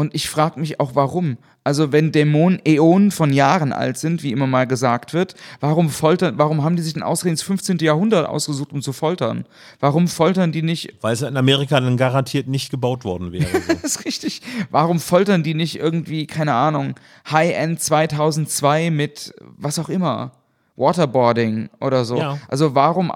Und 0.01 0.15
ich 0.15 0.31
frage 0.31 0.59
mich 0.59 0.79
auch, 0.79 0.95
warum. 0.95 1.37
Also 1.63 1.91
wenn 1.91 2.11
Dämonen 2.11 2.59
Äonen 2.65 3.11
von 3.11 3.31
Jahren 3.31 3.71
alt 3.71 3.99
sind, 3.99 4.23
wie 4.23 4.31
immer 4.31 4.47
mal 4.47 4.65
gesagt 4.65 5.13
wird, 5.13 5.35
warum 5.59 5.91
foltern, 5.91 6.39
warum 6.39 6.63
haben 6.63 6.75
die 6.75 6.81
sich 6.81 6.93
denn 6.93 7.03
ausgerechnet 7.03 7.39
ins 7.39 7.43
15. 7.43 7.77
Jahrhundert 7.77 8.27
ausgesucht, 8.27 8.73
um 8.73 8.81
zu 8.81 8.93
foltern? 8.93 9.45
Warum 9.79 10.07
foltern 10.07 10.51
die 10.51 10.63
nicht? 10.63 10.95
Weil 11.01 11.13
es 11.13 11.21
in 11.21 11.37
Amerika 11.37 11.79
dann 11.79 11.97
garantiert 11.97 12.47
nicht 12.47 12.71
gebaut 12.71 13.05
worden 13.05 13.31
wäre. 13.31 13.45
So. 13.61 13.73
das 13.73 13.83
ist 13.83 14.05
richtig. 14.05 14.41
Warum 14.71 14.99
foltern 14.99 15.43
die 15.43 15.53
nicht 15.53 15.77
irgendwie, 15.77 16.25
keine 16.25 16.55
Ahnung, 16.55 16.95
High-End 17.29 17.79
2002 17.79 18.89
mit 18.89 19.31
was 19.39 19.77
auch 19.77 19.89
immer? 19.89 20.31
Waterboarding 20.77 21.69
oder 21.79 22.05
so. 22.05 22.17
Ja. 22.17 22.39
Also 22.47 22.73
warum 22.73 23.11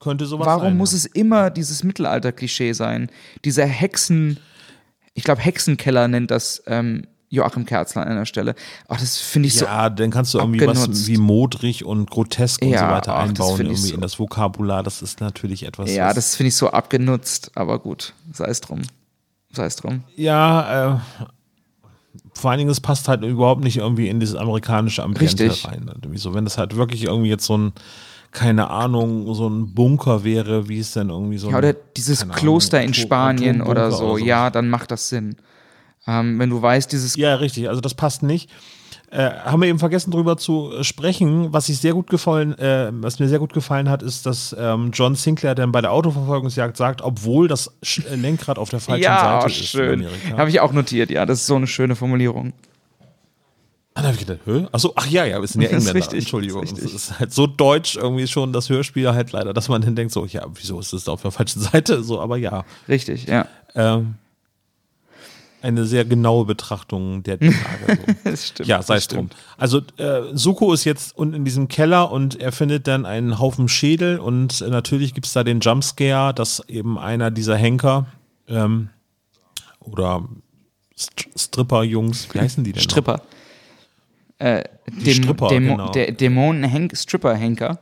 könnte 0.00 0.26
sowas 0.26 0.46
Warum 0.46 0.62
sein, 0.62 0.76
muss 0.76 0.90
ja. 0.90 0.96
es 0.96 1.06
immer 1.06 1.50
dieses 1.50 1.84
Mittelalter-Klischee 1.84 2.72
sein? 2.72 3.10
Dieser 3.44 3.66
Hexen, 3.66 4.40
ich 5.16 5.24
glaube 5.24 5.40
Hexenkeller 5.40 6.06
nennt 6.08 6.30
das 6.30 6.62
ähm, 6.66 7.06
Joachim 7.30 7.64
Kerzler 7.64 8.02
an 8.02 8.08
einer 8.08 8.26
Stelle. 8.26 8.54
Ach, 8.86 9.00
das 9.00 9.18
finde 9.18 9.48
ich 9.48 9.54
ja, 9.54 9.60
so. 9.60 9.64
Ja, 9.64 9.90
dann 9.90 10.10
kannst 10.10 10.34
du 10.34 10.38
irgendwie 10.38 10.60
abgenutzt. 10.60 10.90
was 10.90 11.06
wie 11.08 11.16
modrig 11.16 11.84
und 11.84 12.08
grotesk 12.10 12.62
und 12.62 12.68
ja, 12.68 12.80
so 12.80 12.94
weiter 12.94 13.16
ach, 13.16 13.24
einbauen 13.24 13.60
irgendwie 13.60 13.76
so. 13.76 13.94
in 13.94 14.00
das 14.00 14.18
Vokabular. 14.18 14.82
Das 14.82 15.02
ist 15.02 15.20
natürlich 15.20 15.64
etwas. 15.64 15.92
Ja, 15.92 16.12
das 16.12 16.36
finde 16.36 16.48
ich 16.48 16.56
so 16.56 16.70
abgenutzt, 16.70 17.50
aber 17.54 17.78
gut, 17.78 18.12
sei 18.32 18.46
es 18.46 18.60
drum. 18.60 18.82
Sei 19.52 19.64
es 19.64 19.76
drum. 19.76 20.04
Ja, 20.14 20.96
äh, 20.96 20.98
vor 22.34 22.50
allen 22.50 22.58
Dingen, 22.58 22.70
es 22.70 22.80
passt 22.80 23.08
halt 23.08 23.22
überhaupt 23.22 23.64
nicht 23.64 23.78
irgendwie 23.78 24.08
in 24.08 24.20
dieses 24.20 24.36
amerikanische 24.36 25.02
Ambiente 25.02 25.44
Richtig. 25.44 25.66
rein. 25.66 25.90
So, 26.14 26.34
wenn 26.34 26.44
das 26.44 26.58
halt 26.58 26.76
wirklich 26.76 27.04
irgendwie 27.04 27.30
jetzt 27.30 27.46
so 27.46 27.56
ein 27.56 27.72
keine 28.36 28.68
Ahnung, 28.68 29.32
so 29.34 29.48
ein 29.48 29.72
Bunker 29.72 30.22
wäre, 30.22 30.68
wie 30.68 30.78
es 30.78 30.92
denn 30.92 31.08
irgendwie 31.08 31.38
so. 31.38 31.50
Ja, 31.50 31.56
oder 31.56 31.72
dieses 31.72 32.28
Kloster 32.28 32.76
Ahnung, 32.76 32.88
in 32.88 32.94
Spanien 32.94 33.62
oder 33.62 33.90
so. 33.90 34.04
oder 34.04 34.18
so. 34.18 34.24
Ja, 34.26 34.50
dann 34.50 34.68
macht 34.68 34.90
das 34.90 35.08
Sinn. 35.08 35.36
Ähm, 36.06 36.38
wenn 36.38 36.50
du 36.50 36.60
weißt, 36.60 36.92
dieses. 36.92 37.16
Ja, 37.16 37.36
richtig, 37.36 37.70
also 37.70 37.80
das 37.80 37.94
passt 37.94 38.22
nicht. 38.22 38.50
Äh, 39.10 39.30
haben 39.30 39.62
wir 39.62 39.68
eben 39.68 39.78
vergessen, 39.78 40.10
darüber 40.10 40.36
zu 40.36 40.70
äh, 40.70 40.84
sprechen. 40.84 41.54
Was 41.54 41.70
ich 41.70 41.78
sehr 41.78 41.94
gut 41.94 42.10
gefallen, 42.10 42.58
äh, 42.58 42.90
was 42.92 43.18
mir 43.20 43.28
sehr 43.28 43.38
gut 43.38 43.54
gefallen 43.54 43.88
hat, 43.88 44.02
ist, 44.02 44.26
dass 44.26 44.54
ähm, 44.58 44.90
John 44.92 45.14
Sinclair 45.14 45.54
dann 45.54 45.72
bei 45.72 45.80
der 45.80 45.92
Autoverfolgungsjagd 45.92 46.76
sagt, 46.76 47.00
obwohl 47.00 47.48
das 47.48 47.72
äh, 47.82 48.16
Lenkrad 48.16 48.58
auf 48.58 48.68
der 48.68 48.80
falschen 48.80 49.04
ja, 49.04 49.40
Seite 49.40 49.46
ist. 49.46 49.68
Schön. 49.68 50.06
Habe 50.36 50.50
ich 50.50 50.60
auch 50.60 50.72
notiert, 50.72 51.08
ja. 51.08 51.24
Das 51.24 51.40
ist 51.40 51.46
so 51.46 51.56
eine 51.56 51.68
schöne 51.68 51.96
Formulierung. 51.96 52.52
Ah, 53.96 54.02
da 54.02 54.08
habe 54.08 54.20
ich 54.20 54.26
gedacht, 54.26 54.40
Hö? 54.44 54.66
Achso, 54.72 54.92
ach 54.94 55.06
ja, 55.06 55.24
ja, 55.24 55.40
wir 55.40 55.48
sind 55.48 55.62
ja 55.62 55.70
Engländer. 55.70 55.94
Richtig, 55.94 56.18
Entschuldigung. 56.18 56.62
Es 56.64 56.72
ist, 56.72 56.94
ist 56.94 57.18
halt 57.18 57.32
so 57.32 57.46
deutsch 57.46 57.96
irgendwie 57.96 58.26
schon 58.26 58.52
das 58.52 58.68
Hörspiel 58.68 59.10
halt 59.14 59.32
leider, 59.32 59.54
dass 59.54 59.70
man 59.70 59.80
dann 59.80 59.96
denkt, 59.96 60.12
so, 60.12 60.26
ja, 60.26 60.44
wieso 60.52 60.78
ist 60.78 60.92
das 60.92 61.04
da 61.04 61.12
auf 61.12 61.22
der 61.22 61.30
falschen 61.30 61.60
Seite? 61.62 62.02
So, 62.02 62.20
aber 62.20 62.36
ja. 62.36 62.66
Richtig, 62.88 63.26
ja. 63.26 63.48
Ähm, 63.74 64.16
eine 65.62 65.86
sehr 65.86 66.04
genaue 66.04 66.44
Betrachtung 66.44 67.22
der 67.22 67.40
Tage. 67.40 67.54
So. 67.88 68.12
das 68.30 68.48
stimmt, 68.48 68.68
ja, 68.68 68.82
sei 68.82 68.96
es 68.96 69.08
drum. 69.08 69.30
Also 69.56 69.80
äh, 69.96 70.24
Suko 70.34 70.74
ist 70.74 70.84
jetzt 70.84 71.16
unten 71.16 71.32
in 71.32 71.46
diesem 71.46 71.68
Keller 71.68 72.12
und 72.12 72.38
er 72.38 72.52
findet 72.52 72.86
dann 72.88 73.06
einen 73.06 73.38
Haufen 73.38 73.66
Schädel 73.66 74.18
und 74.18 74.60
äh, 74.60 74.68
natürlich 74.68 75.14
gibt 75.14 75.26
es 75.26 75.32
da 75.32 75.42
den 75.42 75.60
Jumpscare, 75.60 76.34
dass 76.34 76.62
eben 76.68 76.98
einer 76.98 77.30
dieser 77.30 77.56
Henker 77.56 78.04
ähm, 78.46 78.90
oder 79.80 80.28
St 80.98 81.30
Stripper-Jungs, 81.34 82.28
wie 82.34 82.40
heißen 82.40 82.62
die 82.62 82.74
denn? 82.74 82.82
Stripper. 82.82 83.22
Äh, 84.38 84.64
Dem 84.86 85.14
Stripper, 85.14 85.48
Dämo 85.48 85.76
genau. 85.76 85.90
Der 85.92 86.12
Dämonen-Stripper-Henker 86.12 87.78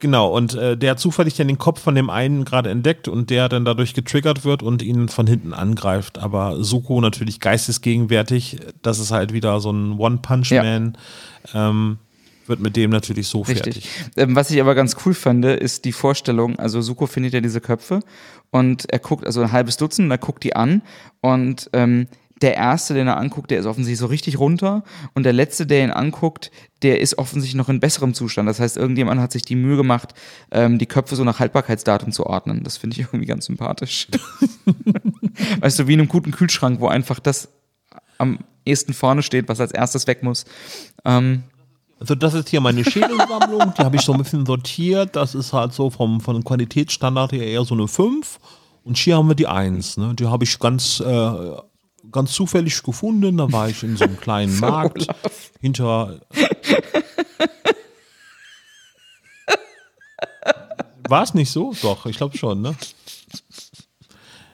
Genau, 0.00 0.28
und 0.28 0.54
äh, 0.54 0.76
der 0.76 0.92
hat 0.92 1.00
zufällig 1.00 1.34
dann 1.34 1.48
den 1.48 1.58
Kopf 1.58 1.80
von 1.80 1.96
dem 1.96 2.08
einen 2.08 2.44
gerade 2.44 2.70
entdeckt 2.70 3.08
und 3.08 3.30
der 3.30 3.48
dann 3.48 3.64
dadurch 3.64 3.94
getriggert 3.94 4.44
wird 4.44 4.62
und 4.62 4.80
ihn 4.80 5.08
von 5.08 5.26
hinten 5.26 5.52
angreift. 5.52 6.18
Aber 6.18 6.62
Suko 6.62 7.00
natürlich 7.00 7.40
geistesgegenwärtig, 7.40 8.58
das 8.82 9.00
ist 9.00 9.10
halt 9.10 9.32
wieder 9.32 9.58
so 9.60 9.72
ein 9.72 9.98
One-Punch-Man. 9.98 10.96
Ja. 11.52 11.70
Ähm, 11.70 11.98
wird 12.46 12.60
mit 12.60 12.76
dem 12.76 12.90
natürlich 12.90 13.26
so 13.26 13.40
Richtig. 13.42 13.88
fertig. 13.90 13.90
Ähm, 14.16 14.36
was 14.36 14.50
ich 14.50 14.60
aber 14.60 14.74
ganz 14.74 14.96
cool 15.04 15.14
fand, 15.14 15.44
ist 15.44 15.84
die 15.84 15.92
Vorstellung, 15.92 16.58
also 16.58 16.80
Suko 16.80 17.06
findet 17.06 17.34
ja 17.34 17.40
diese 17.40 17.60
Köpfe 17.60 18.00
und 18.50 18.90
er 18.90 19.00
guckt, 19.00 19.26
also 19.26 19.42
ein 19.42 19.52
halbes 19.52 19.76
Dutzend, 19.76 20.06
und 20.06 20.10
er 20.12 20.18
guckt 20.18 20.44
die 20.44 20.56
an 20.56 20.82
und 21.20 21.68
ähm, 21.72 22.06
der 22.42 22.54
erste, 22.54 22.94
den 22.94 23.06
er 23.06 23.16
anguckt, 23.16 23.50
der 23.50 23.58
ist 23.58 23.66
offensichtlich 23.66 23.98
so 23.98 24.06
richtig 24.06 24.38
runter 24.38 24.84
und 25.14 25.24
der 25.24 25.32
letzte, 25.32 25.66
der 25.66 25.84
ihn 25.84 25.90
anguckt, 25.90 26.50
der 26.82 27.00
ist 27.00 27.18
offensichtlich 27.18 27.56
noch 27.56 27.68
in 27.68 27.80
besserem 27.80 28.14
Zustand. 28.14 28.48
Das 28.48 28.60
heißt, 28.60 28.76
irgendjemand 28.76 29.20
hat 29.20 29.32
sich 29.32 29.42
die 29.42 29.56
Mühe 29.56 29.76
gemacht, 29.76 30.14
ähm, 30.50 30.78
die 30.78 30.86
Köpfe 30.86 31.16
so 31.16 31.24
nach 31.24 31.40
Haltbarkeitsdatum 31.40 32.12
zu 32.12 32.26
ordnen. 32.26 32.62
Das 32.62 32.76
finde 32.76 32.94
ich 32.94 33.06
irgendwie 33.08 33.26
ganz 33.26 33.46
sympathisch. 33.46 34.08
weißt 35.60 35.80
du, 35.80 35.86
wie 35.86 35.94
in 35.94 36.00
einem 36.00 36.08
guten 36.08 36.30
Kühlschrank, 36.30 36.80
wo 36.80 36.88
einfach 36.88 37.18
das 37.18 37.48
am 38.18 38.38
ehesten 38.64 38.92
vorne 38.92 39.22
steht, 39.22 39.48
was 39.48 39.60
als 39.60 39.72
erstes 39.72 40.06
weg 40.06 40.22
muss. 40.22 40.44
Ähm, 41.04 41.44
also 42.00 42.14
das 42.14 42.34
ist 42.34 42.48
hier 42.48 42.60
meine 42.60 42.84
Schädelsammlung, 42.84 43.74
die 43.76 43.82
habe 43.82 43.96
ich 43.96 44.02
so 44.02 44.12
ein 44.12 44.18
bisschen 44.18 44.46
sortiert. 44.46 45.16
Das 45.16 45.34
ist 45.34 45.52
halt 45.52 45.72
so 45.72 45.90
vom, 45.90 46.20
vom 46.20 46.44
Qualitätsstandard 46.44 47.32
her 47.32 47.44
eher 47.44 47.64
so 47.64 47.74
eine 47.74 47.88
5. 47.88 48.38
Und 48.84 48.96
hier 48.96 49.16
haben 49.16 49.28
wir 49.28 49.34
die 49.34 49.48
1. 49.48 49.96
Ne? 49.96 50.14
Die 50.14 50.26
habe 50.26 50.44
ich 50.44 50.58
ganz 50.60 51.00
äh, 51.00 51.56
ganz 52.12 52.32
zufällig 52.32 52.82
gefunden. 52.82 53.36
Da 53.36 53.50
war 53.52 53.68
ich 53.68 53.82
in 53.82 53.96
so 53.96 54.04
einem 54.04 54.18
kleinen 54.18 54.58
Markt 54.60 55.06
hinter. 55.60 56.20
War 61.08 61.22
es 61.22 61.34
nicht 61.34 61.50
so? 61.50 61.74
Doch, 61.82 62.06
ich 62.06 62.16
glaube 62.16 62.36
schon, 62.36 62.60
ne? 62.60 62.74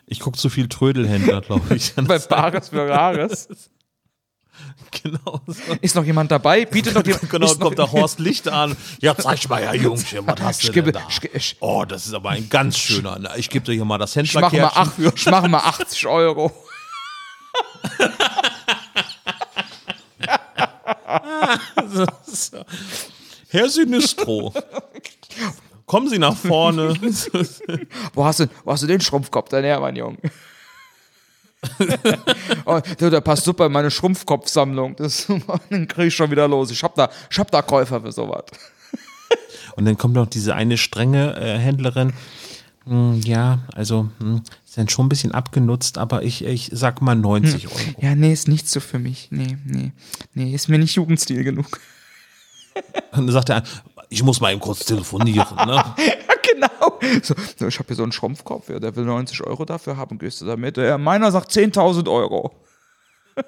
Ich 0.07 0.21
gucke 0.21 0.39
zu 0.39 0.49
viel 0.49 0.69
Trödelhändler, 0.69 1.41
glaube 1.41 1.75
ich. 1.75 1.95
Bei 1.97 2.19
Bares 2.19 2.69
für 2.69 2.89
Rares. 2.89 3.49
Genau. 5.03 5.41
So. 5.47 5.75
Ist 5.81 5.97
noch 5.97 6.05
jemand 6.05 6.31
dabei? 6.31 6.65
Bietet 6.65 6.95
noch 6.95 7.05
jemand. 7.05 7.29
genau, 7.29 7.53
kommt 7.57 7.77
der 7.77 7.91
Horst 7.91 8.21
Licht 8.21 8.49
an. 8.49 8.77
Ja, 9.01 9.17
zeig 9.17 9.49
mal, 9.49 9.61
ja, 9.61 9.75
Jungchen, 9.75 10.25
was 10.25 10.41
hast 10.41 10.69
du 10.69 10.73
denn 10.73 10.93
da? 10.93 11.03
Oh, 11.59 11.85
das 11.85 12.07
ist 12.07 12.15
aber 12.15 12.31
ein 12.31 12.49
ganz 12.49 12.79
schöner. 12.79 13.19
Ich 13.37 13.51
gebe 13.51 13.65
dir 13.65 13.73
hier 13.73 13.85
mal 13.85 13.99
das 13.99 14.15
Händlerkärtchen. 14.15 15.13
Ich 15.17 15.27
mache 15.27 15.49
mal, 15.49 15.51
mach 15.51 15.65
mal 15.65 15.69
80 15.69 16.07
Euro. 16.07 16.53
Herr 23.49 23.69
Sinistro, 23.69 24.53
kommen 25.87 26.09
Sie 26.09 26.19
nach 26.19 26.37
vorne. 26.37 26.95
wo, 28.15 28.25
hast 28.25 28.41
du, 28.41 28.47
wo 28.65 28.73
hast 28.73 28.83
du 28.83 28.87
den 28.87 29.01
Schrumpfkopf 29.01 29.49
denn 29.49 29.65
her, 29.65 29.81
mein 29.81 29.97
Junge? 29.97 30.19
oh, 32.67 32.81
der 33.01 33.21
passt 33.21 33.45
super 33.45 33.67
in 33.67 33.73
meine 33.73 33.91
Schrumpfkopfsammlung. 33.91 34.97
Das, 34.97 35.27
den 35.71 35.89
kriege 35.89 36.09
ich 36.09 36.15
schon 36.15 36.31
wieder 36.31 36.49
los. 36.49 36.71
Ich 36.71 36.83
hab 36.83 36.95
da, 36.95 37.11
ich 37.31 37.39
hab 37.39 37.51
da 37.51 37.63
Käufer 37.63 38.01
für 38.01 38.13
sowas. 38.13 38.45
Und 39.77 39.87
dann 39.87 39.99
kommt 39.99 40.15
noch 40.15 40.27
diese 40.27 40.55
eine 40.55 40.77
strenge 40.77 41.37
äh, 41.37 41.59
Händlerin. 41.59 42.13
Hm, 42.87 43.21
ja, 43.23 43.61
also 43.75 44.11
hm, 44.19 44.43
sind 44.65 44.93
schon 44.93 45.07
ein 45.07 45.09
bisschen 45.09 45.33
abgenutzt, 45.33 45.97
aber 45.97 46.23
ich, 46.23 46.45
ich 46.45 46.71
sag 46.73 47.01
mal 47.01 47.15
90 47.15 47.65
hm. 47.65 47.71
Euro. 47.71 47.81
Ja, 48.01 48.15
nee, 48.15 48.33
ist 48.33 48.49
nicht 48.49 48.69
so 48.69 48.81
für 48.81 48.99
mich. 48.99 49.29
Nee, 49.31 49.57
nee, 49.65 49.93
nee, 50.35 50.55
ist 50.55 50.69
mir 50.69 50.79
nicht 50.79 50.95
Jugendstil 50.95 51.45
genug. 51.45 51.67
Und 53.13 53.27
dann 53.27 53.33
sagt 53.33 53.49
er, 53.51 53.63
ich 54.11 54.23
muss 54.23 54.41
mal 54.41 54.53
eben 54.53 54.61
kurz 54.61 54.85
telefonieren. 54.85 55.47
Ne? 55.67 55.75
ja, 55.75 56.35
genau. 56.53 57.01
So, 57.23 57.35
so, 57.57 57.67
ich 57.67 57.79
habe 57.79 57.87
hier 57.87 57.97
so 57.97 58.03
einen 58.03 58.13
Schrumpfkopf, 58.13 58.69
ja, 58.69 58.79
der 58.79 58.95
will 58.97 59.05
90 59.05 59.43
Euro 59.45 59.65
dafür 59.65 59.97
haben, 59.97 60.19
gehst 60.19 60.41
du 60.41 60.45
damit? 60.45 60.77
Ja, 60.77 60.99
meiner 60.99 61.33
sagt 61.33 61.53
10.000 61.53 62.11
Euro. 62.11 62.55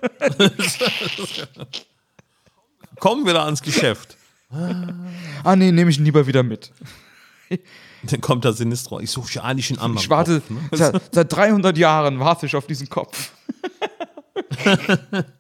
Kommen 2.99 3.27
wir 3.27 3.35
da 3.35 3.45
ans 3.45 3.63
Geschäft. 3.63 4.17
ah, 5.45 5.55
nee, 5.57 5.71
nehme 5.73 5.91
ich 5.91 5.99
ihn 5.99 6.05
lieber 6.05 6.27
wieder 6.27 6.43
mit. 6.43 6.73
Dann 8.11 8.21
kommt 8.21 8.45
der 8.45 8.53
Sinistro. 8.53 9.01
Ich 9.01 9.11
suche 9.11 9.35
ja 9.35 9.43
eigentlich 9.43 9.71
einen 9.71 9.79
anderen. 9.79 10.03
Ich 10.03 10.11
warte, 10.11 10.41
Kopf, 10.41 10.51
ne? 10.51 10.61
seit, 10.73 11.15
seit 11.15 11.33
300 11.33 11.77
Jahren 11.77 12.21
warte 12.21 12.47
ich 12.47 12.57
auf 12.57 12.67
diesen 12.67 12.89
Kopf. 12.89 13.33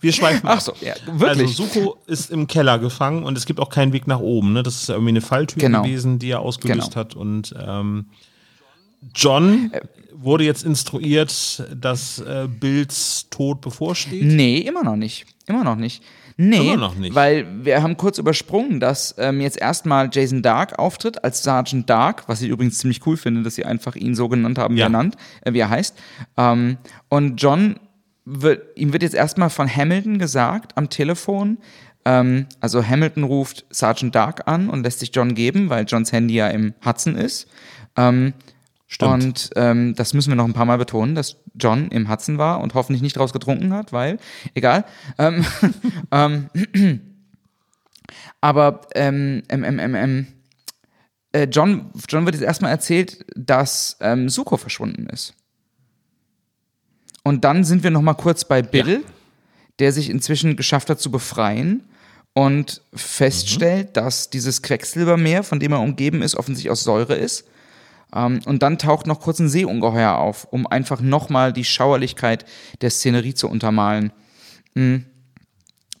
Wir 0.00 0.12
schweifen 0.12 0.48
Ach 0.48 0.60
so, 0.60 0.72
ja, 0.80 0.94
wirklich. 1.06 1.58
Also 1.58 1.64
Suko 1.64 1.98
ist 2.06 2.30
im 2.30 2.46
Keller 2.46 2.78
gefangen 2.78 3.24
und 3.24 3.36
es 3.36 3.44
gibt 3.44 3.60
auch 3.60 3.68
keinen 3.68 3.92
Weg 3.92 4.06
nach 4.06 4.20
oben. 4.20 4.52
Ne? 4.52 4.62
Das 4.62 4.80
ist 4.80 4.88
irgendwie 4.88 5.10
eine 5.10 5.20
Falltür 5.20 5.60
genau. 5.60 5.82
gewesen, 5.82 6.18
die 6.18 6.30
er 6.30 6.40
ausgelöst 6.40 6.92
genau. 6.92 6.96
hat. 6.96 7.14
Und 7.14 7.54
ähm, 7.58 8.06
John 9.14 9.70
äh, 9.72 9.80
wurde 10.12 10.44
jetzt 10.44 10.64
instruiert, 10.64 11.62
dass 11.74 12.18
äh, 12.20 12.48
Bills 12.48 13.28
Tod 13.30 13.60
bevorsteht. 13.60 14.24
Nee, 14.24 14.58
immer 14.58 14.84
noch 14.84 14.96
nicht. 14.96 15.26
Immer 15.46 15.64
noch 15.64 15.76
nicht. 15.76 16.02
Nee, 16.36 16.72
Immer 16.72 16.76
noch 16.76 16.96
nicht. 16.96 17.14
weil 17.14 17.46
wir 17.64 17.82
haben 17.82 17.96
kurz 17.96 18.18
übersprungen, 18.18 18.80
dass 18.80 19.14
ähm, 19.18 19.40
jetzt 19.40 19.60
erstmal 19.60 20.10
Jason 20.12 20.42
Dark 20.42 20.78
auftritt 20.78 21.22
als 21.22 21.42
Sergeant 21.42 21.88
Dark, 21.88 22.24
was 22.28 22.42
ich 22.42 22.48
übrigens 22.48 22.78
ziemlich 22.78 23.06
cool 23.06 23.16
finde, 23.16 23.42
dass 23.42 23.54
sie 23.54 23.64
einfach 23.64 23.94
ihn 23.94 24.14
so 24.16 24.28
genannt 24.28 24.58
haben, 24.58 24.74
wie, 24.74 24.80
ja. 24.80 24.86
er, 24.86 24.90
nannt, 24.90 25.16
äh, 25.42 25.52
wie 25.52 25.60
er 25.60 25.70
heißt. 25.70 25.96
Ähm, 26.36 26.78
und 27.08 27.40
John 27.40 27.78
wird, 28.24 28.76
ihm 28.76 28.92
wird 28.92 29.02
jetzt 29.02 29.14
erstmal 29.14 29.50
von 29.50 29.68
Hamilton 29.68 30.18
gesagt 30.18 30.76
am 30.76 30.90
Telefon, 30.90 31.58
ähm, 32.04 32.46
also 32.60 32.84
Hamilton 32.84 33.24
ruft 33.24 33.64
Sergeant 33.70 34.14
Dark 34.14 34.46
an 34.46 34.68
und 34.68 34.82
lässt 34.82 35.00
sich 35.00 35.10
John 35.14 35.34
geben, 35.34 35.70
weil 35.70 35.84
Johns 35.86 36.12
Handy 36.12 36.34
ja 36.34 36.48
im 36.48 36.74
Hudson 36.84 37.16
ist. 37.16 37.48
Ähm, 37.96 38.34
Stimmt. 38.94 39.12
Und 39.12 39.50
ähm, 39.56 39.96
das 39.96 40.14
müssen 40.14 40.30
wir 40.30 40.36
noch 40.36 40.44
ein 40.44 40.52
paar 40.52 40.66
Mal 40.66 40.78
betonen, 40.78 41.16
dass 41.16 41.38
John 41.56 41.88
im 41.88 42.08
Hudson 42.08 42.38
war 42.38 42.60
und 42.60 42.74
hoffentlich 42.74 43.02
nicht 43.02 43.16
draus 43.16 43.32
getrunken 43.32 43.72
hat, 43.74 43.92
weil, 43.92 44.18
egal. 44.54 44.84
Ähm, 45.18 45.44
ähm, 46.12 46.48
aber 48.40 48.82
ähm, 48.94 49.42
ähm, 49.48 49.64
ähm, 49.64 49.94
ähm, 49.96 50.26
äh, 51.32 51.48
John, 51.50 51.90
John 52.08 52.24
wird 52.24 52.36
jetzt 52.36 52.44
erstmal 52.44 52.70
erzählt, 52.70 53.26
dass 53.34 53.96
ähm, 54.00 54.28
Suko 54.28 54.58
verschwunden 54.58 55.08
ist. 55.08 55.34
Und 57.24 57.42
dann 57.42 57.64
sind 57.64 57.82
wir 57.82 57.90
noch 57.90 58.00
mal 58.00 58.14
kurz 58.14 58.44
bei 58.44 58.62
Bill, 58.62 59.02
ja. 59.02 59.10
der 59.80 59.90
sich 59.90 60.08
inzwischen 60.08 60.54
geschafft 60.54 60.88
hat 60.88 61.00
zu 61.00 61.10
befreien 61.10 61.82
und 62.32 62.80
feststellt, 62.94 63.88
mhm. 63.88 63.92
dass 63.94 64.30
dieses 64.30 64.62
Quecksilbermeer, 64.62 65.42
von 65.42 65.58
dem 65.58 65.72
er 65.72 65.80
umgeben 65.80 66.22
ist, 66.22 66.36
offensichtlich 66.36 66.70
aus 66.70 66.84
Säure 66.84 67.16
ist 67.16 67.44
ähm, 68.14 68.40
und 68.46 68.62
dann 68.62 68.78
taucht 68.78 69.06
noch 69.06 69.20
kurz 69.20 69.40
ein 69.40 69.48
Seeungeheuer 69.48 70.16
auf, 70.16 70.46
um 70.50 70.66
einfach 70.66 71.00
nochmal 71.00 71.52
die 71.52 71.64
Schauerlichkeit 71.64 72.44
der 72.80 72.90
Szenerie 72.90 73.34
zu 73.34 73.48
untermalen. 73.48 74.12
Mhm. 74.74 75.06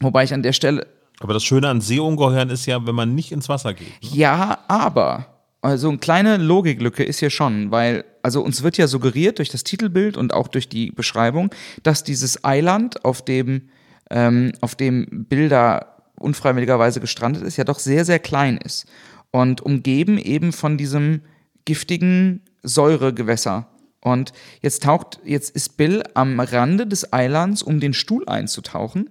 Wobei 0.00 0.24
ich 0.24 0.32
an 0.32 0.42
der 0.42 0.52
Stelle. 0.52 0.86
Aber 1.20 1.34
das 1.34 1.44
Schöne 1.44 1.68
an 1.68 1.80
Seeungeheuern 1.80 2.50
ist 2.50 2.66
ja, 2.66 2.86
wenn 2.86 2.94
man 2.94 3.14
nicht 3.14 3.32
ins 3.32 3.48
Wasser 3.48 3.74
geht. 3.74 3.88
Ne? 4.02 4.08
Ja, 4.12 4.58
aber. 4.68 5.26
Also 5.62 5.88
eine 5.88 5.98
kleine 5.98 6.36
Logiklücke 6.36 7.04
ist 7.04 7.20
hier 7.20 7.30
schon, 7.30 7.70
weil, 7.70 8.04
also 8.22 8.42
uns 8.42 8.62
wird 8.62 8.76
ja 8.76 8.86
suggeriert 8.86 9.38
durch 9.38 9.48
das 9.48 9.64
Titelbild 9.64 10.18
und 10.18 10.34
auch 10.34 10.48
durch 10.48 10.68
die 10.68 10.90
Beschreibung, 10.90 11.50
dass 11.82 12.04
dieses 12.04 12.44
Eiland, 12.44 13.04
auf 13.04 13.24
dem, 13.24 13.70
ähm, 14.10 14.52
auf 14.60 14.74
dem 14.74 15.24
Bilder 15.26 16.02
unfreiwilligerweise 16.16 17.00
gestrandet 17.00 17.44
ist, 17.44 17.56
ja 17.56 17.64
doch 17.64 17.78
sehr, 17.78 18.04
sehr 18.04 18.18
klein 18.18 18.58
ist. 18.58 18.86
Und 19.30 19.62
umgeben 19.62 20.18
eben 20.18 20.52
von 20.52 20.76
diesem 20.76 21.22
giftigen 21.64 22.42
Säuregewässer. 22.62 23.68
Und 24.00 24.32
jetzt 24.60 24.82
taucht, 24.82 25.20
jetzt 25.24 25.50
ist 25.50 25.76
Bill 25.76 26.02
am 26.14 26.38
Rande 26.40 26.86
des 26.86 27.12
Eilands, 27.12 27.62
um 27.62 27.80
den 27.80 27.94
Stuhl 27.94 28.28
einzutauchen. 28.28 29.10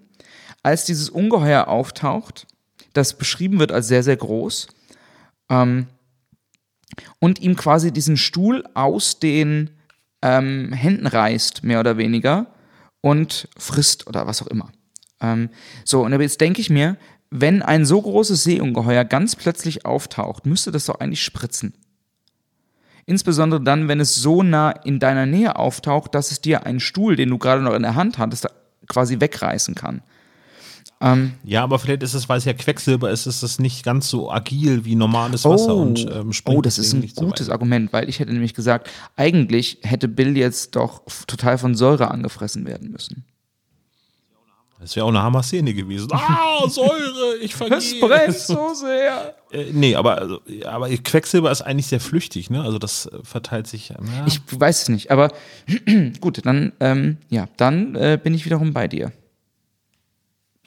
Als 0.61 0.85
dieses 0.85 1.09
Ungeheuer 1.09 1.67
auftaucht, 1.67 2.47
das 2.93 3.17
beschrieben 3.17 3.59
wird 3.59 3.71
als 3.71 3.87
sehr, 3.87 4.03
sehr 4.03 4.17
groß, 4.17 4.67
ähm, 5.49 5.87
und 7.19 7.41
ihm 7.41 7.55
quasi 7.55 7.91
diesen 7.91 8.17
Stuhl 8.17 8.63
aus 8.73 9.19
den 9.19 9.71
ähm, 10.21 10.71
Händen 10.73 11.07
reißt, 11.07 11.63
mehr 11.63 11.79
oder 11.79 11.97
weniger, 11.97 12.47
und 13.01 13.49
frisst 13.57 14.07
oder 14.07 14.27
was 14.27 14.41
auch 14.41 14.47
immer. 14.47 14.71
Ähm, 15.19 15.49
so, 15.83 16.03
und 16.05 16.19
jetzt 16.21 16.39
denke 16.39 16.61
ich 16.61 16.69
mir, 16.69 16.97
wenn 17.29 17.61
ein 17.61 17.85
so 17.85 18.01
großes 18.01 18.43
Seeungeheuer 18.43 19.05
ganz 19.05 19.35
plötzlich 19.35 19.85
auftaucht, 19.85 20.45
müsste 20.45 20.71
das 20.71 20.85
doch 20.85 20.99
eigentlich 20.99 21.23
spritzen. 21.23 21.73
Insbesondere 23.05 23.61
dann, 23.61 23.87
wenn 23.87 23.99
es 23.99 24.15
so 24.15 24.43
nah 24.43 24.71
in 24.71 24.99
deiner 24.99 25.25
Nähe 25.25 25.57
auftaucht, 25.57 26.15
dass 26.15 26.31
es 26.31 26.41
dir 26.41 26.65
einen 26.65 26.79
Stuhl, 26.79 27.15
den 27.15 27.29
du 27.29 27.37
gerade 27.37 27.61
noch 27.61 27.73
in 27.73 27.81
der 27.81 27.95
Hand 27.95 28.17
hattest, 28.17 28.47
quasi 28.87 29.19
wegreißen 29.19 29.75
kann. 29.75 30.01
Ähm, 31.01 31.33
ja, 31.43 31.63
aber 31.63 31.79
vielleicht 31.79 32.01
ist 32.03 32.13
es, 32.13 32.29
weil 32.29 32.37
es 32.37 32.45
ja 32.45 32.53
Quecksilber 32.53 33.11
ist, 33.11 33.25
ist 33.25 33.43
es 33.43 33.59
nicht 33.59 33.83
ganz 33.83 34.07
so 34.07 34.31
agil 34.31 34.85
wie 34.85 34.95
normales 34.95 35.43
Wasser 35.43 35.75
oh, 35.75 35.81
und 35.81 36.07
ähm, 36.09 36.31
Oh, 36.45 36.61
das 36.61 36.77
ist 36.77 36.93
ein 36.93 37.01
gutes 37.01 37.47
so 37.47 37.51
Argument, 37.51 37.91
weil 37.91 38.07
ich 38.07 38.19
hätte 38.19 38.31
nämlich 38.31 38.53
gesagt, 38.53 38.89
eigentlich 39.17 39.79
hätte 39.81 40.07
Bill 40.07 40.37
jetzt 40.37 40.77
doch 40.77 41.01
total 41.27 41.57
von 41.57 41.75
Säure 41.75 42.09
angefressen 42.09 42.65
werden 42.65 42.91
müssen. 42.91 43.25
Das 44.83 44.97
wäre 44.97 45.05
auch 45.05 45.09
eine 45.09 45.23
Hammer-Szene 45.23 45.73
gewesen. 45.73 46.09
Ah, 46.13 46.67
Säure, 46.67 47.37
ich 47.41 47.55
vergehe. 47.55 47.77
Es 47.77 47.99
brennt 47.99 48.37
so 48.37 48.73
sehr. 48.73 49.33
Äh, 49.51 49.71
nee, 49.71 49.95
aber, 49.95 50.17
also, 50.17 50.41
aber 50.65 50.89
Quecksilber 50.89 51.49
ist 51.51 51.61
eigentlich 51.61 51.87
sehr 51.87 52.01
flüchtig, 52.01 52.49
ne? 52.49 52.61
Also 52.61 52.79
das 52.79 53.05
äh, 53.05 53.19
verteilt 53.23 53.67
sich. 53.67 53.89
Ja. 53.89 53.97
Ich 54.25 54.41
weiß 54.51 54.83
es 54.83 54.89
nicht, 54.89 55.09
aber 55.09 55.31
gut, 56.19 56.45
dann, 56.45 56.73
ähm, 56.81 57.17
ja, 57.29 57.47
dann 57.57 57.95
äh, 57.95 58.19
bin 58.21 58.33
ich 58.33 58.45
wiederum 58.45 58.73
bei 58.73 58.87
dir. 58.89 59.13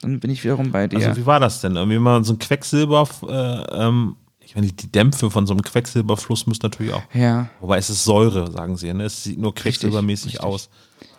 Dann 0.00 0.18
bin 0.18 0.30
ich 0.30 0.42
wiederum 0.44 0.72
bei 0.72 0.88
dir. 0.88 1.06
Also 1.08 1.20
wie 1.20 1.26
war 1.26 1.40
das 1.40 1.60
denn? 1.60 1.76
Irgendwie 1.76 1.98
mal 1.98 2.24
so 2.24 2.32
ein 2.32 2.38
Quecksilber, 2.38 3.08
äh, 3.28 3.84
ähm, 3.84 4.16
ich 4.40 4.54
meine, 4.54 4.68
die 4.68 4.90
Dämpfe 4.90 5.30
von 5.30 5.46
so 5.46 5.52
einem 5.52 5.62
Quecksilberfluss 5.62 6.46
müssen 6.46 6.60
natürlich 6.62 6.92
auch. 6.94 7.02
ja. 7.12 7.50
Wobei 7.60 7.76
es 7.78 7.90
ist 7.90 8.04
Säure, 8.04 8.50
sagen 8.50 8.76
sie. 8.76 8.92
Ne? 8.94 9.04
Es 9.04 9.24
sieht 9.24 9.38
nur 9.38 9.54
quecksilbermäßig 9.54 10.34
richtig. 10.34 10.42
aus. 10.42 10.70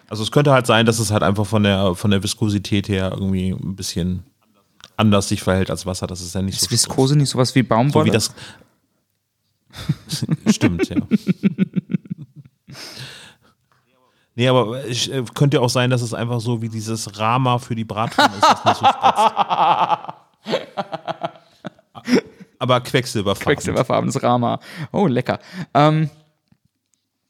Also 0.10 0.24
es 0.24 0.32
könnte 0.32 0.52
halt 0.52 0.66
sein, 0.68 0.86
dass 0.86 1.00
es 1.00 1.12
halt 1.12 1.24
einfach 1.24 1.46
von 1.46 1.64
der, 1.64 1.96
von 1.96 2.12
der 2.12 2.24
Viskosität 2.24 2.88
her 2.88 3.12
irgendwie 3.14 3.52
ein 3.52 3.76
bisschen 3.76 4.24
anders 4.96 5.28
sich 5.30 5.42
verhält 5.44 5.70
als 5.70 5.86
Wasser. 5.86 6.08
Das 6.08 6.22
ist 6.22 6.34
ja 6.34 6.42
nicht 6.42 6.56
Ist 6.56 6.66
so 6.66 6.72
Viskose 6.72 7.16
nicht 7.18 7.30
sowas 7.30 7.54
wie 7.56 7.62
So 7.62 7.68
Baumwolle? 7.68 8.06
wie 8.06 8.12
das. 8.12 8.34
Stimmt, 10.54 10.90
ja. 10.90 10.96
Nee, 14.36 14.48
aber 14.48 14.86
es 14.86 15.08
äh, 15.08 15.24
könnte 15.34 15.58
ja 15.58 15.64
auch 15.64 15.70
sein, 15.70 15.90
dass 15.90 16.02
es 16.02 16.14
einfach 16.14 16.40
so 16.40 16.62
wie 16.62 16.70
dieses 16.70 17.18
Rama 17.20 17.58
für 17.58 17.74
die 17.76 17.86
Bratpfanne 17.86 18.36
ist, 18.36 18.44
das 18.44 18.66
nicht 18.66 18.78
so 18.78 18.86
spritzt. 18.86 20.68
Aber 22.60 22.82
Quecksilberfarben. 22.82 23.46
Quecksilberfarbenes 23.56 24.22
Rama. 24.22 24.60
Oh, 24.92 25.08
lecker. 25.08 25.40
Ähm, 25.74 26.10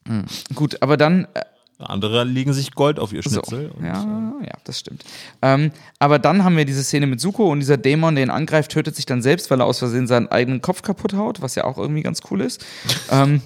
mh, 0.06 0.24
gut, 0.54 0.80
aber 0.82 0.96
dann 0.98 1.24
äh, 1.34 1.42
Andere 1.78 2.24
legen 2.24 2.52
sich 2.52 2.72
Gold 2.72 2.98
auf 2.98 3.12
ihr 3.12 3.22
So, 3.22 3.30
Schnitzel. 3.30 3.70
und, 3.70 3.84
ja, 3.84 4.32
ja, 4.42 4.52
das 4.64 4.80
stimmt. 4.80 5.04
Ähm, 5.42 5.70
aber 6.00 6.18
dann 6.18 6.42
haben 6.42 6.56
wir 6.56 6.64
diese 6.64 6.82
Szene 6.82 7.06
mit 7.06 7.20
Suko 7.20 7.50
und 7.52 7.60
dieser 7.60 7.76
Dämon, 7.76 8.16
der 8.16 8.24
ihn 8.24 8.30
angreift, 8.30 8.72
tötet 8.72 8.96
sich 8.96 9.06
dann 9.06 9.22
selbst, 9.22 9.48
weil 9.50 9.60
er 9.60 9.66
aus 9.66 9.78
Versehen 9.78 10.06
seinen 10.08 10.26
eigenen 10.28 10.60
Kopf 10.60 10.82
kaputt 10.82 11.14
haut, 11.14 11.40
was 11.40 11.54
ja 11.54 11.64
auch 11.64 11.78
irgendwie 11.78 12.02
ganz 12.02 12.20
cool 12.30 12.40
ist. 12.40 12.64
ähm, 13.12 13.40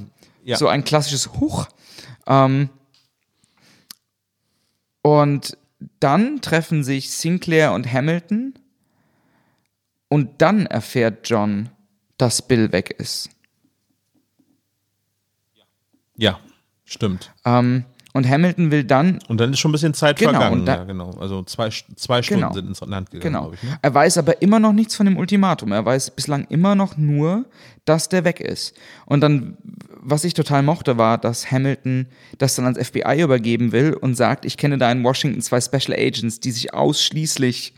Ja. 0.45 0.57
So 0.57 0.67
ein 0.69 0.83
klassisches 0.85 1.35
Huch. 1.35 1.67
Ähm, 2.27 2.71
und 5.03 5.57
dann 6.01 6.41
treffen 6.41 6.85
sich 6.85 7.11
Sinclair 7.11 7.73
und 7.73 7.93
Hamilton 7.93 8.55
und 10.09 10.41
dann 10.41 10.67
erfährt 10.67 11.29
John, 11.29 11.69
dass 12.19 12.41
Bill 12.47 12.73
weg 12.73 12.91
ist. 12.99 13.29
Ja, 16.17 16.39
stimmt. 16.85 17.33
Ähm, 17.45 17.85
und 18.13 18.29
Hamilton 18.29 18.71
will 18.71 18.85
dann 18.85 19.19
Und 19.29 19.41
dann 19.41 19.53
ist 19.53 19.59
schon 19.59 19.71
ein 19.71 19.73
bisschen 19.73 19.95
Zeit 19.95 20.19
Genau, 20.19 20.33
vergangen. 20.33 20.61
und 20.61 20.67
da- 20.67 20.77
ja, 20.77 20.85
genau. 20.85 21.11
Also 21.19 21.43
zwei, 21.45 21.71
zwei 21.97 22.23
Stunden 22.23 22.43
Genau. 22.43 22.53
sind 22.55 22.67
ins 22.69 22.81
Land 22.81 23.11
gegangen, 23.11 23.35
Genau. 23.35 23.53
ich. 23.53 23.63
Ne? 23.63 23.79
Er 23.81 23.95
weiß 23.95 24.19
aber 24.19 24.43
immer 24.43 24.61
noch 24.61 24.73
nichts 24.73 24.95
von 24.95 25.07
dem 25.07 25.17
Ultimatum. 25.17 25.73
Er 25.73 25.85
weiß 25.85 26.11
bislang 26.11 26.45
immer 26.51 26.75
noch 26.75 26.97
nur, 26.97 27.47
dass 27.85 28.09
der 28.09 28.25
weg 28.25 28.41
ist. 28.41 28.77
Und 29.07 29.21
dann, 29.23 29.57
was 30.01 30.25
ich 30.25 30.35
total 30.35 30.63
mochte, 30.63 30.99
war, 30.99 31.17
dass 31.19 31.51
Hamilton 31.51 32.07
das 32.39 32.55
dann 32.55 32.65
ans 32.67 32.79
FBI 32.79 33.23
übergeben 33.23 33.73
will 33.73 33.95
und 33.95 34.15
sagt, 34.15 34.45
ich 34.45 34.57
kenne 34.57 34.79
da 34.79 34.91
in 34.93 35.03
Washington 35.03 35.41
zwei 35.41 35.61
Special 35.61 35.97
Agents, 35.99 36.39
die 36.41 36.51
sich 36.51 36.75
ausschließlich 36.75 37.75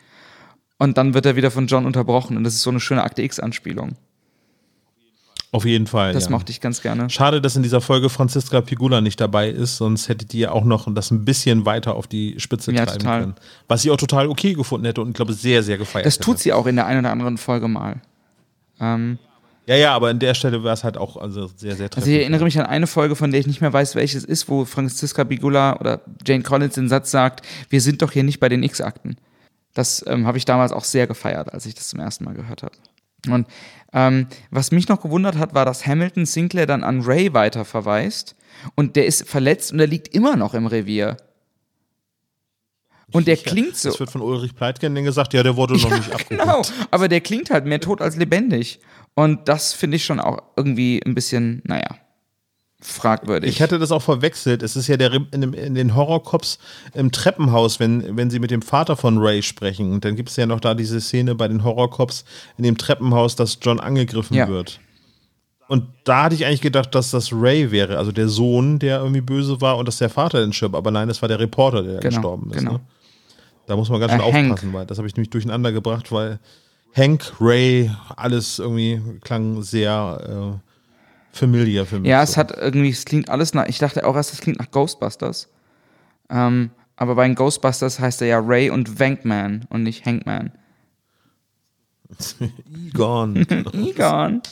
und 0.79 0.99
dann 0.99 1.15
wird 1.15 1.25
er 1.27 1.37
wieder 1.37 1.51
von 1.53 1.67
John 1.69 1.87
unterbrochen 1.87 2.37
und 2.37 2.45
das 2.45 2.55
ist 2.55 2.63
so 2.63 2.71
eine 2.71 2.81
schöne 2.81 3.05
Akte 3.05 3.23
X-Anspielung. 3.23 3.93
Auf 5.55 5.65
jeden 5.65 5.87
Fall. 5.87 6.13
Das 6.13 6.25
ja. 6.25 6.31
mochte 6.31 6.51
ich 6.51 6.61
ganz 6.61 6.83
gerne. 6.83 7.09
Schade, 7.11 7.41
dass 7.41 7.55
in 7.55 7.63
dieser 7.63 7.81
Folge 7.81 8.09
Franziska 8.11 8.61
Pigula 8.61 9.01
nicht 9.01 9.21
dabei 9.21 9.49
ist, 9.51 9.77
sonst 9.77 10.09
hättet 10.09 10.35
ihr 10.35 10.53
auch 10.53 10.65
noch 10.65 10.93
das 10.93 11.13
ein 11.13 11.25
bisschen 11.25 11.65
weiter 11.65 11.95
auf 11.95 12.09
die 12.09 12.35
Spitze 12.39 12.73
Ja, 12.73 12.85
treiben 12.85 12.99
total. 12.99 13.21
können. 13.21 13.35
Was 13.69 13.83
sie 13.83 13.93
auch 13.93 13.97
total 13.97 14.27
okay 14.27 14.55
gefunden 14.55 14.85
hätte 14.85 15.01
und 15.01 15.11
ich 15.11 15.15
glaube 15.15 15.33
sehr, 15.33 15.63
sehr 15.63 15.79
gefeiert 15.79 16.07
Das 16.07 16.15
hätte. 16.15 16.25
tut 16.25 16.41
sie 16.41 16.53
auch 16.53 16.67
in 16.67 16.75
der 16.75 16.87
einen 16.87 16.99
oder 17.01 17.13
anderen 17.13 17.39
Folge 17.39 17.69
mal. 17.69 18.01
Ähm, 18.81 19.19
Ja, 19.67 19.77
ja, 19.77 19.95
aber 19.95 20.09
an 20.09 20.19
der 20.19 20.35
Stelle 20.35 20.65
wäre 20.65 20.75
es 20.75 20.83
halt 20.83 20.97
auch 20.99 21.17
also 21.17 21.47
sehr, 21.47 21.77
sehr 21.77 21.85
Also 21.85 21.87
treffend. 21.89 22.09
ich 22.13 22.19
erinnere 22.19 22.43
mich 22.43 22.59
an 22.59 22.67
eine 22.67 22.89
Folge, 22.89 23.15
von 23.15 23.31
der 23.31 23.39
ich 23.39 23.47
nicht 23.47 23.61
mehr 23.61 23.73
weiß, 23.73 23.95
welches 23.95 24.25
ist, 24.25 24.49
wo 24.49 24.65
Franziska 24.65 25.23
Bigula 25.23 25.79
oder 25.79 26.01
Jane 26.27 26.43
Collins 26.43 26.75
den 26.75 26.89
Satz 26.89 27.13
sagt, 27.13 27.47
wir 27.71 27.81
sind 27.81 28.03
doch 28.03 28.11
hier 28.11 28.25
nicht 28.25 28.41
bei 28.41 28.49
den 28.49 28.65
X-Akten. 28.65 29.19
Das 29.73 30.05
ähm, 30.09 30.27
habe 30.27 30.37
ich 30.37 30.45
damals 30.47 30.73
auch 30.73 30.85
sehr 30.85 31.07
gefeiert, 31.07 31.53
als 31.55 31.65
ich 31.65 31.75
das 31.77 31.87
zum 31.89 32.01
ersten 32.01 32.25
Mal 32.25 32.35
gehört 32.35 32.65
habe. 32.65 32.75
Und 33.31 33.47
ähm, 33.95 34.27
was 34.51 34.73
mich 34.73 34.89
noch 34.89 35.01
gewundert 35.01 35.39
hat, 35.39 35.55
war, 35.55 35.65
dass 35.65 35.87
Hamilton 35.87 36.27
Sinclair 36.27 36.67
dann 36.67 36.85
an 36.85 37.03
Ray 37.03 37.33
weiter 37.33 37.65
verweist 37.65 38.35
und 38.75 38.97
der 38.97 39.07
ist 39.07 39.29
verletzt 39.29 39.73
und 39.73 39.81
er 39.81 39.87
liegt 39.87 40.09
immer 40.09 40.37
noch 40.37 40.53
im 40.55 40.67
Revier. 40.67 41.17
Und 43.13 43.29
der 43.29 43.37
klingt 43.37 43.77
so. 43.77 43.91
Das 43.91 44.01
wird 44.01 44.11
von 44.11 44.23
Ulrich 44.23 44.57
Pleitgen 44.57 44.95
gesagt, 45.05 45.35
ja, 45.35 45.45
der 45.45 45.57
wurde 45.57 45.75
noch 45.75 45.91
nicht 45.97 46.13
abgeholt. 46.13 46.29
Genau, 46.29 46.63
aber 46.91 47.09
der 47.09 47.21
klingt 47.21 47.51
halt 47.51 47.65
mehr 47.65 47.81
tot 47.81 48.01
als 48.01 48.17
lebendig. 48.17 48.81
Und 49.15 49.49
das 49.49 49.73
finde 49.73 49.97
ich 49.97 50.05
schon 50.05 50.19
auch 50.19 50.43
irgendwie 50.57 51.01
ein 51.05 51.15
bisschen, 51.15 51.63
naja, 51.65 51.97
fragwürdig. 52.87 53.49
Ich 53.51 53.63
hatte 53.63 53.79
das 53.79 53.91
auch 53.91 54.03
verwechselt. 54.03 54.63
Es 54.63 54.77
ist 54.77 54.87
ja 54.89 54.97
der 54.97 55.13
in, 55.33 55.41
dem, 55.41 55.55
in 55.55 55.75
den 55.75 55.95
Horrorcops 55.95 56.59
im 56.93 57.11
Treppenhaus, 57.13 57.81
wenn, 57.81 58.17
wenn 58.17 58.31
sie 58.31 58.39
mit 58.39 58.51
dem 58.51 58.63
Vater 58.63 58.97
von 58.97 59.19
Ray 59.19 59.43
sprechen. 59.43 59.93
Und 59.93 60.05
dann 60.05 60.17
gibt 60.17 60.29
es 60.29 60.37
ja 60.37 60.47
noch 60.47 60.61
da 60.61 60.75
diese 60.75 61.01
Szene 61.01 61.35
bei 61.35 61.49
den 61.49 61.65
Horrorcops 61.65 62.25
in 62.59 62.65
dem 62.65 62.77
Treppenhaus, 62.77 63.37
dass 63.37 63.59
John 63.63 63.81
angegriffen 63.81 64.37
Ja. 64.37 64.49
wird. 64.49 64.81
Und 65.67 65.87
da 66.05 66.25
hatte 66.25 66.35
ich 66.35 66.45
eigentlich 66.45 66.61
gedacht, 66.61 66.95
dass 66.95 67.11
das 67.11 67.33
Ray 67.33 67.71
wäre, 67.71 67.97
also 67.97 68.13
der 68.13 68.29
Sohn, 68.29 68.79
der 68.79 68.99
irgendwie 68.99 69.23
böse 69.23 69.63
war 69.63 69.79
und 69.79 69.89
dass 69.89 69.97
der 69.97 70.11
Vater 70.11 70.41
dann 70.41 70.53
stirbt. 70.53 70.75
Aber 70.75 70.91
nein, 70.91 71.09
das 71.09 71.23
war 71.23 71.29
der 71.29 71.41
Reporter, 71.41 71.83
der 71.83 72.01
Genau, 72.01 72.09
gestorben 72.17 72.51
ist. 72.51 72.59
genau. 72.59 72.73
Ne? 72.75 72.81
Da 73.67 73.77
muss 73.77 73.89
man 73.89 73.99
ganz 73.99 74.13
schön 74.13 74.21
Äh, 74.21 74.31
Hank. 74.31 74.51
aufpassen, 74.53 74.75
weil 74.75 74.85
das 74.85 74.99
habe 74.99 75.09
ich 75.09 75.17
nämlich 75.17 75.31
durcheinander 75.31 75.73
gebracht, 75.73 76.13
weil 76.13 76.39
Hank, 76.95 77.33
Ray, 77.41 77.91
alles 78.15 78.59
irgendwie 78.59 79.01
klang 79.23 79.63
sehr 79.63 80.61
äh, 80.61 80.64
familiar 81.35 81.87
für 81.87 82.01
mich. 82.01 82.09
Ja, 82.09 82.25
so. 82.25 82.31
es 82.33 82.37
hat 82.37 82.57
irgendwie, 82.57 82.91
es 82.91 83.05
klingt 83.05 83.29
alles 83.29 83.55
nach, 83.55 83.67
ich 83.67 83.79
dachte 83.79 84.07
auch 84.07 84.17
erst, 84.17 84.33
es 84.33 84.41
klingt 84.41 84.59
nach 84.59 84.71
Ghostbusters. 84.71 85.49
Ähm, 86.31 86.71
aber 86.97 87.15
bei 87.17 87.27
den 87.27 87.35
Ghostbusters 87.35 87.99
heißt 88.01 88.23
er 88.23 88.29
ja 88.29 88.39
Ray 88.39 88.71
und 88.71 88.99
Wankman 89.01 89.67
und 89.69 89.83
nicht 89.83 90.07
Hankman. 90.07 90.53
Egon. 92.89 93.37
Egon. 93.73 94.43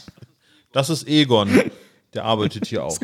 Das 0.73 0.91
ist 0.91 1.07
Egon. 1.07 1.49
Der 2.15 2.25
arbeitet 2.25 2.67
hier 2.67 2.85
auch. 2.85 2.99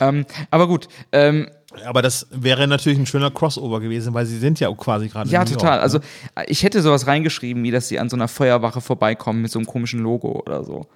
ähm, 0.00 0.26
aber 0.50 0.68
gut, 0.68 0.88
ähm, 1.12 1.48
Aber 1.84 2.02
das 2.02 2.26
wäre 2.30 2.68
natürlich 2.68 2.98
ein 2.98 3.06
schöner 3.06 3.30
Crossover 3.30 3.80
gewesen, 3.80 4.12
weil 4.12 4.26
sie 4.26 4.38
sind 4.38 4.60
ja 4.60 4.68
auch 4.68 4.76
quasi 4.76 5.08
gerade. 5.08 5.30
ja, 5.30 5.44
total. 5.44 5.74
York, 5.76 5.82
Also 5.82 5.98
ne? 5.98 6.04
ich 6.46 6.62
hätte 6.62 6.82
sowas 6.82 7.06
reingeschrieben, 7.06 7.62
wie 7.62 7.70
dass 7.70 7.88
sie 7.88 7.98
an 7.98 8.10
so 8.10 8.16
einer 8.16 8.28
Feuerwache 8.28 8.80
vorbeikommen 8.80 9.40
mit 9.42 9.50
so 9.50 9.58
einem 9.58 9.66
komischen 9.66 10.00
Logo 10.00 10.42
oder 10.44 10.64
so. 10.64 10.86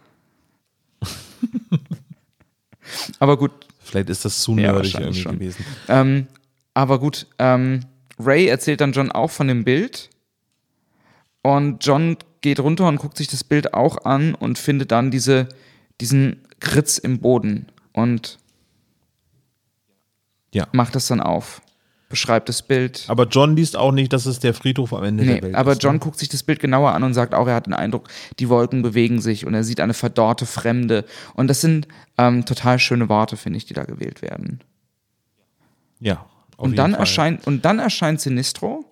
aber 3.18 3.37
gut, 3.37 3.53
Vielleicht 3.80 4.09
ist 4.11 4.24
das 4.24 4.41
zu 4.41 4.55
nerdig 4.55 4.95
irgendwie 4.95 5.20
schon. 5.20 5.32
gewesen. 5.39 5.64
Ähm, 5.89 6.26
aber 6.74 6.99
gut, 6.99 7.26
ähm, 7.39 7.80
Ray 8.18 8.47
erzählt 8.49 8.80
dann 8.80 8.93
John 8.93 9.12
auch 9.12 9.30
von 9.30 9.47
dem 9.49 9.64
Bild. 9.64 10.11
Und 11.43 11.84
John 11.87 12.16
geht 12.41 12.59
runter 12.61 12.89
und 12.89 12.97
guckt 12.97 13.16
sich 13.16 13.28
das 13.28 13.45
Bild 13.45 13.74
auch 13.74 14.05
an 14.05 14.34
und 14.34 14.59
findet 14.59 14.91
dann 14.91 15.11
diese, 15.12 15.49
diesen 16.01 16.43
Kritz 16.59 16.99
im 16.99 17.20
Boden 17.20 17.66
und 17.93 18.39
Ja. 20.53 20.66
macht 20.72 20.95
das 20.97 21.07
dann 21.07 21.20
auf. 21.20 21.62
Beschreibt 22.09 22.48
das 22.48 22.62
Bild. 22.62 23.04
Aber 23.09 23.26
John 23.26 23.57
liest 23.57 23.76
auch 23.76 23.90
nicht, 23.90 24.12
dass 24.12 24.26
es 24.26 24.38
der 24.38 24.54
Friedhof 24.54 24.92
am 24.92 25.02
Ende 25.02 25.24
Nee, 25.24 25.34
der 25.34 25.42
Welt 25.42 25.54
aber 25.57 25.72
ist. 25.72 25.82
John 25.82 25.94
ne? 25.94 25.98
guckt 25.98 26.18
sich 26.18 26.28
das 26.28 26.44
Bild 26.44 26.61
genauer 26.61 26.92
an 26.92 27.02
und 27.02 27.14
sagt 27.14 27.34
auch, 27.34 27.48
er 27.48 27.54
hat 27.57 27.66
den 27.66 27.74
Eindruck, 27.74 28.09
die 28.38 28.48
Wolken 28.48 28.82
bewegen 28.82 29.20
sich 29.20 29.44
und 29.44 29.54
er 29.54 29.64
sieht 29.64 29.80
eine 29.80 29.94
verdorrte 29.94 30.46
Fremde. 30.46 31.04
Und 31.34 31.48
das 31.48 31.61
sind 31.61 31.88
ähm, 32.16 32.44
total 32.44 32.78
schöne 32.78 33.09
Worte, 33.09 33.36
finde 33.36 33.57
ich, 33.57 33.66
die 33.66 33.74
da 33.74 33.84
gewählt 33.84 34.22
werden. 34.22 34.61
Ja. 35.98 36.26
Und 36.57 36.78
dann, 36.78 36.92
Fall. 36.92 37.00
erscheint, 37.00 37.46
und 37.46 37.64
dann 37.64 37.80
erscheint 37.80 38.20
Sinistro 38.20 38.84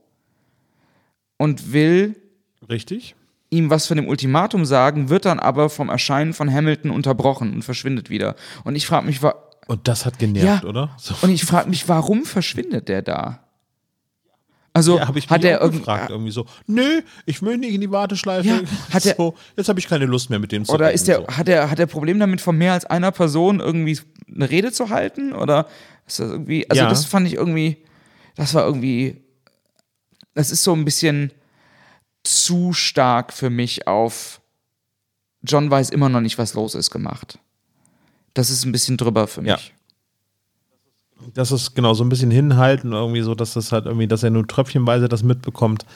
und 1.37 1.73
will 1.73 2.17
Richtig? 2.69 3.15
ihm 3.51 3.71
was 3.71 3.87
von 3.87 3.97
dem 3.97 4.09
Ultimatum 4.09 4.65
sagen, 4.65 5.09
wird 5.09 5.25
dann 5.25 5.39
aber 5.39 5.71
vom 5.71 5.89
Erscheinen 5.89 6.33
von 6.33 6.53
Hamilton 6.53 6.91
unterbrochen 6.91 7.55
und 7.55 7.63
verschwindet 7.63 8.11
wieder. 8.11 8.35
Und 8.65 8.75
ich 8.75 8.87
frage 8.87 9.07
mich, 9.07 9.23
Und 9.67 9.89
das 9.89 10.05
hat 10.07 10.19
genervt, 10.19 10.63
Ja. 10.65 10.69
oder? 10.69 10.95
So. 10.99 11.15
und 11.23 11.31
ich 11.31 11.45
frage 11.45 11.69
mich, 11.71 11.89
warum 11.89 12.25
verschwindet 12.25 12.89
der 12.89 13.03
da? 13.03 13.41
Also 14.77 14.99
Ja, 14.99 15.07
hat 15.31 15.45
er 15.45 15.59
auch 15.61 15.65
irgend 15.67 15.79
gefragt, 15.81 16.11
irgendwie 16.11 16.33
so, 16.33 16.47
nö, 16.67 17.03
ich 17.27 17.41
will 17.43 17.57
nicht 17.59 17.73
in 17.75 17.81
die 17.81 17.91
Warteschleife. 17.93 18.49
Ja, 18.49 18.61
hat 18.93 19.07
er- 19.07 19.15
so, 19.17 19.37
jetzt 19.57 19.69
habe 19.69 19.79
ich 19.79 19.87
keine 19.89 20.07
Lust 20.07 20.31
mehr 20.31 20.41
mit 20.41 20.51
dem 20.51 20.65
zu 20.65 20.73
oder 20.73 20.87
reden, 20.87 20.95
ist 20.97 21.07
der 21.09 21.17
so. 21.19 21.27
hat 21.29 21.49
er 21.49 21.71
hat 21.71 21.79
er 21.79 21.87
Problem 21.87 22.19
damit 22.19 22.41
von 22.41 22.59
mehr 22.59 22.73
als 22.73 22.85
einer 22.85 23.13
Person 23.13 23.61
irgendwie 23.61 23.99
eine 24.35 24.51
Rede 24.51 24.73
zu 24.73 24.89
halten 24.91 25.33
oder 25.33 25.69
ist 26.07 26.19
das 26.19 26.29
irgendwie 26.31 26.69
also 26.69 26.83
Ja. 26.83 26.89
das 26.89 27.05
fand 27.05 27.27
ich 27.29 27.35
irgendwie 27.35 27.77
das 28.35 28.53
war 28.53 28.65
irgendwie 28.67 29.23
das 30.35 30.51
ist 30.51 30.65
so 30.65 30.73
ein 30.73 30.85
bisschen 30.85 31.31
zu 32.25 32.73
stark 32.73 33.33
für 33.33 33.51
mich 33.51 33.87
auf 33.87 34.41
John 35.43 35.71
weiß 35.71 35.91
immer 35.91 36.09
noch 36.09 36.21
nicht, 36.23 36.39
was 36.39 36.55
los 36.55 36.75
ist 36.75 36.91
gemacht. 36.91 37.39
Das 38.35 38.51
ist 38.51 38.65
ein 38.65 38.73
bisschen 38.73 38.97
drüber 38.97 39.27
für 39.27 39.43
mich. 39.43 39.51
Ja. 39.51 39.59
Das 41.33 41.53
ist 41.53 41.75
genau 41.75 41.95
so 41.95 42.05
ein 42.05 42.09
bisschen 42.09 42.31
hinhalten, 42.31 42.93
irgendwie 42.93 43.23
so, 43.23 43.35
dass 43.35 43.55
das 43.55 43.73
halt 43.73 43.87
irgendwie, 43.87 44.09
dass 44.09 44.23
er 44.23 44.31
nur 44.31 44.47
tröpfchenweise 44.47 45.09
das 45.09 45.23
mitbekommt, 45.23 45.87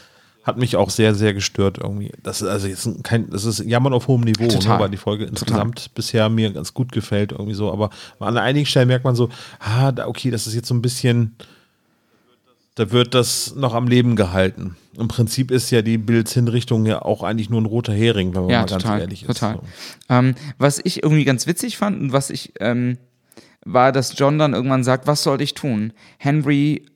hat 0.45 0.57
mich 0.57 0.77
auch 0.77 0.89
sehr, 0.89 1.15
sehr 1.15 1.35
gestört 1.35 1.79
irgendwie. 1.79 2.13
Das 2.23 2.41
ist 2.41 2.49
also 2.49 2.67
jetzt 2.69 2.89
kein, 3.05 3.29
das 3.29 3.45
ist 3.45 3.59
Jammern 3.59 3.93
auf 3.93 4.09
hohem 4.09 4.23
Niveau, 4.23 4.49
Total. 4.49 4.77
ne, 4.77 4.83
weil 4.85 4.91
die 4.91 4.97
Folge 4.97 5.27
insgesamt 5.27 5.93
bisher 5.95 6.29
mir 6.31 6.53
ganz 6.53 6.73
gut 6.73 6.93
gefällt, 6.93 7.33
irgendwie 7.33 7.55
so. 7.55 7.71
Aber 7.71 7.91
an 8.19 8.39
einigen 8.39 8.65
Stellen 8.65 8.89
merkt 8.89 9.05
man 9.05 9.15
so, 9.15 9.29
ah, 9.61 9.93
okay, 10.07 10.31
das 10.31 10.47
ist 10.47 10.55
jetzt 10.55 10.69
so 10.69 10.75
ein 10.75 10.81
bisschen, 10.81 11.37
da 12.79 12.93
wird 12.93 13.15
das 13.15 13.55
noch 13.57 13.75
am 13.75 13.89
Leben 13.89 14.15
gehalten. 14.15 14.77
Im 14.97 15.09
Prinzip 15.09 15.51
ist 15.51 15.71
ja 15.71 15.83
die 15.83 15.99
Bildshinrichtung 15.99 16.87
ja 16.87 17.03
auch 17.03 17.23
eigentlich 17.23 17.51
nur 17.51 17.61
ein 17.61 17.67
roter 17.67 17.93
Hering, 17.93 18.35
wenn 18.35 18.43
man 18.43 18.51
Ja, 18.51 18.61
mal 18.61 18.67
ganz 18.69 18.83
total. 18.83 19.01
ehrlich 19.01 19.23
ist. 19.23 19.27
total. 19.29 19.55
So. 19.55 19.63
Ähm, 20.09 20.35
was 20.59 20.81
ich 20.85 21.03
irgendwie 21.03 21.25
ganz 21.25 21.47
witzig 21.47 21.77
fand 21.77 22.01
und 22.01 22.13
was 22.13 22.31
ich, 22.31 22.53
ähm, 22.61 22.99
war, 23.65 23.91
dass 23.93 24.17
John 24.19 24.39
dann 24.39 24.55
irgendwann 24.55 24.85
sagt, 24.85 25.07
was 25.07 25.23
soll 25.23 25.41
ich 25.43 25.55
tun? 25.55 25.93
Henry 26.19 26.87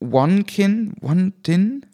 Wonkin, 0.00 0.92
Wondin? 1.00 1.86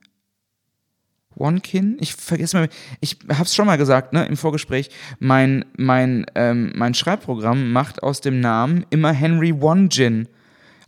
Wonkin? 1.34 1.98
Ich 2.00 2.14
vergesse 2.14 2.56
mal, 2.56 2.68
ich 3.00 3.18
hab's 3.28 3.54
schon 3.54 3.66
mal 3.66 3.76
gesagt, 3.76 4.12
ne, 4.12 4.24
im 4.26 4.36
Vorgespräch. 4.36 4.90
Mein, 5.18 5.64
mein, 5.76 6.26
ähm, 6.34 6.72
mein 6.74 6.94
Schreibprogramm 6.94 7.72
macht 7.72 8.02
aus 8.02 8.20
dem 8.20 8.40
Namen 8.40 8.86
immer 8.90 9.12
Henry 9.12 9.60
Wongin 9.60 10.28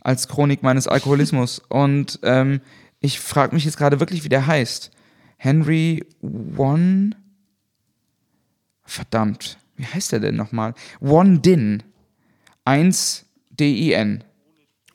als 0.09 0.27
Chronik 0.27 0.63
meines 0.63 0.87
Alkoholismus. 0.87 1.59
Und 1.69 2.19
ähm, 2.23 2.61
ich 2.99 3.19
frage 3.19 3.53
mich 3.53 3.63
jetzt 3.63 3.77
gerade 3.77 3.99
wirklich, 3.99 4.23
wie 4.23 4.29
der 4.29 4.47
heißt. 4.47 4.89
Henry 5.37 6.03
Won. 6.21 7.13
Verdammt, 8.83 9.59
wie 9.77 9.85
heißt 9.85 10.11
der 10.11 10.19
denn 10.19 10.35
nochmal? 10.35 10.73
Wondin. 10.99 11.83
1 12.65 13.25
D-I-N. 13.51 14.23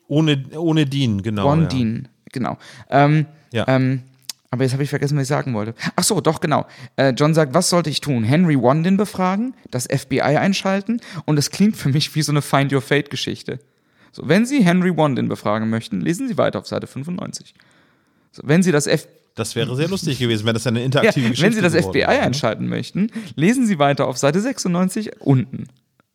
Ohne, 0.07 0.43
ohne 0.57 0.85
Dean, 0.85 1.21
genau. 1.23 1.45
Wondin, 1.45 2.09
genau. 2.33 2.57
Ähm, 2.89 3.25
Ja. 3.51 3.65
ähm, 3.69 4.01
aber 4.51 4.63
jetzt 4.63 4.73
habe 4.73 4.83
ich 4.83 4.89
vergessen, 4.89 5.17
was 5.17 5.23
ich 5.23 5.29
sagen 5.29 5.53
wollte. 5.53 5.73
Ach 5.95 6.03
so, 6.03 6.19
doch, 6.21 6.41
genau. 6.41 6.65
Äh, 6.97 7.11
John 7.11 7.33
sagt, 7.33 7.53
was 7.53 7.69
sollte 7.69 7.89
ich 7.89 8.01
tun? 8.01 8.23
Henry 8.23 8.59
Wondin 8.61 8.97
befragen, 8.97 9.55
das 9.71 9.85
FBI 9.87 10.21
einschalten 10.21 10.99
und 11.25 11.39
es 11.39 11.49
klingt 11.51 11.75
für 11.77 11.89
mich 11.89 12.13
wie 12.15 12.21
so 12.21 12.31
eine 12.33 12.41
Find 12.41 12.71
Your 12.73 12.81
Fate-Geschichte. 12.81 13.59
So, 14.15 14.29
wenn 14.29 14.45
Sie 14.45 14.63
Henry 14.63 14.95
Wondin 14.95 15.27
befragen 15.27 15.69
möchten, 15.69 15.99
lesen 15.99 16.29
Sie 16.29 16.37
weiter 16.37 16.59
auf 16.59 16.67
Seite 16.67 16.87
95. 16.87 17.53
So, 18.31 18.43
wenn 18.45 18.63
Sie 18.63 18.71
das 18.71 18.87
F 18.87 19.09
Das 19.35 19.57
wäre 19.57 19.75
sehr 19.75 19.89
lustig 19.89 20.19
gewesen, 20.19 20.45
wenn 20.45 20.53
das 20.53 20.65
eine 20.65 20.79
ja, 20.79 20.85
interaktive 20.85 21.31
Geschichte 21.31 21.45
wenn 21.45 21.53
Sie 21.53 21.59
das 21.59 21.73
FBI 21.73 21.95
wäre, 21.95 22.21
einschalten 22.21 22.69
möchten, 22.69 23.11
lesen 23.35 23.67
Sie 23.67 23.77
weiter 23.77 24.07
auf 24.07 24.17
Seite 24.17 24.39
96 24.39 25.19
unten. 25.19 25.67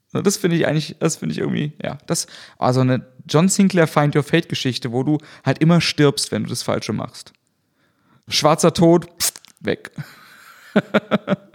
So, 0.09 0.23
Das 0.23 0.39
finde 0.39 0.57
ich 0.57 0.67
eigentlich, 0.67 0.97
das 0.99 1.17
finde 1.17 1.35
ich 1.35 1.41
irgendwie, 1.41 1.75
ja, 1.85 1.99
das, 2.07 2.27
also 2.57 2.81
eine 2.81 3.05
John 3.29 3.51
Sinclair 3.51 3.87
Find 3.87 4.17
Your 4.17 4.23
Fate 4.23 4.49
Geschichte, 4.49 4.93
wo 4.93 5.03
du 5.03 5.19
halt 5.45 5.59
immer 5.59 5.83
stirbst, 5.83 6.33
wenn 6.33 6.45
du 6.45 6.49
das 6.49 6.63
Falsche 6.63 6.95
machst. 6.95 7.35
Schwarzer 8.29 8.73
Tod, 8.73 9.09
pff, 9.21 9.35
weg. 9.61 9.91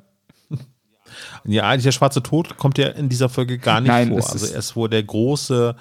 Ja, 1.47 1.69
eigentlich 1.69 1.83
der 1.83 1.91
schwarze 1.91 2.23
Tod 2.23 2.57
kommt 2.57 2.77
ja 2.77 2.87
in 2.89 3.07
dieser 3.07 3.29
Folge 3.29 3.57
gar 3.57 3.79
nicht 3.79 3.89
Nein, 3.89 4.09
vor. 4.09 4.31
Also 4.31 4.47
er 4.47 4.59
ist 4.59 4.75
wohl 4.75 4.89
der 4.89 5.03
große, 5.03 5.75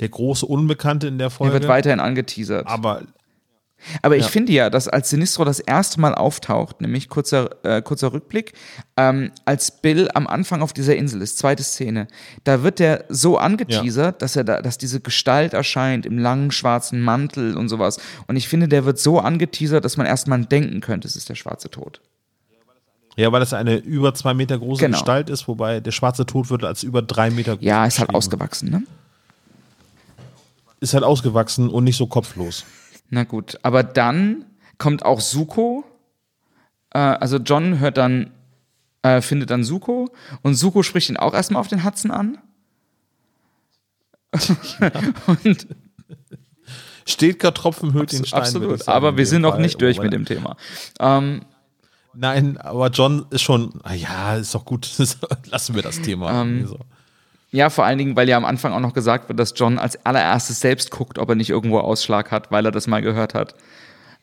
der 0.00 0.08
große 0.08 0.46
Unbekannte 0.46 1.06
in 1.08 1.18
der 1.18 1.28
Er 1.28 1.30
Folge. 1.30 1.52
wird 1.54 1.68
weiterhin 1.68 2.00
angeteasert. 2.00 2.66
aber 2.66 3.02
Aber 4.00 4.16
ich 4.16 4.22
Ja. 4.24 4.28
finde 4.30 4.50
ja, 4.52 4.70
dass 4.70 4.88
als 4.88 5.10
Sinistro 5.10 5.44
das 5.44 5.60
erste 5.60 6.00
Mal 6.00 6.14
auftaucht, 6.14 6.80
nämlich 6.80 7.10
kurzer, 7.10 7.50
äh, 7.66 7.82
kurzer 7.82 8.14
Rückblick, 8.14 8.54
ähm, 8.96 9.30
als 9.44 9.82
Bill 9.82 10.08
am 10.14 10.26
Anfang 10.26 10.62
auf 10.62 10.72
dieser 10.72 10.96
Insel 10.96 11.20
ist, 11.20 11.36
zweite 11.36 11.62
Szene, 11.62 12.08
da 12.44 12.62
wird 12.62 12.80
er 12.80 13.04
so 13.10 13.36
angeteasert, 13.36 14.22
dass 14.22 14.36
er 14.36 14.44
da, 14.44 14.62
dass 14.62 14.78
diese 14.78 15.00
Gestalt 15.00 15.52
erscheint 15.52 16.06
im 16.06 16.16
langen 16.18 16.50
schwarzen 16.50 17.02
Mantel 17.02 17.58
und 17.58 17.68
sowas. 17.68 17.98
Und 18.26 18.36
ich 18.36 18.48
finde, 18.48 18.68
der 18.68 18.86
wird 18.86 18.98
so 18.98 19.18
angeteasert, 19.20 19.84
dass 19.84 19.98
man 19.98 20.06
erstmal 20.06 20.42
denken 20.46 20.80
könnte, 20.80 21.06
es 21.06 21.14
ist 21.14 21.28
der 21.28 21.34
schwarze 21.34 21.68
Tod. 21.68 22.00
ja, 23.16 23.30
weil 23.32 23.40
das 23.40 23.52
eine 23.52 23.76
über 23.76 24.14
zwei 24.14 24.32
Meter 24.32 24.58
große 24.58 24.80
Genau. 24.82 24.96
Gestalt 24.96 25.28
ist, 25.28 25.46
wobei 25.46 25.80
der 25.80 25.92
schwarze 25.92 26.24
Tod 26.24 26.48
wird 26.48 26.64
als 26.64 26.82
über 26.84 27.02
drei 27.02 27.28
Meter 27.30 27.56
groß. 27.56 27.64
Ja, 27.64 27.84
ist 27.84 27.98
halt 28.00 28.14
ausgewachsen, 28.14 28.70
ne? 28.70 28.82
Ist 30.84 30.92
halt 30.92 31.02
ausgewachsen 31.02 31.70
und 31.70 31.84
nicht 31.84 31.96
so 31.96 32.06
kopflos. 32.06 32.66
Na 33.08 33.24
gut, 33.24 33.58
aber 33.62 33.82
dann 33.82 34.44
kommt 34.76 35.02
auch 35.02 35.20
Suko. 35.20 35.82
Äh, 36.90 36.98
also 36.98 37.38
John 37.38 37.78
hört 37.78 37.96
dann, 37.96 38.32
äh, 39.00 39.22
findet 39.22 39.48
dann 39.48 39.64
Suko 39.64 40.10
und 40.42 40.56
Suko 40.56 40.82
spricht 40.82 41.08
ihn 41.08 41.16
auch 41.16 41.32
erstmal 41.32 41.60
auf 41.60 41.68
den 41.68 41.84
Hudson 41.84 42.10
an. 42.10 42.36
und 45.42 45.66
Steht 47.06 47.38
gar 47.38 47.54
Tropfen 47.54 47.94
höhlt 47.94 48.12
den 48.12 48.26
Stein. 48.26 48.40
absolut, 48.40 48.86
aber 48.86 49.16
wir 49.16 49.26
sind 49.26 49.40
noch 49.40 49.56
nicht 49.56 49.80
durch 49.80 49.98
mit 50.00 50.12
dem 50.12 50.26
Thema. 50.26 50.56
Ähm, 51.00 51.46
Nein, 52.12 52.58
aber 52.58 52.88
John 52.90 53.24
ist 53.30 53.40
schon, 53.40 53.80
ah 53.84 53.94
ja, 53.94 54.36
ist 54.36 54.54
doch 54.54 54.66
gut. 54.66 54.90
Lassen 55.46 55.74
wir 55.74 55.82
das 55.82 56.02
Thema. 56.02 56.42
Ähm, 56.42 56.66
so. 56.66 56.78
Ja, 57.54 57.70
vor 57.70 57.84
allen 57.84 57.98
Dingen, 57.98 58.16
weil 58.16 58.28
ja 58.28 58.36
am 58.36 58.44
Anfang 58.44 58.72
auch 58.72 58.80
noch 58.80 58.94
gesagt 58.94 59.28
wird, 59.28 59.38
dass 59.38 59.54
John 59.54 59.78
als 59.78 60.04
allererstes 60.04 60.58
selbst 60.58 60.90
guckt, 60.90 61.20
ob 61.20 61.28
er 61.28 61.36
nicht 61.36 61.50
irgendwo 61.50 61.78
Ausschlag 61.78 62.32
hat, 62.32 62.50
weil 62.50 62.66
er 62.66 62.72
das 62.72 62.88
mal 62.88 63.00
gehört 63.00 63.34
hat. 63.34 63.54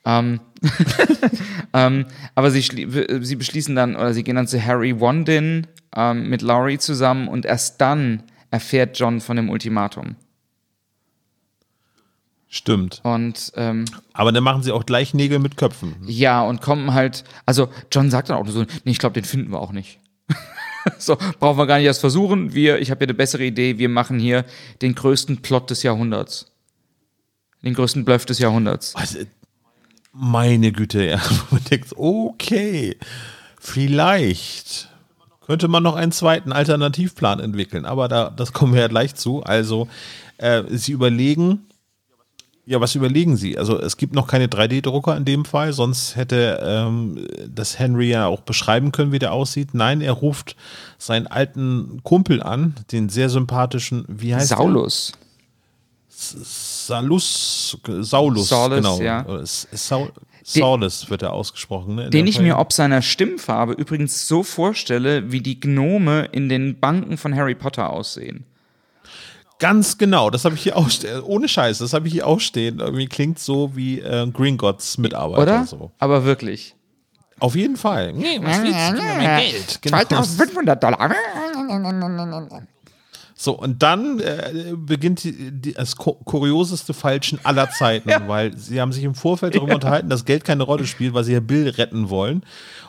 Ähm, 0.04 0.42
ähm, 1.74 2.08
aber 2.36 2.52
sie, 2.52 2.62
sie 2.62 3.36
beschließen 3.38 3.74
dann, 3.74 3.96
oder 3.96 4.14
sie 4.14 4.26
gehen 4.26 4.36
dann 4.36 4.48
zu 4.48 4.62
Harry 4.62 5.00
Wondin 5.00 5.68
ähm, 5.96 6.30
mit 6.30 6.42
Laurie 6.42 6.78
zusammen 6.78 7.30
und 7.30 7.46
erst 7.46 7.80
dann 7.80 8.24
erfährt 8.50 9.00
John 9.00 9.22
von 9.22 9.38
dem 9.38 9.50
Ultimatum. 9.50 10.18
Stimmt. 12.50 13.00
Und 13.04 13.54
ähm, 13.56 13.86
Aber 14.12 14.34
dann 14.34 14.44
machen 14.44 14.62
sie 14.62 14.74
auch 14.74 14.86
gleich 14.86 15.14
Nägel 15.14 15.40
mit 15.40 15.56
Köpfen. 15.56 15.96
ja, 16.06 16.42
und 16.42 16.62
kommen 16.62 16.94
halt, 16.94 17.24
also 17.46 17.70
John 17.94 18.12
sagt 18.12 18.30
dann 18.30 18.36
auch 18.36 18.48
so, 18.50 18.64
nee, 18.84 18.92
ich 18.92 19.00
glaube, 19.00 19.14
den 19.14 19.24
finden 19.24 19.54
wir 19.54 19.62
auch 19.62 19.72
nicht. 19.72 20.02
so, 20.98 21.18
brauchen 21.40 21.58
wir 21.58 21.68
gar 21.68 21.78
nicht 21.78 21.86
erst 21.86 22.02
versuchen. 22.02 22.54
Wir, 22.54 22.80
ich 22.80 22.92
habe 22.92 23.00
hier 23.00 23.08
eine 23.08 23.14
bessere 23.14 23.44
Idee, 23.44 23.78
wir 23.78 23.90
machen 23.90 24.20
hier 24.20 24.46
den 24.82 24.96
größten 24.96 25.42
Plot 25.42 25.70
des 25.70 25.84
Jahrhunderts. 25.84 26.52
Den 27.64 27.74
größten 27.74 28.06
Bluff 28.06 28.26
des 28.26 28.40
Jahrhunderts. 28.40 28.96
Also, 28.96 29.20
meine 30.14 30.72
Güte, 30.72 31.06
ja. 31.06 31.22
Okay, 31.96 32.98
vielleicht 33.60 34.90
könnte 35.46 35.68
man 35.68 35.84
noch 35.84 35.96
einen 35.96 36.12
zweiten 36.12 36.52
Alternativplan 36.52 37.40
entwickeln, 37.40 37.86
aber 37.86 38.08
da, 38.08 38.30
das 38.30 38.54
kommen 38.54 38.74
wir 38.74 38.82
ja 38.82 38.88
gleich 38.88 39.16
zu. 39.16 39.44
Also, 39.44 39.88
äh, 40.38 40.64
sie 40.70 40.92
überlegen, 40.92 41.68
ja, 42.72 42.80
was 42.80 42.96
überlegen 42.96 43.36
sie? 43.36 43.58
Also, 43.58 43.78
es 43.78 43.98
gibt 43.98 44.16
noch 44.16 44.28
keine 44.28 44.48
3D-Drucker 44.48 45.18
in 45.18 45.26
dem 45.26 45.44
Fall, 45.44 45.74
sonst 45.74 46.16
hätte 46.16 46.58
ähm, 46.64 47.28
das 47.54 47.78
Henry 47.78 48.10
ja 48.10 48.28
auch 48.28 48.40
beschreiben 48.40 48.94
können, 48.94 49.12
wie 49.12 49.20
der 49.20 49.34
aussieht. 49.34 49.74
Nein, 49.74 50.00
er 50.00 50.14
ruft 50.14 50.56
seinen 50.98 51.28
alten 51.28 52.00
Kumpel 52.04 52.42
an, 52.42 52.76
den 52.94 53.10
sehr 53.10 53.30
sympathischen, 53.30 54.06
wie 54.08 54.34
heißt? 54.34 54.48
Saulus. 54.48 55.12
Salus, 56.08 57.78
Saulus, 57.86 58.48
Saulus, 58.48 58.78
genau. 58.78 59.02
ja. 59.02 59.26
Saul, 59.44 60.12
Saulus 60.44 61.10
wird 61.10 61.24
er 61.24 61.34
ausgesprochen. 61.34 61.96
Ne, 61.96 62.10
Den 62.10 62.26
ich 62.26 62.40
mir 62.40 62.58
ob 62.58 62.72
seiner 62.72 63.02
Stimmfarbe 63.02 63.74
übrigens 63.74 64.30
so 64.30 64.44
vorstelle, 64.44 65.32
wie 65.34 65.42
die 65.42 65.60
Gnome 65.60 66.30
in 66.32 66.48
den 66.48 66.80
Banken 66.80 67.18
von 67.18 67.36
Harry 67.36 67.56
Potter 67.56 67.90
aussehen. 67.90 68.46
Ganz 69.62 70.00
genau, 70.00 70.32
das 70.32 70.44
habe 70.44 70.56
ich 70.56 70.64
hier 70.64 70.76
auch 70.76 70.90
stehen. 70.90 71.22
Ohne 71.22 71.48
Scheiß, 71.48 71.78
das 71.78 71.94
habe 71.94 72.08
ich 72.08 72.14
hier 72.14 72.26
auch 72.26 72.40
stehen. 72.40 72.80
Irgendwie 72.80 73.06
klingt 73.06 73.38
so 73.38 73.76
wie 73.76 74.00
äh, 74.00 74.26
Green 74.32 74.58
Gods 74.58 74.98
Mitarbeiter. 74.98 75.42
Oder? 75.44 75.66
So. 75.68 75.92
Aber 76.00 76.26
wirklich. 76.26 76.74
Auf 77.40 77.56
jeden 77.56 77.78
Fall. 77.78 78.12
Nee, 78.14 78.40
was 78.42 78.60
willst 78.64 78.90
du? 78.90 78.94
Mir 78.94 79.14
mein 79.18 79.42
Geld. 79.42 79.80
Genau. 79.84 79.98
2500 79.98 80.84
Dollar. 80.84 81.12
So, 83.36 83.54
und 83.54 83.84
dann 83.84 84.20
äh, 84.20 84.74
beginnt 84.76 85.24
die, 85.24 85.52
die, 85.52 85.74
das 85.74 85.96
kurioseste 85.96 86.96
Falschen 86.96 87.40
aller 87.44 87.70
Zeiten, 87.70 88.10
weil 88.28 88.58
sie 88.58 88.82
haben 88.82 88.92
sich 88.92 89.04
im 89.04 89.14
Vorfeld 89.14 89.54
darüber 89.56 89.76
unterhalten, 89.76 90.10
dass 90.10 90.26
Geld 90.26 90.44
keine 90.44 90.64
Rolle 90.64 90.88
spielt, 90.88 91.14
weil 91.14 91.24
sie 91.24 91.34
ja 91.34 91.40
Bill 91.40 91.70
retten 91.70 92.10
wollen. 92.10 92.44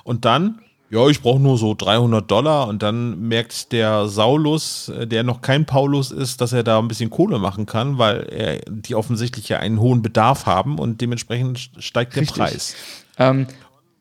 Und 0.05 0.25
dann, 0.25 0.63
ja, 0.93 1.09
ich 1.09 1.23
brauche 1.23 1.41
nur 1.41 1.57
so 1.57 1.75
300 1.75 2.31
Dollar. 2.31 2.69
Und 2.69 2.83
dann 2.83 3.19
merkt 3.27 3.73
der 3.73 4.09
Saulus, 4.09 4.91
äh, 4.91 5.07
der 5.07 5.23
noch 5.23 5.41
kein 5.41 5.65
Paulus 5.65 6.11
ist, 6.11 6.43
dass 6.43 6.53
er 6.53 6.63
da 6.63 6.79
ein 6.79 6.87
bisschen 6.87 7.09
Kohle 7.09 7.39
machen 7.39 7.65
kann, 7.65 7.97
weil 7.97 8.25
er, 8.25 8.61
die 8.71 8.95
offensichtlich 8.95 9.49
ja 9.49 9.59
einen 9.59 9.81
hohen 9.81 10.03
Bedarf 10.03 10.45
haben 10.45 10.79
und 10.79 11.01
dementsprechend 11.01 11.71
steigt 11.79 12.15
der 12.15 12.23
Richtig. 12.23 12.37
Preis. 12.37 12.75
Ähm, 13.19 13.47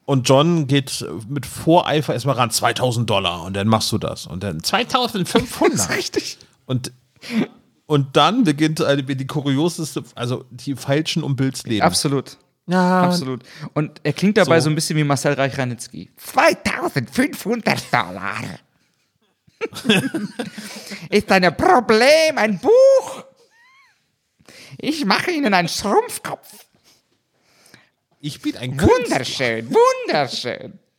Und 0.06 0.28
John 0.28 0.68
geht 0.68 1.06
mit 1.30 1.46
Voreifer 1.46 2.14
erstmal 2.14 2.36
ran, 2.36 2.52
2000 2.52 3.10
Dollar 3.10 3.44
und 3.44 3.56
dann 3.56 3.70
machst 3.70 3.90
du 3.94 3.98
das. 3.98 4.28
Und 4.28 4.44
dann 4.44 4.62
2500. 4.62 5.90
richtig. 5.96 6.40
Und, 6.66 6.92
und 7.86 8.18
dann 8.18 8.44
beginnt 8.44 8.80
die 8.80 9.28
kurioseste, 9.28 10.04
also 10.16 10.44
die 10.50 10.76
falschen 10.76 11.24
um 11.24 11.38
Bills 11.38 11.64
Leben. 11.64 11.84
Absolut. 11.84 12.38
Ja, 12.68 13.02
Absolut. 13.04 13.44
Und 13.74 14.00
er 14.04 14.14
klingt 14.14 14.38
dabei 14.38 14.60
so, 14.60 14.66
So. 14.66 14.70
ein 14.70 14.76
bisschen 14.76 14.96
wie 14.98 15.04
Marcel 15.04 15.34
Reich-Ranitzky. 15.34 16.12
2500 16.18 17.92
Dollar. 17.92 18.42
Ist 21.10 21.32
ein 21.32 21.56
Problem, 21.58 22.38
ein 22.38 22.60
Buch? 22.60 23.26
Ich 24.78 25.06
mache 25.06 25.32
Ihnen 25.32 25.54
einen 25.54 25.68
Schrumpfkopf. 25.68 26.66
Ich 28.20 28.42
bin 28.42 28.56
ein 28.58 28.78
Künstler. 28.78 28.98
Wunderschön, 29.20 29.70
wunderschön. 29.74 30.80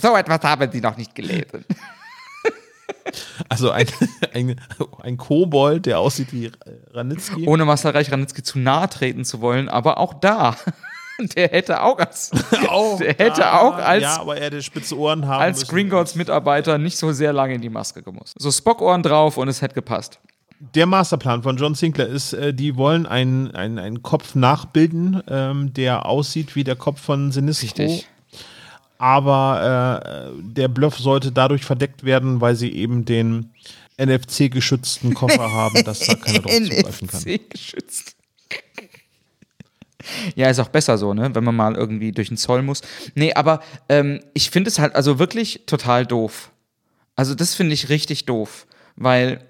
So 0.00 0.16
etwas 0.16 0.40
haben 0.42 0.70
Sie 0.70 0.80
noch 0.80 0.96
nicht 0.96 1.14
gelesen. 1.14 1.64
Also 3.48 3.70
ein, 3.70 3.86
ein, 4.34 4.60
ein 5.02 5.16
Kobold, 5.16 5.86
der 5.86 5.98
aussieht 5.98 6.32
wie 6.32 6.50
Ranitzky. 6.92 7.46
Ohne 7.46 7.64
Marcel 7.64 7.92
Reich 7.92 8.10
Ranitzky 8.10 8.42
zu 8.42 8.58
nahe 8.58 8.88
treten 8.88 9.24
zu 9.24 9.40
wollen, 9.40 9.68
aber 9.68 9.98
auch 9.98 10.14
da, 10.14 10.56
der 11.36 11.48
hätte 11.48 11.82
auch 11.82 11.98
als, 11.98 12.30
der 13.00 13.14
hätte 13.14 13.52
auch 13.52 13.76
als, 13.76 14.02
Ja, 14.02 14.20
aber 14.20 14.36
er 14.36 14.46
hätte 14.46 14.62
spitze 14.62 14.98
Ohren 14.98 15.26
haben 15.26 15.42
als 15.42 15.60
müssen. 15.60 15.74
Gringotts 15.74 16.14
Mitarbeiter 16.14 16.78
nicht 16.78 16.96
so 16.96 17.12
sehr 17.12 17.32
lange 17.32 17.54
in 17.54 17.60
die 17.60 17.70
Maske 17.70 18.02
gemusst. 18.02 18.34
So 18.38 18.50
Spock-Ohren 18.50 19.02
drauf 19.02 19.36
und 19.36 19.48
es 19.48 19.62
hätte 19.62 19.74
gepasst. 19.74 20.20
Der 20.74 20.86
Masterplan 20.86 21.42
von 21.42 21.56
John 21.56 21.74
Sinclair 21.74 22.06
ist, 22.06 22.34
äh, 22.34 22.54
die 22.54 22.76
wollen 22.76 23.04
einen, 23.04 23.50
einen, 23.50 23.80
einen 23.80 24.02
Kopf 24.04 24.36
nachbilden, 24.36 25.20
ähm, 25.28 25.74
der 25.74 26.06
aussieht 26.06 26.54
wie 26.54 26.62
der 26.62 26.76
Kopf 26.76 27.00
von 27.00 27.32
Sinistro. 27.32 27.82
Richtig. 27.82 28.08
Aber 29.02 30.30
äh, 30.32 30.42
der 30.44 30.68
Bluff 30.68 30.96
sollte 30.96 31.32
dadurch 31.32 31.64
verdeckt 31.64 32.04
werden, 32.04 32.40
weil 32.40 32.54
sie 32.54 32.72
eben 32.72 33.04
den 33.04 33.50
NFC-geschützten 33.98 35.12
Koffer 35.12 35.50
haben, 35.52 35.82
dass 35.82 36.06
da 36.06 36.14
keiner 36.14 36.38
drauf 36.38 36.52
zugreifen 36.52 37.08
kann. 37.08 37.20
NFC 37.20 37.50
geschützt. 37.50 38.14
Ja, 40.36 40.48
ist 40.50 40.60
auch 40.60 40.68
besser 40.68 40.98
so, 40.98 41.14
ne? 41.14 41.34
Wenn 41.34 41.42
man 41.42 41.56
mal 41.56 41.74
irgendwie 41.74 42.12
durch 42.12 42.28
den 42.28 42.36
Zoll 42.36 42.62
muss. 42.62 42.82
Nee, 43.16 43.34
aber 43.34 43.60
ähm, 43.88 44.20
ich 44.34 44.50
finde 44.50 44.68
es 44.68 44.78
halt 44.78 44.94
also 44.94 45.18
wirklich 45.18 45.62
total 45.66 46.06
doof. 46.06 46.52
Also, 47.16 47.34
das 47.34 47.56
finde 47.56 47.74
ich 47.74 47.88
richtig 47.88 48.24
doof. 48.26 48.68
Weil. 48.94 49.40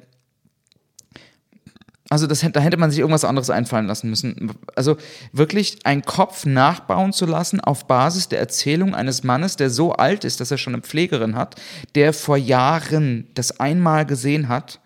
Also, 2.12 2.26
das, 2.26 2.46
da 2.52 2.60
hätte 2.60 2.76
man 2.76 2.90
sich 2.90 2.98
irgendwas 2.98 3.24
anderes 3.24 3.48
einfallen 3.48 3.86
lassen 3.86 4.10
müssen. 4.10 4.50
Also, 4.76 4.98
wirklich 5.32 5.78
einen 5.86 6.02
Kopf 6.02 6.44
nachbauen 6.44 7.14
zu 7.14 7.24
lassen 7.24 7.58
auf 7.58 7.86
Basis 7.86 8.28
der 8.28 8.38
Erzählung 8.38 8.94
eines 8.94 9.24
Mannes, 9.24 9.56
der 9.56 9.70
so 9.70 9.94
alt 9.94 10.24
ist, 10.24 10.38
dass 10.38 10.50
er 10.50 10.58
schon 10.58 10.74
eine 10.74 10.82
Pflegerin 10.82 11.36
hat, 11.36 11.56
der 11.94 12.12
vor 12.12 12.36
Jahren 12.36 13.28
das 13.32 13.58
einmal 13.60 14.04
gesehen 14.04 14.48
hat. 14.50 14.80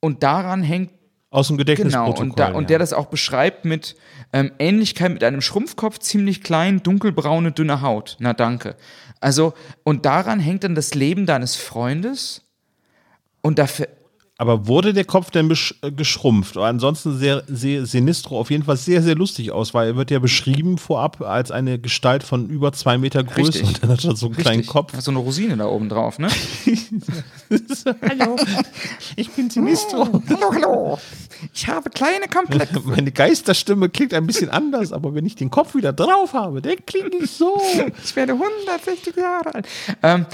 Und 0.00 0.22
daran 0.22 0.62
hängt 0.62 0.92
Aus 1.30 1.48
dem 1.48 1.56
Genau, 1.56 1.64
Gedächtnisprotokoll. 1.64 2.22
und, 2.28 2.38
da, 2.38 2.52
und 2.52 2.70
der 2.70 2.78
das 2.78 2.92
auch 2.92 3.06
beschreibt 3.06 3.64
mit 3.64 3.96
ähm, 4.32 4.52
Ähnlichkeit 4.60 5.12
mit 5.12 5.24
einem 5.24 5.40
Schrumpfkopf, 5.40 5.98
ziemlich 5.98 6.44
klein, 6.44 6.80
dunkelbraune, 6.80 7.50
dünne 7.50 7.82
Haut. 7.82 8.16
Na 8.20 8.34
danke. 8.34 8.76
Also, 9.18 9.52
und 9.82 10.06
daran 10.06 10.38
hängt 10.38 10.62
dann 10.62 10.76
das 10.76 10.94
Leben 10.94 11.26
deines 11.26 11.56
Freundes. 11.56 12.44
Und 13.42 13.58
dafür, 13.58 13.88
Aber 14.40 14.68
wurde 14.68 14.94
der 14.94 15.04
Kopf 15.04 15.32
denn 15.32 15.50
äh, 15.50 15.90
geschrumpft? 15.90 16.56
Ansonsten 16.56 17.18
sehr, 17.18 17.42
sehr 17.48 17.86
Sinistro 17.86 18.38
auf 18.38 18.52
jeden 18.52 18.62
Fall 18.62 18.76
sehr, 18.76 19.02
sehr 19.02 19.16
lustig 19.16 19.50
aus, 19.50 19.74
weil 19.74 19.88
er 19.88 19.96
wird 19.96 20.12
ja 20.12 20.20
beschrieben 20.20 20.78
vorab 20.78 21.20
als 21.22 21.50
eine 21.50 21.80
Gestalt 21.80 22.22
von 22.22 22.48
über 22.48 22.72
zwei 22.72 22.98
Meter 22.98 23.24
Größe 23.24 23.54
Richtig. 23.54 23.66
und 23.66 23.82
dann 23.82 23.90
hat 23.90 24.04
er 24.04 24.14
so 24.14 24.26
einen 24.26 24.36
kleinen 24.36 24.58
richtig, 24.58 24.72
Kopf. 24.72 24.92
so 25.00 25.10
eine 25.10 25.18
Rosine 25.18 25.56
da 25.56 25.66
oben 25.66 25.88
drauf, 25.88 26.20
ne? 26.20 26.28
Hallo, 28.08 28.36
ich 29.16 29.28
bin 29.30 29.50
Sinistro. 29.50 30.06
Hallo, 30.28 30.52
hallo. 30.52 30.98
Ich 31.52 31.66
habe 31.66 31.90
kleine 31.90 32.28
Komplexe. 32.28 32.80
Meine 32.84 33.10
Geisterstimme 33.10 33.88
klingt 33.88 34.14
ein 34.14 34.26
bisschen 34.26 34.50
anders, 34.50 34.92
aber 34.92 35.16
wenn 35.16 35.26
ich 35.26 35.34
den 35.34 35.50
Kopf 35.50 35.74
wieder 35.74 35.92
drauf 35.92 36.34
habe, 36.34 36.62
der 36.62 36.76
klingt 36.76 37.20
nicht 37.20 37.34
so. 37.34 37.60
Ich 38.04 38.14
werde 38.14 38.34
160 38.34 39.16
Jahre 39.16 39.54
alt. 39.54 39.68
Ähm, 40.02 40.26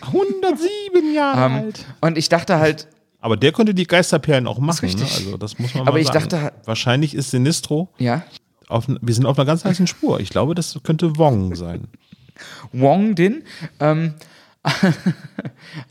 107 0.00 1.14
Jahre 1.14 1.46
ähm, 1.46 1.52
alt. 1.52 1.84
und 2.00 2.18
ich 2.18 2.28
dachte 2.28 2.58
halt, 2.58 2.88
Aber 3.26 3.36
der 3.36 3.50
könnte 3.50 3.74
die 3.74 3.88
Geisterperlen 3.88 4.46
auch 4.46 4.60
machen. 4.60 4.88
Ne? 4.88 5.02
Also 5.02 5.36
das 5.36 5.58
muss 5.58 5.74
man 5.74 5.82
Aber 5.82 5.94
mal 5.94 5.98
ich 5.98 6.06
sagen. 6.06 6.20
dachte 6.20 6.42
halt- 6.42 6.54
Wahrscheinlich 6.64 7.12
ist 7.12 7.32
Sinistro 7.32 7.88
ja, 7.98 8.22
auf, 8.68 8.84
wir 8.86 9.14
sind 9.14 9.26
auf 9.26 9.36
einer 9.36 9.46
ganz 9.46 9.64
heißen 9.64 9.88
Spur. 9.88 10.20
Ich 10.20 10.30
glaube, 10.30 10.54
das 10.54 10.78
könnte 10.84 11.16
Wong 11.16 11.56
sein. 11.56 11.88
Wong 12.72 13.16
Din. 13.16 13.42
Ähm, 13.80 14.14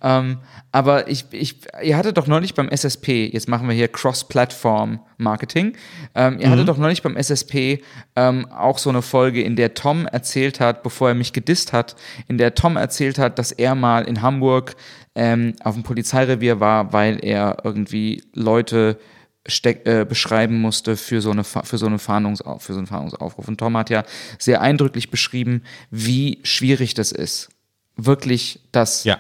ähm, 0.02 0.38
aber 0.72 1.10
ich, 1.10 1.26
ich, 1.32 1.58
ihr 1.84 1.98
hattet 1.98 2.16
doch 2.18 2.28
neulich 2.28 2.54
beim 2.54 2.70
SSP, 2.70 3.30
jetzt 3.32 3.50
machen 3.50 3.68
wir 3.68 3.76
hier 3.76 3.90
Cross-Platform-Marketing, 3.90 5.78
ähm, 6.14 6.40
ihr 6.40 6.50
hattet 6.50 6.68
doch 6.68 6.78
neulich 6.78 7.02
beim 7.02 7.16
SSP 7.16 7.82
ähm, 8.16 8.50
auch 8.52 8.78
so 8.78 8.90
eine 8.90 9.02
Folge, 9.02 9.42
in 9.42 9.56
der 9.56 9.74
Tom 9.74 10.08
erzählt 10.08 10.60
hat, 10.62 10.84
bevor 10.84 11.10
er 11.10 11.16
mich 11.16 11.34
gedisst 11.34 11.74
hat, 11.74 11.96
in 12.28 12.38
der 12.38 12.56
Tom 12.56 12.76
erzählt 12.78 13.18
hat, 13.18 13.40
dass 13.40 13.52
er 13.52 13.76
mal 13.76 14.04
in 14.06 14.22
Hamburg 14.22 14.76
ähm, 15.16 15.56
auf 15.64 15.76
dem 15.76 15.84
Polizeirevier 15.84 16.60
war, 16.60 16.94
weil 16.94 17.24
er 17.24 17.58
irgendwie 17.64 18.24
Leute 18.34 19.00
steck, 19.48 19.86
äh, 19.86 20.06
beschreiben 20.06 20.60
musste 20.60 20.98
für 20.98 21.22
so, 21.22 21.32
eine, 21.32 21.44
für, 21.44 21.78
so 21.78 21.86
eine 21.86 22.00
Fahndungsauf, 22.00 22.64
für 22.64 22.74
so 22.74 22.80
einen 22.80 22.88
Fahndungsaufruf. 22.88 23.48
Und 23.48 23.58
Tom 23.60 23.78
hat 23.78 23.90
ja 23.90 24.04
sehr 24.40 24.62
eindrücklich 24.62 25.12
beschrieben, 25.12 25.64
wie 25.92 26.40
schwierig 26.44 26.94
das 26.94 27.12
ist. 27.12 27.50
Wirklich 27.96 28.60
das. 28.72 29.04
Ja. 29.04 29.20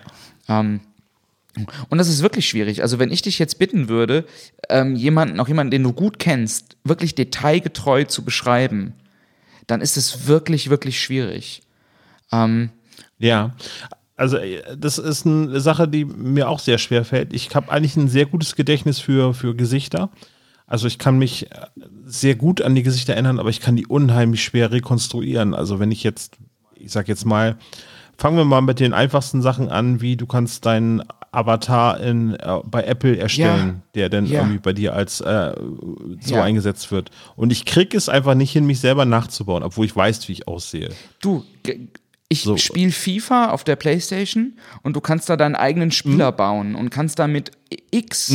Ähm, 0.49 0.81
und 1.89 1.97
das 1.97 2.09
ist 2.09 2.21
wirklich 2.21 2.47
schwierig. 2.49 2.81
Also 2.81 2.99
wenn 2.99 3.11
ich 3.11 3.21
dich 3.21 3.39
jetzt 3.39 3.59
bitten 3.59 3.87
würde, 3.87 4.25
ähm, 4.69 4.95
jemanden, 4.95 5.39
auch 5.39 5.47
jemanden, 5.47 5.71
den 5.71 5.83
du 5.83 5.93
gut 5.93 6.19
kennst, 6.19 6.75
wirklich 6.83 7.15
detailgetreu 7.15 8.03
zu 8.03 8.25
beschreiben, 8.25 8.93
dann 9.67 9.81
ist 9.81 9.95
es 9.95 10.27
wirklich, 10.27 10.69
wirklich 10.69 11.01
schwierig. 11.01 11.61
Ähm, 12.31 12.71
Ja. 13.17 13.55
Also 14.15 14.37
äh, 14.37 14.61
das 14.77 14.97
ist 14.97 15.25
eine 15.25 15.59
Sache, 15.59 15.87
die 15.87 16.05
mir 16.05 16.49
auch 16.49 16.59
sehr 16.59 16.77
schwer 16.77 17.03
fällt. 17.05 17.33
Ich 17.33 17.53
habe 17.55 17.71
eigentlich 17.71 17.95
ein 17.97 18.07
sehr 18.07 18.25
gutes 18.25 18.55
Gedächtnis 18.55 18.99
für, 18.99 19.33
für 19.33 19.55
Gesichter. 19.55 20.09
Also 20.67 20.87
ich 20.87 20.97
kann 20.97 21.17
mich 21.17 21.51
äh, 21.51 21.65
sehr 22.05 22.35
gut 22.35 22.61
an 22.61 22.75
die 22.75 22.83
Gesichter 22.83 23.13
erinnern, 23.13 23.39
aber 23.39 23.49
ich 23.49 23.59
kann 23.61 23.75
die 23.75 23.87
unheimlich 23.87 24.43
schwer 24.43 24.71
rekonstruieren. 24.71 25.53
Also 25.53 25.79
wenn 25.79 25.91
ich 25.91 26.03
jetzt, 26.03 26.37
ich 26.75 26.91
sag 26.91 27.07
jetzt 27.07 27.25
mal, 27.25 27.57
fangen 28.17 28.37
wir 28.37 28.45
mal 28.45 28.61
mit 28.61 28.79
den 28.79 28.93
einfachsten 28.93 29.41
Sachen 29.41 29.69
an, 29.69 29.99
wie 30.01 30.15
du 30.15 30.25
kannst 30.25 30.65
deinen 30.65 31.03
Avatar 31.31 31.99
in, 31.99 32.33
äh, 32.35 32.59
bei 32.63 32.83
Apple 32.85 33.17
erstellen, 33.17 33.81
der 33.93 34.07
dann 34.09 34.25
Ja. 34.25 34.39
irgendwie 34.39 34.57
bei 34.59 34.71
dir 34.71 34.93
als 34.93 35.19
äh, 35.19 35.53
so 36.21 36.35
Ja. 36.35 36.43
eingesetzt 36.43 36.91
wird. 36.91 37.11
Und 37.35 37.51
ich 37.51 37.65
krieg 37.65 37.93
es 37.93 38.07
einfach 38.07 38.35
nicht 38.35 38.53
hin, 38.53 38.65
mich 38.65 38.79
selber 38.79 39.03
nachzubauen, 39.03 39.61
obwohl 39.61 39.85
ich 39.85 39.93
weiß, 39.95 40.25
wie 40.29 40.31
ich 40.31 40.47
aussehe. 40.47 40.91
Du, 41.21 41.43
ich 42.29 42.43
So. 42.43 42.57
spiele 42.57 42.91
FIFA 42.91 43.51
auf 43.51 43.63
der 43.63 43.75
Playstation 43.75 44.57
und 44.83 44.95
du 44.95 45.01
kannst 45.01 45.29
da 45.29 45.37
deinen 45.37 45.55
eigenen 45.55 45.91
Spieler 45.91 46.31
Mhm. 46.31 46.35
bauen 46.35 46.75
und 46.75 46.89
kannst 46.89 47.19
da 47.19 47.27
mit 47.27 47.51
X 47.91 48.33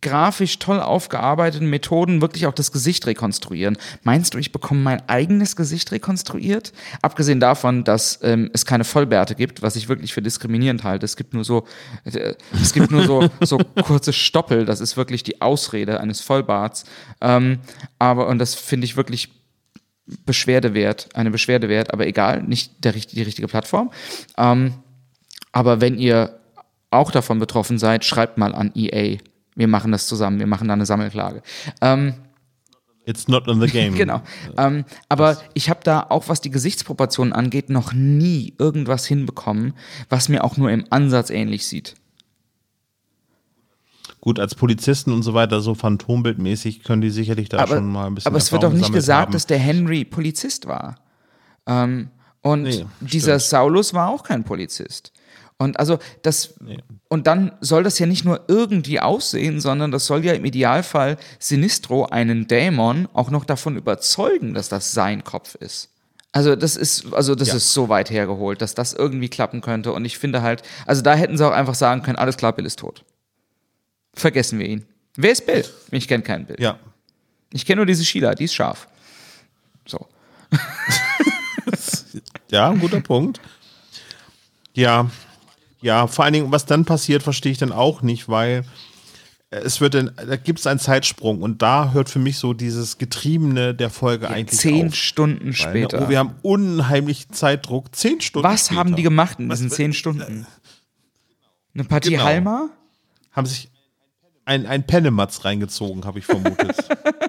grafisch 0.00 0.58
toll 0.58 0.80
aufgearbeiteten 0.80 1.70
Methoden 1.70 2.20
wirklich 2.20 2.46
auch 2.48 2.52
das 2.52 2.72
Gesicht 2.72 3.06
rekonstruieren. 3.06 3.78
Meinst 4.02 4.34
du, 4.34 4.38
ich 4.38 4.50
bekomme 4.50 4.80
mein 4.80 5.08
eigenes 5.08 5.54
Gesicht 5.54 5.92
rekonstruiert? 5.92 6.72
Abgesehen 7.02 7.38
davon, 7.38 7.84
dass 7.84 8.18
ähm, 8.22 8.50
es 8.52 8.66
keine 8.66 8.82
Vollbärte 8.82 9.36
gibt, 9.36 9.62
was 9.62 9.76
ich 9.76 9.88
wirklich 9.88 10.12
für 10.12 10.20
diskriminierend 10.20 10.82
halte. 10.82 11.04
Es 11.06 11.16
gibt 11.16 11.34
nur 11.34 11.44
so, 11.44 11.66
äh, 12.04 12.34
es 12.60 12.72
gibt 12.72 12.90
nur 12.90 13.04
so, 13.06 13.28
so 13.42 13.58
kurze 13.84 14.12
Stoppel. 14.12 14.64
Das 14.64 14.80
ist 14.80 14.96
wirklich 14.96 15.22
die 15.22 15.40
Ausrede 15.40 16.00
eines 16.00 16.20
Vollbarts. 16.20 16.82
Ähm, 17.20 17.60
aber, 18.00 18.26
und 18.26 18.40
das 18.40 18.56
finde 18.56 18.86
ich 18.86 18.96
wirklich 18.96 19.28
Beschwerde 20.06 20.74
wert, 20.74 21.08
eine 21.14 21.30
Beschwerde 21.30 21.68
wert, 21.68 21.92
aber 21.92 22.06
egal, 22.06 22.42
nicht 22.42 22.84
der, 22.84 22.92
die 22.92 23.22
richtige 23.22 23.48
Plattform. 23.48 23.90
Ähm, 24.36 24.74
aber 25.52 25.80
wenn 25.80 25.98
ihr 25.98 26.40
auch 26.90 27.10
davon 27.10 27.38
betroffen 27.38 27.78
seid, 27.78 28.04
schreibt 28.04 28.38
mal 28.38 28.54
an 28.54 28.72
EA. 28.74 29.18
Wir 29.54 29.68
machen 29.68 29.92
das 29.92 30.06
zusammen, 30.06 30.38
wir 30.38 30.46
machen 30.46 30.68
da 30.68 30.74
eine 30.74 30.86
Sammelklage. 30.86 31.42
Ähm, 31.80 32.14
It's 33.04 33.26
not 33.26 33.48
in 33.48 33.60
the 33.60 33.66
game. 33.66 33.94
genau. 33.96 34.22
Ähm, 34.56 34.84
aber 35.08 35.40
ich 35.54 35.68
habe 35.68 35.80
da 35.82 36.06
auch, 36.08 36.28
was 36.28 36.40
die 36.40 36.50
Gesichtsproportionen 36.50 37.32
angeht, 37.32 37.68
noch 37.68 37.92
nie 37.92 38.54
irgendwas 38.58 39.06
hinbekommen, 39.06 39.74
was 40.08 40.28
mir 40.28 40.44
auch 40.44 40.56
nur 40.56 40.70
im 40.70 40.84
Ansatz 40.90 41.30
ähnlich 41.30 41.66
sieht. 41.66 41.94
Gut, 44.22 44.38
als 44.38 44.54
Polizisten 44.54 45.12
und 45.12 45.24
so 45.24 45.34
weiter, 45.34 45.60
so 45.60 45.74
phantombildmäßig 45.74 46.84
können 46.84 47.02
die 47.02 47.10
sicherlich 47.10 47.48
da 47.48 47.58
aber, 47.58 47.74
schon 47.74 47.90
mal 47.90 48.06
ein 48.06 48.14
bisschen 48.14 48.28
aber 48.30 48.38
es 48.38 48.52
wird 48.52 48.62
doch 48.62 48.72
nicht 48.72 48.92
gesagt, 48.92 49.26
haben. 49.26 49.32
dass 49.32 49.46
der 49.46 49.58
Henry 49.58 50.04
Polizist 50.04 50.68
war. 50.68 50.94
Ähm, 51.66 52.08
und 52.40 52.62
Nee, 52.62 52.86
dieser 53.00 53.40
Saulus 53.40 53.94
war 53.94 54.08
auch 54.10 54.22
kein 54.22 54.44
Polizist. 54.44 55.12
Und 55.58 55.78
also 55.80 55.98
das 56.22 56.54
und 57.08 57.26
dann 57.26 57.52
soll 57.60 57.82
das 57.82 57.98
ja 57.98 58.06
nicht 58.06 58.24
nur 58.24 58.44
irgendwie 58.46 59.00
aussehen, 59.00 59.60
sondern 59.60 59.90
das 59.90 60.06
soll 60.06 60.24
ja 60.24 60.34
im 60.34 60.44
Idealfall 60.44 61.16
Sinistro 61.40 62.06
einen 62.06 62.46
Dämon 62.46 63.08
auch 63.14 63.30
noch 63.30 63.44
davon 63.44 63.76
überzeugen, 63.76 64.54
dass 64.54 64.68
das 64.68 64.92
sein 64.92 65.24
Kopf 65.24 65.56
ist. 65.56 65.88
Also 66.30 66.54
das 66.54 66.76
ist 66.76 67.12
also 67.12 67.34
das 67.34 67.48
Ja. 67.48 67.56
ist 67.56 67.72
so 67.74 67.88
weit 67.88 68.08
hergeholt, 68.10 68.62
dass 68.62 68.74
das 68.76 68.92
irgendwie 68.92 69.28
klappen 69.28 69.62
könnte 69.62 69.92
und 69.92 70.04
ich 70.04 70.16
finde 70.16 70.42
halt, 70.42 70.62
also 70.86 71.02
da 71.02 71.14
hätten 71.14 71.36
sie 71.36 71.44
auch 71.44 71.52
einfach 71.52 71.74
sagen 71.74 72.02
können, 72.02 72.18
alles 72.18 72.36
klar, 72.36 72.52
Bill 72.52 72.66
ist 72.66 72.78
tot. 72.78 73.04
Vergessen 74.14 74.58
wir 74.58 74.66
ihn. 74.66 74.84
Wer 75.16 75.32
ist 75.32 75.46
Bill? 75.46 75.64
Ich 75.90 76.08
kenne 76.08 76.22
keinen 76.22 76.46
Bill. 76.46 76.56
Ja. 76.58 76.78
Ich 77.52 77.66
kenne 77.66 77.76
nur 77.76 77.86
diese 77.86 78.04
Sheila, 78.04 78.34
die 78.34 78.44
ist 78.44 78.54
scharf. 78.54 78.88
So. 79.86 80.06
Ja, 82.50 82.68
ein 82.70 82.80
guter 82.80 83.00
Punkt. 83.00 83.40
Ja, 84.74 85.10
ja, 85.80 86.06
vor 86.06 86.24
allen 86.24 86.34
Dingen, 86.34 86.52
was 86.52 86.66
dann 86.66 86.84
passiert, 86.84 87.22
verstehe 87.22 87.50
ich 87.52 87.56
dann 87.58 87.72
auch 87.72 88.02
nicht, 88.02 88.28
weil 88.28 88.64
es 89.50 89.80
wird 89.80 89.94
dann, 89.94 90.10
da 90.16 90.36
gibt 90.36 90.58
es 90.58 90.66
einen 90.66 90.78
Zeitsprung 90.78 91.40
und 91.42 91.62
da 91.62 91.92
hört 91.92 92.10
für 92.10 92.18
mich 92.18 92.36
so 92.38 92.52
dieses 92.52 92.98
Getriebene 92.98 93.74
der 93.74 93.88
Folge 93.90 94.28
eigentlich 94.28 94.60
Zehn 94.60 94.88
auf. 94.88 94.94
Stunden 94.94 95.40
Weil, 95.40 95.46
ne, 95.46 95.52
später. 95.54 96.02
Oh, 96.06 96.08
wir 96.10 96.18
haben 96.18 96.34
unheimlichen 96.42 97.32
Zeitdruck. 97.32 97.94
Zehn 97.96 98.20
Stunden 98.20 98.46
Was 98.48 98.66
später. 98.66 98.78
haben 98.80 98.96
die 98.96 99.02
gemacht 99.02 99.38
in 99.40 99.48
Was- 99.48 99.58
diesen 99.58 99.70
zehn 99.70 99.92
Stunden? 99.94 100.46
Eine 101.74 101.84
Partie 101.84 102.10
Genau. 102.10 102.24
Halma? 102.24 102.68
Haben 103.32 103.46
sich 103.46 103.70
ein, 104.44 104.66
ein 104.66 104.86
Pennematz 104.86 105.44
reingezogen, 105.44 106.04
habe 106.04 106.18
ich 106.18 106.26
vermutet. 106.26 106.76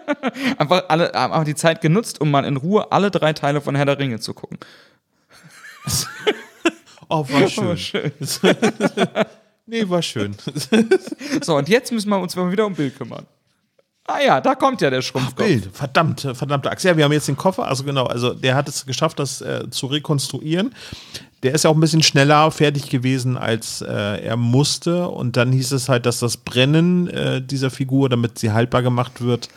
Einfach 0.57 0.85
alle, 0.89 1.11
haben 1.13 1.45
die 1.45 1.55
Zeit 1.55 1.81
genutzt, 1.81 2.21
um 2.21 2.31
mal 2.31 2.45
in 2.45 2.57
Ruhe 2.57 2.91
alle 2.91 3.11
drei 3.11 3.33
Teile 3.33 3.61
von 3.61 3.75
Herr 3.75 3.85
der 3.85 3.99
Ringe 3.99 4.19
zu 4.19 4.33
gucken. 4.33 4.57
Oh, 7.09 7.27
war 7.29 7.47
schön. 7.47 7.67
War 7.67 7.77
schön. 7.77 8.11
nee, 9.67 9.87
war 9.87 10.01
schön. 10.01 10.35
So, 11.43 11.57
und 11.57 11.69
jetzt 11.69 11.91
müssen 11.91 12.09
wir 12.09 12.17
uns 12.17 12.35
mal 12.35 12.51
wieder 12.51 12.65
um 12.65 12.73
Bill 12.73 12.89
kümmern. 12.89 13.27
Ah 14.05 14.19
ja, 14.19 14.41
da 14.41 14.55
kommt 14.55 14.81
ja 14.81 14.89
der 14.89 15.01
Schrumpfkopf. 15.01 15.35
Bild, 15.47 15.69
verdammte, 15.71 16.35
verdammte 16.35 16.69
Axt. 16.69 16.83
Ja, 16.83 16.97
wir 16.97 17.05
haben 17.05 17.13
jetzt 17.13 17.27
den 17.29 17.37
Koffer, 17.37 17.67
also 17.67 17.85
genau, 17.85 18.05
also 18.05 18.33
der 18.33 18.55
hat 18.55 18.67
es 18.67 18.85
geschafft, 18.85 19.17
das 19.17 19.39
äh, 19.41 19.69
zu 19.69 19.85
rekonstruieren. 19.87 20.75
Der 21.41 21.53
ist 21.53 21.63
ja 21.63 21.69
auch 21.69 21.75
ein 21.75 21.79
bisschen 21.79 22.03
schneller 22.03 22.51
fertig 22.51 22.89
gewesen, 22.89 23.37
als 23.37 23.81
äh, 23.81 24.21
er 24.23 24.35
musste. 24.35 25.07
Und 25.07 25.37
dann 25.37 25.51
hieß 25.53 25.71
es 25.71 25.87
halt, 25.89 26.05
dass 26.05 26.19
das 26.19 26.37
Brennen 26.37 27.07
äh, 27.07 27.41
dieser 27.41 27.69
Figur, 27.69 28.09
damit 28.09 28.39
sie 28.39 28.51
haltbar 28.51 28.81
gemacht 28.81 29.21
wird, 29.21 29.49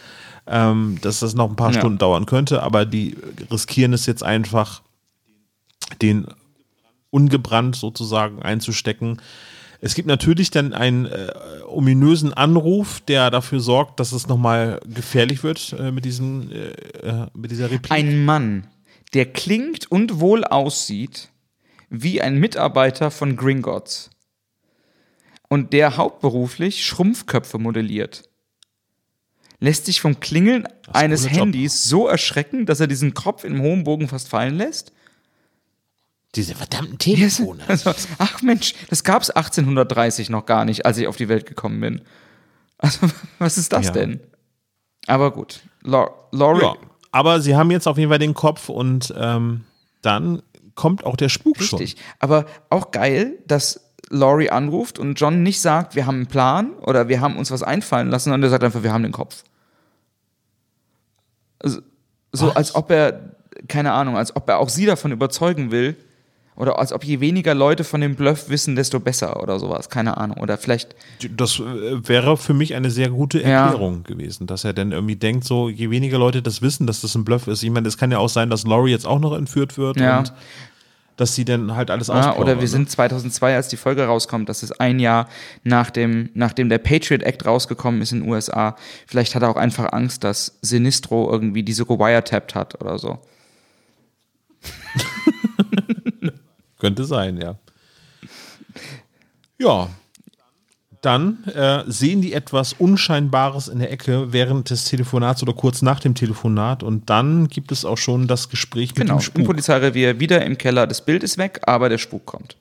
ähm, 0.47 0.99
dass 1.01 1.21
das 1.21 1.35
noch 1.35 1.49
ein 1.49 1.57
paar 1.57 1.73
Ja. 1.73 1.79
Stunden 1.81 1.99
dauern 1.99 2.27
könnte. 2.27 2.63
Aber 2.63 2.87
die 2.87 3.17
riskieren 3.51 3.93
es 3.93 4.07
jetzt 4.07 4.23
einfach, 4.23 4.83
den 6.03 6.27
ungebrannt 7.11 7.77
sozusagen 7.77 8.43
einzustecken. 8.43 9.21
Es 9.81 9.95
gibt 9.95 10.09
natürlich 10.09 10.51
dann 10.51 10.73
einen 10.73 11.07
äh, 11.07 11.29
ominösen 11.67 12.33
Anruf, 12.33 13.01
der 13.01 13.31
dafür 13.31 13.61
sorgt, 13.61 14.01
dass 14.01 14.13
es 14.13 14.27
nochmal 14.27 14.81
gefährlich 14.87 15.43
wird 15.43 15.75
äh, 15.79 15.91
mit, 15.93 16.05
diesem, 16.05 16.51
äh, 16.51 16.71
äh, 17.07 17.27
mit 17.35 17.51
dieser 17.51 17.71
Replik. 17.71 17.91
Ein 17.93 18.25
Mann, 18.25 18.67
der 19.15 19.27
klingt 19.27 19.91
und 19.91 20.21
wohl 20.21 20.45
aussieht 20.45 21.31
wie 21.89 22.21
ein 22.21 22.39
Mitarbeiter 22.39 23.11
von 23.11 23.37
Gringotts. 23.37 24.11
Und 25.49 25.73
der 25.73 25.97
hauptberuflich 25.97 26.85
Schrumpfköpfe 26.85 27.59
modelliert. 27.59 28.29
Lässt 29.61 29.87
sich 29.87 30.01
vom 30.01 30.21
Klingeln 30.21 30.67
eines. 30.93 31.31
Handys 31.31 31.85
so 31.85 32.09
erschrecken, 32.09 32.67
dass 32.67 32.81
er 32.81 32.89
diesen 32.89 33.15
Kopf 33.15 33.45
im 33.45 33.63
hohen 33.63 33.85
Bogen 33.85 34.09
fast 34.09 34.29
fallen 34.29 34.57
lässt? 34.57 34.93
Diese 36.37 36.55
verdammten. 36.55 36.99
Telefone. 36.99 37.63
Also, 37.69 37.93
ach 38.19 38.43
Mensch, 38.43 38.75
das 38.91 39.03
gab 39.05 39.23
es 39.23 39.31
1830 39.31 40.31
noch 40.31 40.47
gar 40.47 40.65
nicht, 40.65 40.87
als 40.87 40.99
ich 40.99 41.07
auf 41.07 41.17
die 41.17 41.29
Welt 41.29 41.47
gekommen 41.47 41.81
bin. 41.81 42.03
Also, 42.79 43.09
was 43.39 43.59
ist 43.59 43.73
das 43.73 43.87
Ja. 43.87 43.93
denn? 43.93 44.21
Aber 45.07 45.33
gut. 45.33 45.61
Lau- 45.83 46.11
Laurie, 46.33 46.63
Ja, 46.63 46.75
aber 47.13 47.41
sie 47.41 47.57
haben 47.57 47.71
jetzt 47.71 47.87
auf 47.89 47.97
jeden 47.99 48.11
Fall 48.11 48.19
den 48.19 48.35
Kopf 48.35 48.69
und 48.69 49.13
ähm, 49.17 49.65
dann 50.03 50.43
kommt 50.75 51.05
auch 51.05 51.17
der 51.17 51.29
Spuk 51.31 51.57
schon. 51.63 51.79
richtig. 51.79 51.97
Aber 52.19 52.45
auch 52.71 52.91
geil, 52.91 53.39
dass 53.47 53.81
Laurie 54.11 54.51
anruft 54.51 54.99
und 54.99 55.15
John 55.19 55.43
nicht 55.43 55.61
sagt, 55.61 55.95
wir 55.95 56.07
haben 56.07 56.17
einen 56.17 56.27
Plan 56.27 56.75
oder 56.75 57.09
wir 57.09 57.21
haben 57.21 57.37
uns 57.37 57.51
was 57.51 57.63
einfallen 57.63 58.09
lassen, 58.11 58.25
sondern 58.31 58.43
er 58.43 58.51
sagt 58.51 58.63
einfach, 58.65 58.83
wir 58.83 58.93
haben 58.93 59.03
den 59.05 59.13
Kopf. 59.13 59.43
Also, 61.59 61.81
so 62.33 62.49
Was? 62.49 62.57
als 62.57 62.75
ob 62.75 62.91
er, 62.91 63.35
keine 63.69 63.93
Ahnung, 63.93 64.17
als 64.17 64.37
ob 64.37 64.49
er 64.49 64.59
auch 64.59 64.69
sie 64.69 64.87
davon 64.87 65.13
überzeugen 65.13 65.71
will. 65.71 65.97
Oder 66.57 66.79
als 66.79 66.93
ob 66.93 67.05
je 67.05 67.21
weniger 67.21 67.55
Leute 67.55 67.85
von 67.85 68.01
dem 68.01 68.15
Bluff 68.17 68.49
wissen, 68.49 68.77
desto 68.77 68.99
besser 68.99 69.43
oder 69.43 69.59
sowas. 69.59 69.91
Keine 69.91 70.17
Ahnung. 70.17 70.39
Oder 70.39 70.57
vielleicht 70.57 70.97
Das 71.37 71.59
äh, 71.61 72.09
wäre 72.09 72.37
für 72.39 72.55
mich 72.55 72.75
eine 72.75 72.91
sehr 72.91 73.11
gute 73.11 73.41
Ja. 73.43 73.65
Erklärung 73.67 74.05
gewesen, 74.05 74.47
dass 74.47 74.65
er 74.65 74.73
dann 74.73 74.93
irgendwie 74.93 75.17
denkt, 75.17 75.45
so 75.45 75.69
je 75.69 75.91
weniger 75.91 76.19
Leute 76.19 76.41
das 76.43 76.63
wissen, 76.63 76.87
dass 76.87 77.03
das 77.03 77.15
ein 77.15 77.25
Bluff 77.25 77.47
ist. 77.47 77.63
Ich 77.63 77.71
meine, 77.71 77.87
es 77.89 77.99
kann 77.99 78.11
ja 78.11 78.19
auch 78.19 78.29
sein, 78.31 78.49
dass 78.49 78.65
Laurie 78.67 78.91
jetzt 78.91 79.07
auch 79.07 79.19
noch 79.21 79.35
entführt 79.37 79.77
wird 79.77 80.01
Ja. 80.01 80.19
und 80.21 80.33
dass 81.19 81.35
sie 81.35 81.45
dann 81.47 81.75
halt 81.75 81.91
alles 81.91 82.09
Ja, 82.09 82.37
oder 82.37 82.57
wir 82.57 82.63
ne? 82.63 82.67
sind 82.69 82.91
2002, 82.91 83.55
als 83.57 83.69
die 83.69 83.77
Folge 83.79 84.05
rauskommt, 84.05 84.49
das 84.51 84.63
ist 84.63 84.81
ein 84.81 84.99
Jahr 84.99 85.29
nach 85.65 85.89
dem, 85.91 86.29
nachdem 86.35 86.69
der 86.69 86.77
Patriot 86.79 87.23
Act 87.23 87.47
rausgekommen 87.47 88.03
ist 88.03 88.13
in 88.13 88.21
den 88.21 88.29
USA. 88.31 88.77
Vielleicht 89.07 89.35
hat 89.35 89.43
er 89.43 89.49
auch 89.51 89.57
einfach 89.57 89.93
Angst, 89.93 90.25
dass 90.25 90.59
Sinistro 90.61 91.31
irgendwie 91.31 91.63
diese 91.63 91.87
gewiretapped 91.87 92.55
hat 92.55 92.79
oder 92.83 92.99
so. 92.99 93.19
Könnte 96.79 97.05
sein, 97.05 97.41
ja. 97.41 97.57
Ja. 99.59 99.89
Dann 101.03 101.45
äh, 101.45 101.85
sehen 101.87 102.21
die 102.21 102.33
etwas 102.33 102.73
Unscheinbares 102.73 103.69
in 103.69 103.79
der 103.79 103.93
Ecke 103.93 104.33
während 104.33 104.71
des 104.71 104.85
Telefonats 104.85 105.43
oder 105.43 105.53
kurz 105.53 105.81
nach 105.83 106.01
dem 106.01 106.15
Telefonat 106.15 106.83
und 106.83 107.09
dann 107.11 107.49
gibt 107.49 107.71
es 107.71 107.85
auch 107.85 107.99
schon 107.99 108.27
das 108.27 108.49
Gespräch 108.49 108.91
mit 108.91 108.97
Genau, 108.97 109.15
dem 109.15 109.19
im 109.19 109.23
Spuk. 109.23 109.45
Polizeirevier 109.45 110.19
wieder 110.19 110.45
im 110.45 110.59
Keller, 110.59 110.87
das 110.87 111.05
Bild 111.05 111.23
ist 111.23 111.39
weg, 111.39 111.61
aber 111.65 111.89
der 111.89 111.99
Spuk 111.99 112.27
kommt. 112.27 112.57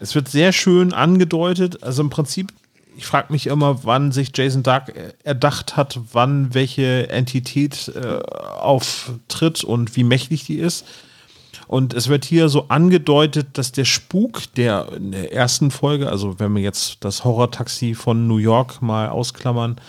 Es 0.00 0.14
wird 0.14 0.28
sehr 0.28 0.52
schön 0.52 0.92
angedeutet. 0.92 1.82
Also 1.82 2.02
im 2.02 2.10
Prinzip, 2.10 2.52
ich 2.96 3.06
frage 3.06 3.32
mich 3.32 3.46
immer, 3.46 3.84
wann 3.84 4.12
sich 4.12 4.32
Jason 4.36 4.62
Dark 4.62 4.92
erdacht 5.22 5.76
hat, 5.76 5.98
wann 6.12 6.52
welche 6.52 7.08
Entität 7.08 7.90
äh, 7.94 8.18
auftritt 8.18 9.64
und 9.64 9.96
wie 9.96 10.04
mächtig 10.04 10.44
die 10.44 10.58
ist. 10.58 10.84
Und 11.66 11.94
es 11.94 12.08
wird 12.08 12.24
hier 12.24 12.48
so 12.48 12.66
angedeutet, 12.68 13.48
dass 13.54 13.72
der 13.72 13.84
Spuk, 13.84 14.42
der 14.56 14.88
in 14.96 15.12
der 15.12 15.32
ersten 15.32 15.70
Folge, 15.70 16.08
also 16.10 16.38
wenn 16.38 16.54
wir 16.54 16.62
jetzt 16.62 16.98
das 17.00 17.24
Horrortaxi 17.24 17.94
von 17.94 18.26
New 18.26 18.36
York 18.38 18.82
mal 18.82 19.08
ausklammern, 19.08 19.80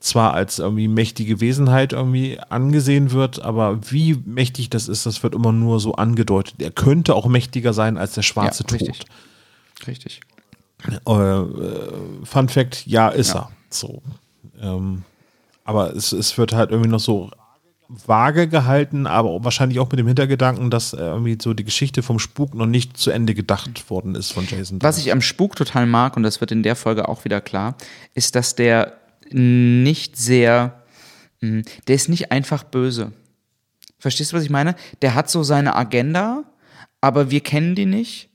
zwar 0.00 0.32
als 0.32 0.58
irgendwie 0.58 0.88
mächtige 0.88 1.40
Wesenheit 1.40 1.92
irgendwie 1.92 2.38
angesehen 2.48 3.12
wird, 3.12 3.42
aber 3.42 3.78
wie 3.90 4.14
mächtig 4.24 4.70
das 4.70 4.88
ist, 4.88 5.04
das 5.04 5.22
wird 5.22 5.34
immer 5.34 5.52
nur 5.52 5.78
so 5.78 5.94
angedeutet. 5.94 6.54
Er 6.58 6.70
könnte 6.70 7.14
auch 7.14 7.26
mächtiger 7.26 7.74
sein 7.74 7.98
als 7.98 8.14
der 8.14 8.22
schwarze 8.22 8.64
Ja, 8.66 8.72
richtig. 8.72 8.98
Tod. 9.00 9.86
Richtig. 9.86 10.20
Äh, 11.06 11.12
äh, 11.12 11.88
Fun 12.24 12.48
Fact, 12.48 12.86
ja, 12.86 13.08
ist 13.10 13.34
Ja. 13.34 13.40
er. 13.40 13.50
So. 13.68 14.02
Ähm, 14.60 15.04
aber 15.64 15.94
es, 15.94 16.12
es 16.12 16.36
wird 16.38 16.54
halt 16.54 16.70
irgendwie 16.70 16.90
noch 16.90 17.00
so 17.00 17.30
vage 17.92 18.46
gehalten, 18.48 19.06
aber 19.06 19.42
wahrscheinlich 19.44 19.80
auch 19.80 19.90
mit 19.90 19.98
dem 19.98 20.06
Hintergedanken, 20.06 20.70
dass 20.70 20.92
äh, 20.92 20.98
irgendwie 20.98 21.36
so 21.40 21.54
die 21.54 21.64
Geschichte 21.64 22.02
vom 22.02 22.18
Spuk 22.18 22.54
noch 22.54 22.66
nicht 22.66 22.96
zu 22.96 23.10
Ende 23.10 23.34
gedacht 23.34 23.90
worden 23.90 24.14
ist 24.14 24.32
von 24.32 24.46
Jason. 24.46 24.80
Was 24.80 24.98
ich 24.98 25.10
am 25.10 25.20
Spuk 25.20 25.56
total 25.56 25.86
mag, 25.86 26.16
und 26.16 26.22
das 26.22 26.40
wird 26.40 26.52
in 26.52 26.62
der 26.62 26.76
Folge 26.76 27.08
auch 27.08 27.24
wieder 27.24 27.40
klar, 27.40 27.74
ist, 28.14 28.36
dass 28.36 28.54
der 28.54 28.94
nicht 29.32 30.16
sehr, 30.16 30.82
mh, 31.40 31.62
der 31.88 31.96
ist 31.96 32.08
nicht 32.08 32.30
einfach 32.30 32.62
böse. 32.62 33.12
Verstehst 33.98 34.32
du, 34.32 34.36
was 34.36 34.44
ich 34.44 34.50
meine? 34.50 34.76
Der 35.02 35.14
hat 35.14 35.28
so 35.28 35.42
seine 35.42 35.74
Agenda, 35.74 36.44
aber 37.00 37.30
wir 37.30 37.40
kennen 37.40 37.74
die 37.74 37.86
nicht. 37.86 38.30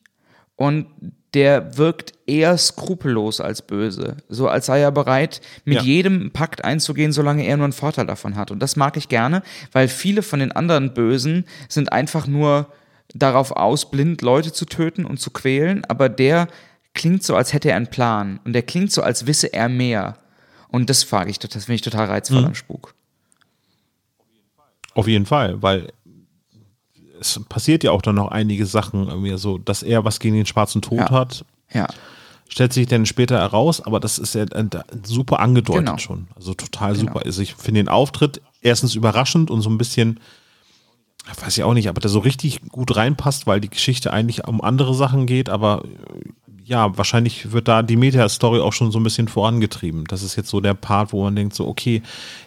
Und 0.55 0.87
der 1.35 1.77
wirkt 1.77 2.13
eher 2.25 2.57
skrupellos 2.57 3.39
als 3.41 3.61
böse. 3.61 4.17
So 4.29 4.47
als 4.47 4.65
sei 4.65 4.79
er 4.79 4.91
bereit, 4.91 5.41
mit 5.65 5.75
Ja. 5.77 5.83
jedem 5.83 6.31
Pakt 6.31 6.63
einzugehen, 6.63 7.11
solange 7.11 7.45
er 7.45 7.57
nur 7.57 7.65
einen 7.65 7.73
Vorteil 7.73 8.07
davon 8.07 8.35
hat. 8.37 8.49
Und 8.49 8.59
das 8.59 8.75
mag 8.75 8.97
ich 8.97 9.09
gerne, 9.09 9.43
weil 9.71 9.87
viele 9.87 10.23
von 10.23 10.39
den 10.39 10.51
anderen 10.53 10.93
Bösen 10.93 11.45
sind 11.69 11.91
einfach 11.91 12.25
nur 12.25 12.67
darauf 13.13 13.51
aus, 13.51 13.91
blind 13.91 14.21
Leute 14.21 14.51
zu 14.51 14.65
töten 14.65 15.05
und 15.05 15.19
zu 15.19 15.29
quälen, 15.29 15.85
aber 15.85 16.09
der 16.09 16.47
klingt 16.93 17.23
so, 17.23 17.35
als 17.35 17.53
hätte 17.53 17.69
er 17.69 17.75
einen 17.75 17.87
Plan. 17.87 18.39
Und 18.45 18.53
der 18.53 18.63
klingt 18.63 18.91
so, 18.91 19.03
als 19.03 19.27
wisse 19.27 19.53
er 19.53 19.69
mehr. 19.69 20.17
Und 20.69 20.89
das 20.89 21.03
frage 21.03 21.29
ich, 21.29 21.37
das 21.39 21.51
finde 21.65 21.75
ich 21.75 21.81
total 21.81 22.05
reizvoll 22.07 22.45
am 22.45 22.55
Spuk. 22.55 22.95
Auf 24.93 25.07
jeden 25.07 25.25
Fall, 25.25 25.61
weil 25.61 25.91
es 27.19 27.39
passiert 27.49 27.83
ja 27.83 27.91
auch 27.91 28.01
dann 28.01 28.15
noch 28.15 28.29
einige 28.29 28.65
Sachen, 28.65 29.07
irgendwie 29.07 29.37
so, 29.37 29.57
dass 29.57 29.83
er 29.83 30.03
was 30.05 30.19
gegen 30.19 30.35
den 30.35 30.45
schwarzen 30.45 30.81
Tod 30.81 30.97
Ja. 30.99 31.09
hat. 31.11 31.45
Ja. 31.73 31.87
Stellt 32.47 32.73
sich 32.73 32.85
dann 32.87 33.05
später 33.05 33.39
heraus, 33.39 33.81
aber 33.81 33.99
das 33.99 34.19
ist 34.19 34.35
ja 34.35 34.45
super 35.03 35.39
angedeutet 35.39 35.85
Genau. 35.85 35.97
schon. 35.97 36.27
Also 36.35 36.53
total 36.53 36.93
Genau. 36.93 37.07
super. 37.07 37.25
Also 37.25 37.41
ich 37.41 37.55
finde 37.55 37.79
den 37.81 37.89
Auftritt 37.89 38.41
erstens 38.61 38.93
überraschend 38.95 39.49
und 39.49 39.61
so 39.61 39.69
ein 39.69 39.77
bisschen, 39.79 40.19
weiß 41.43 41.57
ich 41.57 41.63
auch 41.63 41.73
nicht, 41.73 41.89
aber 41.89 42.01
der 42.01 42.09
so 42.11 42.19
richtig 42.19 42.61
gut 42.69 42.95
reinpasst, 42.95 43.47
weil 43.47 43.59
die 43.61 43.69
Geschichte 43.69 44.13
eigentlich 44.13 44.47
um 44.47 44.61
andere 44.61 44.93
Sachen 44.93 45.25
geht, 45.25 45.49
aber 45.49 45.83
äh, 45.85 46.29
ja, 46.67 46.95
wahrscheinlich 46.97 47.51
wird 47.51 47.67
da 47.67 47.83
die 47.83 47.95
Meta-Story 47.95 48.59
auch 48.59 48.73
schon 48.73 48.91
so 48.91 48.99
ein 48.99 49.03
bisschen 49.03 49.27
vorangetrieben. 49.27 50.05
Das 50.07 50.23
ist 50.23 50.35
jetzt 50.35 50.49
so 50.49 50.61
der 50.61 50.73
Part, 50.73 51.13
wo 51.13 51.23
man 51.23 51.35
denkt, 51.35 51.53
so, 51.55 51.67
okay, 51.67 52.01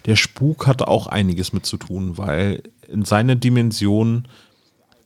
der 0.06 0.16
Spuk 0.16 0.66
hatte 0.66 0.88
auch 0.88 1.06
einiges 1.06 1.52
mit 1.52 1.66
zu 1.66 1.76
tun, 1.76 2.18
weil 2.18 2.62
in 2.88 3.04
seiner 3.04 3.36
Dimension 3.36 4.26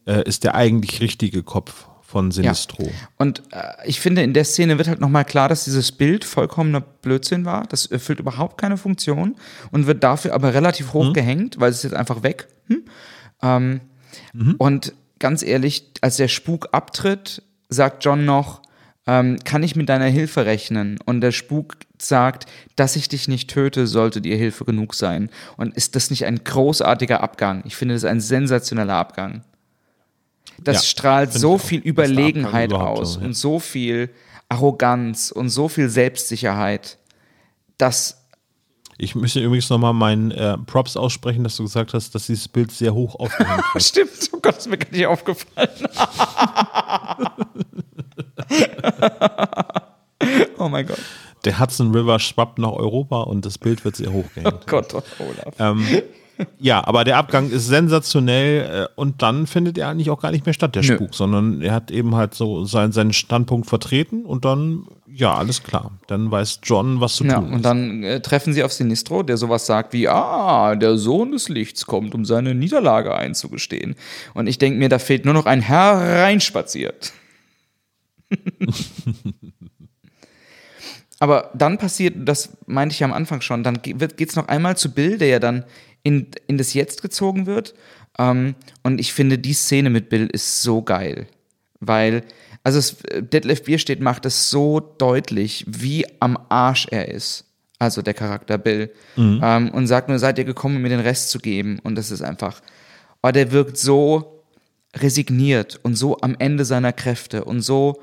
äh, 0.07 0.23
ist 0.27 0.45
der 0.45 0.55
eigentlich 0.55 1.01
richtige 1.01 1.43
Kopf 1.43 1.87
von 2.03 2.31
Sinistro. 2.31 2.91
Und 3.17 3.43
äh, 3.53 3.73
ich 3.87 4.01
finde, 4.01 4.23
in 4.23 4.35
der 4.35 4.45
Szene 4.45 4.77
wird 4.77 4.89
halt 4.89 5.01
nochmal 5.01 5.25
klar, 5.25 5.49
dass 5.49 5.65
dieses 5.65 5.93
Bild 5.93 6.25
vollkommener 6.25 6.81
Blödsinn 6.81 7.45
war. 7.47 7.67
Das 7.69 7.87
erfüllt 7.87 8.21
überhaupt 8.21 8.61
keine 8.61 8.77
Funktion 8.77 9.37
und 9.71 9.87
wird 9.87 10.05
dafür 10.05 10.35
aber 10.35 10.53
relativ 10.53 10.93
hoch 10.93 11.13
gehängt, 11.15 11.59
weil 11.59 11.71
es 11.71 11.79
ist 11.79 11.85
jetzt 11.85 11.95
einfach 11.95 12.23
weg. 12.23 12.49
Hm? 12.67 12.85
Ähm, 13.43 13.81
Und 14.59 14.93
ganz 15.19 15.43
ehrlich, 15.43 15.91
als 16.01 16.17
der 16.17 16.29
Spuk 16.29 16.69
abtritt, 16.73 17.43
sagt 17.69 18.05
John 18.05 18.25
noch, 18.25 18.61
ähm, 19.07 19.39
kann 19.45 19.63
ich 19.63 19.75
mit 19.75 19.89
deiner 19.89 20.07
Hilfe 20.07 20.47
rechnen? 20.47 20.99
Und 21.05 21.23
der 21.23 21.33
Spuk 21.33 21.77
sagt, 21.99 22.47
dass 22.77 22.95
ich 22.97 23.09
dich 23.09 23.27
nicht 23.27 23.51
töte, 23.51 23.87
sollte 23.87 24.21
dir 24.21 24.37
Hilfe 24.37 24.65
genug 24.65 24.95
sein. 24.95 25.31
Und 25.57 25.75
ist 25.77 25.97
das 25.97 26.11
nicht 26.11 26.27
ein 26.27 26.45
großartiger 26.45 27.23
Abgang? 27.23 27.63
Ich 27.65 27.75
finde 27.75 27.95
das 27.95 28.05
ein 28.05 28.21
sensationeller 28.21 28.95
Abgang. 28.95 29.43
Das 30.59 30.77
Ja, 30.77 30.83
strahlt 30.83 31.33
so 31.33 31.59
viel 31.59 31.81
Überlegenheit 31.81 32.73
aus 32.73 33.15
so, 33.15 33.21
ja. 33.21 33.27
und 33.27 33.35
so 33.35 33.59
viel 33.59 34.11
Arroganz 34.49 35.31
und 35.31 35.49
so 35.49 35.69
viel 35.69 35.89
Selbstsicherheit, 35.89 36.99
dass 37.79 38.19
Ich 38.99 39.15
möchte 39.15 39.41
übrigens 39.41 39.71
nochmal 39.71 39.95
meinen 39.95 40.31
äh, 40.31 40.59
Props 40.59 40.97
aussprechen, 40.97 41.43
dass 41.43 41.57
du 41.57 41.65
gesagt 41.65 41.95
hast, 41.95 42.15
dass 42.15 42.27
dieses 42.27 42.49
Bild 42.49 42.71
sehr 42.71 42.95
hoch 42.95 43.15
aufgehängt 43.17 43.65
wird. 43.73 43.85
Stimmt, 43.85 44.31
oh 44.33 44.39
Gott, 44.41 44.59
ist 44.59 44.69
mir 44.69 44.79
gar 44.79 44.91
nicht 44.91 45.07
aufgefallen. 45.07 45.69
oh 50.59 50.69
mein 50.69 50.87
Gott. 50.87 51.01
Der 51.45 51.59
Hudson 51.59 51.95
River 51.95 52.19
schwappt 52.19 52.59
nach 52.59 52.73
Europa 52.73 53.23
und 53.23 53.45
das 53.45 53.59
Bild 53.59 53.85
wird 53.85 53.97
sehr 53.97 54.13
hoch 54.13 54.25
gehängt. 54.35 54.55
Oh 54.63 54.67
Gott, 54.67 54.95
oh 54.95 55.03
Olaf. 55.19 55.55
Ähm, 55.59 55.85
ja, 56.59 56.87
aber 56.87 57.05
der 57.05 57.19
Abgang 57.19 57.51
ist 57.51 57.67
sensationell 57.67 58.89
äh, 58.89 59.01
und 59.01 59.23
dann 59.23 59.47
findet 59.47 59.77
er 59.79 59.89
eigentlich 59.89 60.11
auch 60.11 60.21
gar 60.21 60.31
nicht 60.31 60.47
mehr 60.47 60.55
statt, 60.55 60.75
der 60.75 60.83
Nö. 60.83 60.95
Spuk, 60.95 61.15
sondern 61.15 61.61
er 61.63 61.73
hat 61.75 61.91
eben 61.91 62.15
halt 62.15 62.35
so 62.35 62.65
sein, 62.65 62.91
seinen 62.93 63.13
Standpunkt 63.13 63.69
vertreten 63.69 64.25
und 64.25 64.45
dann, 64.45 64.87
ja, 65.07 65.35
alles 65.35 65.63
klar. 65.63 65.93
Dann 66.07 66.31
weiß 66.31 66.61
John, 66.63 67.01
was 67.01 67.17
zu 67.17 67.25
Ja, 67.25 67.35
tun 67.37 67.49
und 67.49 67.57
ist. 67.57 67.65
dann 67.65 68.03
äh, 68.03 68.21
treffen 68.21 68.53
sie 68.55 68.63
auf 68.65 68.73
Sinistro, 68.73 69.23
der 69.23 69.37
sowas 69.37 69.67
sagt 69.67 69.93
wie, 69.93 70.09
ah, 70.09 70.75
der 70.75 70.97
Sohn 70.97 71.33
des 71.33 71.49
Lichts 71.49 71.87
kommt, 71.87 72.15
um 72.15 72.25
seine 72.25 72.55
Niederlage 72.55 73.15
einzugestehen. 73.15 73.95
Und 74.35 74.47
ich 74.47 74.59
denke 74.59 74.79
mir, 74.79 74.89
da 74.89 74.99
fehlt 74.99 75.25
nur 75.25 75.35
noch 75.35 75.47
ein 75.47 75.61
hereinspaziert. 75.61 77.13
Aber 81.23 81.53
dann 81.55 81.79
passiert, 81.79 82.17
das 82.19 82.57
meinte 82.67 82.95
ich 82.95 82.99
ja 82.99 83.07
am 83.07 83.13
Anfang 83.13 83.43
schon, 83.43 83.63
dann 83.63 83.81
geht 83.81 84.29
es 84.29 84.35
noch 84.35 84.49
einmal 84.49 84.77
zu 84.77 84.91
Bill, 84.91 85.19
der 85.19 85.29
ja 85.29 85.39
dann 85.39 85.65
in, 86.03 86.27
in 86.49 86.59
das 86.59 86.75
Jetzt 86.75 87.01
gezogen 87.01 87.47
wird. 87.47 87.75
Ähm, 88.19 88.57
und 88.83 88.99
ich 88.99 89.13
finde, 89.13 89.39
die 89.39 89.53
Szene 89.53 89.89
mit 89.89 90.09
Bill 90.09 90.27
ist 90.27 90.63
so 90.63 90.83
geil. 90.83 91.29
Weil, 91.79 92.25
also 92.65 92.81
es, 92.81 92.97
Detlef 93.21 93.63
Bierstedt 93.63 94.01
macht 94.01 94.27
es 94.27 94.51
so 94.51 94.81
deutlich, 94.81 95.65
wie 95.69 96.05
am 96.19 96.37
Arsch 96.49 96.89
er 96.91 97.07
ist. 97.07 97.45
Also 97.79 98.03
der 98.03 98.15
Charakter 98.15 98.59
Bill. 98.59 98.93
Ähm, 99.45 99.71
und 99.71 99.87
sagt 99.87 100.09
nur, 100.09 100.19
seid 100.19 100.39
ihr 100.39 100.45
gekommen, 100.45 100.75
um 100.75 100.83
mir 100.83 100.89
den 100.89 100.99
Rest 100.99 101.31
zu 101.31 101.39
geben. 101.39 101.79
Und 101.85 101.95
das 101.95 102.11
ist 102.11 102.23
einfach, 102.23 102.61
oh, 103.23 103.31
der 103.31 103.53
wirkt 103.53 103.79
so 103.79 104.43
resigniert 104.97 105.79
und 105.85 105.95
so 105.95 106.21
am 106.21 106.35
Ende 106.41 106.65
seiner 106.65 106.93
Kräfte 106.93 107.45
und 107.45 107.61
so 107.61 108.03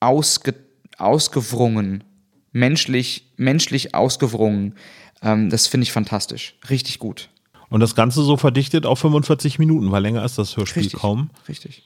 ausge, 0.00 0.54
ausgewrungen, 0.96 2.04
menschlich, 2.52 3.24
menschlich 3.36 3.94
ausgewrungen. 3.94 4.74
Ähm, 5.22 5.50
das 5.50 5.66
finde 5.66 5.84
ich 5.84 5.92
fantastisch. 5.92 6.54
Richtig 6.70 6.98
gut. 6.98 7.28
Und 7.70 7.80
das 7.80 7.94
Ganze 7.94 8.22
so 8.22 8.36
verdichtet 8.36 8.86
auf 8.86 8.98
45 9.00 9.58
Minuten, 9.58 9.90
weil 9.90 10.02
länger 10.02 10.24
ist 10.24 10.38
das 10.38 10.56
Hörspiel 10.56 10.84
Richtig. 10.84 11.00
kaum. 11.00 11.30
Richtig. 11.48 11.82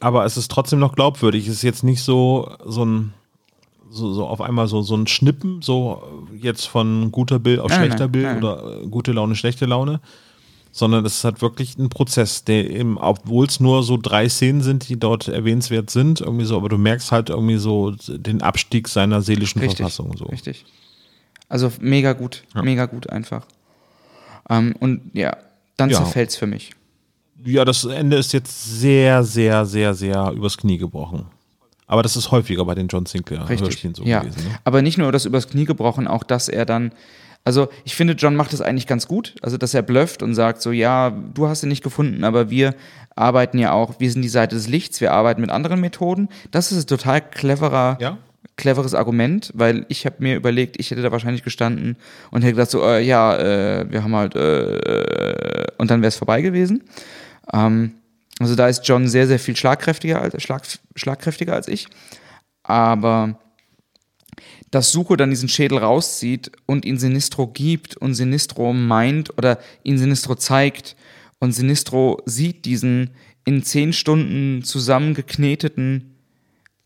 Aber 0.00 0.24
es 0.24 0.36
ist 0.36 0.50
trotzdem 0.50 0.80
noch 0.80 0.94
glaubwürdig. 0.94 1.46
Es 1.46 1.54
ist 1.54 1.62
jetzt 1.62 1.84
nicht 1.84 2.02
so, 2.02 2.56
so 2.66 2.84
ein, 2.84 3.14
so, 3.88 4.12
so 4.12 4.26
auf 4.26 4.40
einmal 4.40 4.66
so, 4.66 4.82
so 4.82 4.96
ein 4.96 5.06
Schnippen, 5.06 5.62
so 5.62 6.26
jetzt 6.36 6.66
von 6.66 7.12
guter 7.12 7.38
Bild 7.38 7.60
auf 7.60 7.70
Nein, 7.70 7.80
schlechter 7.80 8.04
nein, 8.04 8.12
Bild 8.12 8.24
nein. 8.24 8.38
oder 8.38 8.82
äh, 8.82 8.86
gute 8.88 9.12
Laune, 9.12 9.36
schlechte 9.36 9.64
Laune. 9.66 10.00
Sondern 10.74 11.04
es 11.04 11.18
ist 11.18 11.24
halt 11.24 11.42
wirklich 11.42 11.76
ein 11.76 11.90
Prozess, 11.90 12.44
der 12.44 12.70
eben, 12.70 12.96
obwohl 12.96 13.46
es 13.46 13.60
nur 13.60 13.82
so 13.82 13.98
drei 13.98 14.28
Szenen 14.30 14.62
sind, 14.62 14.88
die 14.88 14.98
dort 14.98 15.28
erwähnenswert 15.28 15.90
sind, 15.90 16.22
irgendwie 16.22 16.46
so, 16.46 16.56
aber 16.56 16.70
du 16.70 16.78
merkst 16.78 17.12
halt 17.12 17.28
irgendwie 17.28 17.58
so 17.58 17.90
den 18.08 18.40
Abstieg 18.40 18.88
seiner 18.88 19.20
seelischen 19.20 19.60
Richtig. 19.60 19.76
Verfassung. 19.78 20.16
So. 20.16 20.24
Richtig. 20.24 20.64
Also 21.50 21.70
mega 21.80 22.14
gut. 22.14 22.44
Mega 22.54 22.86
gut 22.86 23.10
einfach. 23.10 23.44
Ähm, 24.48 24.74
und 24.80 25.10
ja, 25.12 25.36
dann 25.76 25.90
Ja. 25.90 25.98
zerfällt 25.98 26.30
es 26.30 26.36
für 26.36 26.46
mich. 26.46 26.70
Ja, 27.44 27.64
das 27.66 27.84
Ende 27.84 28.16
ist 28.16 28.32
jetzt 28.32 28.80
sehr, 28.80 29.24
sehr, 29.24 29.66
sehr, 29.66 29.92
sehr 29.94 30.32
übers 30.32 30.56
Knie 30.56 30.78
gebrochen. 30.78 31.26
Aber 31.86 32.02
das 32.02 32.16
ist 32.16 32.30
häufiger 32.30 32.64
bei 32.64 32.74
den 32.74 32.88
John 32.88 33.04
Sinclair 33.04 33.40
Richtig. 33.48 33.60
Hörspielen 33.60 33.94
so 33.94 34.04
ja. 34.04 34.20
gewesen. 34.20 34.44
Ne? 34.44 34.58
Aber 34.64 34.80
nicht 34.80 34.96
nur 34.96 35.12
das 35.12 35.26
übers 35.26 35.48
Knie 35.48 35.66
gebrochen, 35.66 36.06
auch 36.08 36.22
dass 36.24 36.48
er 36.48 36.64
dann. 36.64 36.92
Also, 37.44 37.68
ich 37.84 37.94
finde, 37.96 38.12
John 38.14 38.36
macht 38.36 38.52
das 38.52 38.60
eigentlich 38.60 38.86
ganz 38.86 39.08
gut. 39.08 39.34
Also, 39.42 39.56
dass 39.58 39.74
er 39.74 39.82
blufft 39.82 40.22
und 40.22 40.34
sagt 40.34 40.62
so, 40.62 40.70
ja, 40.70 41.10
du 41.10 41.48
hast 41.48 41.62
ihn 41.62 41.68
nicht 41.68 41.82
gefunden, 41.82 42.22
aber 42.24 42.50
wir 42.50 42.74
arbeiten 43.16 43.58
ja 43.58 43.72
auch, 43.72 43.98
wir 43.98 44.10
sind 44.10 44.22
die 44.22 44.28
Seite 44.28 44.54
des 44.54 44.68
Lichts, 44.68 45.00
wir 45.00 45.12
arbeiten 45.12 45.40
mit 45.40 45.50
anderen 45.50 45.80
Methoden. 45.80 46.28
Das 46.50 46.70
ist 46.72 46.84
ein 46.84 46.86
total 46.86 47.20
cleverer, 47.20 47.98
Ja. 48.00 48.18
cleveres 48.56 48.94
Argument, 48.94 49.50
weil 49.54 49.84
ich 49.88 50.06
habe 50.06 50.16
mir 50.20 50.36
überlegt, 50.36 50.78
ich 50.78 50.90
hätte 50.90 51.02
da 51.02 51.10
wahrscheinlich 51.10 51.42
gestanden 51.42 51.96
und 52.30 52.42
hätte 52.42 52.52
gesagt 52.52 52.70
so, 52.70 52.82
äh, 52.84 53.02
ja, 53.02 53.36
äh, 53.36 53.90
wir 53.90 54.04
haben 54.04 54.14
halt, 54.14 54.36
äh, 54.36 55.64
und 55.78 55.90
dann 55.90 56.00
wäre 56.00 56.08
es 56.08 56.16
vorbei 56.16 56.42
gewesen. 56.42 56.84
Ähm, 57.52 57.92
also 58.38 58.54
da 58.54 58.68
ist 58.68 58.86
John 58.86 59.08
sehr, 59.08 59.26
sehr 59.26 59.38
viel 59.38 59.56
schlagkräftiger 59.56 60.20
als, 60.22 60.40
schlag, 60.42 60.62
schlagkräftiger 60.96 61.54
als 61.54 61.68
ich. 61.68 61.86
Aber 62.62 63.36
dass 64.72 64.90
Suko 64.90 65.16
dann 65.16 65.30
diesen 65.30 65.50
Schädel 65.50 65.78
rauszieht 65.78 66.50
und 66.66 66.84
ihn 66.84 66.98
Sinistro 66.98 67.46
gibt 67.46 67.96
und 67.98 68.14
Sinistro 68.14 68.72
meint 68.72 69.36
oder 69.38 69.58
ihn 69.84 69.98
Sinistro 69.98 70.34
zeigt 70.34 70.96
und 71.38 71.52
Sinistro 71.52 72.22
sieht 72.24 72.64
diesen 72.64 73.10
in 73.44 73.62
zehn 73.62 73.92
Stunden 73.92 74.64
zusammengekneteten, 74.64 76.14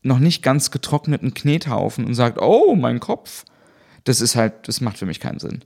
noch 0.03 0.19
nicht 0.19 0.43
ganz 0.43 0.69
getrockneten 0.69 1.33
Knethaufen 1.33 2.05
und 2.05 2.13
sagt, 2.13 2.39
oh, 2.41 2.75
mein 2.75 2.99
Kopf. 2.99 3.45
Das 4.03 4.21
ist 4.21 4.35
halt, 4.35 4.67
das 4.67 4.81
macht 4.81 4.97
für 4.97 5.05
mich 5.05 5.19
keinen 5.19 5.39
Sinn. 5.39 5.63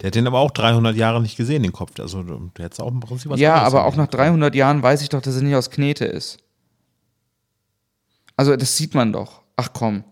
Der 0.00 0.08
hat 0.08 0.14
den 0.16 0.26
aber 0.26 0.40
auch 0.40 0.50
300 0.50 0.96
Jahre 0.96 1.22
nicht 1.22 1.36
gesehen, 1.36 1.62
den 1.62 1.72
Kopf. 1.72 1.98
Also 2.00 2.22
der 2.22 2.64
hättest 2.64 2.80
auch 2.80 2.90
im 2.90 3.00
Prinzip 3.00 3.30
was 3.30 3.38
ja, 3.38 3.54
aber 3.54 3.84
auch 3.84 3.94
nach 3.94 4.08
300 4.08 4.54
Jahren 4.54 4.82
weiß 4.82 5.02
ich 5.02 5.10
doch, 5.10 5.22
dass 5.22 5.36
er 5.36 5.42
nicht 5.42 5.54
aus 5.54 5.70
Knete 5.70 6.06
ist. 6.06 6.38
Also, 8.36 8.56
das 8.56 8.76
sieht 8.76 8.94
man 8.94 9.12
doch. 9.12 9.42
Ach 9.56 9.68
komm. 9.72 10.04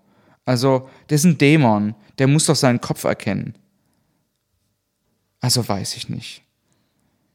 Also, 0.51 0.91
der 1.09 1.15
ist 1.15 1.23
ein 1.23 1.39
Dämon. 1.39 1.95
Der 2.19 2.27
muss 2.27 2.47
doch 2.47 2.57
seinen 2.57 2.81
Kopf 2.81 3.05
erkennen. 3.05 3.55
Also, 5.39 5.69
weiß 5.69 5.97
ich 5.97 6.09
nicht. 6.09 6.43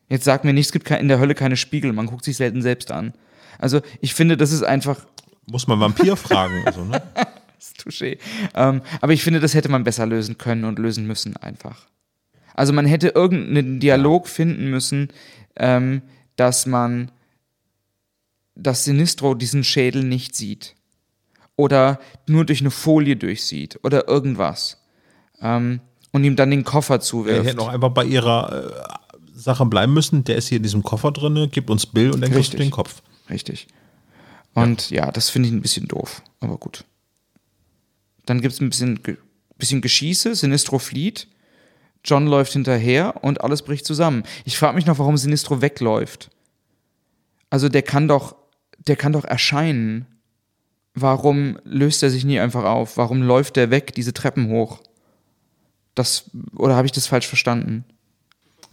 Jetzt 0.09 0.25
sag 0.25 0.43
mir 0.43 0.51
nicht, 0.51 0.65
es 0.65 0.73
gibt 0.73 0.91
in 0.91 1.07
der 1.07 1.17
Hölle 1.17 1.33
keine 1.33 1.55
Spiegel. 1.55 1.93
Man 1.93 2.07
guckt 2.07 2.25
sich 2.25 2.35
selten 2.35 2.61
selbst 2.61 2.91
an. 2.91 3.13
Also, 3.57 3.79
ich 4.01 4.13
finde, 4.13 4.35
das 4.35 4.51
ist 4.51 4.63
einfach. 4.63 5.05
Muss 5.45 5.65
man 5.65 5.79
Vampir 5.79 6.17
fragen. 6.17 6.63
Also, 6.65 6.83
ne? 6.83 7.01
Das 7.55 7.67
ist 7.67 7.79
Touché. 7.79 8.17
Ähm, 8.53 8.81
aber 8.99 9.13
ich 9.13 9.23
finde, 9.23 9.39
das 9.39 9.53
hätte 9.53 9.69
man 9.69 9.85
besser 9.85 10.05
lösen 10.05 10.37
können 10.37 10.65
und 10.65 10.77
lösen 10.77 11.07
müssen 11.07 11.37
einfach. 11.37 11.87
Also 12.53 12.73
man 12.73 12.85
hätte 12.85 13.07
irgendeinen 13.07 13.79
Dialog 13.79 14.27
finden 14.27 14.69
müssen, 14.69 15.07
ähm, 15.55 16.01
dass 16.35 16.65
man, 16.65 17.11
dass 18.55 18.83
Sinistro 18.83 19.35
diesen 19.35 19.63
Schädel 19.63 20.03
nicht 20.03 20.35
sieht. 20.35 20.75
Oder 21.55 21.99
nur 22.27 22.45
durch 22.45 22.61
eine 22.61 22.71
Folie 22.71 23.15
durchsieht. 23.15 23.79
Oder 23.83 24.07
irgendwas. 24.07 24.81
Ähm, 25.41 25.79
und 26.11 26.23
ihm 26.23 26.35
dann 26.35 26.51
den 26.51 26.63
Koffer 26.63 26.95
Wir 26.95 27.01
zuwirft. 27.01 27.45
hätten 27.45 27.59
auch 27.59 27.67
einfach 27.67 27.89
bei 27.89 28.05
ihrer 28.05 28.67
äh, 28.67 28.93
Sache 29.33 29.65
bleiben 29.65 29.93
müssen. 29.93 30.23
Der 30.23 30.37
ist 30.37 30.47
hier 30.47 30.57
in 30.57 30.63
diesem 30.63 30.83
Koffer 30.83 31.11
drin, 31.11 31.49
gibt 31.51 31.69
uns 31.69 31.85
Bill 31.85 32.11
und 32.11 32.21
dann 32.21 32.31
kriegst 32.31 32.53
du 32.53 32.57
den 32.57 32.71
Kopf. 32.71 33.01
Richtig. 33.29 33.67
Und 34.53 34.89
ja, 34.89 35.11
das 35.11 35.29
finde 35.29 35.49
ich 35.49 35.53
ein 35.53 35.61
bisschen 35.61 35.87
doof, 35.87 36.21
aber 36.39 36.57
gut. 36.57 36.85
Dann 38.25 38.41
gibt 38.41 38.53
es 38.53 38.61
ein 38.61 38.69
bisschen, 38.69 38.99
bisschen 39.57 39.81
Geschieße, 39.81 40.33
Sinistro 40.33 40.79
flieht, 40.79 41.27
John 42.05 42.27
läuft 42.27 42.53
hinterher 42.53 43.23
und 43.23 43.41
alles 43.41 43.63
bricht 43.63 43.85
zusammen. 43.85 44.23
Ich 44.45 44.57
frage 44.57 44.75
mich 44.75 44.85
noch, 44.85 44.97
warum 44.97 45.17
Sinistro 45.17 45.61
wegläuft. 45.61 46.29
Also 47.49 47.67
der 47.67 47.81
kann 47.81 48.07
doch, 48.07 48.35
der 48.77 48.95
kann 48.95 49.11
doch 49.11 49.25
erscheinen. 49.25 50.05
Warum 50.95 51.59
löst 51.65 52.01
er 52.03 52.09
sich 52.09 52.23
nie 52.25 52.39
einfach 52.39 52.63
auf? 52.63 52.97
Warum 52.97 53.21
läuft 53.21 53.57
er 53.57 53.69
weg, 53.69 53.93
diese 53.95 54.13
Treppen 54.13 54.47
hoch? 54.49 54.79
Das, 55.93 56.29
oder 56.55 56.75
habe 56.75 56.85
ich 56.85 56.91
das 56.93 57.07
falsch 57.07 57.27
verstanden? 57.27 57.83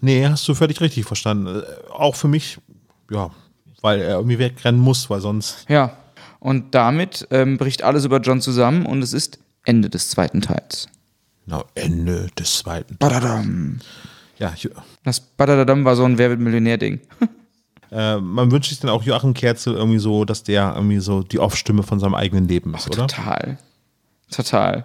Nee, 0.01 0.27
hast 0.27 0.47
du 0.49 0.55
völlig 0.55 0.81
richtig 0.81 1.05
verstanden. 1.05 1.47
Äh, 1.47 1.91
Auch 1.91 2.17
für 2.17 2.29
mich, 2.29 2.59
ja, 3.11 3.31
weil 3.81 4.01
er 4.01 4.17
irgendwie 4.17 4.39
wegrennen 4.39 4.81
muss, 4.81 5.11
weil 5.11 5.21
sonst. 5.21 5.65
Ja. 5.69 5.97
Und 6.41 6.75
damit 6.75 7.29
ähm, 7.31 7.57
bricht 7.59 7.83
alles 7.83 8.05
über 8.05 8.21
John 8.21 8.41
zusammen 8.41 8.85
und 8.87 9.03
es 9.03 9.13
ist 9.13 9.39
Ende 9.65 9.89
des 9.91 10.09
zweiten 10.09 10.41
Teils. 10.41 10.89
Na, 11.47 11.65
Ende 11.77 12.29
des 12.37 12.59
zweiten. 12.59 12.97
Badadam. 12.99 13.79
Ja, 14.39 14.53
ich, 14.57 14.69
Das 15.05 15.21
Badadadam 15.21 15.85
war 15.85 15.95
so 15.95 16.05
ein 16.05 16.19
Wer 16.19 16.31
wird 16.31 16.41
Millionär-Ding. 16.41 17.01
äh, 17.93 18.19
man 18.19 18.51
wünscht 18.51 18.71
sich 18.71 18.81
dann 18.81 18.91
auch 18.91 19.03
Joachim 19.03 19.35
Kerzel 19.35 19.75
irgendwie 19.75 19.99
so, 19.99 20.25
dass 20.25 20.43
der 20.43 20.73
irgendwie 20.75 20.99
so 20.99 21.23
die 21.23 21.39
Off-Stimme 21.39 21.83
von 21.83 22.01
seinem 22.01 22.15
eigenen 22.15 22.49
Leben 22.49 22.75
ist, 22.75 22.89
oder? 22.89 23.07
Total. 23.07 23.59
Total. 24.31 24.85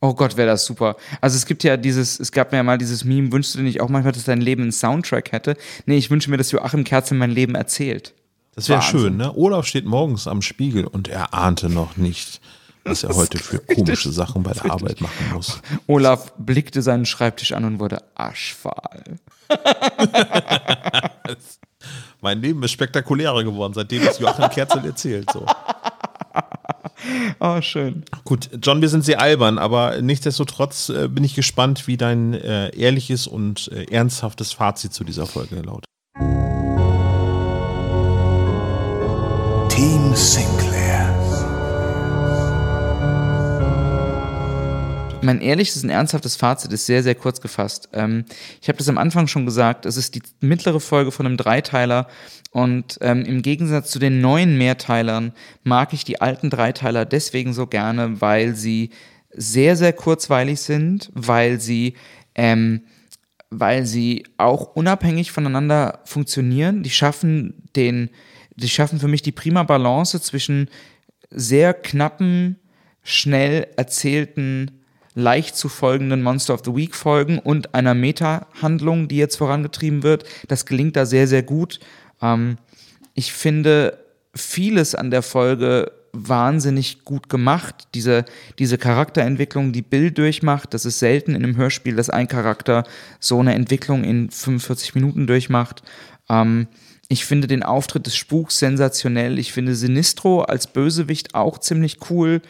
Oh 0.00 0.14
Gott, 0.14 0.36
wäre 0.36 0.46
das 0.46 0.64
super. 0.64 0.96
Also 1.20 1.36
es 1.36 1.46
gibt 1.46 1.64
ja 1.64 1.76
dieses, 1.76 2.20
es 2.20 2.30
gab 2.30 2.52
mir 2.52 2.58
ja 2.58 2.62
mal 2.62 2.78
dieses 2.78 3.04
Meme, 3.04 3.32
wünschst 3.32 3.54
du 3.54 3.58
dir 3.58 3.64
nicht 3.64 3.80
auch 3.80 3.88
manchmal, 3.88 4.12
dass 4.12 4.24
dein 4.24 4.40
Leben 4.40 4.62
einen 4.62 4.72
Soundtrack 4.72 5.32
hätte? 5.32 5.56
Nee, 5.86 5.96
ich 5.96 6.10
wünsche 6.10 6.30
mir, 6.30 6.36
dass 6.36 6.52
Joachim 6.52 6.84
Kerzel 6.84 7.16
mein 7.18 7.30
Leben 7.32 7.56
erzählt. 7.56 8.14
Das 8.54 8.68
wäre 8.68 8.82
schön, 8.82 9.16
ne? 9.16 9.34
Olaf 9.36 9.66
steht 9.66 9.84
morgens 9.84 10.28
am 10.28 10.42
Spiegel 10.42 10.86
und 10.86 11.08
er 11.08 11.34
ahnte 11.34 11.68
noch 11.68 11.96
nicht, 11.96 12.40
was 12.84 13.02
er 13.02 13.16
heute 13.16 13.38
für 13.38 13.58
komische 13.58 14.12
Sachen 14.12 14.44
bei 14.44 14.52
der 14.52 14.70
Arbeit 14.70 15.00
machen 15.00 15.32
muss. 15.34 15.60
Olaf 15.86 16.32
blickte 16.38 16.82
seinen 16.82 17.04
Schreibtisch 17.04 17.52
an 17.52 17.64
und 17.64 17.80
wurde 17.80 18.02
aschfahl. 18.14 19.18
Mein 22.20 22.40
Leben 22.40 22.62
ist 22.62 22.72
spektakulärer 22.72 23.44
geworden, 23.44 23.74
seitdem 23.74 24.02
es 24.02 24.18
Joachim 24.18 24.48
Kerzel 24.50 24.84
erzählt. 24.84 25.30
So. 25.32 25.44
Oh, 27.38 27.60
schön. 27.60 28.04
Gut, 28.24 28.48
John, 28.62 28.80
wir 28.80 28.88
sind 28.88 29.04
sehr 29.04 29.20
albern, 29.20 29.58
aber 29.58 30.00
nichtsdestotrotz 30.00 30.88
äh, 30.88 31.08
bin 31.08 31.22
ich 31.22 31.34
gespannt, 31.34 31.86
wie 31.86 31.96
dein 31.96 32.34
äh, 32.34 32.74
ehrliches 32.76 33.26
und 33.26 33.70
äh, 33.70 33.84
ernsthaftes 33.84 34.52
Fazit 34.52 34.92
zu 34.92 35.04
dieser 35.04 35.26
Folge 35.26 35.56
lautet. 35.56 35.84
Team 39.68 40.14
Sinclair. 40.14 40.65
Mein 45.26 45.40
ehrliches 45.40 45.82
und 45.82 45.90
ernsthaftes 45.90 46.36
Fazit 46.36 46.72
ist 46.72 46.86
sehr, 46.86 47.02
sehr 47.02 47.16
kurz 47.16 47.40
gefasst. 47.40 47.88
Ähm, 47.92 48.24
ich 48.62 48.68
habe 48.68 48.78
das 48.78 48.88
am 48.88 48.96
Anfang 48.96 49.26
schon 49.26 49.44
gesagt, 49.44 49.84
es 49.84 49.96
ist 49.96 50.14
die 50.14 50.22
mittlere 50.38 50.78
Folge 50.78 51.10
von 51.10 51.26
einem 51.26 51.36
Dreiteiler 51.36 52.06
und 52.52 52.96
ähm, 53.00 53.24
im 53.24 53.42
Gegensatz 53.42 53.90
zu 53.90 53.98
den 53.98 54.20
neuen 54.20 54.56
Mehrteilern 54.56 55.32
mag 55.64 55.92
ich 55.92 56.04
die 56.04 56.20
alten 56.20 56.48
Dreiteiler 56.48 57.04
deswegen 57.04 57.54
so 57.54 57.66
gerne, 57.66 58.20
weil 58.20 58.54
sie 58.54 58.90
sehr, 59.32 59.74
sehr 59.74 59.92
kurzweilig 59.92 60.60
sind, 60.60 61.10
weil 61.12 61.60
sie 61.60 61.94
ähm, 62.36 62.82
weil 63.50 63.84
sie 63.84 64.24
auch 64.36 64.76
unabhängig 64.76 65.32
voneinander 65.32 66.00
funktionieren. 66.04 66.84
Die 66.84 66.90
schaffen 66.90 67.64
den, 67.74 68.10
die 68.54 68.68
schaffen 68.68 69.00
für 69.00 69.08
mich 69.08 69.22
die 69.22 69.32
prima 69.32 69.64
Balance 69.64 70.20
zwischen 70.20 70.70
sehr 71.30 71.74
knappen, 71.74 72.60
schnell 73.02 73.68
erzählten, 73.76 74.75
leicht 75.16 75.56
zu 75.56 75.68
folgenden 75.68 76.22
Monster 76.22 76.54
of 76.54 76.60
the 76.64 76.76
Week 76.76 76.94
Folgen 76.94 77.38
und 77.38 77.74
einer 77.74 77.94
Meta-Handlung, 77.94 79.08
die 79.08 79.16
jetzt 79.16 79.36
vorangetrieben 79.36 80.02
wird. 80.02 80.24
Das 80.46 80.66
gelingt 80.66 80.94
da 80.94 81.06
sehr, 81.06 81.26
sehr 81.26 81.42
gut. 81.42 81.80
Ähm, 82.20 82.58
ich 83.14 83.32
finde 83.32 83.98
vieles 84.34 84.94
an 84.94 85.10
der 85.10 85.22
Folge 85.22 85.90
wahnsinnig 86.12 87.04
gut 87.04 87.30
gemacht. 87.30 87.88
Diese, 87.94 88.26
diese 88.58 88.76
Charakterentwicklung, 88.76 89.72
die 89.72 89.82
Bill 89.82 90.10
durchmacht, 90.10 90.74
das 90.74 90.84
ist 90.84 90.98
selten 90.98 91.34
in 91.34 91.42
einem 91.42 91.56
Hörspiel, 91.56 91.96
dass 91.96 92.10
ein 92.10 92.28
Charakter 92.28 92.84
so 93.18 93.40
eine 93.40 93.54
Entwicklung 93.54 94.04
in 94.04 94.30
45 94.30 94.94
Minuten 94.94 95.26
durchmacht. 95.26 95.82
Ähm, 96.28 96.68
ich 97.08 97.24
finde 97.24 97.46
den 97.46 97.62
Auftritt 97.62 98.06
des 98.06 98.16
Spuks 98.16 98.58
sensationell. 98.58 99.38
Ich 99.38 99.52
finde 99.52 99.74
Sinistro 99.74 100.42
als 100.42 100.66
Bösewicht 100.66 101.34
auch 101.34 101.58
ziemlich 101.58 101.98
cool. 102.10 102.42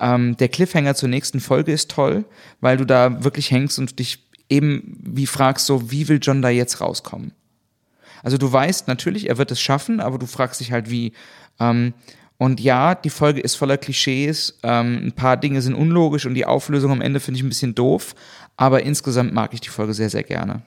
Ähm, 0.00 0.36
der 0.38 0.48
Cliffhanger 0.48 0.94
zur 0.94 1.08
nächsten 1.08 1.40
Folge 1.40 1.72
ist 1.72 1.90
toll, 1.90 2.24
weil 2.60 2.76
du 2.76 2.86
da 2.86 3.22
wirklich 3.22 3.50
hängst 3.50 3.78
und 3.78 3.98
dich 3.98 4.26
eben 4.48 4.98
wie 5.02 5.26
fragst, 5.26 5.66
so, 5.66 5.90
wie 5.90 6.08
will 6.08 6.18
John 6.20 6.42
da 6.42 6.48
jetzt 6.48 6.80
rauskommen? 6.80 7.32
Also 8.22 8.36
du 8.36 8.50
weißt 8.50 8.88
natürlich, 8.88 9.28
er 9.28 9.38
wird 9.38 9.50
es 9.50 9.60
schaffen, 9.60 10.00
aber 10.00 10.18
du 10.18 10.26
fragst 10.26 10.60
dich 10.60 10.72
halt 10.72 10.90
wie. 10.90 11.12
Ähm, 11.58 11.94
und 12.38 12.58
ja, 12.58 12.94
die 12.94 13.10
Folge 13.10 13.40
ist 13.40 13.54
voller 13.54 13.76
Klischees, 13.76 14.58
ähm, 14.62 15.00
ein 15.04 15.12
paar 15.12 15.36
Dinge 15.36 15.60
sind 15.60 15.74
unlogisch 15.74 16.24
und 16.24 16.34
die 16.34 16.46
Auflösung 16.46 16.90
am 16.90 17.02
Ende 17.02 17.20
finde 17.20 17.38
ich 17.38 17.44
ein 17.44 17.50
bisschen 17.50 17.74
doof, 17.74 18.14
aber 18.56 18.82
insgesamt 18.82 19.34
mag 19.34 19.52
ich 19.52 19.60
die 19.60 19.68
Folge 19.68 19.92
sehr, 19.92 20.08
sehr 20.08 20.22
gerne. 20.22 20.62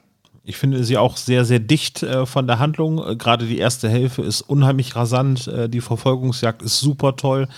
Ich 0.46 0.58
finde 0.58 0.84
sie 0.84 0.98
auch 0.98 1.16
sehr, 1.16 1.46
sehr 1.46 1.58
dicht 1.58 2.02
äh, 2.02 2.26
von 2.26 2.46
der 2.46 2.58
Handlung. 2.58 3.02
Äh, 3.02 3.16
Gerade 3.16 3.46
die 3.46 3.58
erste 3.58 3.88
Hälfte 3.88 4.22
ist 4.22 4.42
unheimlich 4.42 4.94
rasant. 4.94 5.48
Äh, 5.48 5.68
die 5.70 5.80
Verfolgungsjagd 5.80 6.60
ist 6.62 6.80
super 6.80 7.16
toll. 7.16 7.48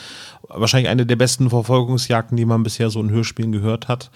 Wahrscheinlich 0.49 0.89
eine 0.89 1.05
der 1.05 1.17
besten 1.17 1.51
Verfolgungsjagden, 1.51 2.37
die 2.37 2.45
man 2.45 2.63
bisher 2.63 2.89
so 2.91 3.01
in 3.01 3.11
Hörspielen 3.11 3.51
gehört 3.51 3.89
hat. 3.89 4.11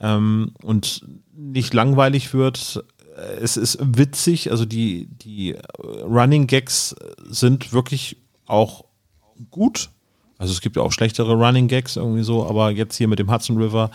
Ähm, 0.00 0.52
und 0.62 1.06
nicht 1.36 1.74
langweilig 1.74 2.32
wird. 2.32 2.82
Äh, 3.14 3.40
Es 3.42 3.58
ist 3.58 3.78
witzig. 3.80 4.50
Also 4.50 4.64
die, 4.64 5.06
die 5.10 5.52
äh, 5.52 5.60
Running 6.02 6.46
Gags 6.46 6.96
sind 7.28 7.74
wirklich 7.74 8.16
auch 8.46 8.86
gut. 9.50 9.90
Also 10.38 10.52
es 10.52 10.60
gibt 10.60 10.76
ja 10.76 10.82
auch 10.82 10.92
schlechtere 10.92 11.34
Running 11.34 11.68
Gags 11.68 11.96
irgendwie 11.96 12.22
so, 12.22 12.46
aber 12.46 12.70
jetzt 12.70 12.96
hier 12.96 13.08
mit 13.08 13.18
dem 13.18 13.30
Hudson 13.30 13.56
River 13.56 13.90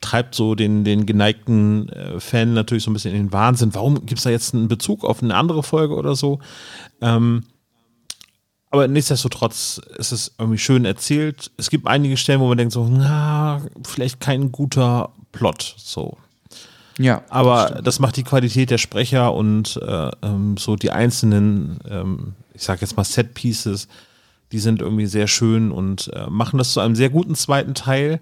treibt 0.00 0.34
so 0.34 0.54
den, 0.54 0.84
den 0.84 1.06
geneigten 1.06 1.88
äh, 1.90 2.18
Fan 2.18 2.54
natürlich 2.54 2.84
so 2.84 2.90
ein 2.90 2.94
bisschen 2.94 3.14
in 3.14 3.26
den 3.26 3.32
Wahnsinn. 3.32 3.74
Warum 3.74 4.06
gibt 4.06 4.18
es 4.18 4.24
da 4.24 4.30
jetzt 4.30 4.54
einen 4.54 4.68
Bezug 4.68 5.04
auf 5.04 5.22
eine 5.22 5.34
andere 5.34 5.62
Folge 5.62 5.94
oder 5.94 6.16
so? 6.16 6.40
Ähm, 7.00 7.44
aber 8.70 8.88
nichtsdestotrotz 8.88 9.82
ist 9.98 10.12
es 10.12 10.34
irgendwie 10.38 10.58
schön 10.58 10.86
erzählt. 10.86 11.50
Es 11.58 11.68
gibt 11.68 11.86
einige 11.86 12.16
Stellen, 12.16 12.40
wo 12.40 12.48
man 12.48 12.56
denkt 12.56 12.72
so, 12.72 12.88
na, 12.88 13.60
vielleicht 13.84 14.18
kein 14.18 14.50
guter 14.50 15.10
Plot, 15.30 15.74
so. 15.76 16.16
Ja, 16.98 17.22
Aber 17.28 17.80
das 17.82 17.98
macht 18.00 18.16
die 18.16 18.22
Qualität 18.22 18.70
der 18.70 18.78
Sprecher 18.78 19.34
und 19.34 19.80
äh, 19.82 20.10
ähm, 20.22 20.56
so 20.56 20.76
die 20.76 20.90
einzelnen, 20.90 21.78
ähm, 21.88 22.34
ich 22.54 22.62
sag 22.62 22.80
jetzt 22.80 22.96
mal 22.96 23.04
Set-Pieces, 23.04 23.88
die 24.52 24.58
sind 24.58 24.82
irgendwie 24.82 25.06
sehr 25.06 25.26
schön 25.26 25.72
und 25.72 26.10
äh, 26.14 26.28
machen 26.28 26.58
das 26.58 26.72
zu 26.72 26.80
einem 26.80 26.94
sehr 26.94 27.10
guten 27.10 27.34
zweiten 27.34 27.74
Teil. 27.74 28.20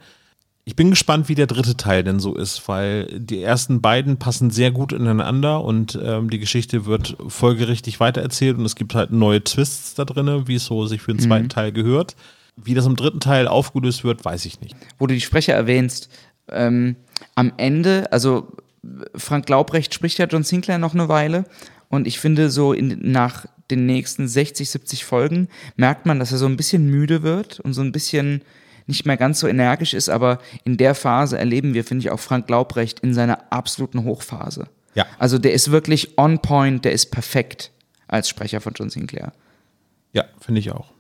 Ich 0.64 0.76
bin 0.76 0.90
gespannt, 0.90 1.28
wie 1.28 1.34
der 1.34 1.48
dritte 1.48 1.76
Teil 1.76 2.04
denn 2.04 2.20
so 2.20 2.34
ist, 2.36 2.68
weil 2.68 3.06
die 3.18 3.42
ersten 3.42 3.80
beiden 3.80 4.18
passen 4.18 4.50
sehr 4.50 4.70
gut 4.70 4.92
ineinander 4.92 5.64
und 5.64 5.98
ähm, 6.00 6.30
die 6.30 6.38
Geschichte 6.38 6.86
wird 6.86 7.16
folgerichtig 7.26 7.98
weitererzählt 7.98 8.56
und 8.56 8.64
es 8.64 8.76
gibt 8.76 8.94
halt 8.94 9.10
neue 9.10 9.42
Twists 9.42 9.94
da 9.94 10.04
drin, 10.04 10.46
wie 10.46 10.54
es 10.54 10.66
so 10.66 10.86
sich 10.86 11.02
für 11.02 11.12
den 11.12 11.20
zweiten 11.20 11.48
Teil 11.48 11.72
gehört. 11.72 12.14
Wie 12.56 12.74
das 12.74 12.86
im 12.86 12.94
dritten 12.94 13.20
Teil 13.20 13.48
aufgelöst 13.48 14.04
wird, 14.04 14.24
weiß 14.24 14.44
ich 14.44 14.60
nicht. 14.60 14.76
wo 14.98 15.06
du 15.06 15.14
die 15.14 15.20
Sprecher 15.20 15.54
erwähnst, 15.54 16.10
ähm, 16.48 16.96
am 17.34 17.52
Ende, 17.56 18.12
also 18.12 18.52
Frank 19.14 19.48
Laubrecht 19.48 19.94
spricht 19.94 20.18
ja 20.18 20.26
John 20.26 20.44
Sinclair 20.44 20.78
noch 20.78 20.94
eine 20.94 21.08
Weile 21.08 21.44
und 21.88 22.06
ich 22.06 22.20
finde 22.20 22.50
so 22.50 22.72
in, 22.72 22.98
nach 23.10 23.46
den 23.70 23.86
nächsten 23.86 24.28
60, 24.28 24.68
70 24.70 25.04
Folgen 25.04 25.48
merkt 25.76 26.06
man, 26.06 26.18
dass 26.18 26.32
er 26.32 26.38
so 26.38 26.46
ein 26.46 26.56
bisschen 26.56 26.88
müde 26.90 27.22
wird 27.22 27.60
und 27.60 27.72
so 27.72 27.82
ein 27.82 27.92
bisschen 27.92 28.42
nicht 28.86 29.06
mehr 29.06 29.16
ganz 29.16 29.40
so 29.40 29.46
energisch 29.46 29.94
ist, 29.94 30.08
aber 30.08 30.40
in 30.64 30.76
der 30.76 30.94
Phase 30.94 31.38
erleben 31.38 31.74
wir, 31.74 31.84
finde 31.84 32.04
ich, 32.04 32.10
auch 32.10 32.20
Frank 32.20 32.48
Laubrecht 32.50 33.00
in 33.00 33.14
seiner 33.14 33.52
absoluten 33.52 34.04
Hochphase. 34.04 34.66
Ja. 34.94 35.06
Also 35.18 35.38
der 35.38 35.52
ist 35.52 35.70
wirklich 35.70 36.18
on 36.18 36.40
point, 36.40 36.84
der 36.84 36.92
ist 36.92 37.06
perfekt 37.06 37.70
als 38.08 38.28
Sprecher 38.28 38.60
von 38.60 38.72
John 38.74 38.90
Sinclair. 38.90 39.32
Ja, 40.12 40.24
finde 40.40 40.60
ich 40.60 40.72
auch. 40.72 40.92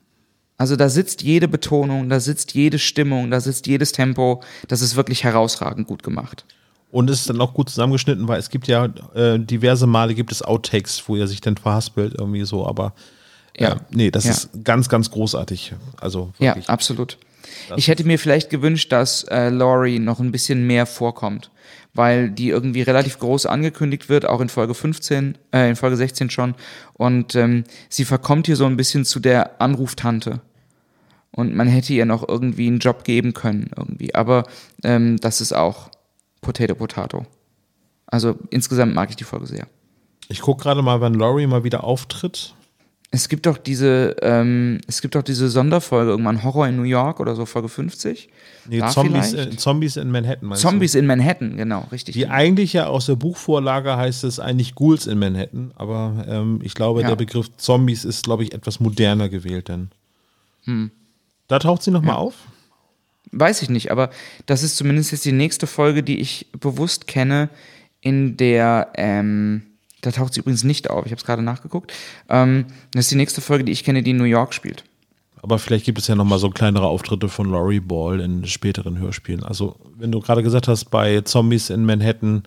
Also 0.56 0.76
da 0.76 0.88
sitzt 0.88 1.22
jede 1.22 1.48
Betonung, 1.48 2.08
da 2.08 2.20
sitzt 2.20 2.54
jede 2.54 2.78
Stimmung, 2.78 3.30
da 3.30 3.40
sitzt 3.40 3.66
jedes 3.66 3.92
Tempo. 3.92 4.42
Das 4.68 4.82
ist 4.82 4.94
wirklich 4.94 5.24
herausragend 5.24 5.88
gut 5.88 6.02
gemacht. 6.02 6.44
Und 6.90 7.08
es 7.10 7.20
ist 7.20 7.30
dann 7.30 7.40
auch 7.40 7.54
gut 7.54 7.68
zusammengeschnitten, 7.68 8.26
weil 8.26 8.38
es 8.40 8.50
gibt 8.50 8.66
ja 8.66 8.86
äh, 9.14 9.38
diverse 9.38 9.86
Male 9.86 10.14
gibt 10.14 10.32
es 10.32 10.42
Outtakes, 10.42 11.02
wo 11.06 11.16
er 11.16 11.28
sich 11.28 11.40
dann 11.40 11.56
verhaspelt 11.56 12.14
irgendwie 12.18 12.44
so, 12.44 12.66
aber 12.66 12.94
äh, 13.54 13.64
Ja. 13.64 13.76
nee, 13.90 14.10
das 14.10 14.24
Ja. 14.24 14.30
ist 14.32 14.50
ganz, 14.64 14.88
ganz 14.88 15.10
großartig. 15.10 15.74
Also 16.00 16.32
Ja, 16.38 16.48
wirklich. 16.50 16.68
absolut. 16.68 17.18
Ich 17.76 17.88
hätte 17.88 18.04
mir 18.04 18.18
vielleicht 18.18 18.50
gewünscht, 18.50 18.90
dass 18.92 19.24
äh, 19.24 19.50
Laurie 19.50 19.98
noch 19.98 20.18
ein 20.20 20.32
bisschen 20.32 20.66
mehr 20.66 20.86
vorkommt, 20.86 21.50
weil 21.94 22.30
die 22.30 22.48
irgendwie 22.48 22.82
relativ 22.82 23.18
groß 23.18 23.46
angekündigt 23.46 24.08
wird, 24.08 24.24
auch 24.26 24.40
in 24.40 24.48
Folge 24.48 24.74
15, 24.74 25.36
äh, 25.52 25.70
in 25.70 25.76
Folge 25.76 25.96
16 25.96 26.30
schon. 26.30 26.54
Und 26.94 27.34
ähm, 27.36 27.64
sie 27.88 28.04
verkommt 28.04 28.46
hier 28.46 28.56
so 28.56 28.66
ein 28.66 28.76
bisschen 28.76 29.04
zu 29.04 29.20
der 29.20 29.60
Anruftante. 29.60 30.40
Und 31.32 31.54
man 31.54 31.68
hätte 31.68 31.92
ihr 31.92 32.06
noch 32.06 32.28
irgendwie 32.28 32.66
einen 32.66 32.80
Job 32.80 33.04
geben 33.04 33.32
können, 33.34 33.70
irgendwie. 33.76 34.14
Aber 34.14 34.44
ähm, 34.82 35.16
das 35.18 35.40
ist 35.40 35.52
auch 35.52 35.90
Potato 36.40 36.74
Potato. 36.74 37.26
Also 38.06 38.36
insgesamt 38.50 38.94
mag 38.94 39.10
ich 39.10 39.16
die 39.16 39.24
Folge 39.24 39.46
sehr. 39.46 39.66
Ich 40.28 40.40
gucke 40.40 40.62
gerade 40.62 40.82
mal, 40.82 41.00
wann 41.00 41.14
Laurie 41.14 41.46
mal 41.46 41.64
wieder 41.64 41.84
auftritt. 41.84 42.54
Es 43.12 43.28
gibt 43.28 43.46
doch 43.46 43.58
diese, 43.58 44.14
ähm, 44.22 44.80
es 44.86 45.00
gibt 45.02 45.16
doch 45.16 45.22
diese 45.22 45.48
Sonderfolge, 45.48 46.12
irgendwann 46.12 46.44
Horror 46.44 46.68
in 46.68 46.76
New 46.76 46.84
York 46.84 47.18
oder 47.18 47.34
so, 47.34 47.44
Folge 47.44 47.68
50. 47.68 48.28
Nee, 48.68 48.78
Da 48.78 48.86
Zombies, 48.88 49.32
äh, 49.34 49.50
Zombies 49.56 49.96
in 49.96 50.12
Manhattan 50.12 50.54
Zombies 50.54 50.92
du? 50.92 51.00
in 51.00 51.06
Manhattan, 51.06 51.56
genau, 51.56 51.88
richtig. 51.90 52.12
Die 52.14 52.28
eigentlich 52.28 52.72
ja 52.72 52.86
aus 52.86 53.06
der 53.06 53.16
Buchvorlage 53.16 53.96
heißt 53.96 54.22
es 54.22 54.38
eigentlich 54.38 54.76
Ghouls 54.76 55.08
in 55.08 55.18
Manhattan, 55.18 55.72
aber 55.74 56.24
ähm, 56.28 56.60
ich 56.62 56.74
glaube, 56.74 57.02
Ja. 57.02 57.08
der 57.08 57.16
Begriff 57.16 57.50
Zombies 57.56 58.04
ist, 58.04 58.22
glaube 58.22 58.44
ich, 58.44 58.54
etwas 58.54 58.78
moderner 58.78 59.28
gewählt 59.28 59.66
denn. 59.66 59.90
Hm. 60.64 60.92
Da 61.48 61.58
taucht 61.58 61.82
sie 61.82 61.90
nochmal 61.90 62.14
auf? 62.14 62.34
Weiß 63.32 63.62
ich 63.62 63.70
nicht, 63.70 63.90
aber 63.90 64.10
das 64.46 64.62
ist 64.62 64.76
zumindest 64.76 65.12
jetzt 65.12 65.24
die 65.24 65.32
nächste 65.32 65.66
Folge, 65.66 66.02
die 66.02 66.18
ich 66.20 66.48
bewusst 66.58 67.06
kenne, 67.06 67.48
in 68.00 68.36
der, 68.36 68.88
ähm, 68.96 69.62
da 70.00 70.10
taucht 70.10 70.34
sie 70.34 70.40
übrigens 70.40 70.64
nicht 70.64 70.90
auf, 70.90 71.06
ich 71.06 71.12
habe 71.12 71.20
es 71.20 71.26
gerade 71.26 71.42
nachgeguckt. 71.42 71.92
Ähm, 72.28 72.66
das 72.92 73.04
ist 73.06 73.10
die 73.12 73.16
nächste 73.16 73.40
Folge, 73.40 73.64
die 73.64 73.72
ich 73.72 73.84
kenne, 73.84 74.02
die 74.02 74.10
in 74.10 74.16
New 74.16 74.24
York 74.24 74.54
spielt. 74.54 74.84
Aber 75.42 75.58
vielleicht 75.58 75.84
gibt 75.84 75.98
es 75.98 76.06
ja 76.06 76.14
nochmal 76.14 76.38
so 76.38 76.50
kleinere 76.50 76.86
Auftritte 76.86 77.28
von 77.28 77.50
Laurie 77.50 77.80
Ball 77.80 78.20
in 78.20 78.46
späteren 78.46 78.98
Hörspielen. 78.98 79.42
Also, 79.42 79.76
wenn 79.96 80.12
du 80.12 80.20
gerade 80.20 80.42
gesagt 80.42 80.68
hast, 80.68 80.86
bei 80.86 81.22
Zombies 81.22 81.70
in 81.70 81.86
Manhattan 81.86 82.42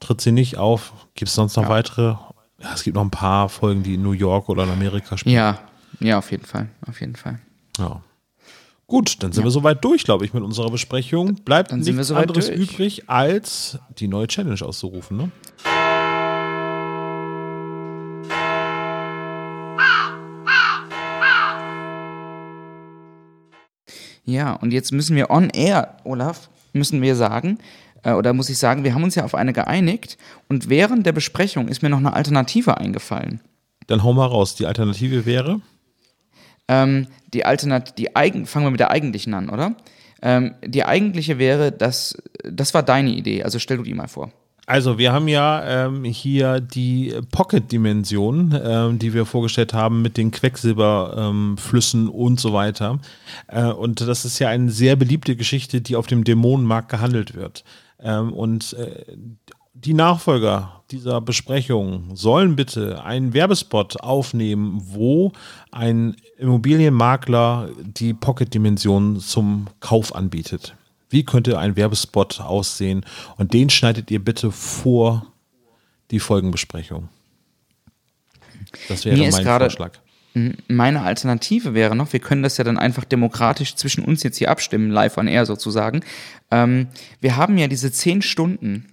tritt 0.00 0.20
sie 0.20 0.32
nicht 0.32 0.58
auf. 0.58 0.92
Gibt 1.14 1.28
es 1.30 1.34
sonst 1.34 1.56
noch 1.56 1.68
weitere? 1.68 2.16
Ja, 2.60 2.74
es 2.74 2.82
gibt 2.82 2.96
noch 2.96 3.04
ein 3.04 3.10
paar 3.10 3.48
Folgen, 3.48 3.82
die 3.82 3.94
in 3.94 4.02
New 4.02 4.12
York 4.12 4.48
oder 4.48 4.64
in 4.64 4.70
Amerika 4.70 5.16
spielen. 5.16 5.34
Ja, 5.36 5.58
Ja, 6.00 6.18
auf 6.18 6.30
jeden 6.30 6.44
Fall, 6.44 6.68
auf 6.86 7.00
jeden 7.00 7.16
Fall. 7.16 7.38
Ja. 7.78 8.02
Gut, 8.90 9.22
dann 9.22 9.32
sind 9.32 9.44
wir 9.44 9.50
soweit 9.50 9.84
durch, 9.84 10.04
glaube 10.04 10.24
ich, 10.24 10.32
mit 10.32 10.42
unserer 10.42 10.70
Besprechung. 10.70 11.34
Bleibt 11.44 11.72
Dann 11.72 11.80
nichts 11.80 12.08
soweit 12.08 12.22
anderes 12.30 12.46
durch. 12.46 12.58
übrig, 12.58 13.10
als 13.10 13.78
die 13.98 14.08
neue 14.08 14.26
Challenge 14.26 14.62
auszurufen. 14.62 15.18
Ne? 15.18 15.30
Ja, 24.24 24.54
und 24.54 24.72
jetzt 24.72 24.90
müssen 24.92 25.16
wir 25.16 25.28
on 25.28 25.50
air, 25.50 25.98
Olaf, 26.04 26.48
müssen 26.72 27.02
wir 27.02 27.14
sagen, 27.14 27.58
äh, 28.04 28.12
oder 28.12 28.32
muss 28.32 28.48
ich 28.48 28.56
sagen, 28.56 28.84
wir 28.84 28.94
haben 28.94 29.04
uns 29.04 29.16
ja 29.16 29.24
auf 29.24 29.34
eine 29.34 29.52
geeinigt 29.52 30.16
und 30.48 30.70
während 30.70 31.04
der 31.04 31.12
Besprechung 31.12 31.68
ist 31.68 31.82
mir 31.82 31.90
noch 31.90 31.98
eine 31.98 32.14
Alternative 32.14 32.78
eingefallen. 32.78 33.42
Dann 33.86 34.02
hau 34.02 34.14
mal 34.14 34.26
raus. 34.26 34.54
Die 34.54 34.64
Alternative 34.64 35.26
wäre? 35.26 35.60
Ähm, 36.68 37.06
die 37.32 37.44
Alternat 37.44 37.98
die 37.98 38.14
eigen 38.14 38.46
fangen 38.46 38.66
wir 38.66 38.70
mit 38.70 38.80
der 38.80 38.90
eigentlichen 38.90 39.34
an, 39.34 39.48
oder? 39.48 39.74
Ähm, 40.20 40.54
die 40.64 40.84
eigentliche 40.84 41.38
wäre, 41.38 41.72
dass 41.72 42.16
das 42.44 42.74
war 42.74 42.82
deine 42.82 43.10
Idee, 43.10 43.42
also 43.44 43.58
stell 43.58 43.76
du 43.76 43.82
die 43.82 43.94
mal 43.94 44.08
vor. 44.08 44.32
Also, 44.68 44.98
wir 44.98 45.14
haben 45.14 45.28
ja 45.28 45.86
ähm, 45.86 46.04
hier 46.04 46.60
die 46.60 47.14
Pocket-Dimension, 47.32 48.60
ähm, 48.62 48.98
die 48.98 49.14
wir 49.14 49.24
vorgestellt 49.24 49.72
haben 49.72 50.02
mit 50.02 50.18
den 50.18 50.30
Quecksilberflüssen 50.30 52.02
ähm, 52.02 52.10
und 52.10 52.38
so 52.38 52.52
weiter. 52.52 52.98
Äh, 53.46 53.64
und 53.64 54.02
das 54.02 54.26
ist 54.26 54.38
ja 54.40 54.50
eine 54.50 54.70
sehr 54.70 54.96
beliebte 54.96 55.36
Geschichte, 55.36 55.80
die 55.80 55.96
auf 55.96 56.06
dem 56.06 56.22
Dämonenmarkt 56.22 56.90
gehandelt 56.90 57.34
wird. 57.34 57.64
Ähm, 57.98 58.30
und 58.34 58.74
äh, 58.74 59.06
die 59.72 59.94
Nachfolger 59.94 60.82
dieser 60.90 61.22
Besprechung 61.22 62.14
sollen 62.14 62.54
bitte 62.54 63.02
einen 63.02 63.32
Werbespot 63.32 64.02
aufnehmen, 64.02 64.82
wo 64.84 65.32
ein 65.72 66.14
Immobilienmakler 66.38 67.70
die 67.82 68.14
Pocket-Dimension 68.14 69.20
zum 69.20 69.66
Kauf 69.80 70.14
anbietet. 70.14 70.74
Wie 71.10 71.24
könnte 71.24 71.58
ein 71.58 71.76
Werbespot 71.76 72.40
aussehen? 72.40 73.04
Und 73.36 73.54
den 73.54 73.70
schneidet 73.70 74.10
ihr 74.10 74.22
bitte 74.22 74.52
vor 74.52 75.26
die 76.10 76.20
Folgenbesprechung. 76.20 77.08
Das 78.88 79.04
wäre 79.04 79.16
Mir 79.16 79.30
mein 79.30 79.44
Vorschlag. 79.44 79.98
Meine 80.68 81.02
Alternative 81.02 81.74
wäre 81.74 81.96
noch, 81.96 82.12
wir 82.12 82.20
können 82.20 82.42
das 82.42 82.58
ja 82.58 82.64
dann 82.64 82.78
einfach 82.78 83.04
demokratisch 83.04 83.74
zwischen 83.74 84.04
uns 84.04 84.22
jetzt 84.22 84.36
hier 84.36 84.50
abstimmen, 84.50 84.90
live 84.90 85.16
on 85.16 85.26
air 85.26 85.46
sozusagen. 85.46 86.04
Ähm, 86.50 86.88
wir 87.20 87.36
haben 87.36 87.58
ja 87.58 87.66
diese 87.66 87.90
zehn 87.90 88.22
Stunden 88.22 88.86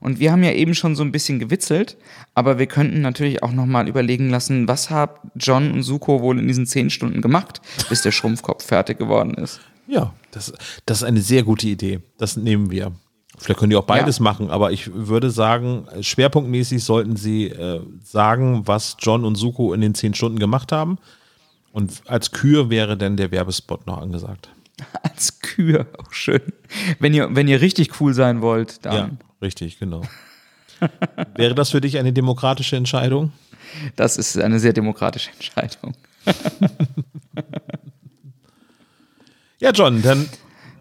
und 0.00 0.18
wir 0.20 0.32
haben 0.32 0.42
ja 0.42 0.52
eben 0.52 0.74
schon 0.74 0.96
so 0.96 1.02
ein 1.02 1.12
bisschen 1.12 1.38
gewitzelt, 1.38 1.96
aber 2.34 2.58
wir 2.58 2.66
könnten 2.66 3.00
natürlich 3.00 3.42
auch 3.42 3.52
nochmal 3.52 3.88
überlegen 3.88 4.30
lassen, 4.30 4.68
was 4.68 4.90
hat 4.90 5.20
John 5.36 5.72
und 5.72 5.82
Suko 5.82 6.20
wohl 6.20 6.38
in 6.38 6.46
diesen 6.48 6.66
zehn 6.66 6.90
Stunden 6.90 7.20
gemacht, 7.22 7.60
bis 7.88 8.02
der 8.02 8.12
Schrumpfkopf 8.12 8.64
fertig 8.64 8.98
geworden 8.98 9.34
ist. 9.34 9.60
Ja, 9.86 10.12
das, 10.30 10.52
das 10.86 10.98
ist 10.98 11.04
eine 11.04 11.20
sehr 11.20 11.42
gute 11.42 11.68
Idee. 11.68 12.00
Das 12.18 12.36
nehmen 12.36 12.70
wir. 12.70 12.92
Vielleicht 13.36 13.58
können 13.58 13.70
die 13.70 13.76
auch 13.76 13.84
beides 13.84 14.18
Ja. 14.18 14.22
machen, 14.24 14.50
aber 14.50 14.70
ich 14.72 14.92
würde 14.94 15.30
sagen, 15.30 15.86
schwerpunktmäßig 16.00 16.82
sollten 16.84 17.16
sie 17.16 17.46
äh, 17.48 17.80
sagen, 18.02 18.62
was 18.66 18.96
John 19.00 19.24
und 19.24 19.34
Suko 19.34 19.74
in 19.74 19.80
den 19.80 19.94
zehn 19.94 20.14
Stunden 20.14 20.38
gemacht 20.38 20.70
haben. 20.72 20.98
Und 21.72 22.02
als 22.06 22.30
Kür 22.30 22.70
wäre 22.70 22.96
dann 22.96 23.16
der 23.16 23.32
Werbespot 23.32 23.86
noch 23.86 23.98
angesagt. 24.00 24.48
Als 25.02 25.40
Kühe, 25.40 25.86
auch 25.98 26.12
schön. 26.12 26.40
Wenn 26.98 27.14
ihr, 27.14 27.28
wenn 27.34 27.46
ihr 27.46 27.60
richtig 27.60 28.00
cool 28.00 28.12
sein 28.14 28.40
wollt, 28.42 28.84
dann. 28.84 28.94
Ja, 28.94 29.10
richtig, 29.44 29.78
genau. 29.78 30.02
wäre 31.36 31.54
das 31.54 31.70
für 31.70 31.80
dich 31.80 31.98
eine 31.98 32.12
demokratische 32.12 32.74
Entscheidung? 32.74 33.32
Das 33.94 34.16
ist 34.16 34.36
eine 34.36 34.58
sehr 34.58 34.72
demokratische 34.72 35.30
Entscheidung. 35.30 35.94
Ja, 39.64 39.70
John, 39.70 40.02
dann, 40.02 40.28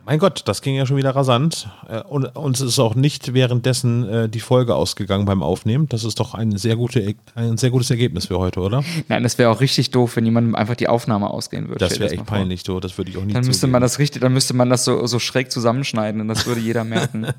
mein 0.05 0.19
Gott, 0.19 0.41
das 0.45 0.61
ging 0.61 0.75
ja 0.75 0.85
schon 0.85 0.97
wieder 0.97 1.15
rasant. 1.15 1.69
Äh, 1.87 2.01
Und 2.01 2.35
uns 2.35 2.59
ist 2.61 2.77
auch 2.79 2.95
nicht 2.95 3.33
währenddessen 3.33 4.07
äh, 4.07 4.29
die 4.29 4.39
Folge 4.39 4.75
ausgegangen 4.75 5.25
beim 5.25 5.41
Aufnehmen. 5.41 5.87
Das 5.89 6.03
ist 6.03 6.19
doch 6.19 6.33
ein 6.33 6.57
sehr, 6.57 6.75
gute, 6.75 7.15
ein 7.35 7.57
sehr 7.57 7.69
gutes 7.69 7.89
Ergebnis 7.89 8.27
für 8.27 8.37
heute, 8.39 8.59
oder? 8.59 8.83
Nein, 9.07 9.23
das 9.23 9.37
wäre 9.37 9.49
auch 9.49 9.61
richtig 9.61 9.91
doof, 9.91 10.15
wenn 10.15 10.25
jemandem 10.25 10.55
einfach 10.55 10.75
die 10.75 10.87
Aufnahme 10.89 11.29
ausgehen 11.29 11.67
würde. 11.69 11.79
Das 11.79 11.99
wäre 11.99 12.11
echt 12.11 12.25
peinlich, 12.25 12.63
so. 12.65 12.79
Das 12.79 12.97
würde 12.97 13.11
ich 13.11 13.17
auch 13.17 13.23
nicht 13.23 13.35
Dann 13.35 13.45
müsste 13.45 13.61
zugeben. 13.61 13.71
man 13.73 13.81
das 13.81 13.99
richtig, 13.99 14.21
dann 14.21 14.33
müsste 14.33 14.53
man 14.53 14.69
das 14.69 14.83
so, 14.85 15.05
so 15.07 15.19
schräg 15.19 15.51
zusammenschneiden 15.51 16.19
und 16.21 16.27
das 16.27 16.45
würde 16.45 16.59
jeder 16.61 16.83
merken. 16.83 17.27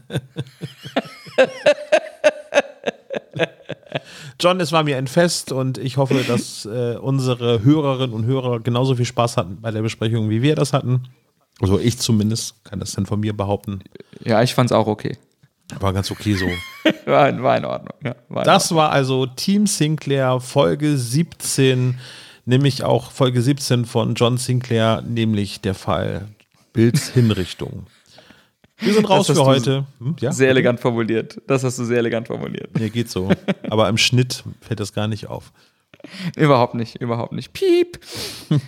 John, 4.41 4.61
es 4.61 4.73
war 4.73 4.83
mir 4.83 4.97
ein 4.97 5.07
Fest 5.07 5.53
und 5.53 5.79
ich 5.79 5.97
hoffe, 5.97 6.23
dass 6.27 6.67
äh, 6.67 6.97
unsere 7.01 7.63
Hörerinnen 7.63 8.15
und 8.15 8.27
Hörer 8.27 8.61
genauso 8.61 8.97
viel 8.97 9.05
Spaß 9.05 9.37
hatten 9.37 9.59
bei 9.61 9.71
der 9.71 9.83
Besprechung, 9.83 10.29
wie 10.29 10.43
wir 10.43 10.55
das 10.57 10.73
hatten. 10.73 11.05
Also 11.61 11.79
ich 11.79 11.99
zumindest 11.99 12.63
kann 12.65 12.81
das 12.81 12.93
dann 12.93 13.07
von 13.07 13.21
mir 13.21 13.37
behaupten. 13.37 13.83
ja, 14.21 14.43
ich 14.43 14.55
fand's 14.55 14.73
auch 14.73 14.87
okay. 14.87 15.17
War 15.81 15.93
ganz 15.93 16.11
okay 16.11 16.35
so. 16.35 16.47
War, 17.07 17.43
war 17.43 17.57
in 17.57 17.65
Ordnung. 17.65 17.95
Ja, 18.03 18.17
war 18.29 18.43
in 18.43 18.47
Das 18.47 18.75
war 18.75 18.91
also 18.91 19.27
Team 19.27 19.67
Sinclair 19.67 20.41
Folge 20.41 20.97
17, 20.97 21.99
nämlich 22.45 22.83
auch 22.83 23.11
Folge 23.11 23.41
17 23.43 23.85
von 23.85 24.15
John 24.15 24.37
Sinclair, 24.37 25.03
nämlich 25.03 25.61
der 25.61 25.75
Fall 25.75 26.29
Bills 26.73 27.09
Hinrichtung. 27.09 27.87
Wir 28.79 28.93
sind 28.95 29.09
raus 29.09 29.27
für 29.27 29.45
heute. 29.45 29.87
Hm, 29.99 30.17
ja? 30.21 30.33
Sehr 30.33 30.51
elegant 30.51 30.81
formuliert. 30.81 31.41
Das 31.47 31.65
hast 31.65 31.79
du 31.79 31.85
sehr 31.85 31.99
elegant 31.99 32.27
formuliert. 32.27 32.79
Mir 32.79 32.91
geht 32.91 33.09
so. 33.09 33.31
Aber 33.71 33.89
im 33.89 33.97
Schnitt 33.97 34.45
fällt 34.61 34.81
das 34.81 34.93
gar 34.93 35.09
nicht 35.09 35.29
auf. 35.29 35.53
Überhaupt 36.37 36.75
nicht, 36.75 37.01
überhaupt 37.01 37.33
nicht. 37.33 37.53
Piep. 37.53 37.99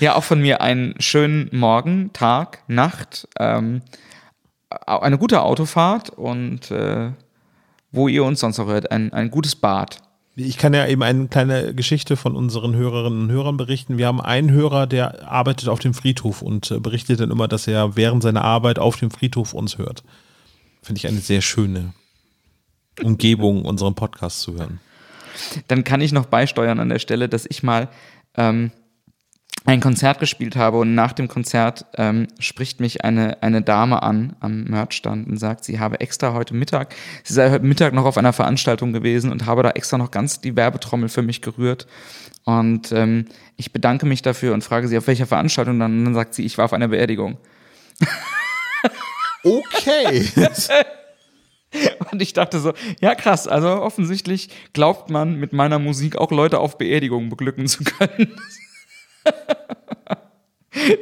ja, 0.00 0.14
auch 0.14 0.24
von 0.24 0.40
mir 0.40 0.60
einen 0.60 0.94
schönen 1.00 1.48
Morgen, 1.52 2.12
Tag, 2.12 2.62
Nacht, 2.68 3.28
ähm, 3.38 3.82
eine 4.86 5.18
gute 5.18 5.42
Autofahrt 5.42 6.10
und 6.10 6.70
äh, 6.70 7.10
wo 7.92 8.08
ihr 8.08 8.24
uns 8.24 8.40
sonst 8.40 8.58
noch 8.58 8.66
hört, 8.66 8.90
ein, 8.90 9.12
ein 9.12 9.30
gutes 9.30 9.56
Bad. 9.56 9.98
Ich 10.36 10.58
kann 10.58 10.72
ja 10.72 10.86
eben 10.86 11.02
eine 11.02 11.26
kleine 11.28 11.74
Geschichte 11.74 12.16
von 12.16 12.36
unseren 12.36 12.74
Hörerinnen 12.74 13.22
und 13.22 13.30
Hörern 13.30 13.56
berichten. 13.56 13.98
Wir 13.98 14.06
haben 14.06 14.20
einen 14.20 14.50
Hörer, 14.50 14.86
der 14.86 15.28
arbeitet 15.28 15.68
auf 15.68 15.80
dem 15.80 15.92
Friedhof 15.92 16.40
und 16.40 16.70
äh, 16.70 16.78
berichtet 16.78 17.20
dann 17.20 17.30
immer, 17.30 17.48
dass 17.48 17.66
er 17.66 17.96
während 17.96 18.22
seiner 18.22 18.44
Arbeit 18.44 18.78
auf 18.78 18.96
dem 18.96 19.10
Friedhof 19.10 19.54
uns 19.54 19.76
hört. 19.76 20.04
Finde 20.82 20.98
ich 20.98 21.08
eine 21.08 21.18
sehr 21.18 21.42
schöne 21.42 21.92
Umgebung, 23.02 23.64
unseren 23.64 23.94
Podcast 23.94 24.40
zu 24.40 24.54
hören. 24.54 24.80
Dann 25.68 25.84
kann 25.84 26.00
ich 26.00 26.12
noch 26.12 26.26
beisteuern 26.26 26.80
an 26.80 26.88
der 26.88 26.98
Stelle, 26.98 27.28
dass 27.28 27.46
ich 27.48 27.62
mal 27.62 27.88
ähm, 28.36 28.70
ein 29.66 29.80
Konzert 29.80 30.20
gespielt 30.20 30.56
habe 30.56 30.78
und 30.78 30.94
nach 30.94 31.12
dem 31.12 31.28
Konzert 31.28 31.84
ähm, 31.96 32.28
spricht 32.38 32.80
mich 32.80 33.04
eine, 33.04 33.42
eine 33.42 33.62
Dame 33.62 34.02
an 34.02 34.34
am 34.40 34.64
Merchstand 34.64 35.28
und 35.28 35.36
sagt, 35.36 35.64
sie 35.64 35.78
habe 35.78 36.00
extra 36.00 36.32
heute 36.32 36.54
Mittag, 36.54 36.94
sie 37.24 37.34
sei 37.34 37.50
heute 37.50 37.64
Mittag 37.64 37.92
noch 37.92 38.06
auf 38.06 38.16
einer 38.16 38.32
Veranstaltung 38.32 38.92
gewesen 38.92 39.30
und 39.30 39.46
habe 39.46 39.62
da 39.62 39.70
extra 39.70 39.98
noch 39.98 40.10
ganz 40.10 40.40
die 40.40 40.56
Werbetrommel 40.56 41.08
für 41.08 41.22
mich 41.22 41.42
gerührt. 41.42 41.86
Und 42.44 42.90
ähm, 42.92 43.26
ich 43.56 43.72
bedanke 43.72 44.06
mich 44.06 44.22
dafür 44.22 44.54
und 44.54 44.64
frage 44.64 44.88
sie, 44.88 44.96
auf 44.96 45.06
welcher 45.06 45.26
Veranstaltung 45.26 45.78
dann. 45.78 45.98
Und 45.98 46.04
dann 46.06 46.14
sagt 46.14 46.34
sie, 46.34 46.44
ich 46.44 46.56
war 46.56 46.64
auf 46.64 46.72
einer 46.72 46.88
Beerdigung. 46.88 47.36
Okay. 49.42 50.28
Und 52.10 52.20
ich 52.20 52.32
dachte 52.32 52.58
so, 52.58 52.72
ja 53.00 53.14
krass, 53.14 53.46
also 53.46 53.68
offensichtlich 53.68 54.50
glaubt 54.72 55.10
man 55.10 55.36
mit 55.36 55.52
meiner 55.52 55.78
Musik 55.78 56.16
auch 56.16 56.30
Leute 56.30 56.58
auf 56.58 56.78
Beerdigungen 56.78 57.28
beglücken 57.28 57.66
zu 57.66 57.84
können. 57.84 58.34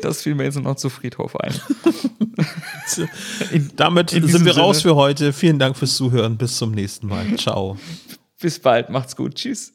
Das 0.03 0.23
fiel 0.23 0.35
mir 0.35 0.45
jetzt 0.45 0.59
noch 0.59 0.77
zu 0.77 0.89
Friedhof 0.89 1.37
ein. 1.37 1.55
Damit 3.77 4.13
in 4.13 4.27
sind 4.27 4.45
wir 4.45 4.57
raus 4.57 4.79
Sinne. 4.79 4.95
für 4.95 4.97
heute. 4.97 5.33
Vielen 5.33 5.59
Dank 5.59 5.77
fürs 5.77 5.97
Zuhören. 5.97 6.39
Bis 6.39 6.57
zum 6.57 6.73
nächsten 6.73 7.07
Mal. 7.07 7.37
Ciao. 7.37 7.77
Bis 8.41 8.59
bald, 8.59 8.89
macht's 8.89 9.15
gut, 9.15 9.35
tschüss. 9.35 9.75